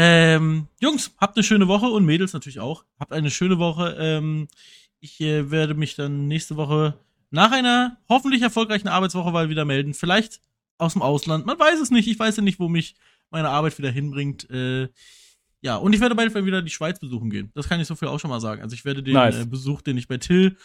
Ähm, 0.00 0.68
Jungs, 0.80 1.10
habt 1.18 1.36
eine 1.36 1.42
schöne 1.42 1.66
Woche 1.66 1.86
und 1.86 2.06
Mädels 2.06 2.32
natürlich 2.32 2.60
auch. 2.60 2.84
Habt 3.00 3.12
eine 3.12 3.32
schöne 3.32 3.58
Woche. 3.58 3.96
Ähm, 3.98 4.46
ich 5.00 5.20
äh, 5.20 5.50
werde 5.50 5.74
mich 5.74 5.96
dann 5.96 6.28
nächste 6.28 6.54
Woche 6.54 7.00
nach 7.30 7.50
einer 7.50 7.98
hoffentlich 8.08 8.42
erfolgreichen 8.42 8.86
Arbeitswoche 8.86 9.32
mal 9.32 9.48
wieder 9.48 9.64
melden. 9.64 9.94
Vielleicht 9.94 10.40
aus 10.78 10.92
dem 10.92 11.02
Ausland. 11.02 11.46
Man 11.46 11.58
weiß 11.58 11.80
es 11.80 11.90
nicht. 11.90 12.06
Ich 12.06 12.16
weiß 12.16 12.36
ja 12.36 12.44
nicht, 12.44 12.60
wo 12.60 12.68
mich 12.68 12.94
meine 13.30 13.48
Arbeit 13.48 13.76
wieder 13.76 13.90
hinbringt. 13.90 14.48
Äh, 14.50 14.88
ja, 15.62 15.74
und 15.74 15.92
ich 15.92 16.00
werde 16.00 16.14
bald 16.14 16.32
wieder 16.32 16.62
die 16.62 16.70
Schweiz 16.70 17.00
besuchen 17.00 17.28
gehen. 17.28 17.50
Das 17.56 17.68
kann 17.68 17.80
ich 17.80 17.88
so 17.88 17.96
viel 17.96 18.06
auch 18.06 18.20
schon 18.20 18.30
mal 18.30 18.40
sagen. 18.40 18.62
Also 18.62 18.74
ich 18.74 18.84
werde 18.84 19.02
den 19.02 19.14
nice. 19.14 19.40
äh, 19.40 19.46
Besuch, 19.46 19.82
den 19.82 19.98
ich 19.98 20.06
bei 20.06 20.18
Till 20.18 20.56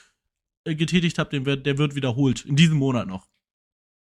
äh, 0.64 0.76
getätigt 0.76 1.18
habe, 1.18 1.44
wird, 1.44 1.66
der 1.66 1.80
wird 1.80 1.96
wiederholt. 1.96 2.46
In 2.46 2.56
diesem 2.56 2.78
Monat 2.78 3.08
noch. 3.08 3.28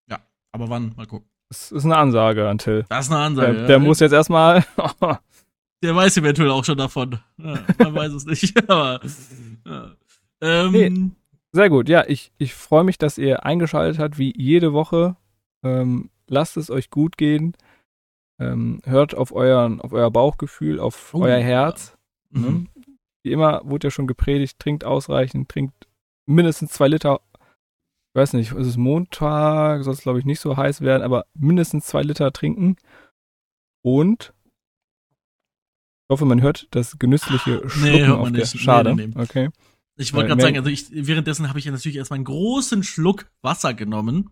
Ja, 0.07 0.23
aber 0.51 0.69
wann? 0.69 0.93
Mal 0.95 1.07
gucken. 1.07 1.27
Das 1.53 1.71
ist 1.71 1.85
eine 1.85 1.97
Ansage 1.97 2.49
an 2.49 2.57
Till. 2.57 2.85
Das 2.89 3.05
ist 3.05 3.11
eine 3.11 3.21
Ansage. 3.21 3.53
Der, 3.53 3.67
der 3.67 3.79
muss 3.79 3.99
jetzt 3.99 4.11
erstmal. 4.11 4.65
der 5.83 5.95
weiß 5.95 6.17
eventuell 6.17 6.49
auch 6.49 6.65
schon 6.65 6.79
davon. 6.79 7.19
Ja, 7.37 7.59
man 7.77 7.93
weiß 7.93 8.13
es 8.13 8.25
nicht. 8.25 8.57
Aber, 8.69 8.99
ja. 9.63 9.91
ähm, 10.41 10.71
nee, 10.71 11.11
sehr 11.51 11.69
gut. 11.69 11.89
Ja, 11.89 12.05
ich, 12.07 12.31
ich 12.39 12.55
freue 12.55 12.83
mich, 12.83 12.97
dass 12.97 13.19
ihr 13.19 13.45
eingeschaltet 13.45 13.99
habt, 13.99 14.17
wie 14.17 14.33
jede 14.35 14.73
Woche. 14.73 15.15
Ähm, 15.63 16.09
lasst 16.27 16.57
es 16.57 16.71
euch 16.71 16.89
gut 16.89 17.17
gehen. 17.17 17.55
Ähm, 18.39 18.81
hört 18.83 19.13
auf, 19.13 19.31
euren, 19.31 19.79
auf 19.79 19.93
euer 19.93 20.09
Bauchgefühl, 20.09 20.79
auf 20.79 21.13
oh, 21.13 21.21
euer 21.21 21.37
Herz. 21.37 21.95
Ja. 22.31 22.41
Ne? 22.41 22.47
Mhm. 22.47 22.67
Wie 23.21 23.31
immer 23.31 23.61
wurde 23.63 23.87
ja 23.87 23.91
schon 23.91 24.07
gepredigt, 24.07 24.57
trinkt 24.57 24.83
ausreichend, 24.83 25.49
trinkt 25.49 25.87
mindestens 26.25 26.71
zwei 26.71 26.87
Liter 26.87 27.21
ich 28.13 28.15
weiß 28.15 28.33
nicht, 28.33 28.51
ist 28.51 28.67
es 28.67 28.77
Montag, 28.77 29.83
soll 29.83 29.93
es 29.93 30.01
glaube 30.01 30.19
ich 30.19 30.25
nicht 30.25 30.39
so 30.39 30.55
heiß 30.55 30.81
werden, 30.81 31.01
aber 31.01 31.25
mindestens 31.33 31.87
zwei 31.87 32.03
Liter 32.03 32.31
trinken. 32.31 32.75
Und 33.81 34.35
ich 36.03 36.09
hoffe, 36.09 36.25
man 36.25 36.39
hört 36.39 36.67
das 36.69 36.99
genüssliche 36.99 37.67
Schlucken 37.67 37.91
nee, 37.91 38.05
hört 38.05 38.21
man 38.21 38.33
nicht. 38.33 38.59
Schade. 38.59 38.95
Nee, 38.95 39.07
nee, 39.07 39.19
okay. 39.19 39.49
Ich 39.95 40.13
wollte 40.13 40.27
gerade 40.27 40.43
sagen, 40.43 40.57
also 40.57 40.69
ich, 40.69 40.85
währenddessen 40.91 41.49
habe 41.49 41.57
ich 41.57 41.65
ja 41.65 41.71
natürlich 41.71 41.97
erstmal 41.97 42.17
einen 42.17 42.25
großen 42.25 42.83
Schluck 42.83 43.31
Wasser 43.41 43.73
genommen. 43.73 44.29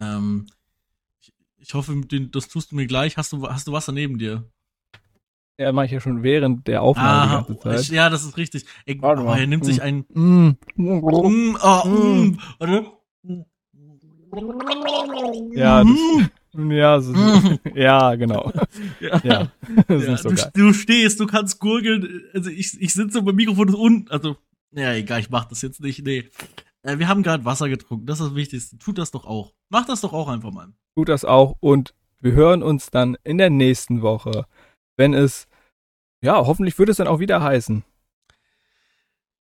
Ähm, 0.00 0.46
ich, 1.20 1.34
ich 1.58 1.74
hoffe, 1.74 2.00
das 2.30 2.48
tust 2.48 2.72
du 2.72 2.76
mir 2.76 2.86
gleich. 2.86 3.18
Hast 3.18 3.30
du, 3.32 3.46
hast 3.46 3.68
du 3.68 3.72
Wasser 3.72 3.92
neben 3.92 4.16
dir? 4.16 4.50
Ja, 5.58 5.72
mache 5.72 5.86
ich 5.86 5.92
ja 5.92 6.00
schon 6.00 6.22
während 6.22 6.66
der 6.66 6.82
Aufnahme 6.82 7.32
ah, 7.32 7.40
die 7.48 7.54
ganze 7.54 7.60
Zeit. 7.62 7.88
Ja, 7.88 8.10
das 8.10 8.24
ist 8.24 8.36
richtig. 8.36 8.66
Ey, 8.84 8.98
oh, 9.00 9.06
er 9.06 9.46
nimmt 9.46 9.64
sich 9.64 9.80
ein. 9.80 10.04
Mm. 10.12 10.50
Mm, 10.76 11.02
oh, 11.02 11.28
mm. 11.30 12.38
Ja, 15.54 15.82
das, 15.82 15.96
ja, 16.52 17.00
so, 17.00 17.14
ja, 17.74 18.14
genau. 18.16 18.52
Ja, 19.00 19.20
ja 19.24 19.52
ja, 19.88 20.16
so 20.16 20.30
du, 20.30 20.36
du 20.52 20.72
stehst, 20.74 21.20
du 21.20 21.26
kannst 21.26 21.58
gurgeln. 21.58 22.22
Also 22.34 22.50
ich, 22.50 22.78
ich 22.80 22.92
sitze 22.92 23.22
beim 23.22 23.34
Mikrofon 23.34 23.74
unten. 23.74 24.10
Also, 24.10 24.36
ja, 24.72 24.92
egal, 24.92 25.20
ich 25.20 25.30
mach 25.30 25.46
das 25.46 25.62
jetzt 25.62 25.80
nicht. 25.80 26.04
Nee. 26.04 26.28
Äh, 26.82 26.98
wir 26.98 27.08
haben 27.08 27.22
gerade 27.22 27.44
Wasser 27.44 27.68
getrunken, 27.68 28.06
das 28.06 28.20
ist 28.20 28.28
das 28.28 28.34
Wichtigste. 28.34 28.78
Tut 28.78 28.98
das 28.98 29.10
doch 29.10 29.24
auch. 29.26 29.54
Macht 29.70 29.88
das 29.88 30.02
doch 30.02 30.12
auch 30.12 30.28
einfach 30.28 30.52
mal. 30.52 30.68
Tut 30.94 31.08
das 31.08 31.24
auch 31.24 31.56
und 31.60 31.94
wir 32.20 32.32
hören 32.32 32.62
uns 32.62 32.90
dann 32.90 33.16
in 33.24 33.38
der 33.38 33.50
nächsten 33.50 34.02
Woche, 34.02 34.46
wenn 34.96 35.14
es, 35.14 35.46
ja, 36.22 36.36
hoffentlich 36.36 36.78
wird 36.78 36.88
es 36.88 36.96
dann 36.96 37.08
auch 37.08 37.20
wieder 37.20 37.42
heißen. 37.42 37.84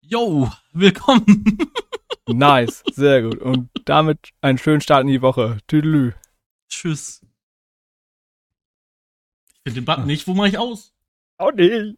Yo, 0.01 0.51
willkommen. 0.71 1.57
nice, 2.27 2.83
sehr 2.93 3.23
gut. 3.23 3.39
Und 3.39 3.69
damit 3.85 4.29
einen 4.41 4.57
schönen 4.57 4.81
Start 4.81 5.01
in 5.01 5.07
die 5.07 5.21
Woche. 5.21 5.57
Tüdelü. 5.67 6.13
Tschüss. 6.69 7.21
Ich 9.47 9.61
finde 9.63 9.81
den 9.81 9.85
Button 9.85 10.05
nicht, 10.05 10.27
wo 10.27 10.33
mache 10.33 10.49
ich 10.49 10.57
aus? 10.57 10.93
Auch 11.37 11.51
nicht. 11.51 11.97